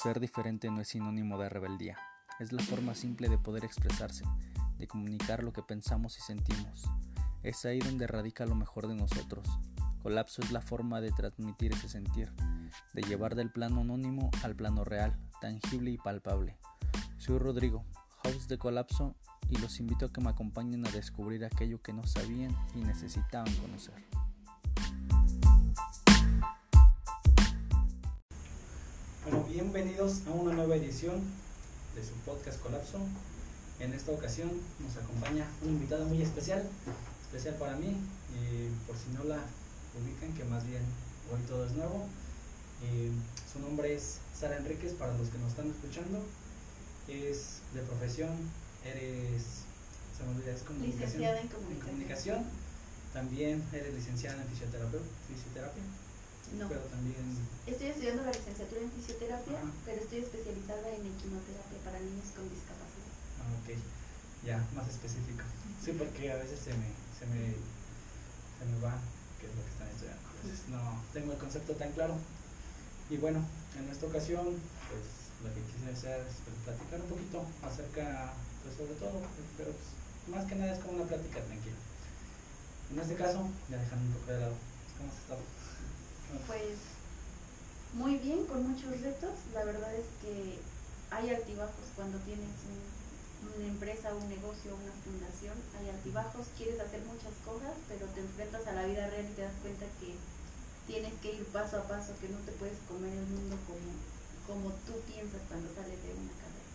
Ser 0.00 0.20
diferente 0.20 0.70
no 0.70 0.80
es 0.80 0.86
sinónimo 0.86 1.38
de 1.38 1.48
rebeldía, 1.48 1.98
es 2.38 2.52
la 2.52 2.62
forma 2.62 2.94
simple 2.94 3.28
de 3.28 3.36
poder 3.36 3.64
expresarse, 3.64 4.24
de 4.78 4.86
comunicar 4.86 5.42
lo 5.42 5.52
que 5.52 5.64
pensamos 5.64 6.16
y 6.18 6.20
sentimos. 6.20 6.84
Es 7.42 7.64
ahí 7.64 7.80
donde 7.80 8.06
radica 8.06 8.46
lo 8.46 8.54
mejor 8.54 8.86
de 8.86 8.94
nosotros. 8.94 9.44
Colapso 10.00 10.40
es 10.40 10.52
la 10.52 10.60
forma 10.60 11.00
de 11.00 11.10
transmitir 11.10 11.72
ese 11.72 11.88
sentir, 11.88 12.32
de 12.94 13.02
llevar 13.02 13.34
del 13.34 13.50
plano 13.50 13.80
anónimo 13.80 14.30
al 14.44 14.54
plano 14.54 14.84
real, 14.84 15.18
tangible 15.40 15.90
y 15.90 15.98
palpable. 15.98 16.56
Soy 17.16 17.38
Rodrigo, 17.38 17.84
host 18.22 18.48
de 18.48 18.56
Colapso, 18.56 19.16
y 19.48 19.56
los 19.56 19.80
invito 19.80 20.06
a 20.06 20.12
que 20.12 20.20
me 20.20 20.30
acompañen 20.30 20.86
a 20.86 20.90
descubrir 20.92 21.44
aquello 21.44 21.82
que 21.82 21.92
no 21.92 22.06
sabían 22.06 22.54
y 22.76 22.84
necesitaban 22.84 23.52
conocer. 23.56 23.96
Bienvenidos 29.58 30.22
a 30.28 30.30
una 30.30 30.54
nueva 30.54 30.76
edición 30.76 31.20
de 31.96 32.04
su 32.04 32.12
podcast 32.24 32.62
Colapso. 32.62 33.00
En 33.80 33.92
esta 33.92 34.12
ocasión 34.12 34.48
nos 34.78 34.96
acompaña 34.96 35.48
un 35.62 35.70
invitado 35.70 36.04
muy 36.04 36.22
especial, 36.22 36.62
especial 37.22 37.56
para 37.56 37.74
mí, 37.74 37.96
y 38.38 38.68
por 38.86 38.94
si 38.96 39.10
no 39.18 39.24
la 39.24 39.40
ubican, 39.98 40.32
que 40.34 40.44
más 40.44 40.64
bien 40.64 40.82
hoy 41.34 41.40
todo 41.48 41.66
es 41.66 41.72
nuevo. 41.72 42.06
Y 42.86 43.10
su 43.52 43.58
nombre 43.58 43.92
es 43.96 44.18
Sara 44.32 44.58
Enríquez, 44.58 44.92
para 44.92 45.18
los 45.18 45.26
que 45.28 45.38
nos 45.38 45.48
están 45.48 45.66
escuchando. 45.66 46.22
Es 47.08 47.58
de 47.74 47.82
profesión, 47.82 48.30
eres, 48.84 49.42
se 50.16 50.22
me 50.22 50.36
olvida, 50.36 50.52
es 50.52 50.62
comunicación. 50.62 51.02
Licenciada 51.02 51.40
en 51.40 51.48
comunicación. 51.48 51.90
comunicación. 51.90 52.44
También 53.12 53.64
eres 53.72 53.92
licenciada 53.92 54.40
en 54.40 54.48
fisioterapia. 54.50 55.00
fisioterapia 55.26 55.82
No. 56.56 56.68
Pero 56.68 56.80
también 56.88 57.48
Estoy 57.66 57.88
estudiando 57.88 58.24
la 58.24 58.32
licenciatura 58.32 58.80
en 58.80 58.90
fisioterapia, 58.92 59.58
Ajá. 59.60 59.68
pero 59.84 60.00
estoy 60.00 60.18
especializada 60.24 60.88
en 60.88 61.04
equinoterapia 61.04 61.78
para 61.84 62.00
niños 62.00 62.32
con 62.32 62.48
discapacidad. 62.48 63.12
Ah, 63.44 63.52
ok, 63.60 63.68
ya, 64.46 64.64
más 64.72 64.88
específico. 64.88 65.44
Sí, 65.84 65.92
porque 65.92 66.32
a 66.32 66.40
veces 66.40 66.56
se 66.64 66.72
me, 66.72 66.88
se 67.12 67.28
me, 67.28 67.52
se 67.52 68.64
me 68.64 68.76
va 68.80 68.96
qué 69.36 69.46
es 69.46 69.54
lo 69.54 69.60
que 69.60 69.72
están 69.76 69.88
estudiando. 69.92 70.24
A 70.24 70.32
veces 70.40 70.60
no 70.72 70.80
tengo 71.12 71.32
el 71.32 71.38
concepto 71.38 71.76
tan 71.76 71.92
claro. 71.92 72.16
Y 73.12 73.16
bueno, 73.20 73.44
en 73.76 73.88
esta 73.92 74.06
ocasión, 74.06 74.56
pues 74.88 75.04
lo 75.44 75.52
que 75.52 75.60
quise 75.68 75.92
hacer 75.92 76.24
es 76.24 76.40
pues, 76.48 76.56
platicar 76.64 77.04
un 77.04 77.08
poquito 77.12 77.44
acerca, 77.62 78.32
pues 78.64 78.74
sobre 78.80 78.96
todo, 78.96 79.20
pero 79.60 79.76
pues, 79.76 79.88
más 80.32 80.48
que 80.48 80.56
nada 80.56 80.72
es 80.72 80.80
como 80.80 81.04
una 81.04 81.08
plática 81.08 81.44
tranquila. 81.44 81.76
En 82.92 82.98
este 82.98 83.14
caso, 83.14 83.44
ya 83.68 83.76
dejando 83.76 84.08
un 84.08 84.12
poco 84.16 84.32
de 84.32 84.40
lado, 84.40 84.56
¿cómo 84.96 85.12
has 85.12 85.20
estado? 85.20 85.44
Pues 86.28 86.78
muy 87.94 88.16
bien, 88.18 88.46
con 88.46 88.68
muchos 88.68 89.00
retos. 89.00 89.30
La 89.54 89.64
verdad 89.64 89.94
es 89.94 90.06
que 90.20 90.58
hay 91.10 91.30
altibajos 91.30 91.84
cuando 91.96 92.18
tienes 92.18 92.48
un- 92.68 93.08
una 93.56 93.66
empresa, 93.66 94.14
un 94.14 94.28
negocio, 94.28 94.74
una 94.76 94.92
fundación. 95.04 95.56
Hay 95.80 95.88
altibajos, 95.88 96.46
quieres 96.56 96.80
hacer 96.80 97.00
muchas 97.06 97.32
cosas, 97.44 97.72
pero 97.88 98.06
te 98.06 98.20
enfrentas 98.20 98.66
a 98.66 98.72
la 98.72 98.84
vida 98.86 99.06
real 99.08 99.26
y 99.30 99.34
te 99.34 99.42
das 99.42 99.54
cuenta 99.62 99.86
que 100.00 100.14
tienes 100.86 101.14
que 101.20 101.32
ir 101.32 101.44
paso 101.46 101.78
a 101.78 101.88
paso, 101.88 102.12
que 102.20 102.28
no 102.28 102.38
te 102.44 102.52
puedes 102.52 102.78
comer 102.88 103.12
el 103.12 103.26
mundo 103.26 103.56
como, 103.66 103.92
como 104.46 104.74
tú 104.84 104.92
piensas 105.06 105.40
cuando 105.48 105.68
sales 105.74 106.02
de 106.02 106.12
una 106.12 106.32
carrera. 106.40 106.68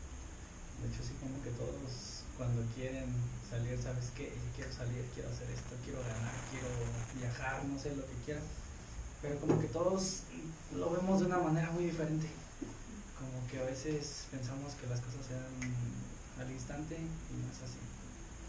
De 0.81 0.87
hecho, 0.89 1.03
sí, 1.03 1.13
como 1.21 1.41
que 1.43 1.51
todos 1.51 2.25
cuando 2.37 2.61
quieren 2.75 3.07
salir, 3.49 3.77
¿sabes 3.81 4.11
qué? 4.15 4.33
Quiero 4.55 4.71
salir, 4.71 5.05
quiero 5.13 5.29
hacer 5.29 5.49
esto, 5.51 5.75
quiero 5.83 5.99
ganar, 6.03 6.33
quiero 6.49 6.69
viajar, 7.19 7.63
no 7.65 7.77
sé 7.77 7.95
lo 7.95 8.05
que 8.07 8.15
quieran. 8.25 8.43
Pero 9.23 9.39
como 9.39 9.59
que 9.59 9.67
todos 9.67 10.27
lo 10.75 10.91
vemos 10.91 11.21
de 11.21 11.27
una 11.27 11.39
manera 11.39 11.71
muy 11.71 11.85
diferente. 11.85 12.27
Como 13.17 13.47
que 13.49 13.57
a 13.57 13.63
veces 13.63 14.27
pensamos 14.29 14.73
que 14.75 14.85
las 14.87 14.99
cosas 14.99 15.25
se 15.25 15.33
dan 15.33 16.43
al 16.43 16.51
instante 16.51 16.99
y 16.99 17.35
no 17.39 17.47
es 17.47 17.63
así. 17.63 17.79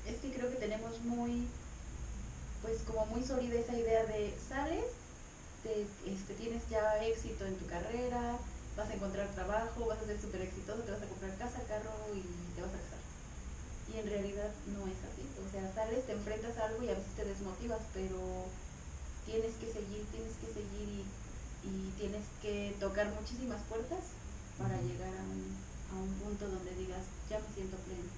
Es 0.05 0.19
que 0.19 0.36
creo 0.36 0.50
que 0.50 0.58
tenemos 0.58 1.01
muy, 1.05 1.46
pues 2.61 2.83
como 2.83 3.07
muy 3.07 3.23
sólida 3.23 3.55
esa 3.55 3.79
idea 3.79 4.05
de 4.05 4.35
sales, 4.36 4.90
te, 5.62 5.86
este, 6.11 6.35
tienes 6.35 6.68
ya 6.68 6.98
éxito 7.06 7.46
en 7.46 7.56
tu 7.56 7.67
carrera, 7.67 8.36
vas 8.77 8.91
a 8.91 8.95
encontrar 8.95 9.29
trabajo, 9.29 9.86
vas 9.86 10.02
a 10.02 10.06
ser 10.06 10.20
súper 10.20 10.42
exitoso, 10.42 10.83
te 10.83 10.91
vas 10.91 11.02
a 11.02 11.06
comprar 11.06 11.39
casa, 11.39 11.62
carro 11.68 11.95
y 12.12 12.27
te 12.56 12.61
vas 12.61 12.74
a 12.74 12.83
casar. 12.83 13.02
Y 13.95 13.98
en 14.02 14.11
realidad 14.11 14.51
no 14.74 14.91
es 14.91 14.98
así. 15.06 15.23
O 15.39 15.46
sea, 15.48 15.73
sales, 15.73 16.05
te 16.05 16.12
enfrentas 16.12 16.58
a 16.58 16.67
algo 16.67 16.83
y 16.83 16.89
a 16.89 16.98
veces 16.98 17.14
te 17.14 17.24
desmotivas, 17.24 17.80
pero 17.95 18.18
tienes 19.27 19.55
que 19.57 19.67
seguir, 19.67 20.05
tienes 20.12 20.35
que 20.40 20.48
seguir 20.52 20.89
y, 20.89 21.68
y 21.68 21.92
tienes 21.98 22.24
que 22.42 22.77
tocar 22.79 23.12
muchísimas 23.14 23.62
puertas 23.68 24.12
para 24.58 24.80
llegar 24.83 25.12
a 25.12 25.24
un, 25.24 25.42
a 25.90 26.02
un 26.02 26.12
punto 26.20 26.48
donde 26.48 26.74
digas, 26.77 27.02
ya 27.29 27.39
me 27.39 27.48
siento 27.55 27.77
pleno. 27.89 28.08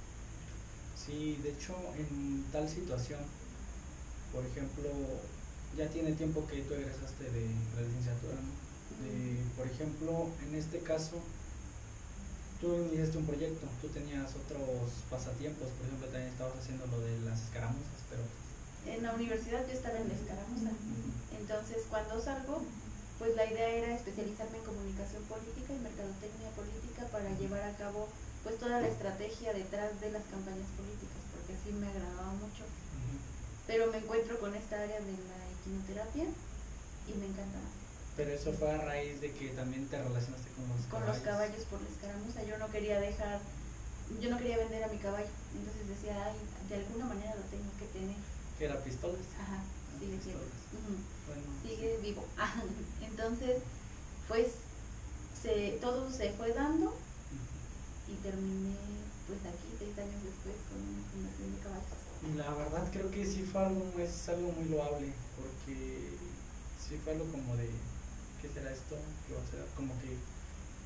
Sí, 0.97 1.39
de 1.43 1.50
hecho, 1.53 1.75
en 1.97 2.44
tal 2.53 2.69
situación, 2.69 3.21
por 4.33 4.44
ejemplo, 4.44 4.91
ya 5.77 5.89
tiene 5.89 6.12
tiempo 6.12 6.47
que 6.47 6.62
tú 6.62 6.75
egresaste 6.75 7.25
de 7.25 7.47
la 7.77 7.83
licenciatura, 7.83 8.34
¿no? 8.34 8.53
De, 9.05 9.38
por 9.56 9.67
ejemplo, 9.67 10.31
en 10.49 10.55
este 10.55 10.81
caso, 10.81 11.21
tú 12.61 12.75
iniciaste 12.75 13.19
un 13.19 13.27
proyecto, 13.27 13.67
tú 13.81 13.88
tenías 13.88 14.33
otros 14.34 14.91
pasatiempos, 15.11 15.69
por 15.69 15.87
ejemplo, 15.87 16.09
también 16.09 16.33
estabas 16.33 16.59
haciendo 16.59 16.87
lo 16.87 17.00
de 17.00 17.21
las 17.21 17.41
escaramuzas, 17.43 18.00
pero... 18.11 18.23
En 18.87 19.03
la 19.03 19.13
universidad 19.15 19.67
yo 19.67 19.73
estaba 19.73 19.99
en 19.99 20.09
la 20.09 20.15
escaramuza. 20.15 20.71
Entonces, 21.39 21.85
cuando 21.91 22.21
salgo, 22.21 22.63
pues 23.19 23.35
la 23.35 23.47
idea 23.47 23.69
era 23.69 23.95
especializarme 23.95 24.59
en 24.59 24.65
comunicación 24.65 25.23
política 25.25 25.73
y 25.73 25.79
mercadotecnia 25.81 26.51
política 26.55 27.07
para 27.11 27.31
llevar 27.39 27.63
a 27.63 27.77
cabo 27.77 28.09
pues 28.43 28.59
toda 28.59 28.81
la 28.81 28.89
estrategia 28.89 29.53
detrás 29.53 30.01
de 30.01 30.11
las 30.13 30.23
campañas 30.31 30.71
políticas, 30.79 31.19
porque 31.35 31.59
así 31.59 31.73
me 31.75 31.89
agradaba 31.89 32.31
mucho. 32.39 32.63
Pero 33.67 33.91
me 33.91 33.99
encuentro 33.99 34.39
con 34.39 34.55
esta 34.55 34.79
área 34.79 35.01
de 35.01 35.17
la 35.19 35.39
equinoterapia 35.59 36.31
y 36.31 37.13
me 37.19 37.27
encanta 37.27 37.59
más. 37.59 37.75
Pero 38.17 38.31
eso 38.31 38.53
fue 38.53 38.71
a 38.71 38.79
raíz 38.79 39.21
de 39.21 39.33
que 39.33 39.49
también 39.51 39.89
te 39.89 39.99
relacionaste 39.99 40.49
con 40.55 40.69
los 40.69 40.87
Con 40.87 41.03
los 41.05 41.19
caballos 41.27 41.65
por 41.67 41.83
la 41.83 41.89
escaramuza, 41.91 42.45
yo 42.45 42.57
no 42.59 42.71
quería 42.71 43.01
dejar, 43.01 43.41
yo 44.21 44.31
no 44.31 44.39
quería 44.39 44.59
vender 44.59 44.85
a 44.85 44.89
mi 44.89 44.99
caballo, 44.99 45.27
entonces 45.51 45.89
decía, 45.89 46.15
ay, 46.23 46.39
de 46.69 46.77
alguna 46.77 47.07
manera 47.07 47.35
lo 47.35 47.43
tengo 47.51 47.71
que 47.79 47.87
tener. 47.99 48.17
Que 48.59 48.65
era 48.65 48.83
pistolas. 48.83 49.21
Ajá, 49.41 49.62
sigue 49.99 50.19
siendo. 50.22 50.43
Bueno, 51.27 51.43
sigue 51.62 51.99
vivo. 52.03 52.25
Entonces, 53.03 53.62
pues 54.28 54.47
se, 55.41 55.78
todo 55.81 56.11
se 56.11 56.31
fue 56.33 56.53
dando 56.53 56.94
y 58.09 58.15
terminé 58.22 58.77
pues 59.27 59.43
aquí 59.43 59.69
seis 59.78 59.99
años 59.99 60.22
después 60.22 60.55
con 60.71 60.78
una 60.78 61.03
fundación 61.11 61.50
de 61.55 61.59
caballos. 61.59 62.06
Y 62.22 62.31
la 62.39 62.50
verdad 62.55 62.84
creo 62.93 63.11
que 63.11 63.27
sí 63.27 63.43
fue 63.43 63.61
algo, 63.61 63.83
es 63.99 64.28
algo 64.28 64.53
muy 64.53 64.69
loable, 64.71 65.12
porque 65.34 66.17
sí 66.78 66.99
fue 67.03 67.12
algo 67.12 67.27
como 67.31 67.56
de, 67.56 67.69
¿qué 68.41 68.49
será 68.49 68.71
esto? 68.71 68.97
¿Qué 69.27 69.34
va 69.34 69.43
a 69.43 69.50
ser? 69.50 69.67
Como 69.77 69.93
que, 70.00 70.15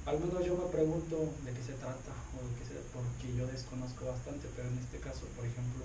al 0.08 0.19
menos 0.19 0.44
yo 0.44 0.56
me 0.56 0.72
pregunto 0.72 1.32
de 1.44 1.52
qué 1.52 1.62
se 1.62 1.76
trata, 1.76 2.12
o 2.34 2.41
de 2.41 2.52
qué 2.56 2.64
será, 2.64 2.81
porque 2.92 3.37
yo 3.37 3.47
desconozco 3.47 4.08
bastante, 4.08 4.48
pero 4.56 4.69
en 4.69 4.81
este 4.81 4.98
caso, 4.98 5.28
por 5.37 5.44
ejemplo, 5.44 5.84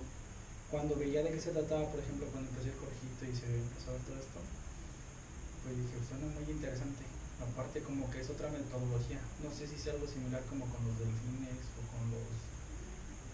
cuando 0.71 0.95
veía 0.95 1.23
de 1.23 1.31
qué 1.31 1.39
se 1.39 1.51
trataba, 1.51 1.85
por 1.91 1.99
ejemplo, 1.99 2.27
cuando 2.31 2.49
empecé 2.49 2.69
el 2.69 2.79
corjito 2.81 3.21
y 3.25 3.33
se 3.35 3.45
empezó 3.45 3.91
todo 4.05 4.17
esto, 4.17 4.39
pues 5.63 5.73
dije, 5.77 5.95
suena 6.09 6.27
muy 6.33 6.45
interesante. 6.51 7.03
Aparte 7.35 7.83
como 7.83 8.09
que 8.11 8.21
es 8.21 8.29
otra 8.29 8.49
metodología, 8.49 9.19
no 9.43 9.51
sé 9.51 9.67
si 9.67 9.77
sea 9.77 9.93
algo 9.93 10.07
similar 10.07 10.41
como 10.49 10.63
con 10.71 10.79
los 10.87 10.95
delfines 10.99 11.59
o 11.77 11.81
con 11.91 12.03
los 12.11 12.25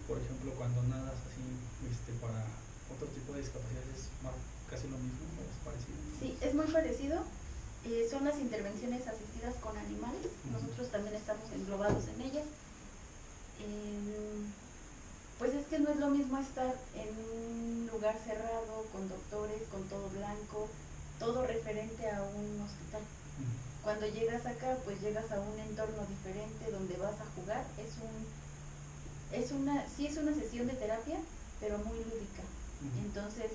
por 0.09 0.17
ejemplo, 0.17 0.51
cuando 0.57 0.81
nadas 0.91 1.15
así 1.29 1.45
este, 1.87 2.11
para 2.19 2.43
otro 2.91 3.07
tipo 3.15 3.31
de 3.31 3.39
discapacidades, 3.45 3.95
es 3.95 4.09
más- 4.25 4.35
casi 4.67 4.89
lo 4.89 4.97
mismo 4.97 5.23
o 5.39 5.41
es 5.45 5.55
parecido. 5.63 5.99
Sí, 6.19 6.35
es 6.41 6.53
muy 6.53 6.67
parecido. 6.67 7.23
eh, 7.85 8.05
son 8.11 8.25
las 8.25 8.37
intervenciones 8.39 9.07
asistidas 9.07 9.55
con 9.61 9.75
animales. 9.77 10.27
Nosotros 10.51 10.91
también 10.91 11.15
estamos 11.15 11.49
englobados 11.53 12.03
en 12.13 12.21
ellas. 12.21 12.45
Em, 13.61 14.45
pues 15.41 15.55
es 15.55 15.65
que 15.65 15.79
no 15.79 15.89
es 15.89 15.97
lo 15.97 16.09
mismo 16.11 16.37
estar 16.37 16.71
en 16.93 17.09
un 17.17 17.89
lugar 17.91 18.15
cerrado, 18.23 18.85
con 18.93 19.09
doctores, 19.09 19.63
con 19.71 19.81
todo 19.89 20.07
blanco, 20.09 20.69
todo 21.17 21.47
referente 21.47 22.07
a 22.11 22.21
un 22.21 22.61
hospital. 22.61 23.01
Cuando 23.81 24.05
llegas 24.05 24.45
acá, 24.45 24.77
pues 24.85 25.01
llegas 25.01 25.31
a 25.31 25.39
un 25.39 25.57
entorno 25.57 26.05
diferente 26.05 26.69
donde 26.69 26.95
vas 26.97 27.19
a 27.19 27.25
jugar. 27.33 27.65
Es 27.81 27.89
un, 28.05 28.13
es 29.33 29.51
una, 29.51 29.89
sí 29.89 30.05
es 30.05 30.17
una 30.17 30.31
sesión 30.31 30.67
de 30.67 30.73
terapia, 30.73 31.17
pero 31.59 31.79
muy 31.79 31.97
lúdica. 31.97 32.45
Entonces 33.03 33.49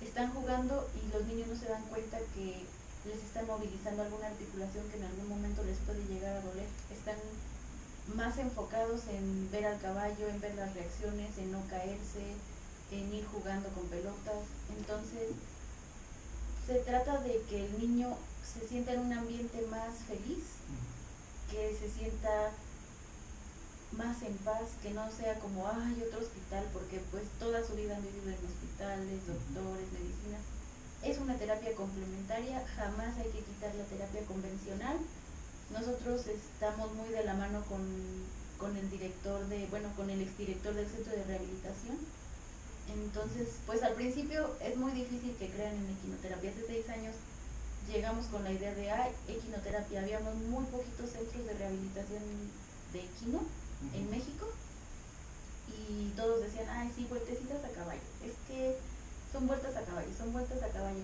están 0.00 0.32
jugando 0.32 0.88
y 0.96 1.12
los 1.12 1.26
niños 1.26 1.48
no 1.48 1.56
se 1.60 1.68
dan 1.68 1.84
cuenta 1.92 2.16
que 2.34 2.64
les 3.04 3.22
están 3.22 3.46
movilizando 3.46 4.02
alguna 4.04 4.28
articulación 4.28 4.88
que 4.88 4.96
en 4.96 5.04
algún 5.04 5.28
momento 5.28 5.62
les 5.64 5.76
puede 5.84 6.00
llegar 6.06 6.34
a 6.34 6.40
doler. 6.40 6.68
Están 6.90 7.20
más 8.14 8.38
enfocados 8.38 9.02
en 9.08 9.50
ver 9.50 9.66
al 9.66 9.80
caballo, 9.80 10.28
en 10.28 10.40
ver 10.40 10.54
las 10.54 10.74
reacciones, 10.74 11.36
en 11.38 11.52
no 11.52 11.60
caerse, 11.68 12.34
en 12.90 13.12
ir 13.12 13.26
jugando 13.26 13.68
con 13.70 13.86
pelotas. 13.88 14.44
Entonces, 14.78 15.30
se 16.66 16.74
trata 16.80 17.18
de 17.20 17.42
que 17.48 17.66
el 17.66 17.78
niño 17.78 18.16
se 18.44 18.66
sienta 18.66 18.92
en 18.92 19.00
un 19.00 19.12
ambiente 19.12 19.66
más 19.70 19.94
feliz, 20.06 20.44
que 21.50 21.76
se 21.76 21.90
sienta 21.90 22.52
más 23.92 24.22
en 24.22 24.36
paz, 24.38 24.62
que 24.82 24.90
no 24.90 25.10
sea 25.10 25.38
como, 25.38 25.66
ay, 25.66 26.02
otro 26.06 26.20
hospital, 26.20 26.64
porque 26.72 27.00
pues 27.10 27.24
toda 27.38 27.64
su 27.64 27.74
vida 27.74 27.96
han 27.96 28.02
vivido 28.02 28.28
en 28.28 28.46
hospitales, 28.46 29.26
doctores, 29.26 29.92
medicinas. 29.92 30.42
Es 31.02 31.18
una 31.18 31.36
terapia 31.36 31.74
complementaria, 31.74 32.66
jamás 32.76 33.16
hay 33.18 33.30
que 33.30 33.44
quitar 33.44 33.74
la 33.74 33.84
terapia 33.84 34.22
convencional. 34.26 34.98
Nosotros 35.70 36.26
estamos 36.26 36.94
muy 36.94 37.08
de 37.08 37.24
la 37.24 37.34
mano 37.34 37.62
con, 37.68 37.82
con 38.58 38.76
el 38.76 38.88
director 38.90 39.46
de, 39.48 39.66
bueno, 39.66 39.88
con 39.96 40.10
el 40.10 40.20
exdirector 40.20 40.74
del 40.74 40.88
centro 40.88 41.12
de 41.12 41.24
rehabilitación. 41.24 41.98
Entonces, 42.88 43.48
pues 43.66 43.82
al 43.82 43.94
principio 43.94 44.48
es 44.62 44.76
muy 44.76 44.92
difícil 44.92 45.34
que 45.36 45.50
crean 45.50 45.74
en 45.74 45.90
equinoterapia. 45.90 46.50
Hace 46.50 46.66
seis 46.66 46.88
años 46.88 47.14
llegamos 47.92 48.26
con 48.26 48.44
la 48.44 48.52
idea 48.52 48.74
de, 48.74 48.90
ay, 48.90 49.12
equinoterapia. 49.26 50.02
Habíamos 50.02 50.34
muy 50.36 50.64
poquitos 50.66 51.10
centros 51.10 51.46
de 51.46 51.54
rehabilitación 51.54 52.22
de 52.92 53.00
equino 53.00 53.42
en 53.92 54.10
México 54.10 54.46
y 55.68 56.10
todos 56.10 56.42
decían, 56.42 56.68
ay, 56.70 56.92
sí, 56.94 57.06
vueltecitas 57.08 57.64
a 57.64 57.68
caballo. 57.70 58.00
Es 58.24 58.34
que 58.46 58.76
son 59.32 59.48
vueltas 59.48 59.74
a 59.76 59.82
caballo, 59.82 60.08
son 60.16 60.32
vueltas 60.32 60.62
a 60.62 60.68
caballo. 60.68 61.02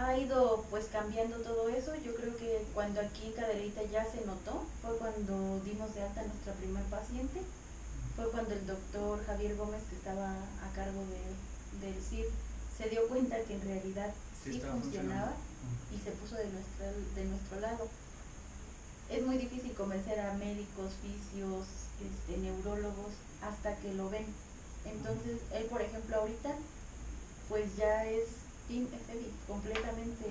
Ha 0.00 0.16
ido 0.16 0.64
pues 0.70 0.86
cambiando 0.86 1.36
todo 1.38 1.68
eso. 1.68 1.94
Yo 1.96 2.14
creo 2.14 2.34
que 2.36 2.64
cuando 2.72 3.00
aquí 3.00 3.26
en 3.26 3.32
Cadereyta 3.32 3.82
ya 3.84 4.04
se 4.04 4.24
notó, 4.24 4.64
fue 4.80 4.96
cuando 4.96 5.60
dimos 5.60 5.94
de 5.94 6.02
alta 6.02 6.22
a 6.22 6.24
nuestra 6.24 6.54
primer 6.54 6.82
paciente. 6.84 7.40
Fue 8.16 8.30
cuando 8.30 8.54
el 8.54 8.66
doctor 8.66 9.22
Javier 9.26 9.56
Gómez, 9.56 9.82
que 9.90 9.96
estaba 9.96 10.30
a 10.30 10.72
cargo 10.74 11.00
de, 11.12 11.86
del 11.86 12.02
CIR, 12.02 12.26
se 12.76 12.88
dio 12.88 13.06
cuenta 13.08 13.38
que 13.44 13.54
en 13.54 13.62
realidad 13.62 14.12
sí, 14.42 14.60
funcionaba 14.60 15.34
y 15.94 15.98
se 16.02 16.12
puso 16.12 16.36
de, 16.36 16.48
nuestra, 16.48 16.86
de 17.14 17.24
nuestro 17.26 17.60
lado 17.60 17.88
es 19.10 19.26
muy 19.26 19.38
difícil 19.38 19.72
convencer 19.72 20.20
a 20.20 20.34
médicos, 20.34 20.92
fisios, 21.02 21.66
este, 22.00 22.40
neurólogos 22.40 23.12
hasta 23.42 23.76
que 23.76 23.92
lo 23.94 24.08
ven. 24.08 24.24
Entonces, 24.84 25.40
él, 25.52 25.64
por 25.64 25.82
ejemplo, 25.82 26.16
ahorita, 26.16 26.54
pues 27.48 27.76
ya 27.76 28.06
es 28.06 28.26
Team 28.70 28.86
FBI, 28.86 29.34
completamente 29.48 30.30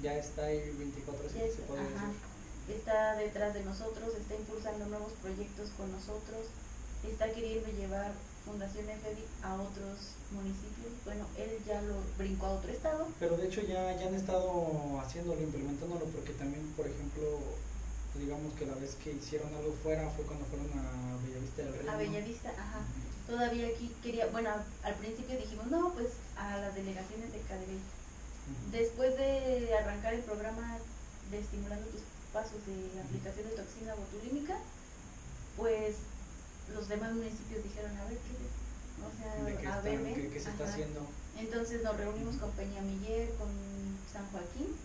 Ya 0.00 0.16
está 0.16 0.46
ahí 0.46 0.72
24 0.78 1.28
se 1.28 1.62
puede 1.68 1.84
decir. 1.84 2.16
Está 2.64 3.16
detrás 3.16 3.52
de 3.52 3.62
nosotros, 3.62 4.08
está 4.16 4.34
impulsando 4.34 4.86
nuevos 4.86 5.12
proyectos 5.20 5.68
con 5.76 5.92
nosotros, 5.92 6.48
está 7.04 7.30
queriendo 7.30 7.68
llevar 7.76 8.12
Fundación 8.44 8.84
FBI 8.84 9.24
a 9.42 9.54
otros 9.56 10.16
municipios. 10.32 10.92
Bueno, 11.04 11.24
él 11.36 11.60
ya 11.66 11.80
lo 11.80 11.96
brincó 12.16 12.46
a 12.46 12.52
otro 12.52 12.72
estado. 12.72 13.08
Pero 13.20 13.36
de 13.36 13.48
hecho 13.48 13.60
ya, 13.62 13.96
ya 13.96 14.08
han 14.08 14.14
estado 14.14 15.00
haciéndolo, 15.00 15.40
implementándolo, 15.42 16.04
porque 16.06 16.32
también, 16.32 16.60
por 16.76 16.86
ejemplo, 16.86 17.40
digamos 18.18 18.52
que 18.54 18.66
la 18.66 18.74
vez 18.76 18.96
que 18.96 19.12
hicieron 19.12 19.48
algo 19.54 19.72
fuera 19.82 20.08
fue 20.10 20.24
cuando 20.24 20.44
fueron 20.46 20.68
a 20.72 21.16
Bellavista 21.24 21.62
del 21.62 21.72
Rey. 21.72 21.88
A 21.88 21.96
Bellavista, 21.96 22.50
ajá. 22.50 22.80
Todavía 23.26 23.68
aquí 23.68 23.90
quería, 24.02 24.26
bueno, 24.26 24.50
al 24.82 24.94
principio 24.94 25.36
dijimos, 25.38 25.66
no, 25.68 25.92
pues 25.94 26.08
a 26.36 26.58
las 26.58 26.74
delegaciones 26.74 27.32
de 27.32 27.40
Cadrey. 27.40 27.80
Después 28.70 29.16
de 29.16 29.74
arrancar 29.80 30.12
el 30.12 30.20
programa 30.20 30.78
de 31.30 31.38
estimulando 31.38 31.86
tus 31.88 32.02
pasos 32.32 32.60
de 32.66 33.00
aplicación 33.00 33.48
de 33.48 33.56
toxina 33.56 33.94
botulínica, 33.94 34.58
pues 35.56 35.96
los 36.74 36.88
demás 36.88 37.12
municipios 37.14 37.64
dijeron, 37.64 37.96
a 37.96 38.04
ver 38.04 38.18
qué 38.18 38.32
es, 38.36 38.52
o 39.00 39.10
sea, 39.16 39.72
a 39.72 39.80
ver, 39.80 40.30
¿qué, 40.30 40.40
se 40.40 40.50
está 40.50 40.64
haciendo? 40.64 41.00
Entonces 41.38 41.82
nos 41.82 41.96
reunimos 41.96 42.36
con 42.36 42.50
Peña 42.52 42.82
Miller, 42.82 43.30
con 43.38 43.48
San 44.12 44.26
Joaquín, 44.30 44.76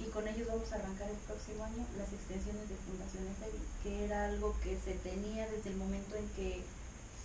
y 0.00 0.10
con 0.10 0.26
ellos 0.28 0.46
vamos 0.48 0.70
a 0.72 0.76
arrancar 0.76 1.10
el 1.10 1.16
próximo 1.26 1.64
año 1.64 1.86
las 1.98 2.12
extensiones 2.12 2.68
de 2.68 2.76
Fundación 2.86 3.24
FEBI, 3.40 3.60
que 3.82 4.04
era 4.04 4.26
algo 4.26 4.54
que 4.62 4.78
se 4.78 4.94
tenía 5.02 5.48
desde 5.48 5.70
el 5.70 5.76
momento 5.76 6.16
en 6.16 6.28
que 6.30 6.62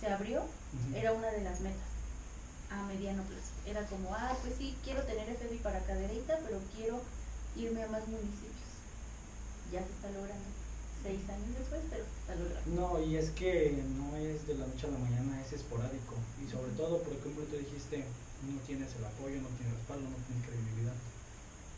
se 0.00 0.06
abrió, 0.08 0.42
era 0.94 1.12
una 1.12 1.28
de 1.28 1.42
las 1.42 1.60
metas 1.60 1.90
a 2.70 2.82
mediano 2.84 3.22
plazo. 3.24 3.52
Era 3.66 3.84
como, 3.86 4.14
ah, 4.14 4.36
pues 4.42 4.54
sí, 4.56 4.76
quiero 4.84 5.02
tener 5.02 5.26
FEBI 5.36 5.58
para 5.58 5.80
Cadereyta, 5.80 6.38
pero 6.44 6.58
quiero 6.74 7.02
irme 7.56 7.82
a 7.82 7.88
más 7.88 8.06
municipios. 8.06 8.70
Ya 9.72 9.80
se 9.84 9.90
está 9.90 10.10
logrando. 10.10 10.48
Seis 11.02 11.20
años 11.28 11.58
después, 11.58 11.80
pero 11.90 12.04
se 12.04 12.16
está 12.20 12.34
logrando. 12.36 12.70
No, 12.74 13.02
y 13.02 13.16
es 13.16 13.30
que 13.30 13.82
no 13.96 14.16
es 14.16 14.46
de 14.46 14.54
la 14.54 14.66
noche 14.66 14.86
a 14.86 14.90
la 14.90 14.98
mañana, 14.98 15.42
es 15.44 15.52
esporádico. 15.52 16.14
Y 16.40 16.50
sobre 16.50 16.72
todo, 16.72 17.02
porque 17.02 17.20
como 17.20 17.40
tú 17.46 17.56
dijiste, 17.56 18.04
no 18.46 18.60
tienes 18.66 18.94
el 18.94 19.04
apoyo, 19.04 19.40
no 19.42 19.48
tienes 19.58 19.74
respaldo, 19.74 20.08
no 20.08 20.16
tienes 20.26 20.46
credibilidad 20.46 20.94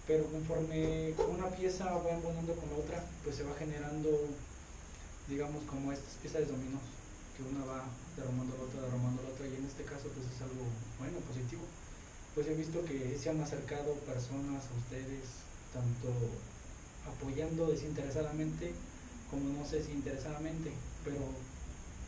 pero 0.06 0.24
conforme 0.26 1.14
una 1.30 1.48
pieza 1.50 1.84
va 1.98 2.10
embonando 2.10 2.54
con 2.54 2.68
la 2.70 2.76
otra, 2.76 3.04
pues 3.22 3.36
se 3.36 3.44
va 3.44 3.54
generando, 3.54 4.10
digamos, 5.28 5.62
como 5.64 5.92
estas 5.92 6.14
piezas 6.20 6.42
de 6.42 6.52
dominos, 6.52 6.82
que 7.36 7.42
una 7.44 7.64
va 7.64 7.84
derramando 8.16 8.56
la 8.56 8.64
otra, 8.64 8.82
derramando 8.82 9.22
la 9.22 9.30
otra, 9.30 9.46
y 9.46 9.56
en 9.56 9.64
este 9.64 9.84
caso 9.84 10.08
pues 10.12 10.26
es 10.28 10.40
algo 10.42 10.64
bueno, 10.98 11.18
positivo. 11.26 11.62
Pues 12.34 12.46
he 12.48 12.54
visto 12.54 12.84
que 12.84 13.16
se 13.18 13.30
han 13.30 13.40
acercado 13.40 13.92
personas 14.08 14.64
a 14.64 14.74
ustedes, 14.78 15.44
tanto 15.72 16.08
apoyando 17.04 17.66
desinteresadamente, 17.66 18.72
como 19.30 19.48
no 19.52 19.64
sé 19.64 19.82
si 19.82 19.92
interesadamente, 19.92 20.72
pero 21.04 21.20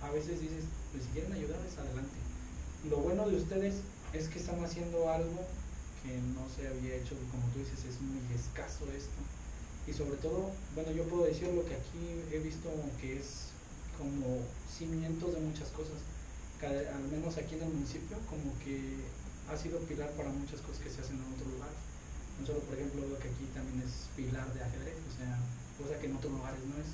a 0.03 0.11
veces 0.11 0.41
dices, 0.41 0.65
pues 0.93 1.05
si 1.05 1.11
quieren 1.11 1.33
ayudarles, 1.33 1.77
adelante. 1.77 2.17
Lo 2.89 2.99
bueno 2.99 3.29
de 3.29 3.37
ustedes 3.37 3.77
es 4.13 4.29
que 4.29 4.39
están 4.39 4.63
haciendo 4.63 5.11
algo 5.11 5.41
que 6.05 6.21
no 6.37 6.45
se 6.53 6.69
había 6.69 6.97
hecho, 6.97 7.17
como 7.33 7.49
tú 7.53 7.61
dices, 7.61 7.81
es 7.89 8.01
muy 8.01 8.21
escaso 8.37 8.85
esto. 8.93 9.21
Y 9.87 9.93
sobre 9.93 10.17
todo, 10.17 10.53
bueno, 10.75 10.93
yo 10.93 11.05
puedo 11.05 11.25
decir 11.25 11.49
lo 11.49 11.65
que 11.65 11.75
aquí 11.75 12.21
he 12.33 12.39
visto 12.39 12.69
que 13.01 13.19
es 13.19 13.54
como 13.99 14.43
cimientos 14.71 15.35
de 15.35 15.41
muchas 15.41 15.69
cosas, 15.71 15.99
al 16.65 17.05
menos 17.13 17.37
aquí 17.37 17.55
en 17.57 17.63
el 17.63 17.73
municipio, 17.73 18.17
como 18.29 18.57
que 18.65 19.05
ha 19.51 19.57
sido 19.57 19.79
pilar 19.85 20.11
para 20.17 20.31
muchas 20.31 20.61
cosas 20.61 20.81
que 20.81 20.91
se 20.91 21.01
hacen 21.01 21.17
en 21.17 21.29
otros 21.35 21.53
lugares. 21.53 21.77
No 22.41 22.47
solo, 22.47 22.61
por 22.61 22.75
ejemplo, 22.75 23.07
lo 23.07 23.19
que 23.19 23.29
aquí 23.29 23.45
también 23.55 23.85
es 23.85 24.09
pilar 24.17 24.49
de 24.55 24.65
ajedrez, 24.65 24.97
o 24.97 25.13
sea, 25.13 25.39
cosa 25.79 26.01
que 26.01 26.07
en 26.07 26.17
otros 26.17 26.33
lugares 26.33 26.61
no 26.65 26.77
es. 26.81 26.91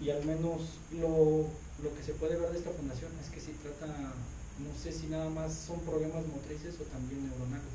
Y 0.00 0.10
al 0.10 0.24
menos 0.26 0.76
lo, 0.92 1.48
lo 1.80 1.90
que 1.96 2.02
se 2.02 2.12
puede 2.12 2.36
ver 2.36 2.52
de 2.52 2.58
esta 2.58 2.70
fundación 2.72 3.12
es 3.22 3.30
que 3.30 3.40
si 3.40 3.52
trata, 3.62 3.86
no 3.86 4.70
sé 4.76 4.92
si 4.92 5.06
nada 5.06 5.30
más 5.30 5.54
son 5.54 5.80
problemas 5.80 6.26
motrices 6.26 6.74
o 6.80 6.84
también 6.84 7.24
neuronales. 7.24 7.72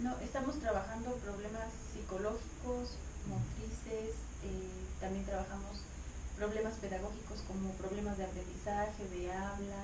No, 0.00 0.16
estamos 0.20 0.58
trabajando 0.60 1.12
problemas 1.20 1.68
psicológicos, 1.92 2.96
motrices, 3.26 4.14
eh, 4.46 4.70
también 5.00 5.26
trabajamos 5.26 5.82
problemas 6.38 6.74
pedagógicos 6.78 7.42
como 7.50 7.74
problemas 7.74 8.16
de 8.16 8.24
aprendizaje, 8.24 9.02
de 9.10 9.32
habla, 9.32 9.82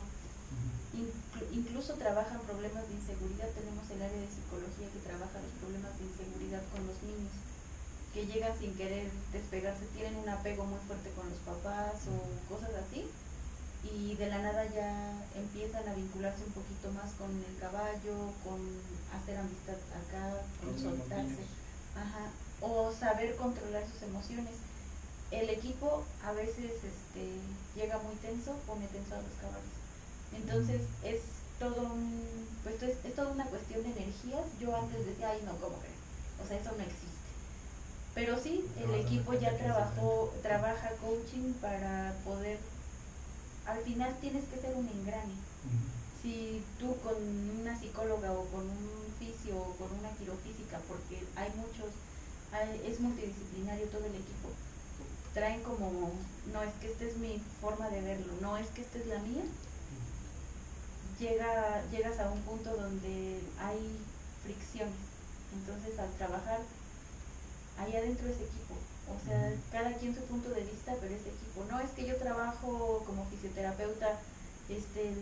incluso 1.50 1.94
trabajan 1.94 2.40
problemas 2.46 2.87
de 2.88 2.94
inseguridad. 2.94 3.50
Tenemos 3.50 3.90
el 3.90 4.00
área 4.00 4.23
de 4.23 4.30
psicología 4.30 4.87
que 4.94 5.02
trabaja 5.02 5.42
los 5.42 5.54
problemas 5.58 5.92
de 5.99 6.06
inseguridad 6.06 6.62
con 6.70 6.87
los 6.87 6.99
niños, 7.02 7.34
que 8.14 8.26
llegan 8.30 8.54
sin 8.54 8.75
querer 8.78 9.11
despegarse, 9.34 9.90
tienen 9.99 10.14
un 10.16 10.28
apego 10.30 10.64
muy 10.64 10.78
fuerte 10.87 11.11
con 11.18 11.26
los 11.28 11.42
papás 11.42 12.06
o 12.06 12.23
cosas 12.46 12.70
así 12.78 13.04
y 13.84 14.14
de 14.14 14.28
la 14.30 14.38
nada 14.38 14.64
ya 14.73 15.12
empiezan 15.34 15.87
a 15.88 15.94
vincularse 15.94 16.44
un 16.46 16.52
poquito 16.52 16.90
más 16.92 17.12
con 17.18 17.28
el 17.30 17.56
caballo, 17.61 18.32
con 18.42 18.62
hacer 19.12 19.37
amistad 19.37 19.76
acá, 19.92 20.40
con 20.62 20.78
soltarse, 20.78 21.44
ajá, 21.94 22.30
o 22.61 22.92
saber 22.92 23.37
controlar 23.37 23.84
sus 23.92 24.02
emociones. 24.02 24.54
El 25.41 25.50
equipo 25.50 26.05
a 26.25 26.33
veces 26.33 26.73
este, 26.73 27.25
llega 27.75 27.99
muy 27.99 28.14
tenso, 28.17 28.53
pone 28.67 28.87
tenso 28.88 29.14
a 29.14 29.23
los 29.23 29.33
caballos. 29.41 29.75
Entonces 30.33 30.83
es 31.03 31.21
todo 31.59 31.83
un, 31.83 32.47
pues 32.62 32.83
es, 32.83 32.97
es 33.05 33.14
toda 33.14 33.33
una 33.33 33.47
cuestión 33.47 33.83
de 33.83 33.91
energías. 33.91 34.47
Yo 34.61 34.75
antes 34.75 35.07
decía, 35.07 35.31
ay 35.31 35.43
no, 35.45 35.53
¿cómo 35.59 35.81
que? 35.81 35.88
O 36.43 36.47
sea, 36.47 36.59
eso 36.59 36.71
no 36.76 36.83
existe. 36.83 37.11
Pero 38.14 38.38
sí, 38.41 38.64
el 38.79 38.95
equipo 38.95 39.35
ya 39.35 39.57
trabajó, 39.57 40.33
trabaja 40.43 40.91
coaching 41.03 41.53
para 41.55 42.14
poder 42.25 42.59
al 43.67 43.81
final 43.81 44.14
tienes 44.21 44.45
que 44.45 44.61
ser 44.61 44.75
un 44.76 44.88
engrane. 44.88 45.35
Si 46.23 46.62
tú 46.79 46.97
con 47.00 47.17
una 47.61 47.79
psicóloga 47.79 48.33
o 48.33 48.45
con 48.47 48.62
un 48.62 48.88
fisio 49.19 49.57
o 49.57 49.76
con 49.76 49.88
una 49.99 50.11
quirofísica, 50.17 50.81
porque 50.88 51.23
hay 51.37 51.50
muchos, 51.57 51.93
es 52.85 53.00
multidisciplinario 53.00 53.87
todo 53.88 54.05
el 54.05 54.14
equipo, 54.14 54.49
traen 55.35 55.62
como, 55.62 56.12
no 56.53 56.62
es 56.62 56.73
que 56.81 56.87
esta 56.93 57.05
es 57.05 57.17
mi 57.17 57.43
forma 57.61 57.91
de 57.91 58.00
verlo, 58.00 58.33
no 58.41 58.57
es 58.57 58.69
que 58.69 58.83
esta 58.83 58.99
es 58.99 59.07
la 59.07 59.19
mía, 59.19 59.43
llega, 61.19 61.83
llegas 61.91 62.19
a 62.21 62.31
un 62.31 62.41
punto 62.43 62.75
donde 62.75 63.41
hay 63.59 63.99
fricciones. 64.45 64.95
Entonces 65.53 65.99
al 65.99 66.11
trabajar 66.12 66.61
ahí 67.79 67.97
adentro 67.97 68.29
ese 68.29 68.45
equipo, 68.45 68.75
o 69.11 69.26
sea, 69.26 69.53
cada 69.71 69.93
quien 69.95 70.14
su 70.14 70.23
punto 70.23 70.49
de 70.50 70.62
vista, 70.62 70.95
pero 71.00 71.14
ese 71.14 71.29
equipo. 71.29 71.64
No 71.71 71.81
es 71.81 71.91
que 71.91 72.07
yo 72.07 72.17
trabajo 72.17 73.03
como 73.07 73.26
fisioterapeuta, 73.26 74.19
este, 74.69 75.12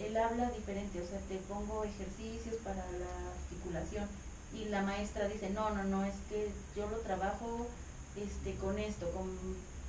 él, 0.00 0.16
habla 0.16 0.50
diferente, 0.50 1.00
o 1.00 1.06
sea, 1.06 1.18
te 1.28 1.36
pongo 1.48 1.82
ejercicios 1.84 2.54
para 2.62 2.84
la 2.92 3.32
articulación 3.34 4.06
y 4.54 4.66
la 4.66 4.82
maestra 4.82 5.28
dice, 5.28 5.50
no, 5.50 5.70
no, 5.70 5.82
no, 5.84 6.04
es 6.04 6.14
que 6.28 6.50
yo 6.76 6.88
lo 6.88 6.98
trabajo 6.98 7.66
este, 8.16 8.54
con 8.56 8.78
esto, 8.78 9.10
con 9.10 9.28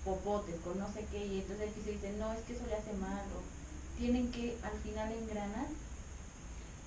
popotes, 0.04 0.56
con 0.64 0.80
no 0.80 0.92
sé 0.94 1.06
qué, 1.12 1.26
y 1.26 1.40
entonces 1.40 1.68
el 1.68 1.74
fisio 1.74 1.94
dice, 1.94 2.14
no, 2.18 2.32
es 2.34 2.40
que 2.42 2.54
eso 2.54 2.66
le 2.68 2.76
hace 2.76 2.94
mal, 2.94 3.26
o 3.36 3.40
tienen 4.00 4.32
que 4.32 4.58
al 4.64 4.78
final 4.80 5.12
engranar 5.12 5.68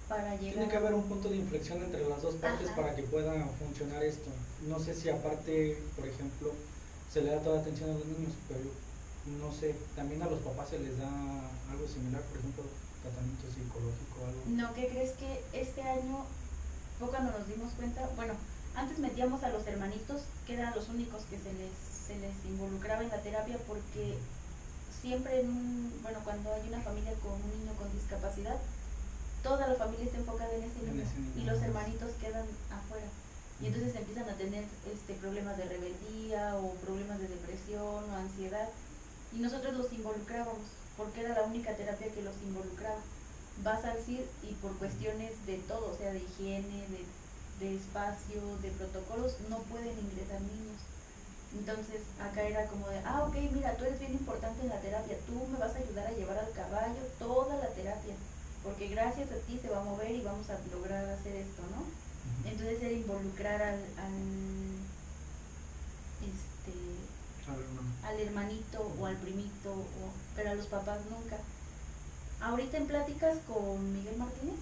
para 0.08 0.36
llegar. 0.36 0.54
Tiene 0.54 0.68
que 0.68 0.76
haber 0.76 0.94
un 0.94 1.04
punto 1.04 1.28
de 1.28 1.36
inflexión 1.36 1.82
entre 1.82 2.08
las 2.08 2.22
dos 2.22 2.34
partes 2.36 2.68
Ajá. 2.68 2.76
para 2.76 2.96
que 2.96 3.02
pueda 3.02 3.46
funcionar 3.58 4.02
esto. 4.02 4.30
No 4.66 4.78
sé 4.78 4.94
si 4.94 5.08
aparte, 5.08 5.78
por 5.96 6.06
ejemplo, 6.06 6.52
se 7.12 7.22
le 7.22 7.30
da 7.30 7.40
toda 7.40 7.60
atención 7.60 7.90
a 7.90 7.94
los 7.94 8.06
niños, 8.06 8.32
pero 8.48 8.60
no 9.38 9.52
sé, 9.52 9.74
también 9.94 10.22
a 10.22 10.26
los 10.26 10.40
papás 10.40 10.70
se 10.70 10.78
les 10.78 10.98
da 10.98 11.08
algo 11.70 11.86
similar, 11.86 12.22
por 12.22 12.38
ejemplo, 12.38 12.64
tratamiento 13.02 13.46
psicológico 13.52 14.16
o 14.22 14.26
algo. 14.26 14.40
No, 14.46 14.74
¿qué 14.74 14.88
crees 14.88 15.12
que 15.12 15.44
este 15.52 15.82
año 15.82 16.24
cuando 16.98 17.32
nos 17.32 17.48
dimos 17.48 17.72
cuenta? 17.74 18.08
Bueno, 18.16 18.34
antes 18.74 18.98
metíamos 18.98 19.42
a 19.42 19.48
los 19.50 19.66
hermanitos, 19.66 20.22
que 20.46 20.54
eran 20.54 20.74
los 20.74 20.88
únicos 20.88 21.22
que 21.30 21.38
se 21.38 21.52
les, 21.52 21.72
se 22.06 22.16
les 22.18 22.34
involucraba 22.46 23.02
en 23.02 23.08
la 23.10 23.20
terapia, 23.20 23.58
porque 23.66 24.16
siempre, 25.00 25.40
en 25.40 25.48
un- 25.50 25.98
bueno, 26.02 26.18
cuando 26.24 26.52
hay 26.52 26.68
una 26.68 26.80
familia 26.80 27.12
con 27.22 27.32
un 27.32 27.50
niño 27.60 27.72
con 27.78 27.90
discapacidad, 27.92 28.56
toda 29.42 29.66
la 29.66 29.74
familia 29.74 30.04
está 30.04 30.18
enfocada 30.18 30.54
en 30.54 30.64
ese 30.64 30.80
niño 30.80 31.02
y 31.36 31.44
los 31.44 31.62
hermanitos 31.62 32.10
quedan 32.20 32.46
afuera. 32.70 33.06
Y 33.60 33.66
entonces 33.66 33.94
empiezan 33.94 34.28
a 34.28 34.34
tener 34.34 34.64
este, 34.92 35.14
problemas 35.14 35.56
de 35.58 35.64
rebeldía 35.64 36.56
o 36.56 36.72
problemas 36.76 37.18
de 37.18 37.28
depresión 37.28 38.04
o 38.10 38.16
ansiedad. 38.16 38.68
Y 39.32 39.38
nosotros 39.40 39.74
los 39.74 39.92
involucrábamos, 39.92 40.58
porque 40.96 41.20
era 41.20 41.34
la 41.34 41.42
única 41.42 41.74
terapia 41.74 42.10
que 42.12 42.22
los 42.22 42.34
involucraba. 42.42 43.00
Vas 43.62 43.84
al 43.84 43.98
CIR 44.02 44.24
y 44.42 44.54
por 44.54 44.76
cuestiones 44.78 45.32
de 45.46 45.58
todo, 45.68 45.92
o 45.92 45.96
sea, 45.96 46.12
de 46.12 46.20
higiene, 46.20 46.88
de, 46.88 47.04
de 47.60 47.76
espacio, 47.76 48.40
de 48.62 48.70
protocolos, 48.70 49.36
no 49.48 49.58
pueden 49.70 49.98
ingresar 49.98 50.40
niños. 50.40 50.80
Entonces 51.52 52.02
acá 52.20 52.42
era 52.42 52.66
como 52.66 52.88
de, 52.88 52.98
ah, 53.04 53.24
ok, 53.28 53.36
mira, 53.52 53.76
tú 53.76 53.84
eres 53.84 54.00
bien 54.00 54.12
importante 54.12 54.62
en 54.62 54.68
la 54.68 54.80
terapia, 54.80 55.18
tú 55.26 55.46
me 55.52 55.58
vas 55.58 55.74
a 55.74 55.78
ayudar 55.78 56.06
a 56.06 56.12
llevar 56.12 56.38
al 56.38 56.52
caballo 56.52 57.02
toda 57.18 57.56
la 57.56 57.68
terapia, 57.68 58.14
porque 58.62 58.88
gracias 58.88 59.30
a 59.30 59.38
ti 59.46 59.58
se 59.60 59.68
va 59.68 59.80
a 59.80 59.84
mover 59.84 60.10
y 60.10 60.22
vamos 60.22 60.48
a 60.48 60.58
lograr 60.72 61.04
hacer 61.10 61.36
esto, 61.36 61.62
¿no? 61.74 61.84
Entonces 62.48 62.80
era 62.80 62.92
involucrar 62.92 63.60
al, 63.60 63.80
al, 63.98 64.14
este, 66.22 66.72
al 68.06 68.20
hermanito 68.20 68.92
o 68.98 69.06
al 69.06 69.16
primito, 69.16 69.72
o, 69.72 70.12
pero 70.36 70.50
a 70.50 70.54
los 70.54 70.66
papás 70.66 71.00
nunca. 71.10 71.38
Ahorita 72.40 72.78
en 72.78 72.86
pláticas 72.86 73.38
con 73.46 73.92
Miguel 73.92 74.16
Martínez 74.16 74.60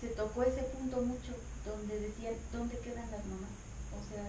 se 0.00 0.08
tocó 0.08 0.42
ese 0.42 0.62
punto 0.62 1.00
mucho, 1.00 1.32
donde 1.64 2.00
decían, 2.00 2.34
¿dónde 2.52 2.78
quedan 2.78 3.10
las 3.10 3.24
mamás? 3.26 3.56
O 3.92 4.00
sea, 4.08 4.24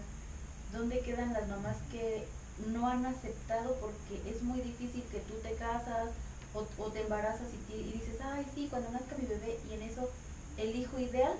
¿dónde 0.71 0.99
quedan 1.01 1.33
las 1.33 1.47
mamás 1.47 1.77
que 1.91 2.27
no 2.71 2.87
han 2.87 3.05
aceptado 3.05 3.75
porque 3.81 4.21
es 4.29 4.41
muy 4.41 4.61
difícil 4.61 5.03
que 5.11 5.19
tú 5.19 5.33
te 5.43 5.53
casas 5.55 6.11
o, 6.53 6.65
o 6.81 6.91
te 6.91 7.01
embarazas 7.01 7.47
y, 7.69 7.91
dices, 7.91 8.15
ay, 8.23 8.45
sí, 8.53 8.67
cuando 8.69 8.91
nazca 8.91 9.17
mi 9.17 9.25
bebé, 9.25 9.59
y 9.69 9.73
en 9.73 9.81
eso 9.81 10.09
el 10.57 10.75
hijo 10.75 10.97
ideal 10.99 11.33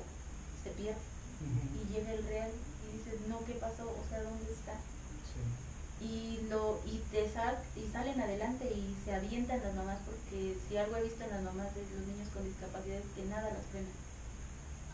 se 0.64 0.72
pierde 0.72 1.00
y 1.40 1.94
llega 1.94 2.14
el 2.14 2.26
real 2.26 2.52
y 2.84 2.98
dices, 2.98 3.28
no, 3.28 3.44
¿qué 3.46 3.54
pasó? 3.54 3.84
O 3.84 4.10
sea, 4.10 4.24
¿dónde 4.24 4.52
está? 4.52 4.74
Sí. 5.32 6.06
y 6.06 6.48
lo 6.50 6.80
y 6.86 7.00
te 7.12 7.32
sal, 7.32 7.58
y 7.76 7.88
salen 7.92 8.20
adelante 8.20 8.66
y 8.66 8.96
se 9.06 9.14
avientan 9.14 9.62
las 9.64 9.76
mamás 9.76 10.00
porque 10.06 10.58
si 10.68 10.78
algo 10.78 10.98
he 10.98 11.04
visto 11.04 11.24
en 11.24 11.30
las 11.30 11.44
mamás 11.44 11.74
de 11.76 11.82
los 11.82 12.08
niños 12.08 12.30
con 12.34 12.44
discapacidad 12.44 12.98
es 12.98 13.12
que 13.16 13.26
nada 13.26 13.52
las 13.52 13.66
frena 13.72 13.88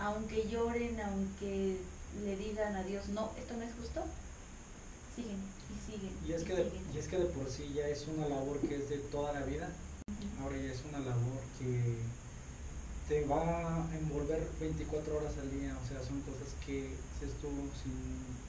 aunque 0.01 0.47
lloren 0.49 0.99
aunque 0.99 1.77
le 2.25 2.35
digan 2.35 2.75
a 2.75 2.83
Dios 2.83 3.07
no 3.09 3.31
esto 3.37 3.53
no 3.55 3.63
es 3.63 3.73
justo 3.79 4.01
siguen 5.15 5.37
y 5.71 5.91
siguen 5.91 6.13
Y 6.27 6.33
es, 6.33 6.41
y 6.41 6.45
que 6.45 6.55
de, 6.55 6.71
y 6.93 6.97
es 6.97 7.07
que 7.07 7.17
de 7.17 7.25
por 7.25 7.49
sí 7.49 7.71
ya 7.73 7.87
es 7.87 8.07
una 8.07 8.27
labor 8.27 8.59
que 8.59 8.75
es 8.75 8.89
de 8.89 8.97
toda 8.97 9.31
la 9.33 9.45
vida, 9.45 9.69
ahora 10.41 10.57
ya 10.57 10.71
es 10.71 10.81
una 10.89 10.99
labor 10.99 11.39
que 11.59 11.95
te 13.07 13.25
va 13.25 13.75
a 13.75 13.97
envolver 13.97 14.47
24 14.59 15.17
horas 15.17 15.33
al 15.37 15.51
día, 15.51 15.77
o 15.83 15.87
sea, 15.87 15.99
son 16.01 16.21
cosas 16.21 16.47
que 16.65 16.95
dices 17.19 17.35
tú, 17.41 17.49
si 17.83 17.91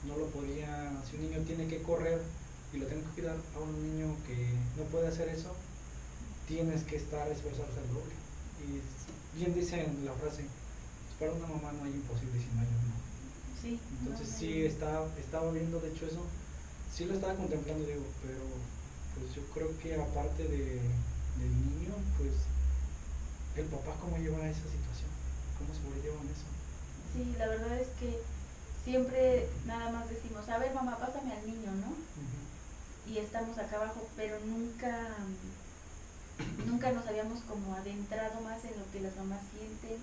no 0.07 0.17
lo 0.17 0.27
podía, 0.27 0.91
si 1.09 1.17
un 1.17 1.23
niño 1.29 1.41
tiene 1.45 1.67
que 1.67 1.81
correr 1.81 2.21
y 2.73 2.77
lo 2.77 2.87
tengo 2.87 3.03
que 3.09 3.21
cuidar 3.21 3.35
a 3.55 3.59
un 3.59 3.73
niño 3.83 4.15
que 4.25 4.53
no 4.77 4.83
puede 4.89 5.07
hacer 5.07 5.27
eso, 5.29 5.53
tienes 6.47 6.83
que 6.83 6.95
estar 6.95 7.27
esforzarse 7.29 7.79
al 7.79 7.87
doble. 7.93 8.15
Y 8.63 9.37
bien 9.37 9.53
dicen 9.53 10.05
la 10.05 10.13
frase, 10.13 10.43
"Pues 10.43 10.72
para 11.19 11.31
una 11.31 11.47
mamá 11.47 11.71
no 11.73 11.83
hay 11.85 11.91
imposible 11.91 12.39
si 12.39 12.49
no 12.55 12.61
hay 12.61 12.67
un 12.67 12.83
no. 12.89 12.97
sí 13.61 13.79
no, 14.03 14.09
no, 14.11 14.17
sí, 14.17 14.65
estaba, 14.65 15.07
estaba 15.17 15.51
viendo 15.51 15.79
de 15.79 15.89
hecho 15.89 16.05
eso, 16.05 16.25
sí 16.93 17.05
lo 17.05 17.13
estaba 17.13 17.35
contemplando, 17.35 17.85
digo, 17.85 18.05
pero 18.21 18.41
pues 19.15 19.35
yo 19.35 19.41
creo 19.53 19.69
que 19.79 19.95
aparte 19.95 20.43
de, 20.43 20.81
del 21.39 21.53
niño, 21.69 21.93
pues 22.17 22.33
el 23.55 23.65
papá 23.65 23.93
cómo 24.01 24.17
lleva 24.17 24.49
esa 24.49 24.65
situación, 24.65 25.11
cómo 25.57 25.73
sobrellevan 25.73 26.25
eso. 26.25 26.47
sí 27.13 27.35
la 27.37 27.47
verdad 27.47 27.79
es 27.79 27.89
que 27.99 28.19
siempre 28.83 29.47
nada 29.65 29.91
más 29.91 30.09
decimos 30.09 30.47
a 30.49 30.57
ver 30.57 30.73
mamá 30.73 30.97
pásame 30.97 31.31
al 31.31 31.45
niño 31.45 31.71
no 31.79 31.93
y 33.05 33.17
estamos 33.17 33.57
acá 33.57 33.77
abajo, 33.77 34.07
pero 34.15 34.39
nunca, 34.45 35.09
nunca 36.65 36.91
nos 36.91 37.05
habíamos 37.05 37.41
como 37.41 37.75
adentrado 37.75 38.41
más 38.41 38.63
en 38.63 38.79
lo 38.79 38.89
que 38.91 39.01
las 39.01 39.15
mamás 39.17 39.41
sienten, 39.51 39.99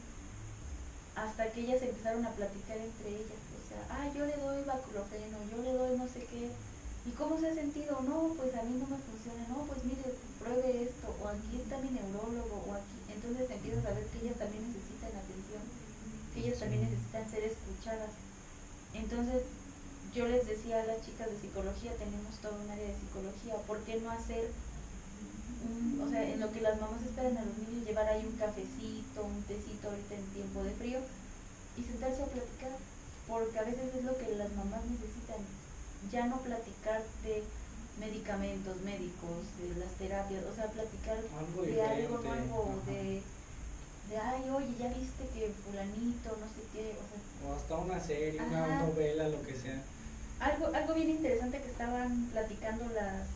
hasta 1.21 1.53
que 1.53 1.61
ellas 1.61 1.83
empezaron 1.83 2.25
a 2.25 2.33
platicar 2.33 2.79
entre 2.79 3.09
ellas, 3.13 3.43
o 3.53 3.63
sea, 3.69 3.81
ah, 3.93 4.09
yo 4.17 4.25
le 4.25 4.37
doy 4.37 4.65
baclofeno, 4.65 5.37
yo 5.53 5.63
le 5.63 5.73
doy 5.73 5.99
no 5.99 6.09
sé 6.09 6.25
qué, 6.33 6.49
¿y 6.49 7.11
cómo 7.13 7.39
se 7.39 7.49
ha 7.49 7.55
sentido? 7.55 8.01
No, 8.09 8.33
pues 8.41 8.55
a 8.57 8.63
mí 8.65 8.81
no 8.81 8.89
me 8.89 8.97
funciona, 9.05 9.45
no, 9.53 9.69
pues 9.69 9.85
mire, 9.85 10.17
pruebe 10.41 10.89
esto, 10.89 11.13
o 11.21 11.29
aquí 11.29 11.61
está 11.61 11.77
mi 11.79 11.93
neurólogo, 11.93 12.65
o 12.65 12.73
aquí, 12.73 12.97
entonces 13.13 13.51
empiezas 13.51 13.85
a 13.85 13.93
ver 13.93 14.07
que 14.09 14.19
ellas 14.25 14.41
también 14.41 14.65
necesitan 14.65 15.13
atención, 15.13 15.65
que 16.33 16.41
ellas 16.41 16.59
también 16.59 16.89
necesitan 16.89 17.29
ser 17.29 17.45
escuchadas. 17.45 18.13
Entonces, 18.95 19.45
yo 20.15 20.27
les 20.27 20.49
decía 20.49 20.81
a 20.81 20.87
las 20.87 21.05
chicas 21.05 21.29
de 21.31 21.39
psicología, 21.39 21.93
tenemos 22.01 22.33
todo 22.41 22.57
un 22.57 22.71
área 22.71 22.89
de 22.89 22.97
psicología, 22.97 23.55
¿por 23.69 23.79
qué 23.85 24.01
no 24.01 24.11
hacer, 24.11 24.49
un- 25.65 26.01
o 26.03 26.09
sea, 26.11 26.23
en 26.29 26.41
lo 26.41 26.51
que 26.53 26.61
las 26.61 26.81
mamás 26.81 27.03
esperan 27.03 27.37
a 27.39 27.45
los 27.45 27.57
niños, 27.59 27.85
llevar 27.87 28.07
ahí 28.09 28.25
un 28.27 28.37
cafecito, 28.39 29.25
un 29.25 29.43
tecito 29.45 29.89
ahorita 29.89 30.15
en 30.15 30.25
tiempo 30.33 30.63
de 30.65 30.73
frío 30.73 31.01
y 31.77 31.83
sentarse 31.85 32.23
a 32.23 32.27
platicar? 32.27 32.73
Porque 33.29 33.59
a 33.59 33.63
veces 33.65 33.95
es 33.95 34.05
lo 34.05 34.17
que 34.19 34.35
las 34.35 34.53
mamás 34.55 34.81
necesitan, 34.87 35.39
ya 36.11 36.27
no 36.27 36.39
platicar 36.41 37.03
de 37.23 37.45
medicamentos 37.99 38.81
médicos, 38.83 39.45
de 39.59 39.79
las 39.79 39.93
terapias, 39.99 40.45
o 40.51 40.55
sea, 40.55 40.67
platicar 40.67 41.19
Algo 41.39 41.63
de 41.63 41.83
algo 41.83 42.19
nuevo, 42.19 42.81
ajá. 42.81 42.91
de, 42.91 43.23
de, 44.09 44.17
ay, 44.19 44.51
oye, 44.51 44.75
ya 44.79 44.89
viste 44.89 45.29
que 45.35 45.53
fulanito, 45.65 46.31
no 46.41 46.47
sé 46.57 46.63
qué, 46.73 46.97
o 46.97 47.05
sea, 47.07 47.21
O 47.51 47.55
hasta 47.55 47.77
una 47.77 48.01
serie, 48.01 48.41
una 48.41 48.81
novela, 48.81 49.29
lo 49.29 49.43
que 49.43 49.55
sea. 49.55 49.83
algo, 50.41 50.67
algo 50.75 50.95
bien 50.95 51.11
interesante 51.11 51.61
que 51.61 51.71
estaban 51.71 52.27
platicando 52.33 52.85
las 52.95 53.27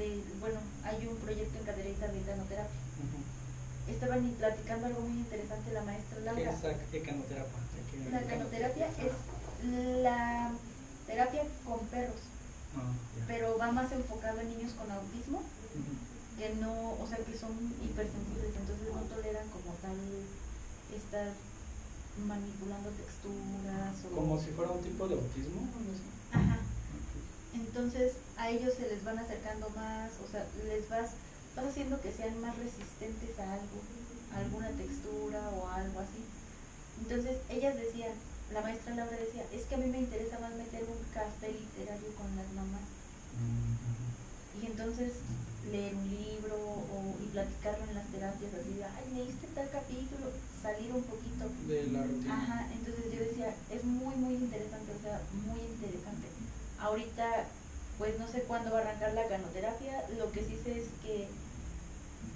de, 0.00 0.24
bueno, 0.40 0.58
hay 0.84 1.06
un 1.06 1.16
proyecto 1.16 1.58
en 1.58 1.64
Cadereyta 1.64 2.08
de 2.08 2.20
canoterapia. 2.22 2.80
Ujú. 3.04 3.18
Estaban 3.92 4.24
y 4.26 4.30
platicando 4.32 4.86
algo 4.86 5.00
muy 5.02 5.18
interesante 5.18 5.72
la 5.72 5.82
maestra 5.82 6.18
¿Qué 6.18 6.24
Laura. 6.24 6.50
es 6.52 6.62
la 6.62 6.72
ecanoterapia? 6.98 7.60
Eque- 7.80 8.10
La 8.10 8.22
canoterapia 8.22 8.86
es 8.88 9.12
la 10.02 10.50
terapia 11.06 11.42
con 11.64 11.80
perros, 11.92 12.22
Ah, 12.76 12.92
pero 13.26 13.58
va 13.58 13.72
más 13.72 13.90
enfocado 13.92 14.40
en 14.40 14.48
niños 14.56 14.72
con 14.78 14.90
autismo 14.90 15.42
que 16.38 16.54
no, 16.60 16.72
o 17.02 17.04
sea, 17.08 17.18
que 17.18 17.36
son 17.36 17.50
hipersensibles, 17.84 18.54
entonces 18.56 18.88
no 18.94 19.02
toleran 19.12 19.46
como 19.50 19.74
tal 19.82 19.98
estar 20.94 21.28
manipulando 22.26 22.88
texturas 22.90 23.94
o 24.06 24.14
Como 24.14 24.40
si 24.40 24.50
fuera 24.50 24.70
un 24.72 24.82
tipo 24.82 25.08
de 25.08 25.14
autismo, 25.14 25.60
así. 25.92 26.06
Ajá. 26.32 26.58
Entonces 27.54 28.14
a 28.36 28.50
ellos 28.50 28.74
se 28.74 28.88
les 28.88 29.04
van 29.04 29.18
acercando 29.18 29.68
más, 29.70 30.10
o 30.24 30.30
sea, 30.30 30.46
les 30.64 30.88
vas, 30.88 31.10
vas 31.56 31.66
haciendo 31.66 32.00
que 32.00 32.12
sean 32.12 32.40
más 32.40 32.56
resistentes 32.58 33.38
a 33.38 33.54
algo, 33.54 33.78
a 34.34 34.38
alguna 34.38 34.70
textura 34.70 35.40
o 35.50 35.66
a 35.66 35.76
algo 35.76 36.00
así. 36.00 36.24
Entonces 37.02 37.38
ellas 37.48 37.76
decían, 37.76 38.12
la 38.52 38.62
maestra 38.62 38.94
Laura 38.94 39.16
decía, 39.16 39.44
es 39.52 39.64
que 39.64 39.74
a 39.74 39.78
mí 39.78 39.86
me 39.86 39.98
interesa 39.98 40.38
más 40.38 40.54
meter 40.54 40.82
un 40.84 40.98
café 41.14 41.52
literario 41.52 42.14
con 42.16 42.34
las 42.36 42.50
mamás. 42.52 42.86
Y 44.60 44.66
entonces 44.66 45.12
leer 45.70 45.94
un 45.94 46.08
libro 46.08 46.56
o, 46.56 47.14
y 47.22 47.26
platicarlo 47.28 47.84
en 47.86 47.94
las 47.94 48.06
terapias 48.08 48.52
así 48.54 48.74
de, 48.74 48.84
ay, 48.84 49.06
leíste 49.14 49.46
tal 49.54 49.70
capítulo, 49.70 50.32
salir 50.62 50.92
un 50.92 51.02
poquito. 51.04 51.46
De 51.68 51.86
la 51.88 52.02
rutina. 52.02 52.34
Ajá, 52.34 52.68
entonces 52.72 53.04
yo 53.12 53.20
decía, 53.20 53.54
es 53.70 53.84
muy, 53.84 54.14
muy 54.16 54.34
interesante, 54.34 54.92
o 54.92 55.02
sea, 55.02 55.20
muy 55.46 55.60
interesante. 55.60 56.19
Ahorita, 56.80 57.44
pues 57.98 58.18
no 58.18 58.26
sé 58.26 58.42
cuándo 58.42 58.72
va 58.72 58.78
a 58.78 58.80
arrancar 58.82 59.12
la 59.12 59.28
canoterapia, 59.28 60.04
lo 60.18 60.32
que 60.32 60.40
sí 60.40 60.58
sé 60.64 60.80
es 60.80 60.88
que 61.02 61.28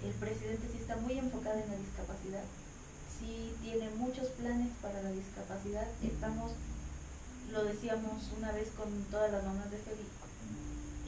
el 0.05 0.13
presidente 0.21 0.69
sí 0.71 0.79
está 0.79 0.97
muy 0.97 1.19
enfocado 1.19 1.59
en 1.59 1.71
la 1.71 1.77
discapacidad, 1.77 2.45
sí 3.19 3.55
tiene 3.63 3.89
muchos 3.97 4.29
planes 4.29 4.69
para 4.83 5.03
la 5.03 5.11
discapacidad, 5.11 5.87
estamos, 6.03 6.53
lo 7.53 7.65
decíamos 7.65 8.31
una 8.37 8.53
vez 8.53 8.69
con 8.77 8.89
todas 9.11 9.33
las 9.33 9.45
mamás 9.45 9.71
de 9.71 9.79
Febi, 9.79 10.07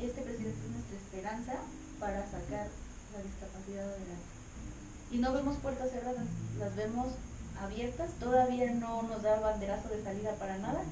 este 0.00 0.23
presidente 0.23 0.59
es 0.64 0.73
nuestra 0.73 0.97
esperanza 0.97 1.52
para 2.00 2.25
sacar 2.25 2.69
la 3.12 3.23
discapacidad 3.23 3.85
adelante. 3.85 4.33
Y 5.11 5.19
no 5.19 5.33
vemos 5.33 5.57
puertas 5.59 5.90
cerradas, 5.90 6.25
las 6.59 6.75
vemos 6.75 7.09
abiertas, 7.61 8.11
todavía 8.19 8.73
no 8.73 9.02
nos 9.02 9.23
da 9.23 9.40
banderazo 9.40 9.88
de 9.88 10.02
salida 10.02 10.33
para 10.35 10.59
nada, 10.59 10.83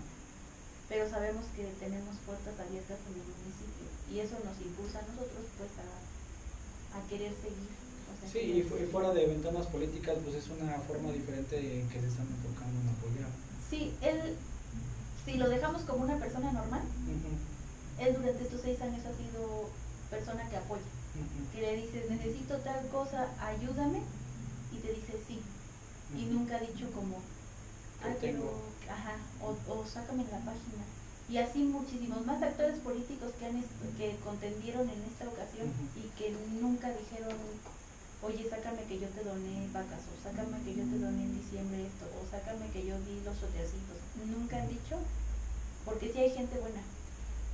pero 0.89 1.09
sabemos 1.09 1.45
que 1.57 1.65
tenemos 1.81 2.17
puertas 2.27 2.55
abiertas 2.61 2.99
en 3.09 3.15
el 3.17 3.27
municipio 3.27 3.87
y 4.11 4.21
eso 4.21 4.37
nos 4.45 4.57
impulsa 4.61 5.01
a 5.01 5.09
nosotros 5.09 5.45
pues 5.57 5.73
a, 5.81 5.89
a 6.97 7.01
querer 7.09 7.33
seguir. 7.41 7.73
sí, 8.31 8.61
y, 8.61 8.87
fuera 8.91 9.13
de 9.13 9.27
ventanas 9.27 9.67
políticas 9.67 10.17
pues 10.23 10.37
es 10.37 10.49
una 10.49 10.79
forma 10.85 11.13
diferente 11.13 11.57
en 11.57 11.89
que 11.89 12.01
se 12.01 12.09
están 12.09 12.29
enfocando 12.29 12.81
en 12.81 12.89
apoyar. 12.89 13.31
Sí, 13.69 13.95
él, 14.03 14.37
si 15.25 15.35
lo 15.35 15.49
dejamos 15.49 15.83
como 15.83 16.05
una 16.05 16.19
persona 16.19 16.53
normal, 16.53 16.83
él 17.99 18.15
durante 18.15 18.45
estos 18.45 18.61
seis 18.61 18.81
años 18.83 19.01
ha 19.07 19.15
sido 19.17 19.69
persona 20.11 20.49
que 20.49 20.57
apoya, 20.57 20.83
que 21.53 21.61
le 21.61 21.77
dices 21.77 22.11
necesito 22.11 22.57
tal 22.59 22.87
cosa, 22.89 23.29
ayúdame 23.41 24.03
y 24.73 24.79
te 24.79 24.93
dice 24.93 25.15
sí 25.27 25.41
y 26.17 26.27
nunca 26.27 26.57
ha 26.57 26.61
dicho 26.61 26.87
como, 26.95 27.17
ah, 28.03 28.15
pero, 28.21 28.61
ajá, 28.89 29.17
o, 29.41 29.57
o 29.73 29.87
sácame 29.87 30.25
la 30.31 30.39
página. 30.45 30.85
Y 31.29 31.39
así 31.39 31.65
muchísimos 31.65 32.25
más 32.27 32.43
actores 32.43 32.79
políticos 32.81 33.33
que, 33.39 33.47
han 33.47 33.65
que 33.97 34.17
contendieron 34.23 34.89
en 34.89 35.01
esta 35.09 35.25
ocasión 35.25 35.73
y 35.97 36.13
que 36.19 36.37
nunca 36.61 36.93
dijeron, 36.93 37.33
oye, 38.23 38.45
sácame 38.49 38.85
que 38.85 39.01
yo 39.01 39.09
te 39.09 39.25
doné 39.25 39.69
vacas, 39.73 40.05
o 40.05 40.15
sácame 40.21 40.61
que 40.65 40.77
yo 40.77 40.85
te 40.85 40.99
doné 40.99 41.25
en 41.25 41.41
diciembre 41.41 41.87
esto, 41.87 42.05
o 42.13 42.29
sácame 42.29 42.69
que 42.73 42.85
yo 42.85 43.01
di 43.09 43.25
los 43.25 43.37
soteacitos. 43.41 44.01
Nunca 44.21 44.61
han 44.61 44.69
dicho, 44.69 45.01
porque 45.85 46.13
sí 46.13 46.19
hay 46.19 46.31
gente 46.31 46.61
buena. 46.61 46.83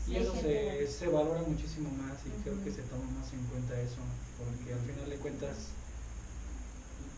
y 0.08 0.16
eso 0.16 0.34
se, 0.34 0.86
se, 0.90 1.06
valora 1.06 1.42
muchísimo 1.42 1.90
más 1.94 2.18
y 2.26 2.30
creo 2.42 2.58
que 2.64 2.72
se 2.74 2.82
toma 2.90 3.06
más 3.18 3.30
en 3.32 3.44
cuenta 3.54 3.80
eso, 3.80 4.02
porque 4.34 4.74
al 4.74 4.82
final 4.82 5.10
de 5.10 5.16
cuentas 5.16 5.70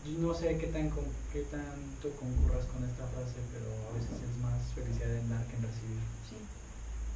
no 0.05 0.33
sé 0.33 0.57
qué, 0.57 0.67
tan, 0.67 0.91
qué 1.31 1.41
tanto 1.47 2.11
concurras 2.19 2.65
con 2.67 2.83
esta 2.83 3.07
frase, 3.07 3.39
pero 3.55 3.71
a 3.87 3.95
veces 3.95 4.19
es 4.19 4.35
más 4.43 4.59
felicidad 4.75 5.15
en 5.15 5.29
dar 5.29 5.45
que 5.47 5.55
en 5.55 5.63
recibir. 5.63 6.03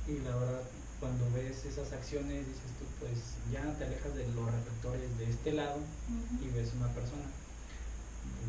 Y 0.08 0.24
la 0.24 0.36
verdad, 0.36 0.64
cuando 1.00 1.28
ves 1.36 1.66
esas 1.66 1.92
acciones, 1.92 2.48
dices 2.48 2.72
tú, 2.80 2.88
pues 3.04 3.36
ya 3.52 3.62
te 3.76 3.84
alejas 3.84 4.16
de 4.16 4.24
los 4.32 4.48
reflectores 4.48 5.18
de 5.20 5.30
este 5.30 5.52
lado 5.52 5.84
y 6.40 6.48
ves 6.56 6.72
una 6.80 6.88
persona. 6.96 7.28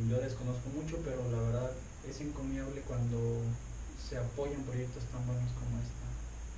Yo 0.08 0.20
desconozco 0.22 0.70
mucho, 0.70 1.02
pero 1.04 1.18
la 1.34 1.42
verdad 1.42 1.70
es 2.08 2.20
encomiable 2.20 2.80
cuando 2.86 3.42
se 3.98 4.16
apoyan 4.16 4.62
proyectos 4.62 5.02
tan 5.10 5.26
buenos 5.26 5.50
como 5.58 5.82
esta. 5.82 6.06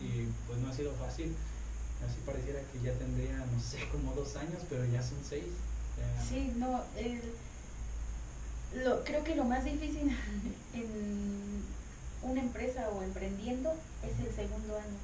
Y 0.05 0.29
pues 0.47 0.61
no 0.61 0.69
ha 0.69 0.77
sido 0.77 0.93
fácil. 1.01 1.35
Así 2.05 2.17
pareciera 2.25 2.61
que 2.73 2.81
ya 2.81 2.93
tendría, 3.01 3.37
no 3.37 3.61
sé, 3.61 3.89
como 3.89 4.13
dos 4.13 4.37
años, 4.37 4.61
pero 4.69 4.85
ya 4.85 5.03
son 5.03 5.19
seis. 5.27 5.49
Sí, 6.29 6.53
no, 6.57 6.85
el 6.97 7.21
lo, 8.75 9.05
creo 9.05 9.25
que 9.25 9.35
lo 9.35 9.45
más 9.45 9.65
difícil 9.65 10.17
en 10.75 11.63
una 12.23 12.41
empresa 12.41 12.89
o 12.91 13.03
emprendiendo 13.03 13.75
es 14.03 14.27
el 14.27 14.35
segundo 14.35 14.77
año. 14.77 14.99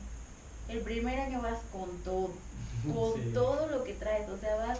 El 0.68 0.80
primer 0.80 1.18
año 1.20 1.40
vas 1.42 1.61
con 1.73 1.90
todo, 1.99 2.30
con 2.94 3.32
todo 3.32 3.66
lo 3.68 3.85
que 3.85 3.94
traes, 3.94 4.28
o 4.28 4.38
sea, 4.38 4.56
vas 4.56 4.78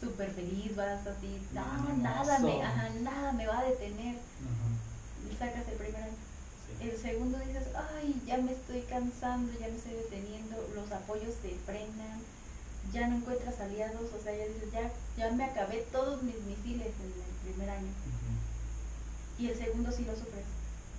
súper 0.00 0.30
feliz, 0.30 0.74
vas 0.74 1.06
así, 1.06 1.40
no, 1.52 1.94
nada 1.98 2.38
me, 2.40 2.58
nada 3.02 3.32
me 3.32 3.46
va 3.46 3.60
a 3.60 3.64
detener. 3.64 4.16
Y 5.30 5.36
sacas 5.36 5.68
el 5.68 5.76
primer 5.76 6.02
año. 6.02 6.16
El 6.80 6.98
segundo 6.98 7.38
dices, 7.38 7.68
ay, 7.94 8.20
ya 8.26 8.38
me 8.38 8.52
estoy 8.52 8.80
cansando, 8.82 9.52
ya 9.60 9.68
me 9.68 9.76
estoy 9.76 9.92
deteniendo, 9.92 10.56
los 10.74 10.90
apoyos 10.90 11.34
se 11.40 11.50
frenan, 11.64 12.20
ya 12.92 13.06
no 13.06 13.16
encuentras 13.16 13.60
aliados, 13.60 14.12
o 14.12 14.20
sea, 14.20 14.36
ya 14.36 14.46
dices, 14.46 14.72
ya, 14.72 14.90
ya 15.16 15.30
me 15.30 15.44
acabé 15.44 15.86
todos 15.92 16.22
mis 16.24 16.40
misiles 16.40 16.88
en 16.88 17.12
el 17.22 17.54
primer 17.54 17.70
año 17.70 17.92
y 19.38 19.48
el 19.48 19.56
segundo 19.56 19.90
sí 19.92 20.04
lo 20.04 20.14
sufres. 20.14 20.44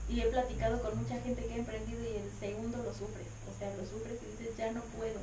Y 0.09 0.19
he 0.19 0.25
platicado 0.27 0.81
con 0.81 0.97
mucha 0.97 1.19
gente 1.21 1.45
que 1.45 1.53
ha 1.53 1.57
emprendido 1.57 2.01
y 2.03 2.17
el 2.17 2.29
segundo 2.39 2.77
lo 2.77 2.93
sufres. 2.93 3.27
O 3.49 3.57
sea, 3.57 3.73
lo 3.77 3.85
sufres 3.85 4.19
y 4.21 4.31
dices, 4.31 4.57
ya 4.57 4.71
no 4.71 4.81
puedo. 4.97 5.19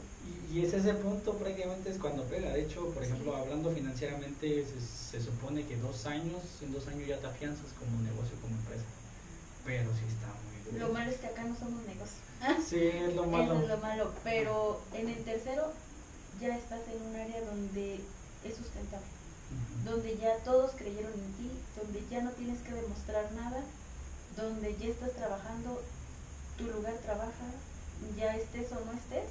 Y, 0.51 0.65
es 0.65 0.73
ese 0.73 0.95
punto 0.95 1.35
prácticamente 1.35 1.91
es 1.91 1.99
cuando 1.99 2.25
pega. 2.25 2.51
De 2.51 2.63
hecho, 2.63 2.89
por 2.89 3.05
ejemplo, 3.05 3.37
hablando 3.37 3.71
financieramente, 3.71 4.65
se, 4.65 5.21
supone 5.21 5.67
que 5.67 5.77
dos 5.77 6.07
años, 6.07 6.43
en 6.63 6.73
dos 6.73 6.89
años 6.89 7.07
ya 7.07 7.19
te 7.19 7.27
afianzas 7.27 7.67
como 7.79 8.01
negocio, 8.03 8.37
como 8.41 8.57
empresa. 8.57 8.85
Pero 9.67 9.91
sí 9.93 10.05
está 10.09 10.27
muy 10.49 10.73
duro. 10.73 10.89
Lo 10.89 10.95
malo 10.95 11.11
es 11.11 11.19
que 11.19 11.27
acá 11.27 11.45
no 11.45 11.57
somos 11.57 11.83
negocios. 11.85 12.21
Sí, 12.67 12.81
es 12.81 13.15
lo 13.15 13.27
malo. 13.27 13.53
Eso 13.53 13.63
es 13.65 13.69
lo 13.69 13.77
malo. 13.77 14.13
Pero 14.25 14.81
en 14.95 15.11
el 15.11 15.23
tercero 15.25 15.73
ya 16.41 16.57
estás 16.57 16.81
en 16.89 17.03
un 17.03 17.17
área 17.17 17.43
donde 17.43 18.01
es 18.45 18.57
sustentable 18.57 19.20
donde 19.85 20.17
ya 20.19 20.37
todos 20.45 20.73
creyeron 20.73 21.13
en 21.13 21.33
ti, 21.35 21.51
donde 21.77 22.05
ya 22.11 22.23
no 22.23 22.31
tienes 22.33 22.61
que 22.61 22.73
demostrar 22.73 23.33
nada, 23.33 23.63
donde 24.37 24.77
ya 24.77 24.89
estás 24.89 25.13
trabajando, 25.13 25.83
tu 26.57 26.65
lugar 26.65 26.95
trabaja, 26.99 27.49
ya 28.17 28.37
estés 28.37 28.71
o 28.73 28.85
no 28.85 28.93
estés, 28.93 29.31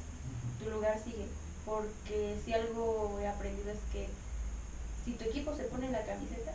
tu 0.60 0.70
lugar 0.70 1.00
sigue. 1.04 1.28
Porque 1.66 2.40
si 2.44 2.54
algo 2.54 3.20
he 3.20 3.28
aprendido 3.28 3.72
es 3.72 3.80
que 3.92 4.08
si 5.06 5.14
tu 5.14 5.24
equipo 5.26 5.56
se 5.56 5.64
pone 5.66 5.90
la 5.92 6.06
camiseta, 6.06 6.54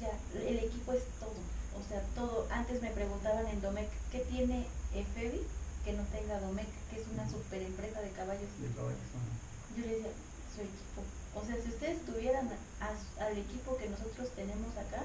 ya, 0.00 0.12
el 0.40 0.58
equipo 0.58 0.92
es 0.92 1.02
todo. 1.18 1.34
O 1.76 1.88
sea, 1.88 2.02
todo. 2.14 2.46
Antes 2.50 2.80
me 2.82 2.90
preguntaban 2.90 3.46
en 3.48 3.60
Domec, 3.60 3.88
¿qué 4.10 4.20
tiene 4.20 4.66
Efebi 4.94 5.42
que 5.84 5.92
no 5.92 6.02
tenga 6.04 6.40
Domec, 6.40 6.66
que 6.90 7.00
es 7.00 7.06
una 7.12 7.28
super 7.28 7.60
empresa 7.60 8.00
de 8.00 8.10
caballos? 8.10 8.48
Yo 9.76 9.84
le 9.84 9.94
decía, 9.96 10.10
su 10.54 10.60
equipo 10.62 11.02
o 11.36 11.44
sea, 11.44 11.56
si 11.62 11.68
ustedes 11.68 12.00
tuvieran 12.06 12.48
al 12.80 13.38
equipo 13.38 13.76
que 13.76 13.88
nosotros 13.88 14.30
tenemos 14.34 14.76
acá, 14.76 15.04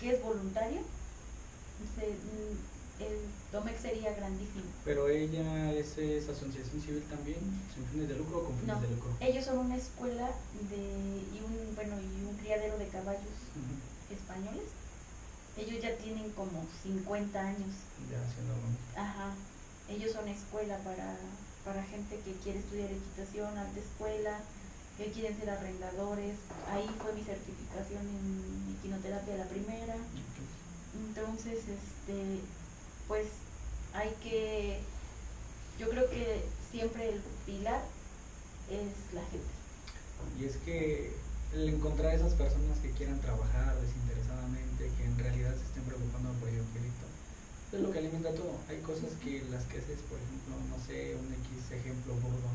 que 0.00 0.14
es 0.14 0.22
voluntario, 0.22 0.80
mm, 0.80 3.02
el 3.02 3.18
DOMEC 3.52 3.78
sería 3.80 4.14
grandísimo. 4.14 4.64
Pero 4.84 5.08
ella 5.08 5.72
es, 5.72 5.98
asociación 6.28 6.80
civil 6.80 7.02
también, 7.10 7.38
sin 7.74 7.84
fines 7.86 8.08
de 8.08 8.16
lucro 8.16 8.38
o 8.38 8.44
con 8.44 8.56
fines 8.58 8.80
de 8.80 8.88
lucro. 8.88 9.10
Ellos 9.20 9.44
son 9.44 9.58
una 9.58 9.76
escuela 9.76 10.30
de 10.70 10.76
y 10.76 11.42
un 11.44 11.74
bueno 11.74 11.96
y 12.00 12.24
un 12.24 12.36
criadero 12.36 12.78
de 12.78 12.88
caballos 12.88 13.34
españoles. 14.10 14.70
Ellos 15.58 15.82
ya 15.82 15.96
tienen 15.96 16.30
como 16.32 16.66
50 16.82 17.40
años. 17.40 17.74
Ya 18.10 18.22
haciendo 18.22 18.54
Ajá. 18.94 19.34
Ellos 19.88 20.12
son 20.12 20.28
escuela 20.28 20.78
para 20.78 21.16
para 21.66 21.82
gente 21.82 22.16
que 22.24 22.32
quiere 22.44 22.60
estudiar 22.60 22.88
equitación, 22.92 23.58
alta 23.58 23.80
escuela, 23.80 24.38
que 24.96 25.12
quieren 25.12 25.38
ser 25.38 25.50
arrendadores. 25.50 26.36
Ahí 26.70 26.88
fue 27.02 27.12
mi 27.12 27.22
certificación 27.22 28.02
en 28.02 28.76
equinoterapia 28.78 29.36
la 29.36 29.48
primera. 29.48 29.96
Entonces, 31.08 31.58
este, 31.68 32.40
pues 33.06 33.26
hay 33.92 34.10
que, 34.22 34.80
yo 35.78 35.90
creo 35.90 36.08
que 36.08 36.42
siempre 36.70 37.10
el 37.10 37.20
pilar 37.44 37.82
es 38.70 39.14
la 39.14 39.22
gente. 39.26 39.52
Y 40.40 40.44
es 40.44 40.56
que 40.64 41.12
el 41.52 41.68
encontrar 41.68 42.14
esas 42.14 42.32
personas 42.32 42.78
que 42.78 42.90
quieran 42.90 43.20
trabajar 43.20 43.76
desinteresadamente, 43.80 44.90
que 44.96 45.04
en 45.04 45.18
realidad 45.18 45.54
se 45.54 45.64
estén 45.64 45.84
preocupando 45.84 46.32
por 46.40 46.48
el 46.48 46.64
proyecto, 46.72 47.06
es 47.72 47.80
lo 47.80 47.92
que 47.92 47.98
alimenta 47.98 48.32
todo. 48.34 48.56
Hay 48.68 48.80
cosas 48.80 49.12
que 49.22 49.44
las 49.50 49.64
que 49.64 49.78
haces, 49.78 50.00
por 50.08 50.18
ejemplo, 50.18 50.56
no 50.72 50.78
sé, 50.86 51.16
un 51.16 51.28
X 51.32 51.72
ejemplo 51.72 52.14
burdo 52.14 52.48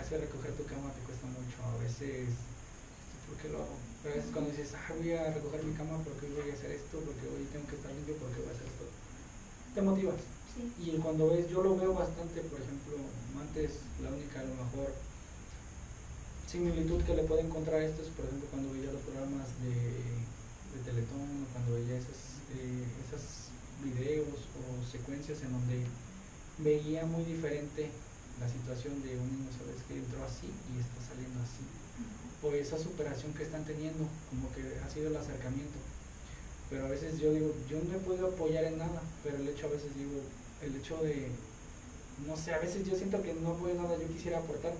hacer 0.00 0.20
recoger 0.20 0.52
tu 0.54 0.64
cama 0.64 0.92
te 0.94 1.02
cuesta 1.02 1.26
mucho. 1.26 1.56
A 1.62 1.76
veces, 1.82 2.30
¿por 3.26 3.36
qué 3.38 3.48
lo 3.48 3.62
hago? 3.62 3.76
a 3.98 4.14
veces 4.14 4.30
cuando 4.32 4.50
dices, 4.50 4.72
ah, 4.78 4.94
voy 4.96 5.12
a 5.12 5.34
recoger 5.34 5.64
mi 5.64 5.74
cama 5.74 5.98
porque 6.06 6.26
hoy 6.26 6.38
voy 6.38 6.50
a 6.50 6.54
hacer 6.54 6.70
esto, 6.70 7.02
porque 7.02 7.26
hoy 7.28 7.44
tengo 7.50 7.66
que 7.66 7.76
estar 7.76 7.90
limpio, 7.90 8.14
porque 8.16 8.40
voy 8.40 8.48
a 8.48 8.54
hacer 8.54 8.70
esto, 8.70 8.86
te 9.74 9.82
motivas. 9.82 10.20
Y 10.78 10.96
cuando 11.02 11.30
ves, 11.30 11.50
yo 11.50 11.62
lo 11.62 11.76
veo 11.76 11.94
bastante, 11.94 12.40
por 12.46 12.58
ejemplo, 12.58 12.94
antes 13.38 13.82
la 14.02 14.10
única, 14.10 14.40
a 14.40 14.48
lo 14.48 14.54
mejor, 14.54 14.90
similitud 16.46 17.02
que 17.02 17.14
le 17.14 17.24
puedo 17.24 17.40
encontrar 17.42 17.82
a 17.82 17.86
esto 17.86 18.02
es, 18.02 18.08
por 18.14 18.24
ejemplo, 18.24 18.48
cuando 18.50 18.72
veía 18.72 18.90
los 18.90 19.02
programas 19.02 19.46
de, 19.62 19.74
de 19.74 20.78
Teletón, 20.86 21.46
cuando 21.52 21.74
veía 21.74 21.98
esos 21.98 22.38
eh, 22.56 22.84
esas 23.04 23.52
videos 23.84 24.48
o 24.56 24.90
secuencias 24.90 25.42
en 25.42 25.52
donde 25.52 25.84
veía 26.58 27.04
muy 27.04 27.24
diferente 27.24 27.90
la 28.40 28.48
situación 28.48 29.02
de 29.02 29.18
un 29.18 29.26
niño, 29.26 29.50
sabes 29.50 29.82
que 29.86 29.98
entró 29.98 30.22
así 30.24 30.46
y 30.46 30.80
está 30.80 30.98
saliendo 31.02 31.38
así. 31.42 31.64
O 32.42 32.54
esa 32.54 32.78
superación 32.78 33.34
que 33.34 33.42
están 33.42 33.64
teniendo, 33.64 34.06
como 34.30 34.46
que 34.54 34.62
ha 34.78 34.88
sido 34.88 35.08
el 35.08 35.16
acercamiento. 35.16 35.78
Pero 36.70 36.86
a 36.86 36.88
veces 36.88 37.18
yo 37.18 37.32
digo, 37.32 37.52
yo 37.68 37.78
no 37.82 37.96
he 37.96 38.00
podido 38.00 38.28
apoyar 38.28 38.64
en 38.64 38.78
nada, 38.78 39.02
pero 39.24 39.38
el 39.38 39.48
hecho 39.48 39.66
a 39.66 39.70
veces 39.70 39.90
digo, 39.96 40.20
el 40.62 40.76
hecho 40.76 41.02
de, 41.02 41.28
no 42.26 42.36
sé, 42.36 42.52
a 42.52 42.58
veces 42.58 42.86
yo 42.86 42.94
siento 42.94 43.22
que 43.22 43.34
no 43.34 43.54
puedo 43.54 43.74
nada, 43.74 43.96
yo 43.98 44.06
quisiera 44.08 44.38
aportar. 44.38 44.72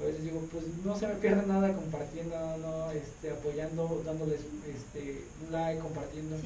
A 0.00 0.04
veces 0.04 0.24
digo, 0.24 0.40
pues 0.50 0.64
no 0.84 0.96
se 0.96 1.06
me 1.06 1.14
pierde 1.14 1.46
nada 1.46 1.74
compartiendo, 1.74 2.36
no, 2.58 2.90
este, 2.92 3.30
apoyando, 3.30 4.02
dándoles 4.04 4.40
este, 4.66 5.24
un 5.44 5.52
like, 5.52 5.80
compartiendo. 5.80 6.36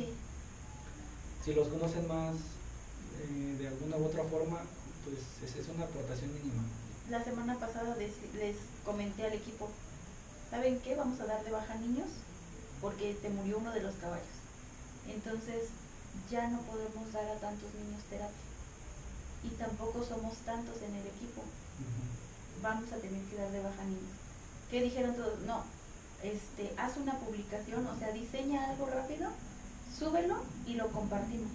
Si 1.45 1.55
los 1.55 1.69
conocen 1.69 2.07
más 2.09 2.35
eh, 2.35 3.57
de 3.59 3.69
alguna 3.69 3.97
u 3.97 4.07
otra 4.07 4.25
forma, 4.25 4.61
pues 5.07 5.55
es, 5.57 5.69
una 5.69 5.85
aportación 5.85 6.35
mínima. 6.35 6.63
la 7.11 7.23
semana 7.23 7.55
pasada 7.59 7.95
les, 7.97 8.13
les 8.35 8.57
comenté 8.85 9.25
al 9.25 9.35
equipo, 9.35 9.71
¿saben 10.51 10.81
qué? 10.81 10.97
Vamos 10.97 11.21
a 11.21 11.27
dar 11.27 11.45
de 11.45 11.53
baja 11.53 11.77
niños 11.77 12.09
porque 12.81 13.15
te 13.15 13.31
murió 13.31 13.59
uno 13.59 13.73
de 13.73 13.83
los 13.83 13.95
caballos. 13.97 14.37
Entonces 15.09 15.71
ya 16.31 16.49
no 16.49 16.61
podemos 16.63 17.13
dar 17.13 17.27
a 17.29 17.39
tantos 17.39 17.73
niños 17.75 18.03
terapia. 18.11 18.35
Y 19.45 19.49
tampoco 19.51 20.05
somos 20.05 20.35
tantos 20.39 20.83
en 20.83 20.95
el 20.95 21.07
equipo. 21.07 21.43
Vamos 22.63 22.91
a 22.93 22.97
tener 22.97 23.23
que 23.25 23.37
dar 23.37 23.51
de 23.53 23.63
baja 23.63 23.85
niños. 23.85 24.17
¿Qué 24.71 24.83
dijeron 24.83 25.15
todos? 25.15 25.39
No, 25.47 25.63
este, 26.23 26.73
haz 26.77 26.97
una 26.97 27.19
publicación, 27.21 27.87
o 27.87 27.99
sea, 27.99 28.11
diseña 28.11 28.71
algo 28.71 28.87
rápido, 28.87 29.31
súbelo 29.97 30.43
y 30.67 30.75
lo 30.75 30.89
compartimos. 30.89 31.53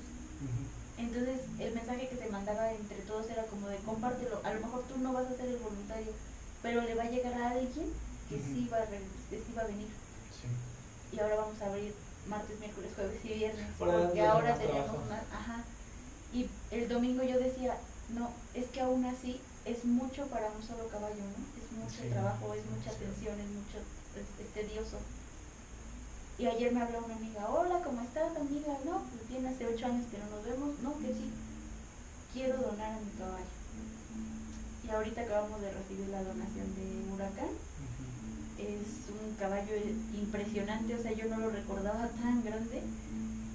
Entonces 1.02 1.42
el 1.60 1.74
mensaje 1.74 2.08
que 2.08 2.16
se 2.16 2.30
mandaba 2.30 2.72
entre 2.72 2.98
todos 3.02 3.30
era 3.30 3.44
como 3.46 3.68
de 3.68 3.78
compártelo. 3.78 4.40
A 4.44 4.54
lo 4.54 4.62
mejor 4.62 4.84
tú 4.84 4.98
no 5.00 5.14
vas 5.14 5.26
a 5.26 5.36
ser 5.36 5.50
el 5.50 5.58
voluntario, 5.58 6.14
pero 6.62 6.82
le 6.82 6.96
va 6.96 7.04
a 7.04 7.10
llegar 7.10 7.34
a 7.34 7.50
alguien 7.52 7.90
que 8.30 8.38
sí, 8.38 8.70
va 8.72 8.78
a, 8.78 8.86
que 8.86 9.38
sí 9.38 9.54
va 9.58 9.64
a 9.64 9.68
venir. 9.68 9.90
Y 11.12 11.20
ahora 11.20 11.36
vamos 11.36 11.62
a 11.62 11.66
abrir 11.66 11.94
martes, 12.28 12.60
miércoles, 12.60 12.92
jueves 12.96 13.20
y 13.26 13.28
viernes. 13.34 13.66
porque 13.78 14.22
ahora 14.22 14.56
tenemos 14.56 15.10
más. 15.10 15.24
Ajá. 15.34 15.64
Y 16.34 16.50
el 16.70 16.88
domingo 16.88 17.24
yo 17.24 17.38
decía, 17.40 17.76
no, 18.10 18.30
es 18.54 18.68
que 18.68 18.82
aún 18.82 19.04
así 19.06 19.42
es 19.66 19.84
mucho 19.84 20.28
para 20.28 20.48
un 20.52 20.64
solo 20.64 20.88
caballo, 20.88 21.16
¿no? 21.18 21.42
Es 21.58 21.72
mucho 21.72 22.10
trabajo, 22.14 22.54
es 22.54 22.64
mucha 22.66 22.92
atención, 22.92 23.40
es 23.40 23.50
mucho, 23.50 23.78
es, 24.40 24.54
tedioso. 24.54 24.98
Y 26.42 26.48
ayer 26.48 26.74
me 26.74 26.82
habló 26.82 27.06
una 27.06 27.16
amiga, 27.16 27.48
hola, 27.48 27.84
¿cómo 27.84 28.02
estás, 28.02 28.36
amiga? 28.36 28.74
No, 28.84 29.04
pues 29.14 29.22
tiene 29.30 29.50
hace 29.50 29.68
ocho 29.68 29.86
años 29.86 30.08
que 30.10 30.18
no 30.18 30.26
nos 30.26 30.44
vemos. 30.44 30.80
No, 30.82 30.98
que 30.98 31.14
sí, 31.14 31.30
quiero 32.34 32.58
donar 32.58 32.94
a 32.94 33.00
mi 33.00 33.12
caballo. 33.12 33.54
Y 34.84 34.90
ahorita 34.90 35.22
acabamos 35.22 35.62
de 35.62 35.72
recibir 35.72 36.08
la 36.10 36.24
donación 36.24 36.66
de 36.74 37.14
Huracán 37.14 37.54
es 38.58 39.10
un 39.10 39.36
caballo 39.36 39.74
impresionante, 40.14 40.96
o 40.96 41.02
sea, 41.02 41.12
yo 41.14 41.26
no 41.28 41.38
lo 41.38 41.50
recordaba 41.50 42.08
tan 42.10 42.44
grande, 42.44 42.82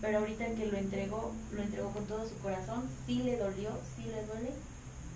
pero 0.01 0.18
ahorita 0.18 0.46
que 0.55 0.66
lo 0.66 0.77
entregó, 0.77 1.33
lo 1.53 1.62
entregó 1.62 1.90
con 1.90 2.05
todo 2.07 2.29
su 2.29 2.37
corazón, 2.38 2.85
sí 3.07 3.22
le 3.22 3.37
dolió, 3.37 3.70
sí 3.96 4.05
le 4.05 4.27
duele, 4.27 4.51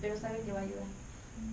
pero 0.00 0.18
sabe 0.18 0.40
que 0.40 0.52
va 0.52 0.61
a 0.61 0.62
ayudar. 0.62 0.87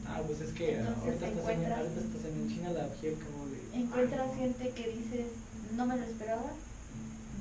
Ah, 0.06 0.22
pues 0.26 0.42
es 0.42 0.54
que 0.54 0.80
ahorita, 0.80 1.28
estás 1.28 2.26
en, 2.26 2.42
en 2.42 2.50
China 2.50 2.72
la 2.72 2.88
piel 2.88 3.16
como 3.16 3.48
de... 3.48 3.80
Encuentras 3.80 4.36
gente 4.36 4.70
que 4.72 4.88
dices, 4.90 5.28
no 5.76 5.86
me 5.86 5.98
lo 5.98 6.04
esperaba, 6.04 6.52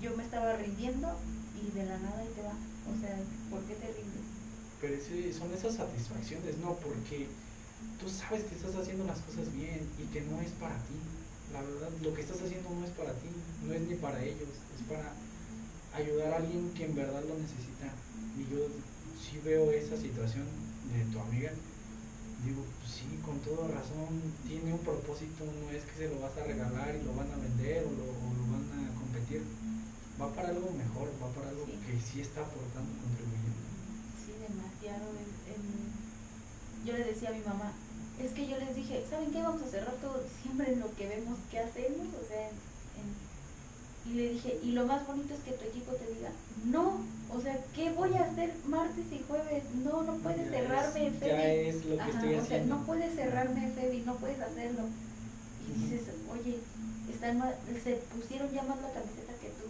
yo 0.01 0.17
me 0.17 0.25
estaba 0.25 0.57
rindiendo 0.57 1.09
y 1.57 1.71
de 1.77 1.87
la 1.87 1.99
nada 1.99 2.25
y 2.25 2.35
te 2.35 2.43
va. 2.43 2.55
O 2.87 3.01
sea, 3.01 3.17
¿por 3.51 3.61
qué 3.65 3.75
te 3.75 3.87
rindes? 3.87 4.27
Pero 4.81 4.97
sí, 5.01 5.33
son 5.33 5.53
esas 5.53 5.75
satisfacciones, 5.75 6.59
¿no? 6.59 6.75
Porque 6.77 7.29
tú 8.01 8.09
sabes 8.09 8.45
que 8.45 8.55
estás 8.55 8.75
haciendo 8.77 9.05
las 9.05 9.19
cosas 9.21 9.53
bien 9.53 9.89
y 9.99 10.05
que 10.13 10.21
no 10.23 10.41
es 10.41 10.51
para 10.61 10.77
ti. 10.85 10.99
La 11.53 11.63
verdad, 11.63 11.91
lo 12.03 12.13
que 12.15 12.23
estás 12.23 12.43
haciendo 12.43 12.71
no 12.71 12.85
es 12.85 12.93
para 12.93 13.13
ti, 13.15 13.29
no 13.65 13.73
es 13.73 13.81
ni 13.83 13.95
para 13.95 14.23
ellos, 14.23 14.51
es 14.77 14.83
para 14.89 15.13
ayudar 15.95 16.33
a 16.33 16.37
alguien 16.37 16.71
que 16.75 16.85
en 16.85 16.95
verdad 16.95 17.23
lo 17.27 17.39
necesita. 17.39 17.89
Y 18.37 18.45
yo 18.53 18.69
sí 19.17 19.41
veo 19.45 19.71
esa 19.71 19.97
situación 19.97 20.45
de 20.93 21.05
tu 21.13 21.19
amiga. 21.21 21.53
Digo, 22.45 22.63
sí, 22.97 23.21
con 23.21 23.37
toda 23.45 23.69
razón, 23.69 24.09
tiene 24.49 24.73
un 24.73 24.81
propósito, 24.81 25.45
no 25.45 25.69
es 25.69 25.85
que 25.85 26.09
se 26.09 26.09
lo 26.09 26.21
vas 26.21 26.33
a 26.39 26.45
regalar 26.45 26.97
y 26.97 27.05
lo 27.05 27.13
van 27.13 27.29
a 27.31 27.37
vender 27.37 27.85
o 27.85 27.93
lo, 27.93 28.09
van 28.49 28.65
a 28.73 28.97
competir. 28.97 29.45
Va 30.17 30.33
para 30.33 30.49
algo 30.49 30.73
mejor, 30.73 31.13
va 31.21 31.29
para 31.37 31.51
algo 31.51 31.67
que 31.67 32.01
sí 32.01 32.25
está 32.25 32.41
aportando, 32.41 32.89
contribuyendo. 33.05 33.61
Sí, 34.25 34.33
demasiado. 34.41 35.13
yo 36.87 36.93
le 36.97 37.05
decía 37.05 37.29
a 37.29 37.37
mi 37.37 37.45
mamá, 37.45 37.73
es 38.19 38.33
que 38.33 38.49
yo 38.49 38.57
les 38.57 38.75
dije, 38.75 39.05
¿saben 39.11 39.31
qué? 39.31 39.43
Vamos 39.43 39.61
a 39.61 39.69
cerrar 39.69 39.95
todo 40.01 40.25
diciembre 40.25 40.73
en 40.73 40.81
lo 40.81 40.89
que 40.97 41.07
vemos 41.07 41.37
qué 41.51 41.61
hacemos, 41.61 42.09
o 42.17 42.25
sea, 42.27 42.49
y 44.07 44.15
le 44.15 44.29
dije, 44.31 44.59
y 44.63 44.73
lo 44.73 44.87
más 44.87 45.07
bonito 45.07 45.35
es 45.35 45.41
que 45.41 45.53
tu 45.53 45.65
equipo 45.67 45.93
te 45.93 46.07
diga, 46.15 46.31
no, 46.65 47.01
o 47.35 47.41
sea, 47.41 47.59
¿qué 47.75 47.91
voy 47.91 48.15
a 48.15 48.25
hacer 48.25 48.55
martes 48.67 49.05
y 49.11 49.25
jueves? 49.27 49.65
No, 49.85 50.03
no 50.03 50.15
puedes 50.17 50.49
cerrarme, 50.49 51.11
Febi. 51.11 51.31
Ya 51.31 51.53
es 51.53 51.85
lo 51.85 51.99
que 51.99 52.11
estoy 52.11 52.35
o 52.35 52.45
sea, 52.45 52.65
no 52.65 52.85
puedes 52.85 53.15
cerrarme, 53.15 53.71
Febi, 53.75 54.01
no 54.01 54.17
puedes 54.17 54.41
hacerlo. 54.41 54.85
Y 55.69 55.81
dices, 55.81 56.03
oye, 56.31 56.61
están 57.11 57.43
se 57.83 57.95
pusieron 58.15 58.51
ya 58.53 58.63
más 58.63 58.81
la 58.81 58.93
camiseta 58.93 59.33
que 59.41 59.49
tú. 59.49 59.67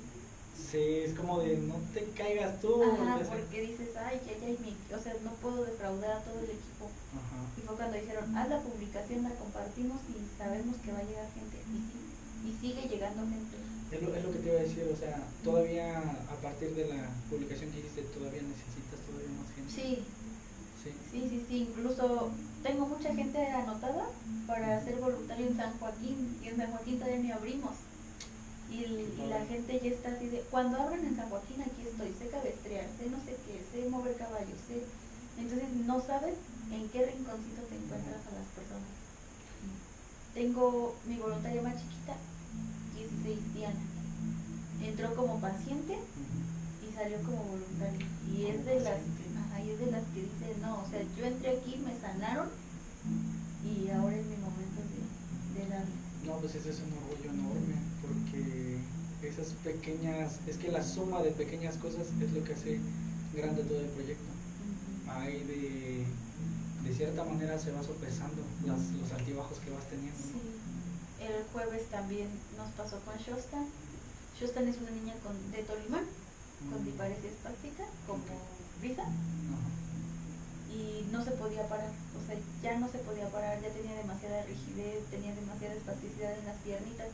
Sí, 0.71 1.05
es 1.05 1.15
como 1.15 1.41
de 1.41 1.57
no 1.59 1.77
te 1.95 2.05
caigas 2.17 2.61
tú. 2.61 2.83
Ajá, 2.83 3.21
porque 3.29 3.61
dices, 3.63 3.91
ay, 3.97 4.21
ya, 4.27 4.35
ya, 4.39 4.49
mi, 4.61 4.77
o 4.93 4.99
sea, 5.03 5.15
no 5.25 5.31
puedo 5.41 5.65
defraudar 5.65 6.19
a 6.19 6.25
todo 6.25 6.39
el 6.41 6.51
equipo. 6.51 6.91
Ajá. 7.17 7.39
Y 7.57 7.61
fue 7.63 7.77
cuando 7.77 7.97
dijeron, 7.97 8.37
haz 8.37 8.49
la 8.49 8.61
publicación, 8.61 9.23
la 9.23 9.31
compartimos 9.31 9.99
y 10.13 10.39
sabemos 10.39 10.77
que 10.85 10.93
va 10.93 10.99
a 10.99 11.05
llegar 11.05 11.29
gente. 11.33 11.57
Y, 11.73 12.49
y 12.49 12.57
sigue 12.61 12.89
llegando 12.89 13.23
gente. 13.23 13.66
Es 13.93 14.03
lo, 14.03 14.15
es 14.15 14.25
lo 14.25 14.33
que 14.33 14.39
te 14.39 14.49
iba 14.49 14.59
a 14.59 14.63
decir, 14.63 14.91
o 14.93 14.97
sea, 14.97 15.23
todavía 15.45 15.99
a 16.01 16.37
partir 16.43 16.75
de 16.75 16.89
la 16.89 17.09
publicación 17.31 17.71
que 17.71 17.79
hiciste, 17.81 18.03
todavía 18.03 18.43
necesitas 18.43 18.99
todavía 19.07 19.31
más 19.39 19.55
gente. 19.55 19.73
Sí. 19.73 20.05
Sí, 20.83 20.93
sí, 21.11 21.29
sí, 21.29 21.47
sí. 21.49 21.57
incluso 21.69 22.31
tengo 22.63 22.87
mucha 22.87 23.15
gente 23.15 23.39
anotada 23.47 24.07
para 24.47 24.85
ser 24.85 24.97
voluntario 24.97 25.47
en 25.47 25.57
San 25.57 25.79
Joaquín 25.79 26.39
y 26.43 26.49
en 26.49 26.57
San 26.57 26.71
Joaquín 26.71 26.99
todavía 26.99 27.19
ni 27.19 27.31
abrimos. 27.33 27.75
Y, 28.71 28.87
la 29.29 29.45
gente 29.47 29.81
ya 29.83 29.91
está 29.91 30.11
así 30.11 30.29
de, 30.29 30.41
cuando 30.51 30.77
abren 30.79 31.07
en 31.07 31.17
San 31.17 31.29
Joaquín 31.31 31.63
aquí 31.63 31.83
estoy, 31.83 32.13
sé 32.19 32.29
cabestrear, 32.29 32.87
sé 32.99 33.09
no 33.11 33.19
sé 33.25 33.37
qué, 33.47 33.63
sé 33.71 33.89
mover 33.89 34.17
caballos, 34.17 34.59
sé... 34.67 34.83
Entonces 35.39 35.69
no 35.85 36.01
sabes 36.01 36.35
en 36.73 36.89
qué 36.89 37.07
rinconcito 37.07 37.63
te 37.69 37.77
encuentras 37.77 38.27
a 38.27 38.35
las 38.35 38.49
personas. 38.57 38.91
Tengo 40.35 40.97
mi 41.07 41.17
voluntaria 41.17 41.63
más 41.63 41.77
chiquita, 41.77 42.17
16 43.27 43.55
Diana. 43.55 43.81
Entró 44.83 45.15
como 45.15 45.41
paciente 45.41 45.99
y 45.99 46.95
salió 46.95 47.19
como 47.23 47.43
voluntaria. 47.45 48.07
Y 48.31 48.47
es 48.47 48.65
de 48.65 48.81
las, 48.81 49.01
ajá, 49.03 49.61
es 49.63 49.79
de 49.79 49.91
las 49.91 50.05
que 50.15 50.23
dice, 50.23 50.55
no, 50.63 50.83
o 50.83 50.91
sea, 50.91 51.03
yo 51.19 51.25
entré 51.25 51.59
aquí, 51.59 51.77
me 51.85 51.99
sanaron 51.99 52.49
y 53.65 53.91
ahora 53.91 54.17
es 54.17 54.27
mi 54.27 54.37
momento 54.37 54.81
de, 54.87 55.61
de 55.61 55.69
darle. 55.69 55.95
No, 56.25 56.39
pues 56.39 56.55
ese 56.55 56.71
es 56.71 56.79
un 56.81 56.93
orgullo 56.93 57.31
enorme, 57.31 57.77
porque 58.03 58.79
esas 59.27 59.55
pequeñas, 59.65 60.39
es 60.47 60.57
que 60.57 60.71
la 60.71 60.83
suma 60.85 61.23
de 61.23 61.31
pequeñas 61.31 61.77
cosas 61.77 62.07
es 62.21 62.33
lo 62.33 62.45
que 62.45 62.53
hace 62.53 62.81
grande 63.35 63.63
todo 63.63 63.81
el 63.81 63.89
proyecto. 63.89 64.25
Hay 65.09 65.43
de, 65.45 66.05
de 66.85 66.95
cierta 66.95 67.25
manera 67.25 67.59
se 67.59 67.73
va 67.73 67.83
sopesando 67.83 68.43
las, 68.67 68.81
los 69.01 69.11
altibajos 69.13 69.59
que 69.61 69.71
vas 69.71 69.89
teniendo. 69.89 70.19
Sí. 70.19 70.56
El 71.27 71.45
jueves 71.53 71.87
también 71.91 72.29
nos 72.57 72.71
pasó 72.73 73.01
con 73.01 73.17
Shostan. 73.19 73.67
Shostan 74.39 74.69
es 74.69 74.77
una 74.79 74.91
niña 74.91 75.15
con, 75.25 75.35
de 75.51 75.63
Tolimán, 75.65 76.05
con 76.71 76.85
diparesia 76.85 77.31
espástica, 77.31 77.85
como 78.07 78.23
Risa 78.81 79.05
y 80.77 81.07
no 81.11 81.25
se 81.25 81.31
podía 81.33 81.67
parar, 81.69 81.89
o 81.89 82.27
sea, 82.27 82.37
ya 82.63 82.79
no 82.79 82.89
se 82.89 82.99
podía 82.99 83.29
parar, 83.29 83.61
ya 83.63 83.71
tenía 83.71 83.97
demasiada 83.97 84.43
rigidez, 84.45 85.05
tenía 85.11 85.35
demasiada 85.35 85.75
espasticidad 85.75 86.37
en 86.37 86.45
las 86.45 86.57
piernitas. 86.57 87.09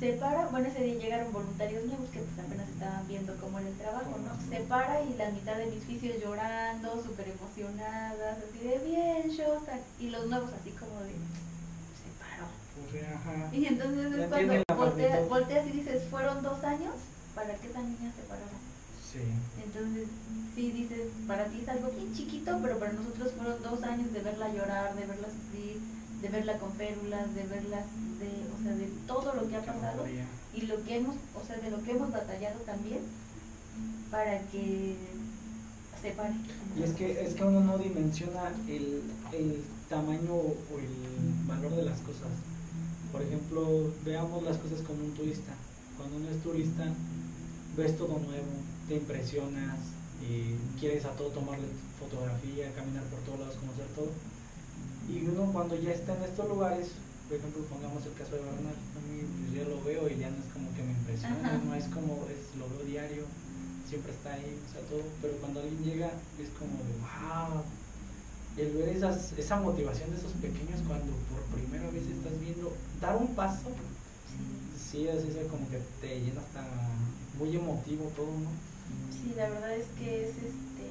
Se 0.00 0.14
para, 0.14 0.46
bueno, 0.46 0.68
ese 0.68 0.82
día 0.82 0.94
llegaron 0.94 1.32
voluntarios 1.32 1.84
nuevos 1.84 2.08
que 2.08 2.20
pues 2.20 2.38
apenas 2.46 2.68
estaban 2.70 3.06
viendo 3.06 3.36
cómo 3.36 3.58
era 3.58 3.68
el 3.68 3.76
trabajo, 3.76 4.16
¿no? 4.16 4.32
Se 4.48 4.64
para 4.64 5.02
y 5.02 5.14
la 5.14 5.30
mitad 5.30 5.56
de 5.56 5.66
mis 5.66 5.84
fisios 5.84 6.16
llorando, 6.22 7.02
súper 7.02 7.28
emocionadas, 7.28 8.38
así 8.38 8.66
de 8.66 8.78
bien, 8.78 9.30
yo, 9.30 9.60
y 9.98 10.08
los 10.08 10.26
nuevos 10.26 10.50
así 10.58 10.70
como 10.70 11.00
de, 11.02 11.14
y 13.52 13.66
entonces 13.66 14.12
es 14.12 14.26
cuando 14.28 14.76
volteas, 14.76 15.28
volteas 15.28 15.66
y 15.68 15.70
dices, 15.70 16.02
fueron 16.10 16.42
dos 16.42 16.62
años 16.64 16.94
para 17.34 17.54
que 17.54 17.68
esa 17.68 17.82
niña 17.82 18.12
se 18.16 18.22
parara. 18.28 18.58
Entonces, 19.64 20.08
sí 20.54 20.70
dices, 20.70 21.08
para 21.26 21.46
ti 21.46 21.60
es 21.62 21.68
algo 21.68 21.90
bien 21.90 22.14
chiquito, 22.14 22.58
pero 22.62 22.78
para 22.78 22.92
nosotros 22.92 23.32
fueron 23.36 23.62
dos 23.62 23.82
años 23.82 24.12
de 24.12 24.20
verla 24.20 24.52
llorar, 24.52 24.94
de 24.94 25.06
verla 25.06 25.28
sufrir, 25.28 25.80
de 26.22 26.28
verla 26.28 26.58
con 26.58 26.72
férulas, 26.74 27.34
de 27.34 27.42
verla, 27.44 27.78
de, 27.78 28.30
o 28.54 28.62
sea, 28.62 28.74
de 28.74 28.88
todo 29.06 29.34
lo 29.34 29.48
que 29.48 29.56
ha 29.56 29.62
pasado 29.62 30.04
y 30.54 30.60
lo 30.62 30.82
que 30.84 30.96
hemos, 30.96 31.16
o 31.34 31.46
sea, 31.46 31.56
de 31.58 31.70
lo 31.70 31.82
que 31.82 31.92
hemos 31.92 32.12
batallado 32.12 32.60
también 32.60 33.00
para 34.10 34.40
que 34.48 34.96
se 36.02 36.10
pare. 36.12 36.34
Y 36.76 36.82
es 36.82 36.92
que, 36.92 37.22
es 37.22 37.34
que 37.34 37.44
uno 37.44 37.60
no 37.60 37.78
dimensiona 37.78 38.52
el, 38.68 39.02
el 39.32 39.62
tamaño 39.88 40.34
o 40.34 40.78
el 40.78 41.46
valor 41.46 41.74
de 41.76 41.82
las 41.82 41.98
cosas. 42.00 42.28
Por 43.12 43.22
ejemplo, 43.22 43.92
veamos 44.04 44.42
las 44.42 44.58
cosas 44.58 44.80
como 44.82 45.04
un 45.04 45.14
turista. 45.14 45.52
Cuando 45.96 46.16
uno 46.16 46.28
es 46.28 46.42
turista, 46.42 46.84
ves 47.76 47.96
todo 47.98 48.18
nuevo, 48.18 48.52
te 48.88 48.96
impresionas, 48.96 49.78
y 50.20 50.54
quieres 50.78 51.04
a 51.04 51.16
todo 51.16 51.28
tomarle 51.28 51.66
fotografía, 51.98 52.72
caminar 52.74 53.04
por 53.04 53.20
todos 53.20 53.40
lados, 53.40 53.56
conocer 53.56 53.86
todo. 53.96 54.12
Y 55.08 55.24
uno 55.26 55.50
cuando 55.52 55.76
ya 55.76 55.92
está 55.92 56.16
en 56.16 56.24
estos 56.24 56.48
lugares, 56.48 56.92
por 57.28 57.36
ejemplo, 57.38 57.62
pongamos 57.64 58.04
el 58.06 58.14
caso 58.14 58.36
de 58.36 58.42
Bernal, 58.42 58.76
a 58.76 59.00
mí 59.08 59.24
pues, 59.24 59.48
ya 59.56 59.64
lo 59.68 59.82
veo 59.82 60.08
y 60.08 60.20
ya 60.20 60.30
no 60.30 60.38
es 60.38 60.50
como 60.52 60.68
que 60.76 60.82
me 60.82 60.92
impresiona, 60.92 61.60
no 61.64 61.74
es 61.74 61.84
como, 61.88 62.26
es, 62.28 62.58
lo 62.58 62.68
veo 62.68 62.84
diario, 62.84 63.24
siempre 63.88 64.12
está 64.12 64.34
ahí, 64.34 64.54
o 64.54 64.68
sea, 64.70 64.82
todo, 64.86 65.02
pero 65.22 65.34
cuando 65.38 65.60
alguien 65.60 65.82
llega 65.82 66.10
es 66.38 66.50
como 66.58 66.78
de, 66.84 66.94
wow, 67.00 67.64
el 68.56 68.72
ver 68.72 68.88
esas, 68.90 69.32
esa 69.38 69.56
motivación 69.56 70.10
de 70.10 70.16
esos 70.16 70.32
pequeños 70.32 70.80
cuando 70.86 71.12
por 71.30 71.40
primera 71.58 71.88
vez 71.90 72.02
estás 72.06 72.38
viendo 72.40 72.72
dar 73.00 73.16
un 73.16 73.34
paso, 73.34 73.70
sí, 74.76 75.08
así 75.08 75.28
es 75.28 75.46
como 75.50 75.68
que 75.70 75.80
te 76.00 76.20
llena 76.20 76.40
hasta 76.40 76.66
muy 77.38 77.54
emotivo 77.54 78.10
todo, 78.16 78.26
¿no? 78.26 78.50
Sí, 79.10 79.34
la 79.36 79.48
verdad 79.48 79.74
es 79.74 79.86
que 79.98 80.24
es 80.24 80.30
este, 80.30 80.86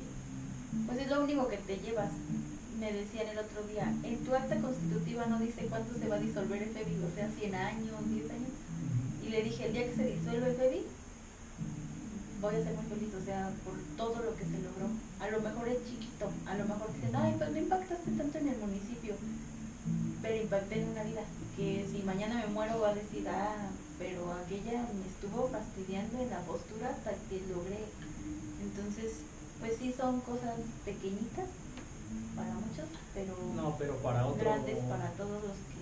pues 0.85 0.99
es 0.99 1.09
lo 1.09 1.23
único 1.23 1.47
que 1.47 1.57
te 1.57 1.77
llevas. 1.77 2.11
Me 2.79 2.93
decían 2.93 3.27
el 3.27 3.39
otro 3.39 3.61
día, 3.67 3.93
en 4.03 4.17
tu 4.23 4.33
acta 4.33 4.55
constitutiva 4.61 5.25
no 5.25 5.39
dice 5.39 5.67
cuánto 5.69 5.99
se 5.99 6.07
va 6.07 6.15
a 6.15 6.19
disolver 6.19 6.63
el 6.63 6.69
FEBI, 6.69 7.03
o 7.03 7.13
sea, 7.13 7.29
100 7.29 7.55
años, 7.55 7.95
10 8.07 8.31
años. 8.31 8.49
Y 9.25 9.29
le 9.29 9.43
dije, 9.43 9.65
el 9.65 9.73
día 9.73 9.85
que 9.85 9.95
se 9.95 10.05
disuelve 10.05 10.51
el 10.51 10.55
FEBI, 10.55 10.85
voy 12.41 12.55
a 12.55 12.63
ser 12.63 12.73
muy 12.75 12.85
feliz, 12.85 13.13
o 13.21 13.25
sea, 13.25 13.51
por 13.65 13.73
todo 13.97 14.23
lo 14.23 14.35
que 14.35 14.45
se 14.45 14.63
logró. 14.63 14.87
A 15.19 15.29
lo 15.29 15.41
mejor 15.41 15.67
es 15.67 15.83
chiquito, 15.83 16.08
a 16.25 16.53
lo 16.55 16.65
mejor 16.65 16.93
dicen, 16.93 17.15
ay, 17.15 17.35
pues 17.37 17.51
no 17.51 17.57
impactaste 17.57 18.11
tanto 18.11 18.37
en 18.37 18.47
el 18.49 18.57
municipio, 18.57 19.15
pero 20.21 20.35
impacté 20.35 20.81
en 20.81 20.89
una 20.89 21.03
vida, 21.03 21.21
que 21.55 21.87
si 21.91 22.03
mañana 22.03 22.43
me 22.45 22.53
muero 22.53 22.81
va 22.81 22.89
a 22.89 22.95
decir, 22.95 23.27
ah, 23.29 23.69
pero 23.97 24.31
aquella 24.33 24.83
me 24.93 25.07
estuvo 25.07 25.47
fastidiando 25.47 26.19
en 26.19 26.29
la 26.29 26.39
postura 26.41 26.89
hasta 26.89 27.11
que 27.29 27.41
logré. 27.47 27.83
Entonces, 28.61 29.23
pues 29.59 29.73
sí 29.79 29.93
son 29.95 30.21
cosas 30.21 30.55
pequeñitas 30.85 31.47
para 32.35 32.53
muchos, 32.53 32.87
pero, 33.13 33.35
no, 33.55 33.75
pero 33.77 33.95
para 33.97 34.25
otros, 34.25 34.43
grandes 34.43 34.77
para 34.85 35.11
todos 35.13 35.43
los 35.43 35.57
que 35.67 35.79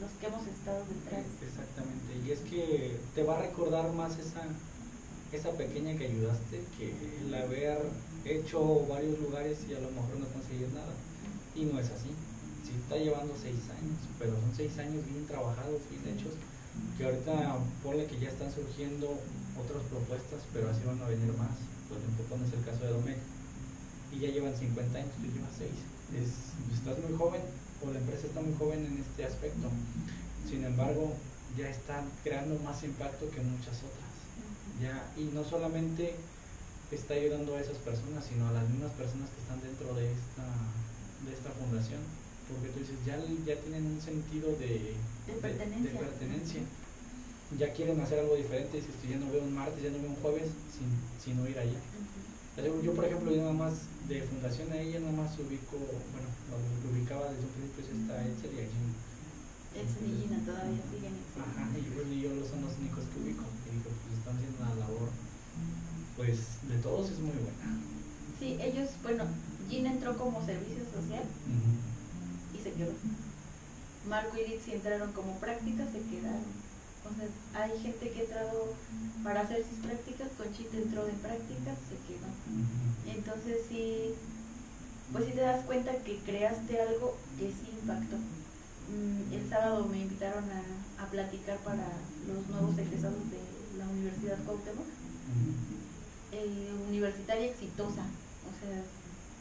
los 0.00 0.10
que 0.12 0.26
hemos 0.26 0.46
estado 0.46 0.82
detrás. 0.86 1.24
Exactamente, 1.42 2.26
y 2.26 2.30
es 2.30 2.40
que 2.40 2.98
te 3.14 3.22
va 3.22 3.38
a 3.38 3.42
recordar 3.42 3.92
más 3.92 4.18
esa 4.18 4.42
esa 5.32 5.50
pequeña 5.52 5.96
que 5.96 6.06
ayudaste 6.06 6.64
que 6.76 6.92
el 7.20 7.34
haber 7.34 7.78
hecho 8.24 8.86
varios 8.86 9.18
lugares 9.18 9.58
y 9.68 9.74
a 9.74 9.80
lo 9.80 9.90
mejor 9.90 10.18
no 10.18 10.26
conseguir 10.28 10.68
nada. 10.74 10.92
Y 11.54 11.64
no 11.64 11.78
es 11.78 11.90
así. 11.90 12.10
Sí 12.64 12.72
está 12.76 12.96
llevando 12.96 13.34
seis 13.40 13.60
años, 13.70 13.98
pero 14.18 14.32
son 14.32 14.52
seis 14.54 14.76
años 14.78 15.04
bien 15.06 15.26
trabajados, 15.26 15.80
bien 15.90 16.14
hechos, 16.14 16.34
que 16.96 17.04
ahorita 17.04 17.58
ponle 17.82 18.06
que 18.06 18.18
ya 18.18 18.28
están 18.28 18.52
surgiendo 18.52 19.18
otras 19.58 19.82
propuestas, 19.90 20.40
pero 20.52 20.70
así 20.70 20.80
van 20.86 21.00
a 21.02 21.08
venir 21.08 21.32
más. 21.34 21.56
Por 21.88 21.98
ejemplo, 21.98 22.24
pones 22.30 22.52
el 22.52 22.62
caso 22.62 22.84
de 22.84 22.94
Domecq 22.94 23.18
y 24.12 24.20
ya 24.20 24.28
llevan 24.30 24.54
50 24.54 24.98
años, 24.98 25.10
tú 25.18 25.26
llevas 25.26 25.54
seis. 25.58 25.78
estás 26.14 26.98
muy 26.98 27.16
joven 27.16 27.42
o 27.82 27.90
la 27.90 27.98
empresa 27.98 28.26
está 28.26 28.40
muy 28.40 28.54
joven 28.54 28.86
en 28.86 28.98
este 28.98 29.24
aspecto. 29.24 29.68
Sin 30.48 30.64
embargo, 30.64 31.14
ya 31.56 31.68
están 31.68 32.06
creando 32.22 32.58
más 32.62 32.82
impacto 32.84 33.30
que 33.30 33.40
muchas 33.40 33.78
otras. 33.82 34.10
¿ya? 34.82 35.02
Y 35.16 35.30
no 35.34 35.44
solamente 35.44 36.14
está 36.96 37.14
ayudando 37.14 37.54
a 37.54 37.60
esas 37.60 37.78
personas, 37.78 38.24
sino 38.24 38.48
a 38.48 38.52
las 38.52 38.68
mismas 38.68 38.92
personas 38.92 39.30
que 39.30 39.40
están 39.40 39.60
dentro 39.62 39.94
de 39.94 40.10
esta, 40.10 40.46
de 41.26 41.32
esta 41.32 41.50
fundación, 41.54 42.00
porque 42.50 42.68
tú 42.74 42.80
dices, 42.80 42.98
ya, 43.06 43.18
ya 43.46 43.60
tienen 43.62 43.86
un 43.86 44.00
sentido 44.00 44.50
de, 44.58 44.98
de, 45.26 45.32
pertenencia. 45.40 45.92
de, 45.92 45.98
pertenencia. 45.98 46.62
Ya 47.58 47.72
quieren 47.72 48.00
hacer 48.00 48.20
algo 48.20 48.36
diferente, 48.36 48.78
dices, 48.78 48.94
ya 49.08 49.18
no 49.18 49.30
veo 49.30 49.42
un 49.42 49.54
martes, 49.54 49.82
ya 49.82 49.90
no 49.90 49.98
veo 49.98 50.10
un 50.10 50.22
jueves, 50.22 50.50
sin, 50.70 50.90
sin 51.22 51.36
no 51.38 51.48
ir 51.48 51.58
allá. 51.58 51.78
Yo, 52.58 52.92
por 52.92 53.04
ejemplo, 53.04 53.30
yo 53.30 53.40
nada 53.40 53.54
más 53.54 53.86
de 54.08 54.22
fundación 54.22 54.70
a 54.72 54.78
ella, 54.78 55.00
nada 55.00 55.12
más 55.12 55.32
ubico, 55.38 55.78
bueno, 55.78 56.28
lo, 56.50 56.90
ubicaba 56.90 57.30
desde 57.30 57.46
un 57.46 57.54
principio, 57.54 57.78
pues 57.78 57.88
está 57.88 58.14
Edsel 58.26 58.52
y 58.52 58.60
allí. 58.66 58.82
Edsel 59.70 60.04
y 60.10 60.14
Gina 60.26 60.38
todavía 60.44 60.82
siguen. 60.90 61.14
Ajá, 61.38 61.70
y 61.78 61.82
yo, 61.86 62.02
yo 62.02 62.30
son 62.44 62.66
los 62.66 62.74
únicos 62.76 63.06
que 63.06 63.16
ubico 63.22 63.46
están 64.12 64.36
haciendo 64.36 64.58
una 64.60 64.74
labor, 64.82 65.09
pues 66.20 66.60
de 66.68 66.76
todos 66.82 67.10
es 67.10 67.18
muy 67.18 67.32
buena. 67.32 67.80
Sí, 68.38 68.58
ellos, 68.60 68.90
bueno, 69.02 69.24
Gina 69.70 69.90
entró 69.90 70.18
como 70.18 70.44
servicio 70.44 70.84
social 70.92 71.24
y 72.52 72.58
se 72.62 72.72
quedó. 72.72 72.92
Marco 74.06 74.36
y 74.36 74.48
Litsi 74.48 74.72
entraron 74.72 75.12
como 75.12 75.38
prácticas, 75.38 75.88
se 75.92 76.00
quedaron. 76.12 76.44
Entonces, 77.00 77.30
hay 77.54 77.72
gente 77.80 78.10
que 78.10 78.20
ha 78.20 78.24
entrado 78.24 78.74
para 79.24 79.40
hacer 79.40 79.64
sus 79.64 79.78
prácticas, 79.78 80.28
Conchita 80.36 80.76
entró 80.76 81.06
de 81.06 81.12
prácticas, 81.12 81.78
se 81.88 81.96
quedó. 82.04 82.28
Entonces, 83.16 83.56
sí, 83.70 84.12
pues 85.12 85.24
sí 85.24 85.32
te 85.32 85.40
das 85.40 85.64
cuenta 85.64 85.96
que 86.04 86.18
creaste 86.18 86.80
algo 86.82 87.16
que 87.38 87.48
sí 87.48 87.72
impactó. 87.80 88.16
Mm, 88.16 89.32
el 89.32 89.48
sábado 89.48 89.86
me 89.86 90.00
invitaron 90.00 90.44
a, 90.44 91.02
a 91.02 91.06
platicar 91.06 91.56
para 91.60 91.88
los 92.28 92.46
nuevos 92.48 92.76
egresados 92.76 93.24
de 93.30 93.40
la 93.78 93.88
Universidad 93.88 94.36
Cuauhtémoc, 94.44 94.86
eh, 96.32 96.72
universitaria 96.88 97.46
exitosa, 97.46 98.02
o 98.02 98.52
sea, 98.60 98.82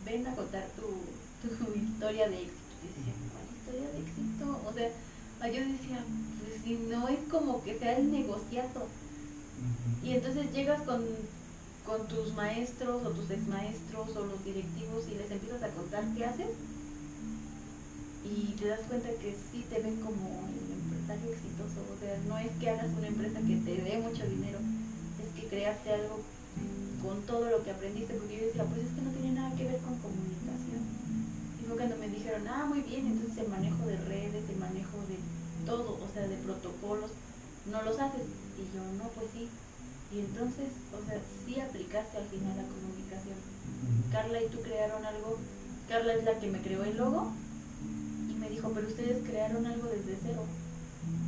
ven 0.05 0.27
a 0.27 0.35
contar 0.35 0.67
tu, 0.75 1.47
tu 1.47 1.73
historia 1.79 2.29
de 2.29 2.37
éxito. 2.43 2.73
decía, 2.83 3.13
¿cuál 3.31 3.45
historia 3.57 3.89
de 3.91 3.99
éxito? 3.99 4.61
O 4.67 4.73
sea, 4.73 4.89
yo 5.47 5.61
decía, 5.71 6.03
pues 6.39 6.61
si 6.63 6.73
no 6.75 7.07
es 7.07 7.19
como 7.29 7.63
que 7.63 7.77
sea 7.77 7.97
el 7.97 8.11
negociazo. 8.11 8.87
Y 10.03 10.13
entonces 10.13 10.51
llegas 10.53 10.81
con, 10.83 11.03
con 11.85 12.07
tus 12.07 12.33
maestros 12.33 13.05
o 13.05 13.09
tus 13.09 13.29
exmaestros 13.29 14.15
o 14.15 14.25
los 14.25 14.43
directivos 14.45 15.03
y 15.11 15.15
les 15.15 15.29
empiezas 15.29 15.63
a 15.63 15.69
contar 15.69 16.05
qué 16.15 16.25
haces 16.25 16.47
y 18.23 18.53
te 18.53 18.67
das 18.67 18.81
cuenta 18.87 19.09
que 19.09 19.35
sí 19.51 19.65
te 19.69 19.81
ven 19.81 19.97
como 19.97 20.47
exitoso. 21.17 21.81
O 21.89 21.99
sea, 21.99 22.17
no 22.27 22.37
es 22.37 22.51
que 22.59 22.69
hagas 22.69 22.89
una 22.97 23.07
empresa 23.07 23.39
que 23.41 23.55
te 23.57 23.81
dé 23.81 23.97
mucho 23.97 24.25
dinero, 24.25 24.59
es 25.19 25.41
que 25.41 25.47
creaste 25.47 25.93
algo 25.93 26.21
con 27.01 27.21
todo 27.23 27.49
lo 27.49 27.63
que 27.63 27.71
aprendiste, 27.71 28.13
porque 28.13 28.37
yo 28.37 28.45
decía, 28.47 28.65
pues 28.65 28.85
es 28.85 28.93
que 28.93 29.01
no 29.01 29.11
tiene 29.11 29.31
nada 29.33 29.55
que 29.55 29.67
ver 29.67 29.79
con 29.79 29.97
comunicación. 29.99 30.83
Y 31.61 31.65
fue 31.65 31.77
cuando 31.77 31.97
me 31.97 32.09
dijeron, 32.09 32.47
ah, 32.47 32.65
muy 32.65 32.81
bien, 32.81 33.07
entonces 33.07 33.37
el 33.37 33.49
manejo 33.49 33.85
de 33.85 33.97
redes, 33.97 34.49
el 34.49 34.57
manejo 34.57 34.97
de 35.07 35.17
todo, 35.65 35.99
o 35.99 36.07
sea, 36.13 36.27
de 36.27 36.37
protocolos, 36.37 37.11
no 37.65 37.81
los 37.83 37.99
haces. 37.99 38.23
Y 38.57 38.63
yo, 38.75 38.83
no, 38.97 39.09
pues 39.15 39.27
sí. 39.33 39.47
Y 40.11 40.19
entonces, 40.19 40.69
o 40.91 41.05
sea, 41.05 41.21
sí 41.45 41.59
aplicaste 41.59 42.17
al 42.17 42.25
final 42.25 42.57
la 42.57 42.65
comunicación. 42.65 43.37
Carla 44.11 44.41
y 44.41 44.49
tú 44.49 44.61
crearon 44.61 45.05
algo, 45.05 45.37
Carla 45.87 46.13
es 46.13 46.23
la 46.23 46.39
que 46.39 46.47
me 46.47 46.61
creó 46.61 46.83
el 46.83 46.97
logo, 46.97 47.31
y 48.29 48.33
me 48.33 48.49
dijo, 48.49 48.71
pero 48.73 48.87
ustedes 48.87 49.23
crearon 49.27 49.65
algo 49.65 49.87
desde 49.87 50.17
cero. 50.21 50.43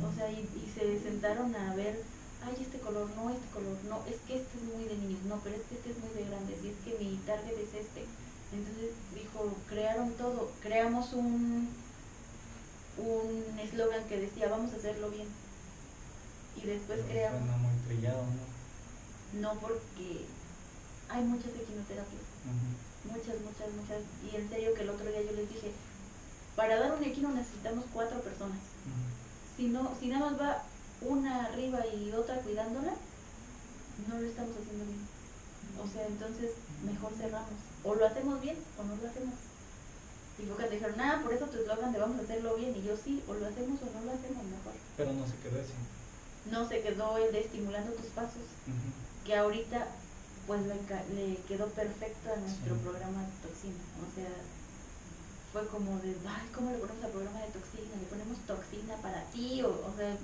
O 0.02 0.14
sea, 0.14 0.30
y, 0.30 0.48
se 0.74 0.98
sentaron 1.00 1.54
a 1.54 1.74
ver, 1.74 2.02
ay, 2.44 2.56
este 2.60 2.78
color, 2.78 3.08
no, 3.16 3.30
este 3.30 3.48
color, 3.52 3.76
no, 3.88 4.04
es 4.06 4.20
que 4.26 4.36
este 4.36 4.58
es 4.58 4.64
muy 4.74 4.84
de 4.84 4.96
niños, 4.96 5.22
no, 5.24 5.40
pero 5.42 5.56
es 5.56 5.62
que 5.62 5.74
este 5.76 5.90
es 5.90 5.98
muy 5.98 6.10
de 6.10 6.28
grandes, 6.28 6.62
y 6.62 6.68
es 6.68 6.76
que 6.84 7.02
mi 7.02 7.16
target 7.26 7.58
es 7.58 7.74
este. 7.74 8.04
Entonces 8.52 8.90
dijo, 9.14 9.54
crearon 9.68 10.12
todo, 10.12 10.50
creamos 10.60 11.12
un 11.12 11.68
un 12.98 13.58
eslogan 13.58 14.04
que 14.04 14.20
decía, 14.20 14.48
vamos 14.48 14.72
a 14.74 14.76
hacerlo 14.76 15.10
bien. 15.10 15.26
Y 16.56 16.66
después 16.66 17.00
creamos... 17.08 17.40
muy 17.40 17.76
trillado, 17.86 18.22
¿no? 18.22 19.40
No, 19.40 19.58
porque 19.60 20.26
hay 21.08 21.24
muchas 21.24 21.54
equinoterapias. 21.56 22.20
Muchas, 23.04 23.40
muchas, 23.40 23.72
muchas. 23.72 24.02
Y 24.30 24.36
en 24.36 24.48
serio 24.50 24.74
que 24.74 24.82
el 24.82 24.90
otro 24.90 25.08
día 25.08 25.22
yo 25.22 25.32
les 25.32 25.48
dije, 25.48 25.72
para 26.54 26.78
dar 26.78 26.92
un 26.92 27.02
equino 27.02 27.30
necesitamos 27.30 27.86
cuatro 27.94 28.20
personas 28.20 28.58
si 29.56 29.68
no, 29.68 29.90
si 30.00 30.08
nada 30.08 30.30
más 30.30 30.40
va 30.40 30.62
una 31.08 31.46
arriba 31.46 31.86
y 31.86 32.12
otra 32.12 32.36
cuidándola, 32.40 32.92
no 34.08 34.18
lo 34.18 34.26
estamos 34.26 34.56
haciendo 34.56 34.84
bien. 34.84 35.00
O 35.82 35.88
sea, 35.88 36.06
entonces 36.06 36.52
mejor 36.84 37.12
cerramos. 37.14 37.50
O 37.84 37.94
lo 37.94 38.06
hacemos 38.06 38.40
bien 38.40 38.56
o 38.78 38.84
no 38.84 38.96
lo 38.96 39.08
hacemos. 39.08 39.34
Y 40.38 40.46
cuando 40.46 40.70
dijeron, 40.70 41.00
ah, 41.00 41.20
por 41.22 41.32
eso 41.32 41.46
tu 41.46 41.58
eslogan 41.58 41.92
de 41.92 41.98
vamos 41.98 42.18
a 42.18 42.22
hacerlo 42.22 42.56
bien. 42.56 42.74
Y 42.76 42.82
yo 42.82 42.96
sí, 42.96 43.22
o 43.28 43.34
lo 43.34 43.46
hacemos 43.46 43.80
o 43.82 43.86
no 43.86 44.04
lo 44.04 44.12
hacemos 44.12 44.44
mejor. 44.44 44.74
Pero 44.96 45.12
no 45.12 45.26
se 45.26 45.36
quedó 45.36 45.60
así. 45.60 45.76
No 46.50 46.68
se 46.68 46.82
quedó 46.82 47.16
el 47.18 47.32
de 47.32 47.40
estimulando 47.40 47.92
tus 47.92 48.06
pasos. 48.06 48.42
Que 49.24 49.36
ahorita, 49.36 49.86
pues 50.46 50.62
le, 50.66 51.36
quedó 51.46 51.66
perfecto 51.68 52.32
a 52.32 52.40
nuestro 52.40 52.74
programa 52.76 53.22
de 53.22 53.48
toxina. 53.48 53.82
O 54.02 54.08
sea, 54.14 54.30
fue 55.52 55.66
como 55.68 55.98
de, 56.00 56.16
ay, 56.26 56.48
¿cómo 56.54 56.70
le 56.70 56.78
ponemos 56.78 57.04
al 57.04 57.10
programa 57.10 57.40
de 57.40 57.52
toxina? 57.52 57.94
Le 58.00 58.08
ponemos 58.08 58.38
toxina 58.46 58.96
para 58.96 59.22
ti, 59.30 59.62
o, 59.62 59.68
o 59.68 59.92
sea, 59.96 60.16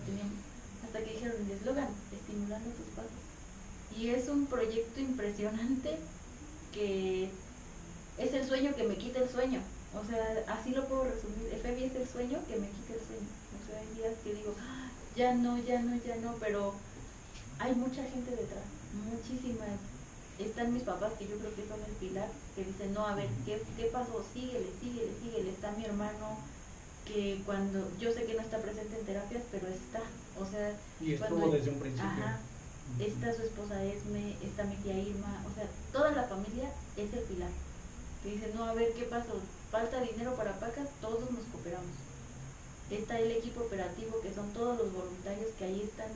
hasta 0.88 1.04
que 1.04 1.12
dijeron 1.12 1.36
el 1.44 1.50
eslogan, 1.50 1.88
estimulando 2.12 2.70
tus 2.70 2.86
pasos. 2.96 3.20
Y 3.94 4.08
es 4.08 4.28
un 4.28 4.46
proyecto 4.46 5.00
impresionante 5.00 5.98
que 6.72 7.28
es 8.16 8.32
el 8.32 8.46
sueño 8.46 8.74
que 8.74 8.84
me 8.84 8.96
quita 8.96 9.20
el 9.20 9.28
sueño. 9.28 9.60
O 9.94 10.04
sea, 10.04 10.44
así 10.48 10.70
lo 10.70 10.86
puedo 10.86 11.04
resumir. 11.04 11.52
FB 11.62 11.84
es 11.84 11.94
el 11.94 12.08
sueño 12.08 12.38
que 12.48 12.56
me 12.56 12.68
quita 12.68 12.94
el 12.94 13.04
sueño. 13.04 13.28
O 13.52 13.60
sea, 13.68 13.80
hay 13.80 13.96
días 13.96 14.14
que 14.24 14.34
digo, 14.34 14.54
ah, 14.60 14.88
ya 15.14 15.34
no, 15.34 15.58
ya 15.58 15.80
no, 15.82 15.94
ya 15.96 16.16
no, 16.16 16.34
pero 16.40 16.74
hay 17.58 17.74
mucha 17.74 18.02
gente 18.04 18.30
detrás, 18.30 18.64
muchísima 19.10 19.64
están 20.38 20.72
mis 20.72 20.84
papás, 20.84 21.12
que 21.18 21.26
yo 21.26 21.36
creo 21.38 21.54
que 21.54 21.66
son 21.66 21.80
el 21.80 21.92
pilar, 21.98 22.28
que 22.54 22.64
dicen, 22.64 22.94
no, 22.94 23.04
a 23.04 23.16
ver, 23.16 23.28
¿qué, 23.44 23.60
qué 23.76 23.86
pasó? 23.86 24.24
Síguele, 24.32 24.68
síguele, 24.80 25.12
síguele. 25.20 25.50
Está 25.50 25.72
mi 25.72 25.84
hermano, 25.84 26.38
que 27.08 27.42
cuando, 27.44 27.90
yo 27.98 28.12
sé 28.12 28.24
que 28.24 28.34
no 28.34 28.42
está 28.42 28.58
presente 28.58 28.98
en 28.98 29.06
terapias, 29.06 29.42
pero 29.50 29.66
está. 29.66 30.02
O 30.38 30.46
sea, 30.46 30.76
y 31.00 31.14
estuvo 31.14 31.50
desde 31.50 31.70
un 31.70 31.80
principio. 31.80 32.06
Ajá, 32.06 32.38
está 33.00 33.34
su 33.34 33.42
esposa 33.42 33.82
Esme, 33.82 34.36
está 34.42 34.64
mi 34.64 34.76
tía 34.76 34.98
Irma, 34.98 35.42
o 35.50 35.54
sea, 35.54 35.66
toda 35.92 36.12
la 36.12 36.24
familia 36.24 36.70
es 36.96 37.12
el 37.12 37.24
pilar. 37.24 37.50
Que 38.22 38.32
dicen, 38.32 38.52
no, 38.54 38.64
a 38.64 38.74
ver, 38.74 38.92
¿qué 38.92 39.04
pasó? 39.04 39.40
falta 39.70 40.00
dinero 40.00 40.34
para 40.34 40.58
pacas, 40.58 40.88
todos 41.00 41.30
nos 41.30 41.44
cooperamos. 41.52 41.92
Está 42.90 43.18
el 43.18 43.32
equipo 43.32 43.60
operativo, 43.60 44.20
que 44.22 44.32
son 44.32 44.50
todos 44.52 44.78
los 44.78 44.92
voluntarios 44.92 45.50
que 45.58 45.64
ahí 45.64 45.82
están 45.82 46.08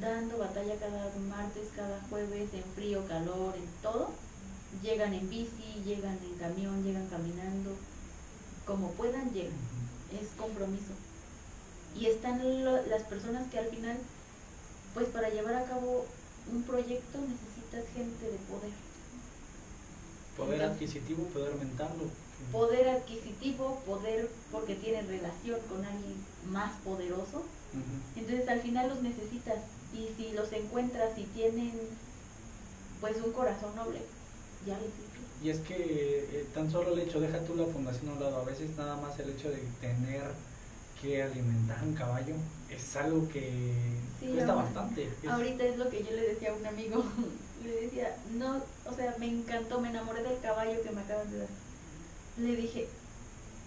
dando 0.00 0.38
batalla 0.38 0.74
cada 0.76 1.12
martes, 1.28 1.68
cada 1.76 2.00
jueves, 2.10 2.48
en 2.52 2.64
frío, 2.74 3.06
calor, 3.06 3.54
en 3.56 3.68
todo. 3.82 4.10
Llegan 4.82 5.14
en 5.14 5.28
bici, 5.28 5.82
llegan 5.84 6.18
en 6.24 6.34
camión, 6.38 6.82
llegan 6.82 7.06
caminando, 7.08 7.70
como 8.66 8.90
puedan, 8.92 9.32
llegan. 9.32 9.52
Es 10.20 10.28
compromiso. 10.38 10.92
Y 11.98 12.06
están 12.06 12.40
las 12.88 13.02
personas 13.02 13.50
que 13.50 13.58
al 13.58 13.66
final, 13.66 13.98
pues 14.94 15.08
para 15.08 15.28
llevar 15.28 15.54
a 15.54 15.64
cabo 15.64 16.06
un 16.50 16.62
proyecto 16.62 17.18
necesitas 17.20 17.84
gente 17.94 18.24
de 18.24 18.38
poder. 18.48 18.72
Poder 20.36 20.62
adquisitivo, 20.62 21.24
poder 21.24 21.54
mental. 21.56 21.90
Poder 22.50 22.88
adquisitivo, 22.88 23.80
poder 23.86 24.28
porque 24.50 24.74
tienen 24.74 25.06
relación 25.06 25.60
con 25.68 25.84
alguien 25.84 26.16
más 26.50 26.72
poderoso. 26.84 27.44
Entonces 28.16 28.48
al 28.48 28.60
final 28.60 28.88
los 28.88 29.02
necesitas 29.02 29.58
y 29.94 30.08
si 30.16 30.32
los 30.32 30.52
encuentras 30.52 31.16
y 31.18 31.24
tienen 31.24 31.72
pues 33.00 33.16
un 33.24 33.32
corazón 33.32 33.74
noble, 33.76 34.00
ya 34.66 34.78
les 34.78 34.90
Y 35.42 35.50
es 35.50 35.58
que 35.60 35.74
eh, 35.74 36.46
tan 36.54 36.70
solo 36.70 36.92
el 36.92 37.00
hecho, 37.00 37.20
deja 37.20 37.38
tú 37.40 37.56
la 37.56 37.66
fundación 37.66 38.10
a 38.10 38.12
un 38.14 38.20
lado, 38.20 38.36
a 38.36 38.44
veces 38.44 38.76
nada 38.76 38.96
más 38.96 39.18
el 39.18 39.30
hecho 39.30 39.50
de 39.50 39.58
tener 39.80 40.22
que 41.00 41.20
alimentar 41.20 41.82
un 41.82 41.94
caballo 41.94 42.34
es 42.70 42.96
algo 42.96 43.28
que 43.28 43.72
cuesta 44.20 44.54
bastante. 44.54 45.08
Ahorita 45.28 45.64
es 45.64 45.76
lo 45.76 45.90
que 45.90 46.04
yo 46.04 46.10
le 46.12 46.28
decía 46.28 46.52
a 46.52 46.54
un 46.54 46.64
amigo, 46.64 47.04
le 47.64 47.72
decía, 47.82 48.16
no, 48.34 48.62
o 48.86 48.94
sea, 48.94 49.16
me 49.18 49.26
encantó, 49.26 49.80
me 49.80 49.90
enamoré 49.90 50.22
del 50.22 50.40
caballo 50.40 50.80
que 50.80 50.90
me 50.90 51.00
acaban 51.00 51.30
de 51.32 51.38
dar. 51.38 51.48
Le 52.38 52.56
dije, 52.56 52.88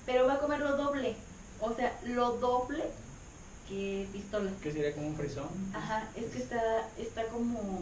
pero 0.05 0.27
va 0.27 0.35
a 0.35 0.39
comer 0.39 0.61
lo 0.61 0.77
doble, 0.77 1.15
o 1.59 1.73
sea, 1.73 1.99
lo 2.05 2.37
doble 2.37 2.85
que 3.67 4.07
pistola. 4.13 4.51
¿Qué 4.61 4.71
sería 4.71 4.93
como 4.93 5.07
un 5.07 5.15
frisón? 5.15 5.49
Ajá, 5.73 6.09
es 6.15 6.27
que 6.27 6.37
está, 6.37 6.89
está 6.97 7.25
como, 7.27 7.81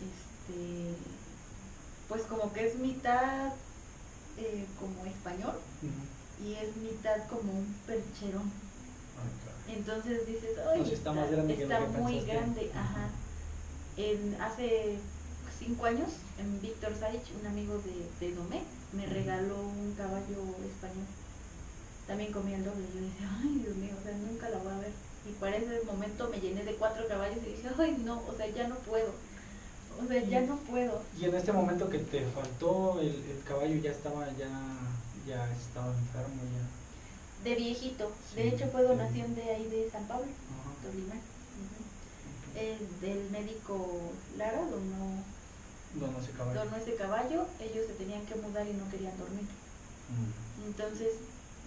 este, 0.00 0.94
pues 2.10 2.22
como 2.24 2.52
que 2.52 2.66
es 2.66 2.74
mitad 2.76 3.52
eh, 4.36 4.66
como 4.78 5.06
español 5.06 5.54
y 6.44 6.52
es 6.52 6.76
mitad 6.76 7.26
como 7.30 7.52
un 7.52 7.74
percherón. 7.86 8.52
Entonces 9.66 10.26
dices, 10.26 10.58
ay, 10.68 10.92
está, 10.92 11.12
muy 11.12 12.20
grande, 12.20 12.70
ajá. 12.74 13.08
En, 13.96 14.36
hace 14.42 14.98
cinco 15.58 15.86
años, 15.86 16.10
en 16.38 16.60
Víctor 16.60 16.92
Saich, 16.98 17.30
un 17.40 17.46
amigo 17.46 17.78
de, 17.78 18.26
de 18.26 18.34
Domé, 18.34 18.62
me 18.92 19.06
regaló 19.06 19.56
un 19.56 19.94
caballo 19.96 20.42
español 20.66 21.06
también 22.10 22.32
comía 22.32 22.56
el 22.56 22.64
doble. 22.64 22.82
Yo 22.92 23.00
decía, 23.00 23.30
ay 23.40 23.62
Dios 23.62 23.76
mío, 23.76 23.94
o 23.96 24.02
sea, 24.02 24.12
nunca 24.18 24.50
la 24.50 24.58
voy 24.58 24.72
a 24.72 24.78
ver. 24.78 24.92
Y 25.28 25.32
para 25.38 25.56
ese 25.56 25.80
momento 25.86 26.28
me 26.28 26.40
llené 26.40 26.64
de 26.64 26.74
cuatro 26.74 27.06
caballos 27.06 27.38
y 27.46 27.50
dije, 27.50 27.70
ay 27.78 28.02
no, 28.04 28.20
o 28.26 28.34
sea, 28.36 28.48
ya 28.48 28.66
no 28.66 28.74
puedo. 28.78 29.14
O 29.98 30.06
sea, 30.06 30.22
ya 30.22 30.40
no 30.42 30.56
puedo. 30.56 31.02
Y 31.18 31.24
en 31.24 31.34
este 31.34 31.52
momento 31.52 31.88
que 31.88 31.98
te 31.98 32.24
faltó 32.26 33.00
el, 33.00 33.08
el 33.08 33.42
caballo 33.46 33.76
ya 33.76 33.90
estaba, 33.90 34.26
ya, 34.38 34.48
ya 35.26 35.50
estaba 35.52 35.88
enfermo 35.88 36.42
ya. 36.54 37.44
De 37.48 37.54
viejito. 37.54 38.12
de 38.34 38.48
hecho 38.48 38.66
fue 38.68 38.82
donación 38.82 39.34
de 39.34 39.42
ahí 39.42 39.66
de 39.68 39.90
San 39.90 40.04
Pablo, 40.06 40.26
Tolima. 40.82 41.14
del 43.00 43.30
médico 43.30 43.88
Lara 44.36 44.60
donó, 44.62 45.22
donó, 45.94 46.18
ese 46.20 46.32
caballo. 46.32 46.64
donó 46.64 46.76
ese 46.76 46.94
caballo. 46.96 47.46
Ellos 47.60 47.86
se 47.86 47.94
tenían 47.94 48.26
que 48.26 48.34
mudar 48.34 48.66
y 48.66 48.74
no 48.74 48.90
querían 48.90 49.16
dormir. 49.18 49.46
Entonces 50.66 51.14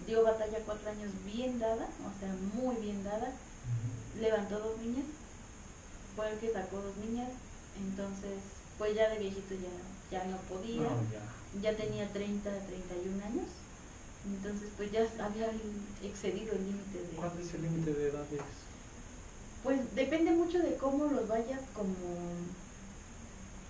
dio 0.06 0.22
batalla 0.22 0.58
cuatro 0.64 0.90
años 0.90 1.10
bien 1.24 1.58
dada, 1.58 1.88
o 2.06 2.20
sea, 2.20 2.34
muy 2.54 2.76
bien 2.76 3.02
dada. 3.02 3.32
Levantó 4.20 4.58
dos 4.60 4.78
niñas, 4.78 5.06
fue 6.14 6.30
el 6.30 6.38
que 6.38 6.52
sacó 6.52 6.76
dos 6.76 6.96
niñas, 6.98 7.30
entonces, 7.78 8.38
pues 8.78 8.94
ya 8.94 9.08
de 9.10 9.18
viejito 9.18 9.54
ya, 9.54 10.18
ya 10.18 10.24
no 10.26 10.36
podía, 10.48 10.88
ya. 11.62 11.76
tenía 11.76 12.08
30, 12.12 12.50
31 12.50 13.24
años, 13.24 13.46
entonces 14.26 14.68
pues 14.76 14.90
ya 14.92 15.06
había 15.24 15.50
excedido 16.02 16.54
el 16.54 16.64
límite 16.64 16.98
de... 16.98 17.16
¿Cuál 17.16 17.32
es 17.40 17.54
el 17.54 17.62
límite 17.62 17.92
de 17.92 18.08
edades? 18.08 18.40
Pues 19.62 19.94
depende 19.94 20.30
mucho 20.32 20.58
de 20.58 20.76
cómo 20.76 21.06
los 21.06 21.26
vayas 21.28 21.60
como 21.74 21.94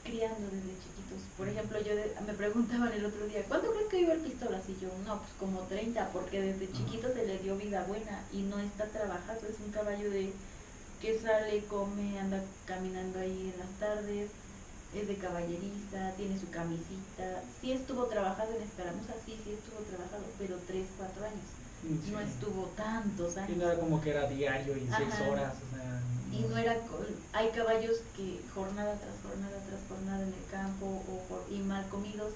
criando 0.04 0.46
desde 0.50 0.78
chiquitos. 0.82 1.22
Por 1.36 1.48
ejemplo, 1.48 1.80
yo 1.80 1.92
me 2.26 2.34
preguntaban 2.34 2.92
el 2.92 3.06
otro 3.06 3.26
día, 3.26 3.44
¿cuánto 3.48 3.72
crees 3.72 3.88
que 3.88 3.98
vive 3.98 4.12
el 4.12 4.20
pistola? 4.20 4.60
Y 4.68 4.76
yo, 4.80 4.88
no, 5.06 5.18
pues 5.18 5.32
como 5.38 5.60
30, 5.62 6.10
porque 6.10 6.40
desde 6.40 6.72
chiquito 6.72 7.12
se 7.12 7.26
le 7.26 7.38
dio 7.38 7.56
vida 7.56 7.84
buena 7.84 8.22
y 8.32 8.42
no 8.42 8.58
está 8.58 8.86
trabajando, 8.86 9.46
es 9.48 9.58
un 9.64 9.72
caballo 9.72 10.10
de 10.10 10.32
que 11.04 11.20
sale, 11.20 11.62
come, 11.66 12.18
anda 12.18 12.40
caminando 12.64 13.18
ahí 13.18 13.52
en 13.52 13.60
las 13.60 13.68
tardes, 13.78 14.30
es 14.94 15.08
de 15.08 15.16
caballerista, 15.16 16.12
tiene 16.16 16.40
su 16.40 16.48
camisita, 16.48 17.42
sí 17.60 17.72
estuvo 17.72 18.04
trabajando 18.04 18.56
en 18.56 18.62
escaramuza, 18.62 19.12
sí, 19.26 19.38
sí 19.44 19.52
estuvo 19.52 19.84
trabajando, 19.84 20.26
pero 20.38 20.56
3, 20.66 20.86
4 20.96 21.24
años. 21.26 22.10
No 22.10 22.20
estuvo 22.20 22.62
tantos 22.74 23.36
años. 23.36 23.50
Y 23.50 23.56
no 23.56 23.66
era 23.66 23.78
como 23.78 24.00
que 24.00 24.10
era 24.10 24.26
diario 24.26 24.74
y 24.78 24.88
6 24.88 25.28
horas, 25.28 25.52
o 25.52 25.76
sea 25.76 26.00
y 26.32 26.40
no 26.48 26.56
era 26.56 26.76
hay 27.32 27.50
caballos 27.50 27.98
que 28.16 28.40
jornada 28.52 28.98
tras 28.98 29.14
jornada 29.22 29.56
tras 29.68 29.80
jornada 29.88 30.22
en 30.22 30.32
el 30.34 30.46
campo 30.50 30.86
o 31.06 31.54
y 31.54 31.58
mal 31.60 31.86
comidos 31.88 32.32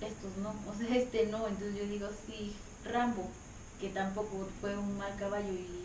estos 0.00 0.34
no 0.38 0.54
o 0.70 0.74
sea 0.74 0.96
este 1.02 1.26
no 1.26 1.46
entonces 1.46 1.76
yo 1.76 1.84
digo 1.84 2.08
sí 2.26 2.56
Rambo 2.84 3.28
que 3.78 3.90
tampoco 3.90 4.48
fue 4.60 4.78
un 4.78 4.96
mal 4.96 5.14
caballo 5.18 5.52
y 5.52 5.84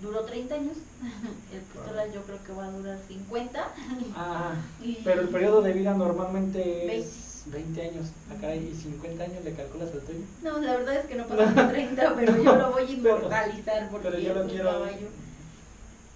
duró 0.00 0.24
30 0.24 0.54
años. 0.54 0.76
El 1.52 1.60
pistola 1.60 2.06
yo 2.08 2.22
creo 2.22 2.42
que 2.44 2.52
va 2.52 2.66
a 2.66 2.70
durar 2.70 2.98
50 3.06 3.68
ah, 4.16 4.54
pero 5.04 5.20
el 5.20 5.28
periodo 5.28 5.62
de 5.62 5.72
vida 5.72 5.94
normalmente 5.94 6.98
es 6.98 7.44
20 7.46 7.82
años. 7.82 8.06
Acá 8.36 8.54
y 8.54 8.74
50 8.74 9.24
años 9.24 9.44
le 9.44 9.54
calculas 9.54 9.90
el 9.92 10.00
tuyo 10.00 10.24
no 10.42 10.58
la 10.58 10.76
verdad 10.76 10.96
es 10.96 11.06
que 11.06 11.14
no 11.14 11.26
pasó 11.26 11.68
30 11.68 12.14
pero 12.16 12.42
yo 12.42 12.56
lo 12.56 12.72
voy 12.72 12.84
a 12.84 12.90
inmortalizar 12.90 13.90
porque 13.90 14.08
pero 14.08 14.20
yo 14.20 14.34
lo 14.34 14.46
quiero 14.46 14.64
caballo. 14.64 15.08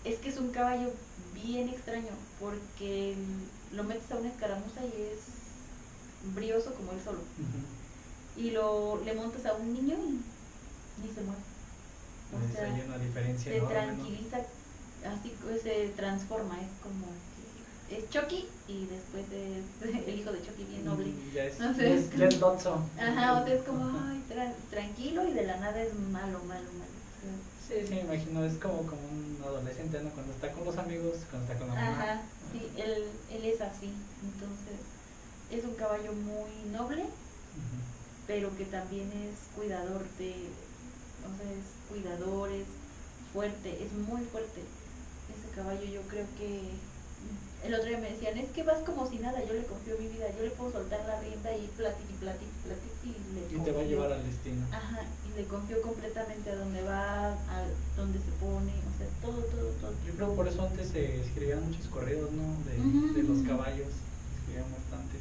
Es 0.04 0.18
que 0.18 0.28
es 0.30 0.38
un 0.38 0.50
caballo 0.50 0.90
bien 1.34 1.68
extraño 1.68 2.12
porque 2.40 3.14
lo 3.72 3.84
metes 3.84 4.10
a 4.10 4.16
una 4.16 4.28
escaramuza 4.28 4.80
y 4.84 5.02
es 5.12 6.34
brioso 6.34 6.74
como 6.74 6.92
él 6.92 6.98
solo. 7.04 7.18
Y 8.36 8.50
lo 8.50 9.00
le 9.04 9.14
montas 9.14 9.44
a 9.46 9.54
un 9.54 9.72
niño 9.72 9.96
y 9.96 10.20
ni 11.02 11.14
se 11.14 11.22
muere. 12.36 12.52
O 12.52 12.56
sea, 12.56 12.74
hay 12.74 12.82
una 12.86 12.98
diferencia 12.98 13.52
se 13.52 13.60
tranquiliza, 13.60 14.38
así 14.38 15.32
se 15.62 15.88
transforma, 15.96 16.60
es 16.60 16.70
como 16.82 17.06
es 17.90 18.10
Chucky 18.10 18.46
y 18.68 18.86
después 18.86 19.24
es 19.32 20.06
el 20.08 20.18
hijo 20.18 20.32
de 20.32 20.42
Chucky 20.42 20.64
bien 20.64 20.84
noble. 20.84 21.06
Mm, 21.06 21.32
ya 21.32 21.44
es, 21.44 21.60
es, 21.60 22.16
ya 22.16 22.26
es 22.26 22.42
Ajá, 22.42 23.40
o 23.40 23.44
sea, 23.46 23.54
es 23.54 23.62
como 23.62 23.84
ay, 23.84 24.22
tranquilo 24.70 25.26
y 25.26 25.32
de 25.32 25.44
la 25.44 25.56
nada 25.56 25.80
es 25.80 25.94
malo, 25.94 26.38
malo, 26.44 26.70
malo. 26.72 26.98
Sí, 27.66 27.74
sí, 27.86 27.94
me 27.94 28.00
imagino, 28.00 28.44
es 28.44 28.54
como, 28.54 28.78
como 28.78 29.02
un 29.10 29.38
adolescente, 29.44 30.00
¿no? 30.02 30.10
Cuando 30.10 30.32
está 30.32 30.50
con 30.52 30.64
los 30.64 30.76
amigos, 30.78 31.16
cuando 31.30 31.52
está 31.52 31.58
con 31.58 31.68
la 31.68 31.74
mamá. 31.74 31.90
Ajá, 31.90 32.22
sí, 32.52 32.70
él, 32.76 33.04
él 33.30 33.44
es 33.44 33.60
así, 33.60 33.92
entonces 34.22 34.78
es 35.50 35.64
un 35.64 35.74
caballo 35.74 36.12
muy 36.12 36.70
noble, 36.72 37.04
pero 38.26 38.54
que 38.56 38.64
también 38.66 39.10
es 39.12 39.54
cuidador 39.56 40.04
de, 40.18 40.34
o 41.28 41.36
sea, 41.36 41.52
es 41.52 41.66
cuidador, 41.88 42.50
es 42.50 42.66
fuerte, 43.32 43.84
es 43.84 43.92
muy 43.92 44.22
fuerte. 44.22 44.60
Ese 45.28 45.54
caballo 45.54 45.84
yo 45.84 46.02
creo 46.08 46.26
que 46.38 46.72
el 47.64 47.74
otro 47.74 47.88
día 47.88 47.98
me 47.98 48.12
decían, 48.12 48.38
es 48.38 48.50
que 48.50 48.62
vas 48.62 48.78
como 48.86 49.08
si 49.10 49.18
nada, 49.18 49.44
yo 49.44 49.52
le 49.52 49.64
confío 49.64 49.98
mi 49.98 50.08
vida, 50.08 50.26
yo 50.36 50.44
le 50.44 50.50
puedo 50.50 50.72
soltar 50.72 51.04
la 51.06 51.20
rienda 51.20 51.50
y 51.56 51.66
platico 51.76 52.10
y 52.10 52.16
platico 52.16 52.58
y 53.04 53.14
le 53.34 53.60
Y 53.60 53.64
te 53.64 53.72
va 53.72 53.80
a 53.80 53.84
llevar 53.84 54.12
al 54.12 54.24
destino. 54.24 54.64
Ajá, 54.70 55.02
y 55.26 55.36
le 55.36 55.44
confío 55.46 55.82
completamente 55.82 56.50
a 56.50 56.56
donde 56.56 56.82
va, 56.82 57.32
a 57.32 57.66
donde 57.96 58.18
se 58.18 58.30
pone, 58.38 58.72
o 58.72 58.92
sea, 58.96 59.08
todo, 59.20 59.42
todo, 59.42 59.68
todo. 59.80 59.92
Yo 60.06 60.14
creo 60.14 60.34
por 60.34 60.46
eso 60.46 60.62
antes 60.62 60.88
se 60.88 61.20
escribían 61.20 61.64
muchos 61.64 61.86
correos, 61.88 62.30
¿no? 62.30 62.46
De, 62.64 63.20
de 63.20 63.22
los 63.28 63.42
caballos, 63.46 63.88
escribían 64.38 64.70
bastante. 64.72 65.18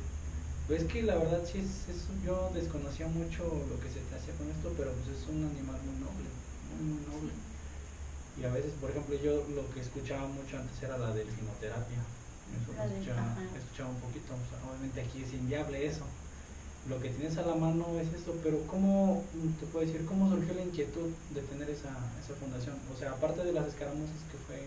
Pues 0.67 0.83
es 0.83 0.91
que 0.91 1.03
la 1.03 1.15
verdad 1.15 1.41
sí, 1.45 1.59
es, 1.59 1.87
es, 1.87 2.07
yo 2.25 2.51
desconocía 2.53 3.07
mucho 3.07 3.43
lo 3.43 3.79
que 3.79 3.87
se 3.87 4.03
te 4.03 4.15
hacía 4.15 4.35
con 4.35 4.51
esto, 4.51 4.73
pero 4.75 4.91
pues 4.91 5.17
es 5.17 5.23
un 5.27 5.47
animal 5.47 5.79
muy 5.87 5.97
noble, 6.03 6.29
muy, 6.75 6.99
noble. 7.07 7.31
Y 8.39 8.43
a 8.43 8.51
veces, 8.51 8.71
por 8.79 8.91
ejemplo, 8.91 9.15
yo 9.15 9.47
lo 9.55 9.63
que 9.73 9.79
escuchaba 9.79 10.27
mucho 10.27 10.57
antes 10.59 10.83
era 10.83 10.97
la 10.97 11.13
delfinoterapia 11.13 12.03
eso 12.55 12.71
escuchaba, 12.71 13.89
un 13.89 13.99
poquito, 13.99 14.31
obviamente 14.63 15.01
aquí 15.01 15.23
es 15.23 15.33
inviable 15.33 15.85
eso. 15.85 16.05
Lo 16.87 17.01
que 17.01 17.09
tienes 17.09 17.37
a 17.37 17.43
la 17.43 17.55
mano 17.55 17.99
es 17.99 18.07
esto, 18.13 18.33
pero 18.43 18.63
¿cómo, 18.67 19.23
te 19.59 19.65
puedo 19.67 19.85
decir, 19.85 20.05
cómo 20.05 20.29
surgió 20.29 20.53
la 20.53 20.63
inquietud 20.63 21.11
de 21.35 21.41
tener 21.41 21.69
esa, 21.69 21.91
esa 22.23 22.33
fundación? 22.39 22.75
O 22.95 22.97
sea, 22.97 23.11
aparte 23.11 23.43
de 23.43 23.51
las 23.51 23.67
escaramuzas, 23.67 24.23
que 24.31 24.37
fue 24.47 24.63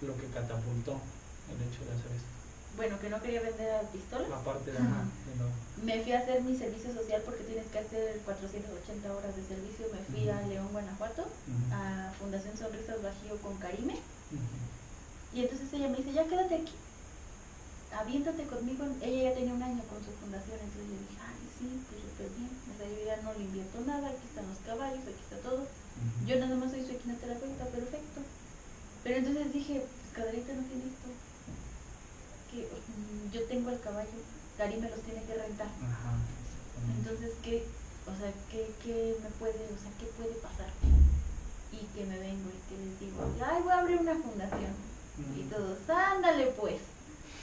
lo 0.00 0.16
que 0.16 0.26
catapultó 0.32 0.96
el 1.52 1.60
hecho 1.60 1.84
de 1.84 1.92
hacer 1.92 2.12
esto? 2.16 2.37
Bueno, 2.76 2.98
que 3.00 3.08
no 3.10 3.20
quería 3.22 3.40
vender 3.40 3.70
a 3.74 3.80
pistola, 3.90 4.26
Aparte 4.36 4.70
de, 4.72 4.78
ajá, 4.78 5.04
lo- 5.38 5.84
me 5.84 6.00
fui 6.02 6.12
a 6.12 6.18
hacer 6.20 6.42
mi 6.42 6.56
servicio 6.56 6.92
social 6.92 7.22
porque 7.24 7.44
tienes 7.44 7.66
que 7.66 7.78
hacer 7.78 8.18
480 8.24 9.14
horas 9.14 9.34
de 9.36 9.42
servicio. 9.44 9.86
Me 9.92 9.98
fui 10.10 10.28
a. 10.28 10.40
León, 10.48 10.68
Guanajuato, 10.72 11.26
a 11.72 12.12
Fundación 12.18 12.56
Sonrisas 12.56 13.02
Bajío 13.02 13.36
con 13.42 13.56
Karime. 13.58 13.96
Y 15.34 15.42
entonces 15.42 15.72
ella 15.72 15.88
me 15.88 15.96
dice, 15.98 16.12
ya 16.12 16.24
quédate 16.26 16.54
aquí, 16.56 16.72
aviéntate 17.92 18.42
conmigo. 18.46 18.84
Ella 19.02 19.30
ya 19.30 19.34
tenía 19.36 19.54
un 19.54 19.62
año 19.62 19.82
con 19.88 19.98
su 20.04 20.10
fundación, 20.20 20.58
entonces 20.58 20.88
yo 20.88 20.98
dije, 20.98 21.18
ay, 21.20 21.40
sí, 21.58 21.66
pues 21.88 22.00
súper 22.02 22.28
bien. 22.36 22.50
O 22.68 22.72
sea, 22.78 22.86
yo 22.88 23.00
ya 23.06 23.16
no 23.22 23.32
le 23.34 23.44
invierto 23.44 23.80
nada, 23.86 24.08
aquí 24.08 24.24
están 24.26 24.48
los 24.48 24.58
caballos, 24.66 25.02
aquí 25.04 25.22
está 25.30 25.36
todo. 25.48 25.66
Yo 26.26 26.38
nada 26.38 26.54
más 26.56 26.70
soy 26.70 26.84
su 26.86 26.92
equinoterapeuta, 26.92 27.64
perfecto. 27.66 28.20
Pero 29.04 29.16
entonces 29.18 29.52
dije, 29.52 29.82
pues 29.84 30.12
Caderita 30.14 30.52
no 30.54 30.62
tiene 30.64 30.84
esto. 30.90 31.08
Que 32.58 32.66
mm, 32.90 33.30
yo 33.32 33.42
tengo 33.44 33.70
el 33.70 33.80
caballo, 33.80 34.18
Cari 34.56 34.76
me 34.78 34.90
los 34.90 35.00
tiene 35.02 35.22
que 35.24 35.34
rentar. 35.34 35.68
Ajá. 35.68 36.16
Entonces, 36.98 37.30
¿qué, 37.44 37.64
o 38.06 38.14
sea, 38.18 38.32
¿qué, 38.50 38.70
qué 38.82 39.14
me 39.22 39.30
puede, 39.38 39.54
o 39.54 39.78
sea, 39.78 39.92
qué 40.00 40.06
puede 40.16 40.34
pasar? 40.42 40.66
Y 41.70 41.84
que 41.94 42.04
me 42.06 42.18
vengo 42.18 42.48
y 42.50 42.60
que 42.68 42.76
les 42.82 42.98
digo, 43.00 43.22
ay, 43.44 43.62
voy 43.62 43.72
a 43.72 43.78
abrir 43.80 43.98
una 44.00 44.16
fundación. 44.16 44.72
Y 45.36 45.40
Ujú. 45.42 45.50
todos, 45.50 45.78
ándale 45.90 46.46
pues. 46.58 46.80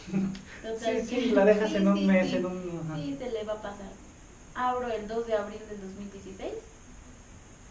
Total 0.62 0.80
Sí, 1.02 1.08
que- 1.08 1.22
sí, 1.22 1.32
la 1.32 1.46
dejas 1.46 1.70
sí, 1.70 1.76
en 1.78 1.88
un 1.88 1.98
sí, 1.98 2.06
mes, 2.06 2.30
sí. 2.30 2.36
en 2.38 2.46
un... 2.46 2.82
ajá. 2.86 2.96
Sí, 2.96 3.16
se 3.18 3.32
le 3.32 3.44
va 3.44 3.54
a 3.54 3.62
pasar. 3.62 3.92
Abro 4.56 4.88
el 4.90 5.08
2 5.08 5.28
de 5.28 5.34
abril 5.36 5.60
del 5.70 5.82
2016. 5.82 6.52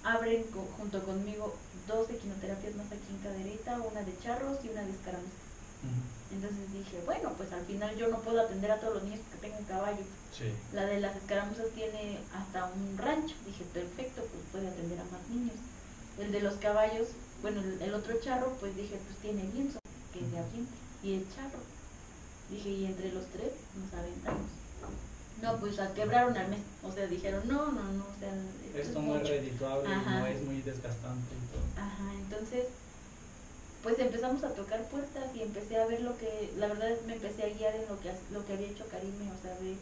Abren 0.04 0.42
co- 0.52 0.68
junto 0.76 1.02
conmigo 1.04 1.56
dos 1.88 2.08
equinoterapias 2.10 2.74
más 2.76 2.86
aquí 2.86 3.08
en 3.10 3.18
Caderita, 3.18 3.80
una 3.80 4.02
de 4.02 4.18
charros 4.22 4.58
y 4.64 4.68
una 4.68 4.82
de 4.82 4.90
escaramuza. 4.90 5.32
Entonces 6.34 6.72
dije, 6.72 7.00
bueno, 7.06 7.32
pues 7.36 7.52
al 7.52 7.64
final 7.64 7.96
yo 7.96 8.08
no 8.08 8.18
puedo 8.20 8.40
atender 8.40 8.70
a 8.70 8.80
todos 8.80 8.94
los 8.94 9.04
niños 9.04 9.20
que 9.30 9.38
tengan 9.38 9.64
caballo. 9.64 10.02
Sí. 10.36 10.50
La 10.72 10.84
de 10.84 11.00
las 11.00 11.14
escaramuzas 11.14 11.68
tiene 11.74 12.18
hasta 12.34 12.66
un 12.66 12.98
rancho. 12.98 13.34
Dije, 13.46 13.64
perfecto, 13.72 14.22
pues 14.22 14.42
puede 14.50 14.68
atender 14.68 14.98
a 14.98 15.04
más 15.04 15.22
niños. 15.30 15.54
El 16.18 16.32
de 16.32 16.40
los 16.40 16.54
caballos, 16.54 17.08
bueno, 17.40 17.62
el, 17.80 17.94
otro 17.94 18.20
charro, 18.20 18.52
pues 18.58 18.74
dije, 18.74 18.98
pues 19.06 19.18
tiene 19.18 19.44
lienzo, 19.52 19.78
que 20.12 20.20
se 20.20 20.38
aviente. 20.38 20.74
Y 21.02 21.14
el 21.14 21.26
charro. 21.34 21.62
Dije, 22.50 22.68
y 22.68 22.86
entre 22.86 23.12
los 23.12 23.26
tres 23.26 23.52
nos 23.78 23.92
aventamos. 23.94 24.50
No, 25.40 25.56
pues 25.58 25.78
a 25.78 25.92
quebraron 25.94 26.36
al 26.36 26.48
mes. 26.48 26.60
O 26.82 26.92
sea, 26.92 27.06
dijeron, 27.06 27.46
no, 27.46 27.70
no, 27.70 27.82
no, 27.82 28.04
o 28.04 28.18
sea, 28.18 28.32
esto, 28.66 28.78
Esto 28.78 28.98
es 28.98 29.04
no 29.06 29.16
es 29.16 29.28
redituable, 29.28 29.94
Ajá. 29.94 30.20
no 30.20 30.26
es 30.26 30.42
muy 30.42 30.62
desgastante 30.62 31.34
y 31.34 31.46
todo. 31.52 31.84
Ajá, 31.84 32.12
entonces, 32.14 32.66
pues 33.84 33.98
empezamos 33.98 34.42
a 34.42 34.54
tocar 34.54 34.82
puertas 34.88 35.24
y 35.36 35.42
empecé 35.42 35.76
a 35.76 35.84
ver 35.84 36.00
lo 36.00 36.16
que, 36.16 36.50
la 36.56 36.68
verdad 36.68 36.88
me 37.06 37.16
empecé 37.16 37.42
a 37.44 37.54
guiar 37.54 37.76
en 37.76 37.86
lo 37.86 38.00
que, 38.00 38.10
lo 38.32 38.44
que 38.46 38.54
había 38.54 38.70
hecho 38.70 38.88
Karime, 38.88 39.30
o 39.30 39.42
sea, 39.42 39.54
de 39.60 39.76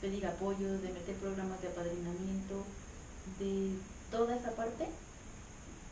pedir 0.00 0.24
apoyo, 0.26 0.78
de 0.78 0.92
meter 0.92 1.16
programas 1.16 1.60
de 1.60 1.66
apadrinamiento, 1.66 2.62
de 3.40 3.74
toda 4.12 4.36
esa 4.36 4.52
parte, 4.52 4.86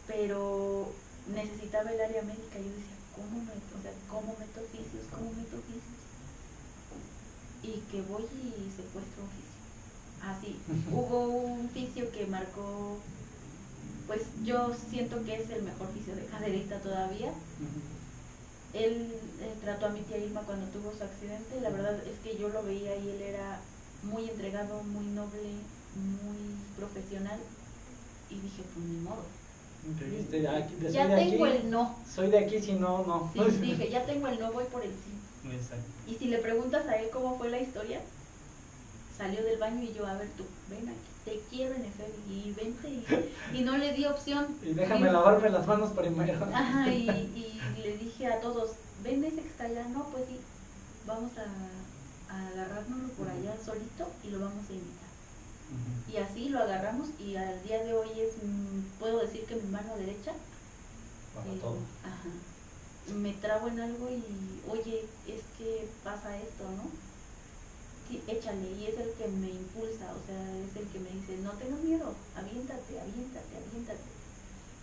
pero 0.06 0.92
necesitaba 1.34 1.90
el 1.90 2.00
área 2.00 2.22
médica, 2.22 2.54
yo 2.58 2.70
decía, 2.70 2.98
¿cómo 3.16 3.42
meto, 3.42 3.74
o 3.76 3.82
sea, 3.82 3.92
cómo 4.08 4.36
meto 4.38 4.60
oficios, 4.62 5.02
cómo 5.10 5.32
meto 5.32 5.58
oficios? 5.58 5.98
Y 7.64 7.82
que 7.90 8.00
voy 8.02 8.30
y 8.30 8.70
secuestro 8.70 9.26
un 9.26 9.30
fisio. 9.34 9.58
Así, 10.22 10.56
hubo 10.94 11.26
un 11.26 11.68
fisio 11.70 12.12
que 12.12 12.26
marcó 12.26 12.98
pues 14.10 14.22
yo 14.42 14.74
siento 14.90 15.22
que 15.24 15.36
es 15.36 15.50
el 15.50 15.62
mejor 15.62 15.86
fisio 15.94 16.16
de 16.16 16.24
caderita 16.24 16.80
todavía. 16.80 17.28
Ujú. 17.28 17.80
Él, 18.74 19.14
eh, 19.40 19.54
trató 19.62 19.86
a 19.86 19.90
mi 19.90 20.00
tía 20.00 20.18
Irma 20.18 20.40
cuando 20.40 20.66
tuvo 20.72 20.90
su 20.98 21.04
accidente. 21.04 21.60
La 21.60 21.70
verdad 21.70 21.94
es 22.04 22.18
que 22.18 22.36
yo 22.36 22.48
lo 22.48 22.64
veía 22.64 22.96
y 22.96 23.08
él 23.08 23.22
era 23.22 23.60
muy 24.02 24.28
entregado, 24.28 24.82
muy 24.82 25.04
noble, 25.06 25.38
muy 25.94 26.56
profesional. 26.76 27.38
Y 28.30 28.34
dije, 28.40 28.64
pues 28.74 28.84
ni 28.84 28.96
modo. 28.98 29.22
Que 29.96 30.04
dijiste, 30.06 30.48
"Ah, 30.48 30.56
aquí- 30.56 30.74
de- 30.74 30.90
Ya 30.92 31.06
tengo 31.14 31.44
aquí, 31.44 31.56
el 31.58 31.70
no. 31.70 31.96
Soy 32.12 32.30
de 32.32 32.38
aquí, 32.40 32.60
si 32.60 32.72
no, 32.72 33.06
no. 33.06 33.30
Sí, 33.32 33.58
dije, 33.60 33.90
ya 33.90 34.04
tengo 34.06 34.26
el 34.26 34.40
no, 34.40 34.52
voy 34.52 34.64
por 34.64 34.82
el 34.82 34.90
sí. 34.90 35.48
Exacto. 35.52 35.84
Y 36.08 36.16
si 36.16 36.24
le 36.24 36.38
preguntas 36.38 36.84
a 36.88 36.96
él 36.96 37.10
cómo 37.12 37.38
fue 37.38 37.48
la 37.48 37.60
historia, 37.60 38.00
salió 39.16 39.40
del 39.44 39.60
baño 39.60 39.84
y 39.84 39.92
yo, 39.94 40.04
a 40.04 40.14
ver 40.14 40.28
tú, 40.36 40.44
ven 40.68 40.88
aquí, 40.88 41.09
te 41.24 41.40
quiero 41.50 41.74
en 41.74 41.84
y 42.28 42.52
vente. 42.52 42.88
Y, 42.88 43.58
y 43.58 43.62
no 43.62 43.76
le 43.76 43.92
di 43.92 44.06
opción. 44.06 44.56
Y 44.62 44.72
déjame 44.72 45.12
lavarme 45.12 45.50
las 45.50 45.66
manos 45.66 45.90
primero. 45.90 46.44
Ajá, 46.54 46.88
y, 46.88 47.08
y 47.08 47.82
le 47.82 47.96
dije 47.98 48.26
a 48.26 48.40
todos, 48.40 48.72
ven 49.02 49.24
ese 49.24 49.42
que 49.42 49.48
está 49.48 49.64
allá, 49.64 49.86
no, 49.88 50.04
pues 50.10 50.24
sí, 50.26 50.38
vamos 51.06 51.32
a, 51.38 52.32
a 52.34 52.48
agarrárnoslo 52.48 53.08
por 53.14 53.28
allá 53.28 53.54
solito 53.64 54.08
y 54.24 54.30
lo 54.30 54.40
vamos 54.40 54.68
a 54.68 54.72
invitar. 54.72 55.10
Y 56.12 56.16
así 56.16 56.48
lo 56.48 56.58
agarramos 56.58 57.08
y 57.20 57.36
al 57.36 57.62
día 57.62 57.84
de 57.84 57.94
hoy 57.94 58.08
es, 58.16 58.32
mm, 58.42 58.98
puedo 58.98 59.20
decir 59.20 59.44
que 59.44 59.54
mi 59.56 59.70
mano 59.70 59.96
derecha, 59.96 60.32
Para 61.34 61.46
eh, 61.46 61.58
todo. 61.60 61.76
ajá, 62.02 63.14
me 63.14 63.32
trabo 63.34 63.68
en 63.68 63.80
algo 63.80 64.08
y, 64.10 64.60
oye, 64.68 65.04
es 65.28 65.42
que 65.58 65.88
pasa 66.02 66.36
esto, 66.36 66.64
¿no? 66.76 66.90
Sí, 68.10 68.20
échale, 68.26 68.74
y 68.74 68.90
es 68.90 68.98
el 68.98 69.14
que 69.14 69.28
me 69.38 69.54
impulsa, 69.54 70.10
o 70.10 70.18
sea, 70.26 70.42
es 70.66 70.74
el 70.74 70.82
que 70.90 70.98
me 70.98 71.14
dice, 71.14 71.38
no 71.46 71.52
tengas 71.52 71.78
miedo, 71.78 72.10
aviéntate, 72.34 72.98
aviéntate, 72.98 73.54
aviéntate. 73.54 74.02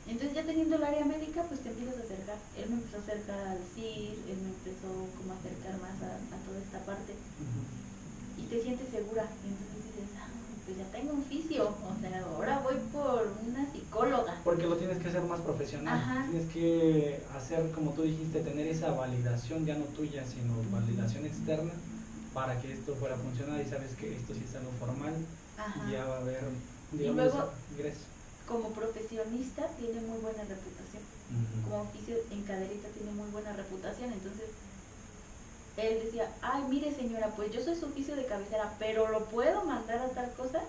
Entonces 0.07 0.33
ya 0.33 0.45
teniendo 0.47 0.77
el 0.77 0.83
área 0.87 1.03
médica, 1.03 1.43
pues 1.43 1.59
te 1.59 1.67
empiezas 1.67 1.99
a 1.99 2.03
acercar. 2.07 2.39
Él 2.55 2.69
me 2.69 2.75
empezó 2.79 2.95
a 2.95 2.99
acercar 3.03 3.47
al 3.51 3.59
CIR, 3.75 4.15
él 4.31 4.39
me 4.39 4.55
empezó 4.55 4.87
como 5.19 5.35
a 5.35 5.39
acercar 5.43 5.75
más 5.83 5.99
a, 5.99 6.15
a 6.15 6.37
toda 6.47 6.59
esta 6.63 6.79
parte 6.87 7.11
y 8.39 8.43
te 8.47 8.63
sientes 8.63 8.87
segura. 8.87 9.27
Y 9.43 9.47
entonces 9.51 9.91
dices, 9.91 10.07
ah, 10.23 10.31
pues 10.63 10.77
ya 10.77 10.87
tengo 10.95 11.11
un 11.11 11.23
fisio, 11.25 11.67
o 11.67 11.99
sea, 11.99 12.23
ahora 12.23 12.63
voy 12.63 12.79
por 12.93 13.27
una 13.43 13.69
psicóloga. 13.69 14.39
Porque 14.45 14.67
lo 14.67 14.77
tienes 14.77 14.99
que 14.99 15.09
hacer 15.09 15.23
más 15.23 15.41
profesional. 15.41 15.99
Ajá. 15.99 16.27
Tienes 16.31 16.47
que 16.53 17.19
hacer, 17.35 17.71
como 17.71 17.91
tú 17.91 18.03
dijiste, 18.03 18.39
tener 18.39 18.67
esa 18.67 18.91
validación 18.91 19.65
ya 19.65 19.75
no 19.75 19.83
tuya, 19.91 20.23
sino 20.23 20.55
validación 20.71 21.25
externa 21.25 21.73
para 22.37 22.61
que 22.61 22.71
esto 22.71 22.93
fuera 22.97 23.15
a 23.15 23.17
funcionar 23.17 23.59
y 23.59 23.67
sabes 23.67 23.95
que 23.95 24.15
esto 24.15 24.31
sí 24.35 24.45
es 24.47 24.55
algo 24.55 24.69
formal 24.79 25.15
Ajá. 25.57 25.89
y 25.89 25.93
ya 25.93 26.05
va 26.05 26.17
a 26.17 26.21
haber, 26.21 26.43
Y 26.93 26.97
digamos, 26.97 27.33
luego- 27.33 27.51
ingreso. 27.73 28.01
Como 28.47 28.69
profesionista 28.69 29.65
tiene 29.79 29.99
muy 30.01 30.19
buena 30.19 30.43
reputación. 30.43 31.01
Como 31.63 31.81
oficio 31.81 32.15
en 32.29 32.43
caderita 32.43 32.89
tiene 32.89 33.11
muy 33.11 33.27
buena 33.31 33.53
reputación, 33.53 34.13
entonces 34.13 34.49
él 35.77 35.99
decía, 36.05 36.31
ay, 36.43 36.63
mire 36.69 36.93
señora, 36.93 37.29
pues 37.35 37.51
yo 37.51 37.63
soy 37.63 37.75
su 37.75 37.87
oficio 37.87 38.15
de 38.15 38.27
cabecera, 38.27 38.75
pero 38.77 39.09
lo 39.09 39.25
puedo 39.25 39.65
mandar 39.65 39.97
a 39.97 40.09
tal 40.09 40.31
cosa. 40.33 40.61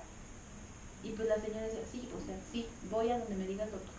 Y 1.05 1.11
pues 1.11 1.29
la 1.29 1.37
señora 1.37 1.67
decía, 1.67 1.85
sí, 1.93 2.09
o 2.17 2.27
sea, 2.27 2.37
sí, 2.51 2.67
voy 2.91 3.11
a 3.11 3.19
donde 3.19 3.35
me 3.37 3.47
diga 3.47 3.65
el 3.65 3.71
doctor. 3.71 3.95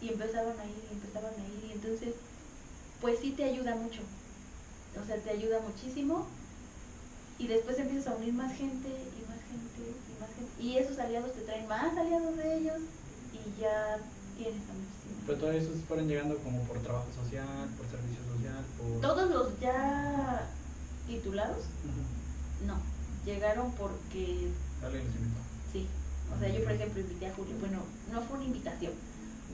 Y 0.00 0.08
empezaban 0.08 0.58
a 0.58 0.64
ir, 0.64 0.82
y 0.90 0.94
empezaban 0.94 1.34
a 1.34 1.44
ir, 1.46 1.64
y 1.68 1.72
entonces, 1.72 2.14
pues 3.02 3.18
sí 3.20 3.32
te 3.32 3.44
ayuda 3.44 3.74
mucho. 3.76 4.00
O 5.00 5.06
sea, 5.06 5.16
te 5.18 5.28
ayuda 5.30 5.60
muchísimo. 5.60 6.26
Y 7.38 7.46
después 7.46 7.78
empiezas 7.78 8.12
a 8.12 8.16
unir 8.16 8.32
más 8.32 8.52
gente, 8.56 8.88
y 8.88 9.20
más 9.28 9.40
gente, 9.50 9.82
y 9.90 10.20
más 10.20 10.30
gente. 10.34 10.62
Y 10.62 10.78
esos 10.78 10.98
aliados 10.98 11.32
te 11.32 11.40
traen 11.40 11.66
más 11.68 11.96
aliados 11.96 12.36
de 12.36 12.56
ellos, 12.58 12.80
y 13.32 13.60
ya 13.60 13.98
tienes 14.36 14.62
a 14.68 14.72
muchísima 14.72 15.22
Pero 15.26 15.38
todos 15.38 15.54
esos 15.54 15.76
fueron 15.88 16.08
llegando 16.08 16.36
como 16.38 16.60
por 16.62 16.78
trabajo 16.80 17.08
social, 17.22 17.68
por 17.76 17.86
servicio 17.86 18.22
social, 18.34 18.64
por... 18.78 19.00
Todos 19.00 19.30
los 19.30 19.60
ya 19.60 20.48
titulados, 21.06 21.64
no, 22.66 22.76
llegaron 23.24 23.72
porque 23.72 24.50
Alguien 24.82 25.04
los 25.04 25.16
invitó. 25.16 25.40
sí. 25.72 25.86
O 26.34 26.38
sea, 26.40 26.48
yo 26.48 26.64
por 26.64 26.72
ejemplo 26.72 27.00
invité 27.00 27.26
a 27.26 27.34
Julio, 27.34 27.54
bueno, 27.60 27.80
no 28.10 28.22
fue 28.22 28.38
una 28.38 28.46
invitación, 28.46 28.92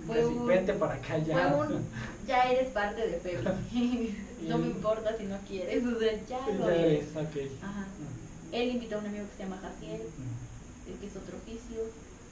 fue 0.07 0.25
un- 0.27 0.47
vente 0.47 0.73
para 0.75 0.95
acá 0.95 1.19
ya. 1.19 1.53
fue 1.55 1.67
un, 1.67 1.85
ya 2.27 2.51
eres 2.51 2.69
parte 2.71 3.07
de 3.09 3.19
Febi, 3.21 4.17
no 4.49 4.59
me 4.59 4.67
importa 4.69 5.17
si 5.17 5.25
no 5.25 5.37
quieres, 5.47 5.85
o 5.85 5.99
sea, 5.99 6.13
ya 6.27 6.45
Sí, 6.47 6.53
lo 6.59 6.67
ya 6.67 6.75
eres. 6.77 7.03
eres, 7.03 7.17
ok. 7.17 7.63
Ajá. 7.63 7.81
Ujú. 7.81 8.57
Él 8.57 8.71
invitó 8.73 8.97
a 8.97 8.99
un 8.99 9.07
amigo 9.07 9.27
que 9.31 9.37
se 9.37 9.43
llama 9.45 9.59
Jaciel, 9.63 10.01
eh, 10.03 10.97
que 11.01 11.07
es 11.07 11.17
otro 11.17 11.37
oficio, 11.37 11.83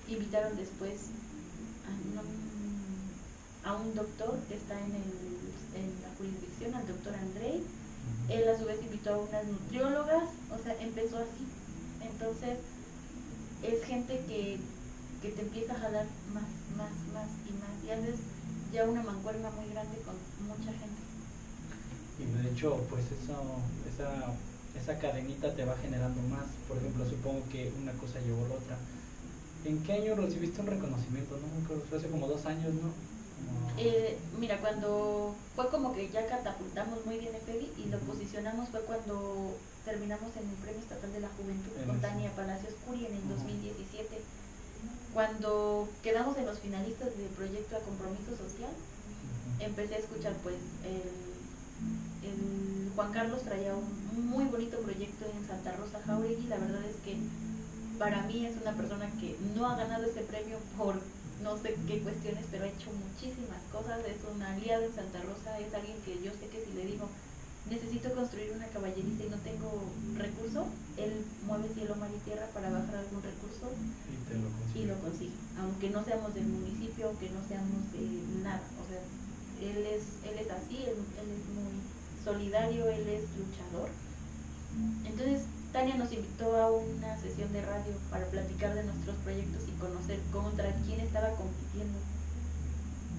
invitaron 0.09 0.57
después 0.57 1.11
a, 1.87 1.91
no- 2.15 3.71
a 3.71 3.77
un 3.77 3.95
doctor 3.95 4.39
que 4.49 4.55
está 4.55 4.75
en, 4.81 4.95
el, 4.95 5.81
en 5.81 6.03
la 6.03 6.09
jurisdicción, 6.17 6.75
al 6.75 6.87
doctor 6.87 7.15
Andrei. 7.15 7.63
Él 8.31 8.49
a 8.49 8.59
su 8.59 8.65
vez 8.65 8.79
invitó 8.83 9.15
a 9.15 9.19
unas 9.19 9.45
nutriólogas, 9.47 10.25
o 10.51 10.63
sea, 10.63 10.75
empezó 10.81 11.19
así. 11.19 11.45
Entonces, 12.03 12.59
es 13.63 13.85
gente 13.85 14.21
que, 14.29 14.59
que 15.23 15.29
te 15.31 15.43
empieza 15.43 15.75
a 15.75 15.79
jalar 15.79 16.07
más, 16.35 16.45
más, 16.77 16.91
más 17.15 17.29
y 17.89 17.91
haces 17.91 18.21
ya 18.73 18.85
una 18.85 19.03
mancuerna 19.03 19.51
muy 19.51 19.73
grande 19.73 19.97
con 20.05 20.15
mucha 20.47 20.73
gente. 20.77 21.01
Y 22.21 22.43
de 22.43 22.53
hecho, 22.53 22.85
pues 22.91 23.05
eso, 23.07 23.41
esa, 23.89 24.35
esa 24.77 24.99
cadenita 24.99 25.55
te 25.55 25.65
va 25.65 25.75
generando 25.79 26.21
más. 26.29 26.45
Por 26.69 26.77
ejemplo, 26.77 27.09
supongo 27.09 27.43
que 27.51 27.73
una 27.81 27.93
cosa 27.93 28.21
llevó 28.21 28.45
a 28.45 28.49
la 28.49 28.55
otra. 28.57 28.77
¿En 29.65 29.83
qué 29.83 29.93
año 29.95 30.15
recibiste 30.17 30.61
un 30.61 30.67
reconocimiento? 30.67 31.39
No 31.39 31.65
acuerdo, 31.65 31.85
fue 31.89 31.99
hace 31.99 32.09
como 32.09 32.29
dos 32.29 32.45
años, 32.45 32.75
¿no? 32.75 32.93
Eh, 33.79 34.19
mira, 34.39 34.59
cuando 34.59 35.35
fue 35.55 35.69
como 35.71 35.95
que 35.95 36.11
ya 36.11 36.27
catapultamos 36.27 37.07
muy 37.07 37.19
bien 37.19 37.33
FEDI 37.47 37.73
y 37.79 37.89
lo 37.89 37.99
posicionamos 38.01 38.69
fue 38.71 38.81
cuando 38.81 39.57
terminamos 39.85 40.37
en 40.37 40.49
el 40.49 40.57
Premio 40.57 40.81
Estatal 40.81 41.13
de 41.13 41.21
la 41.21 41.29
Juventud 41.29 41.71
con 41.87 42.01
Tania 42.01 42.31
Palacios 42.33 42.75
Curi 42.85 43.07
en 43.07 43.15
el 43.15 43.29
2017. 43.29 44.21
Cuando 45.19 45.89
quedamos 46.01 46.39
en 46.39 46.47
los 46.47 46.61
finalistas 46.61 47.09
del 47.19 47.27
proyecto 47.35 47.75
a 47.75 47.81
compromiso 47.81 48.39
social, 48.39 48.71
empecé 49.59 49.97
a 49.97 49.99
escuchar 49.99 50.33
pues 50.45 50.55
el, 50.87 51.11
el 52.23 52.93
Juan 52.95 53.11
Carlos 53.11 53.43
traía 53.43 53.75
un 53.75 54.31
muy 54.31 54.45
bonito 54.45 54.79
proyecto 54.79 55.27
en 55.27 55.45
Santa 55.45 55.73
Rosa 55.73 55.99
Jauregui, 56.07 56.47
la 56.47 56.59
verdad 56.59 56.85
es 56.85 56.95
que 57.03 57.17
para 57.99 58.23
mí 58.31 58.47
es 58.47 58.63
una 58.63 58.75
persona 58.75 59.11
que 59.19 59.35
no 59.57 59.67
ha 59.67 59.75
ganado 59.75 60.05
ese 60.05 60.21
premio 60.21 60.59
por 60.77 60.95
no 61.43 61.59
sé 61.59 61.75
qué 61.89 61.99
cuestiones, 61.99 62.47
pero 62.53 62.63
ha 62.63 62.69
hecho 62.69 62.93
muchísimas 62.93 63.59
cosas, 63.73 63.99
es 64.07 64.23
una 64.33 64.53
aliada 64.53 64.85
en 64.85 64.95
Santa 64.95 65.21
Rosa, 65.23 65.59
es 65.59 65.75
alguien 65.75 65.99
que 66.07 66.23
yo 66.23 66.31
sé 66.31 66.47
que 66.47 66.65
si 66.65 66.71
le 66.75 66.87
digo, 66.87 67.09
necesito 67.67 68.13
construir 68.15 68.53
una 68.55 68.67
caballeriza 68.69 69.25
y 69.25 69.31
no 69.31 69.37
tengo 69.39 69.69
recurso, 70.17 70.67
él 70.97 71.25
mueve 71.47 71.69
cielo, 71.75 71.97
mar 71.97 72.11
y 72.15 72.21
tierra 72.25 72.47
para 72.55 72.71
bajar 72.71 72.97
algún 72.97 73.23
recurso 73.23 73.71
y, 74.75 74.85
lo 74.85 74.99
consigue. 75.01 75.37
Aunque 75.61 75.91
no 75.91 76.05
seamos 76.05 76.35
del 76.35 76.47
municipio, 76.47 77.09
aunque 77.09 77.31
no 77.31 77.41
seamos 77.47 77.93
de 77.93 78.43
nada, 78.43 78.63
o 78.81 78.85
sea, 78.89 79.03
él 79.61 79.87
es, 79.87 80.03
él 80.25 80.39
es 80.39 80.51
así, 80.51 80.77
él, 80.85 80.97
él 80.97 81.29
es 81.35 81.45
muy 81.53 81.77
solidario, 82.25 82.89
él 82.89 83.09
es 83.09 83.25
luchador. 83.37 83.91
Entonces, 85.05 85.43
Tania 85.73 85.97
nos 85.97 86.13
invitó 86.13 86.57
a 86.57 86.71
una 86.71 87.17
sesión 87.19 87.53
de 87.53 87.63
radio 87.63 87.93
para 88.11 88.27
platicar 88.27 88.75
de 88.75 88.85
nuestros 88.85 89.17
proyectos 89.17 89.63
y 89.69 89.79
conocer 89.81 90.21
contra 90.33 90.73
quién 90.87 91.01
estaba 91.01 91.31
compitiendo. 91.31 91.99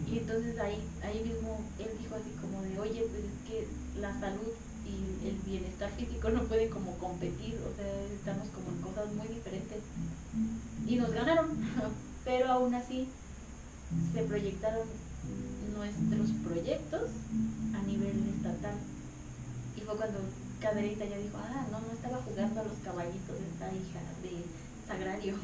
Y 0.08 0.20
entonces 0.20 0.58
ahí, 0.60 0.80
ahí 1.04 1.24
mismo 1.24 1.60
él 1.80 1.90
dijo 2.00 2.16
así 2.16 2.32
como 2.42 2.62
de, 2.62 2.80
oye, 2.80 3.06
pues 3.10 3.24
es 3.24 3.48
que 3.48 3.68
la 4.00 4.18
salud 4.20 4.54
y 4.86 5.28
el 5.28 5.36
bienestar 5.46 5.92
físico 5.92 6.30
no 6.30 6.44
pueden 6.44 6.70
como 6.70 6.98
competir, 6.98 7.60
o 7.62 7.76
sea, 7.76 7.86
estamos 8.14 8.48
como 8.50 8.70
en 8.70 8.82
cosas 8.82 9.14
muy 9.14 9.28
diferentes. 9.28 9.82
Y 10.88 10.96
nos 10.96 11.12
ganaron, 11.12 11.50
pero 12.26 12.48
aún 12.52 12.74
así 12.74 13.08
se 14.14 14.24
proyectaron 14.24 14.88
nuestros 15.76 16.32
proyectos 16.44 17.10
a 17.76 17.84
nivel 17.84 18.34
estatal. 18.36 18.76
Y 19.78 19.82
fue 19.82 19.96
cuando 19.96 20.20
Caderita 20.60 21.06
ya 21.06 21.18
dijo, 21.18 21.38
ah, 21.38 21.66
no, 21.72 21.80
no 21.80 21.94
estaba 21.94 22.18
jugando 22.18 22.62
a 22.62 22.64
los 22.64 22.78
caballitos 22.84 23.38
esta 23.54 23.68
hija 23.68 24.00
de 24.24 24.44
Sagrario. 24.88 25.36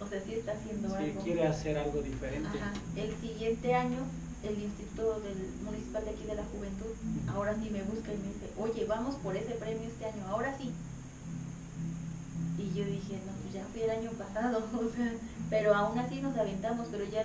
O 0.00 0.06
sea, 0.06 0.20
sí 0.20 0.34
está 0.34 0.52
haciendo 0.52 0.88
sí, 0.88 0.94
algo. 0.96 1.20
quiere 1.22 1.46
hacer 1.46 1.78
algo 1.78 2.02
diferente. 2.02 2.58
El 2.96 3.16
siguiente 3.16 3.74
año, 3.74 4.04
el 4.42 4.62
Instituto 4.62 5.20
del 5.20 5.38
Municipal 5.64 6.04
de 6.04 6.10
aquí 6.10 6.24
de 6.24 6.34
la 6.34 6.44
Juventud, 6.44 6.92
ahora 7.32 7.54
sí 7.54 7.70
me 7.70 7.82
busca 7.82 8.12
y 8.12 8.18
me 8.18 8.28
dice, 8.28 8.50
oye, 8.58 8.84
vamos 8.84 9.16
por 9.16 9.34
ese 9.36 9.54
premio 9.54 9.88
este 9.88 10.04
año, 10.04 10.26
ahora 10.28 10.56
sí. 10.58 10.70
Y 12.58 12.78
yo 12.78 12.84
dije, 12.84 13.20
no, 13.26 13.32
pues 13.42 13.54
ya 13.54 13.64
fui 13.72 13.82
el 13.82 13.90
año 13.90 14.10
pasado, 14.12 14.58
o 14.74 14.96
sea, 14.96 15.12
pero 15.48 15.74
aún 15.74 15.98
así 15.98 16.20
nos 16.20 16.36
aventamos, 16.36 16.88
pero 16.90 17.04
ya 17.04 17.22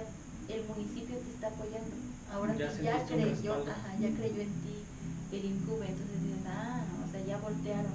el 0.48 0.64
municipio 0.66 1.18
te 1.18 1.30
está 1.30 1.48
apoyando. 1.48 1.92
Ahora 2.34 2.56
ya, 2.56 2.72
sí, 2.72 2.84
ya 2.84 3.06
creyó, 3.06 3.54
ajá, 3.54 3.98
ya 4.00 4.10
creyó 4.16 4.42
en 4.42 4.54
ti 4.62 4.84
el 5.34 5.46
INCUBE, 5.46 5.88
entonces 5.88 6.24
dices, 6.24 6.46
ah, 6.48 6.82
o 7.06 7.12
sea, 7.12 7.22
ya 7.26 7.38
voltearon. 7.38 7.92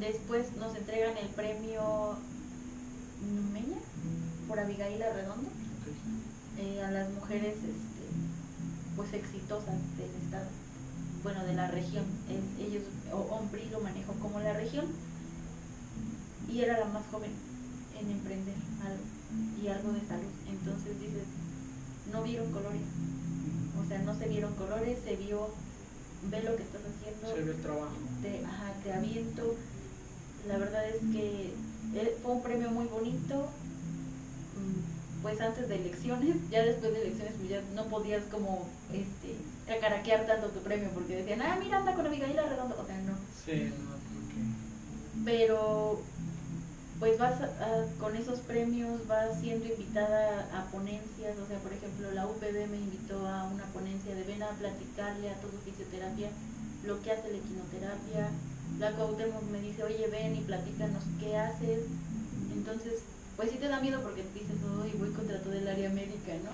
Después 0.00 0.56
nos 0.56 0.74
entregan 0.74 1.16
el 1.18 1.28
premio 1.28 2.16
Numeña 3.24 3.78
por 4.48 4.58
Abigail 4.58 5.02
Arredondo 5.02 5.48
eh, 6.58 6.82
a 6.82 6.90
las 6.90 7.10
mujeres 7.10 7.56
este, 7.56 8.04
pues 8.96 9.12
exitosas 9.12 9.74
del 9.96 10.10
estado, 10.22 10.48
bueno, 11.22 11.44
de 11.44 11.54
la 11.54 11.68
región. 11.68 12.04
ellos, 12.60 12.84
o 13.12 13.18
Ombri 13.34 13.68
lo 13.70 13.80
manejó 13.80 14.12
como 14.14 14.40
la 14.40 14.52
región 14.52 14.86
y 16.48 16.60
era 16.60 16.78
la 16.78 16.86
más 16.86 17.04
joven 17.10 17.32
en 18.00 18.10
emprender 18.10 18.54
algo 18.84 19.02
y 19.60 19.68
algo 19.68 19.92
de 19.92 20.00
salud. 20.06 20.30
Entonces 20.48 21.00
dices, 21.00 21.26
no 22.12 22.22
vieron 22.22 22.52
colores, 22.52 22.82
o 23.82 23.88
sea, 23.88 23.98
no 24.00 24.16
se 24.16 24.28
vieron 24.28 24.54
colores, 24.54 24.98
se 25.04 25.16
vio, 25.16 25.48
ve 26.30 26.42
lo 26.42 26.56
que 26.56 26.62
estás 26.62 26.82
haciendo. 26.82 27.34
Se 27.34 27.42
ve 27.42 27.52
el 27.52 27.62
trabajo. 27.62 27.96
Te, 28.22 28.44
ajá, 28.44 28.72
te 28.82 28.92
aviento. 28.92 29.56
La 30.48 30.58
verdad 30.58 30.86
es 30.88 31.00
que 31.12 31.54
eh, 31.94 32.16
fue 32.22 32.32
un 32.32 32.42
premio 32.42 32.70
muy 32.70 32.86
bonito, 32.86 33.48
mm, 34.56 35.22
pues 35.22 35.40
antes 35.40 35.68
de 35.68 35.76
elecciones, 35.76 36.36
ya 36.50 36.62
después 36.62 36.92
de 36.92 37.02
elecciones 37.02 37.34
pues 37.38 37.48
ya 37.48 37.62
no 37.74 37.84
podías 37.84 38.24
como 38.24 38.68
este 38.92 39.36
cacaraquear 39.66 40.26
tanto 40.26 40.48
tu 40.48 40.60
premio 40.60 40.90
porque 40.92 41.16
decían, 41.16 41.40
ah, 41.42 41.56
mira, 41.58 41.78
anda 41.78 41.94
con 41.94 42.06
Abigail 42.06 42.36
Redondo, 42.36 42.76
o 42.80 42.86
sea, 42.86 42.98
no. 43.00 43.16
Sí, 43.44 43.72
no, 43.78 45.24
Pero 45.24 46.02
pues 46.98 47.18
vas 47.18 47.34
con 47.98 48.16
esos 48.16 48.38
premios, 48.40 49.06
vas 49.06 49.40
siendo 49.40 49.66
invitada 49.66 50.48
a 50.52 50.70
ponencias, 50.70 51.36
o 51.38 51.46
sea, 51.46 51.58
por 51.58 51.72
ejemplo, 51.72 52.10
la 52.12 52.26
UPB 52.26 52.68
me 52.70 52.76
invitó 52.76 53.26
a 53.26 53.44
una 53.44 53.64
ponencia 53.66 54.14
de 54.14 54.22
ven 54.24 54.42
a 54.42 54.50
platicarle 54.50 55.30
a 55.30 55.34
todo 55.34 55.52
fisioterapia 55.64 56.30
lo 56.84 57.00
que 57.02 57.12
hace 57.12 57.30
la 57.30 57.38
equinoterapia, 57.38 58.30
la 58.78 58.92
Cuauhtémoc 58.92 59.42
me 59.50 59.60
dice, 59.60 59.82
oye, 59.84 60.06
ven 60.08 60.36
y 60.36 60.40
platícanos 60.40 61.02
qué 61.20 61.36
haces, 61.36 61.80
entonces, 62.54 63.00
pues 63.36 63.50
sí 63.50 63.58
te 63.58 63.68
da 63.68 63.80
miedo 63.80 64.00
porque 64.02 64.24
dices, 64.34 64.56
y 64.92 64.96
voy 64.96 65.10
contra 65.10 65.40
todo 65.42 65.52
el 65.52 65.68
área 65.68 65.90
médica, 65.90 66.32
¿no? 66.44 66.50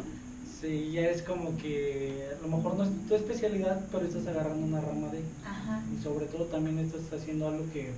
Sí, 0.60 0.90
ya 0.92 1.08
es 1.08 1.22
como 1.22 1.56
que 1.56 2.28
a 2.36 2.42
lo 2.42 2.56
mejor 2.56 2.74
no 2.74 2.84
es 2.84 2.90
tu 3.08 3.14
especialidad, 3.14 3.86
pero 3.90 4.06
estás 4.06 4.26
agarrando 4.26 4.66
una 4.66 4.80
rama 4.80 5.08
de... 5.08 5.24
Ajá. 5.44 5.82
Y 5.96 6.02
sobre 6.02 6.26
todo 6.26 6.44
también 6.46 6.78
estás 6.78 7.10
haciendo 7.12 7.48
algo 7.48 7.64
que 7.72 7.92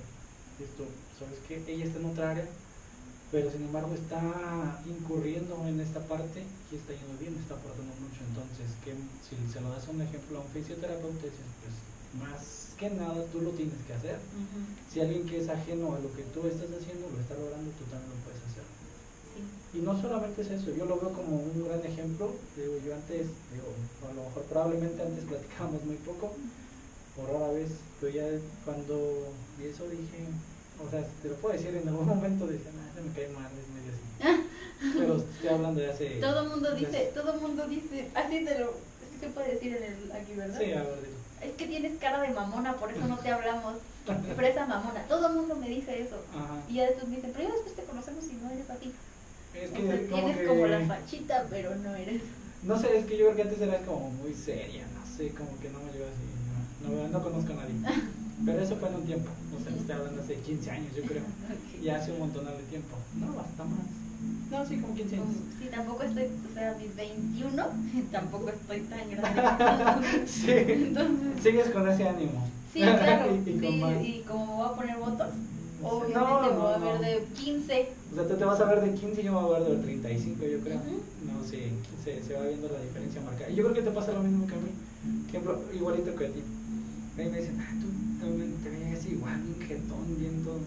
esto, 0.63 0.85
sabes 1.19 1.39
que 1.47 1.73
ella 1.73 1.85
está 1.85 1.99
en 1.99 2.05
otra 2.05 2.31
área, 2.31 2.45
pero 3.31 3.51
sin 3.51 3.63
embargo 3.63 3.93
está 3.95 4.79
incurriendo 4.85 5.59
en 5.67 5.81
esta 5.81 5.99
parte 6.01 6.43
y 6.71 6.75
está 6.75 6.93
yendo 6.93 7.17
bien, 7.19 7.35
está 7.35 7.55
aportando 7.55 7.91
mucho. 7.99 8.21
Entonces, 8.29 8.69
que 8.85 8.93
si 9.25 9.35
se 9.51 9.59
lo 9.59 9.69
das 9.69 9.87
un 9.89 10.01
ejemplo 10.01 10.37
a 10.37 10.41
un 10.41 10.47
fisioterapeuta, 10.47 11.25
dices, 11.25 11.49
pues 11.59 11.75
más 12.21 12.72
que 12.83 12.95
nada 12.95 13.23
tú 13.31 13.39
lo 13.39 13.51
tienes 13.51 13.79
que 13.87 13.93
hacer. 13.93 14.17
Si 14.91 14.99
alguien 14.99 15.25
que 15.25 15.39
es 15.39 15.47
ajeno 15.47 15.95
a 15.95 15.99
lo 15.99 16.11
que 16.11 16.23
tú 16.35 16.43
estás 16.47 16.67
haciendo 16.67 17.07
lo 17.07 17.19
está 17.19 17.35
logrando, 17.39 17.71
tú 17.79 17.87
también 17.87 18.11
lo 18.11 18.19
puedes 18.27 18.43
hacer. 18.43 18.67
Y 19.73 19.79
no 19.79 19.95
solamente 19.99 20.41
es 20.41 20.51
eso, 20.51 20.75
yo 20.75 20.85
lo 20.85 20.99
veo 20.99 21.13
como 21.13 21.37
un 21.39 21.63
gran 21.63 21.79
ejemplo. 21.79 22.35
Digo, 22.57 22.75
yo 22.85 22.93
antes, 22.93 23.31
digo, 23.55 23.71
a 24.03 24.13
lo 24.13 24.27
mejor 24.27 24.43
probablemente 24.51 25.01
antes 25.01 25.23
platicábamos 25.23 25.83
muy 25.85 25.95
poco, 26.03 26.35
por 27.15 27.31
rara 27.31 27.53
vez, 27.53 27.71
pero 28.01 28.11
ya 28.11 28.27
cuando 28.65 29.31
vi 29.57 29.71
eso 29.71 29.87
dije, 29.87 30.27
o 30.83 30.89
sea, 30.91 31.07
te 31.23 31.29
lo 31.29 31.35
puedo 31.35 31.55
decir 31.55 31.73
en 31.73 31.87
algún 31.87 32.07
momento, 32.07 32.47
decía, 32.47 32.71
nada, 32.75 32.91
se 32.93 33.01
me 33.01 33.15
cae 33.15 33.29
mal, 33.31 33.49
es 33.55 33.69
medio 33.71 33.95
así. 33.95 34.03
pero 34.99 35.15
estoy 35.17 35.49
hablando 35.49 35.79
de 35.79 35.87
hace... 35.89 36.19
Todo 36.19 36.49
mundo 36.49 36.75
dice, 36.75 37.11
todo 37.15 37.39
mundo 37.39 37.67
dice, 37.67 38.11
así 38.13 38.43
te 38.43 38.59
lo, 38.59 38.73
se 39.19 39.27
puede 39.29 39.53
decir 39.53 39.77
en 39.77 39.83
el, 39.83 40.11
aquí, 40.11 40.33
¿verdad? 40.35 40.59
Sí, 40.59 40.71
a 40.73 40.83
ver, 40.83 41.12
Es 41.43 41.53
que 41.53 41.67
tienes 41.67 41.99
cara 41.99 42.21
de 42.21 42.29
mamona, 42.29 42.75
por 42.77 42.91
eso 42.91 43.05
no 43.07 43.17
te 43.17 43.29
hablamos. 43.31 43.75
Fresa 44.35 44.65
mamona, 44.65 45.03
todo 45.07 45.27
el 45.27 45.33
mundo 45.33 45.55
me 45.55 45.69
dice 45.69 46.01
eso. 46.01 46.17
Y 46.69 46.75
ya 46.75 46.85
después 46.85 47.07
me 47.07 47.15
dicen, 47.17 47.31
pero 47.33 47.47
ya 47.49 47.53
después 47.55 47.75
te 47.75 47.83
conocemos 47.83 48.25
y 48.25 48.33
no 48.33 48.49
eres 48.49 48.69
así. 48.69 48.93
Es 49.53 49.69
que 49.71 49.81
tienes 49.81 50.47
como 50.47 50.65
la 50.67 50.79
fachita, 50.85 51.45
pero 51.49 51.75
no 51.75 51.95
eres. 51.95 52.21
No 52.63 52.79
sé, 52.79 52.97
es 52.97 53.05
que 53.05 53.17
yo 53.17 53.25
creo 53.25 53.35
que 53.35 53.41
antes 53.43 53.61
eras 53.61 53.81
como 53.85 54.09
muy 54.09 54.33
seria, 54.33 54.85
no 54.95 55.17
sé, 55.17 55.29
como 55.29 55.59
que 55.59 55.69
no 55.69 55.79
me 55.79 55.91
llevas 55.91 56.09
así. 56.09 56.89
No, 56.89 57.07
no 57.07 57.23
conozco 57.23 57.53
a 57.53 57.55
nadie. 57.57 57.75
Pero 58.45 58.61
eso 58.61 58.75
fue 58.77 58.89
en 58.89 58.95
un 58.95 59.05
tiempo, 59.05 59.29
o 59.55 59.63
sea, 59.63 59.73
estoy 59.73 59.95
hablando 59.95 60.21
hace 60.21 60.35
15 60.35 60.71
años, 60.71 60.95
yo 60.95 61.03
creo. 61.03 61.23
Y 61.81 61.89
hace 61.89 62.11
un 62.11 62.19
montón 62.19 62.45
de 62.45 62.63
tiempo. 62.69 62.95
No, 63.19 63.33
basta 63.33 63.63
más. 63.63 64.02
No, 64.51 64.65
sí, 64.65 64.77
como 64.77 64.93
15 64.95 65.15
años. 65.15 65.27
Sí, 65.59 65.67
tampoco 65.71 66.03
estoy, 66.03 66.23
o 66.23 66.53
sea, 66.53 66.77
mis 66.79 66.95
21, 66.95 67.63
tampoco 68.11 68.49
estoy 68.49 68.81
tan 68.81 69.09
grande. 69.09 70.27
sí, 70.27 70.51
Entonces, 70.51 71.41
sigues 71.41 71.69
con 71.69 71.89
ese 71.89 72.07
ánimo. 72.07 72.47
Sí, 72.71 72.79
claro. 72.79 73.35
y, 73.35 73.43
sí, 73.45 73.59
y 73.59 74.23
como 74.27 74.45
me 74.45 74.53
voy 74.53 74.65
a 74.65 74.75
poner 74.75 74.97
votos, 74.97 75.27
obviamente 75.81 76.15
no, 76.15 76.41
me 76.51 76.57
voy 76.57 76.73
a 76.73 76.77
ver 76.77 76.99
de 77.01 77.25
15. 77.33 77.89
O 78.11 78.15
sea, 78.15 78.27
tú 78.27 78.35
te 78.35 78.45
vas 78.45 78.59
a 78.59 78.65
ver 78.65 78.81
de 78.81 78.93
15 78.93 79.21
y 79.21 79.23
yo 79.23 79.33
me 79.33 79.41
voy 79.41 79.55
a 79.55 79.59
ver 79.59 79.69
de 79.69 79.83
35, 79.83 80.45
yo 80.45 80.59
creo. 80.59 80.77
No, 80.77 81.43
sí, 81.49 81.73
se, 82.03 82.21
se 82.21 82.33
va 82.35 82.45
viendo 82.45 82.69
la 82.69 82.79
diferencia 82.79 83.21
marcada. 83.21 83.49
Y 83.49 83.55
yo 83.55 83.63
creo 83.63 83.75
que 83.75 83.81
te 83.81 83.91
pasa 83.91 84.11
lo 84.11 84.21
mismo 84.23 84.45
que 84.47 84.53
a 84.53 84.57
mí. 84.57 84.69
Ejemplo, 85.27 85.59
igualito 85.73 86.15
que 86.15 86.25
a 86.25 86.29
ti 86.29 86.43
Ahí 87.17 87.29
me 87.29 87.39
dicen, 87.39 87.59
ah, 87.59 87.73
tú 87.79 87.87
te 88.63 88.69
ves 88.69 89.05
igual, 89.05 89.39
bien 89.41 89.67
jetón, 89.67 90.19
bien 90.19 90.43
todo. 90.43 90.59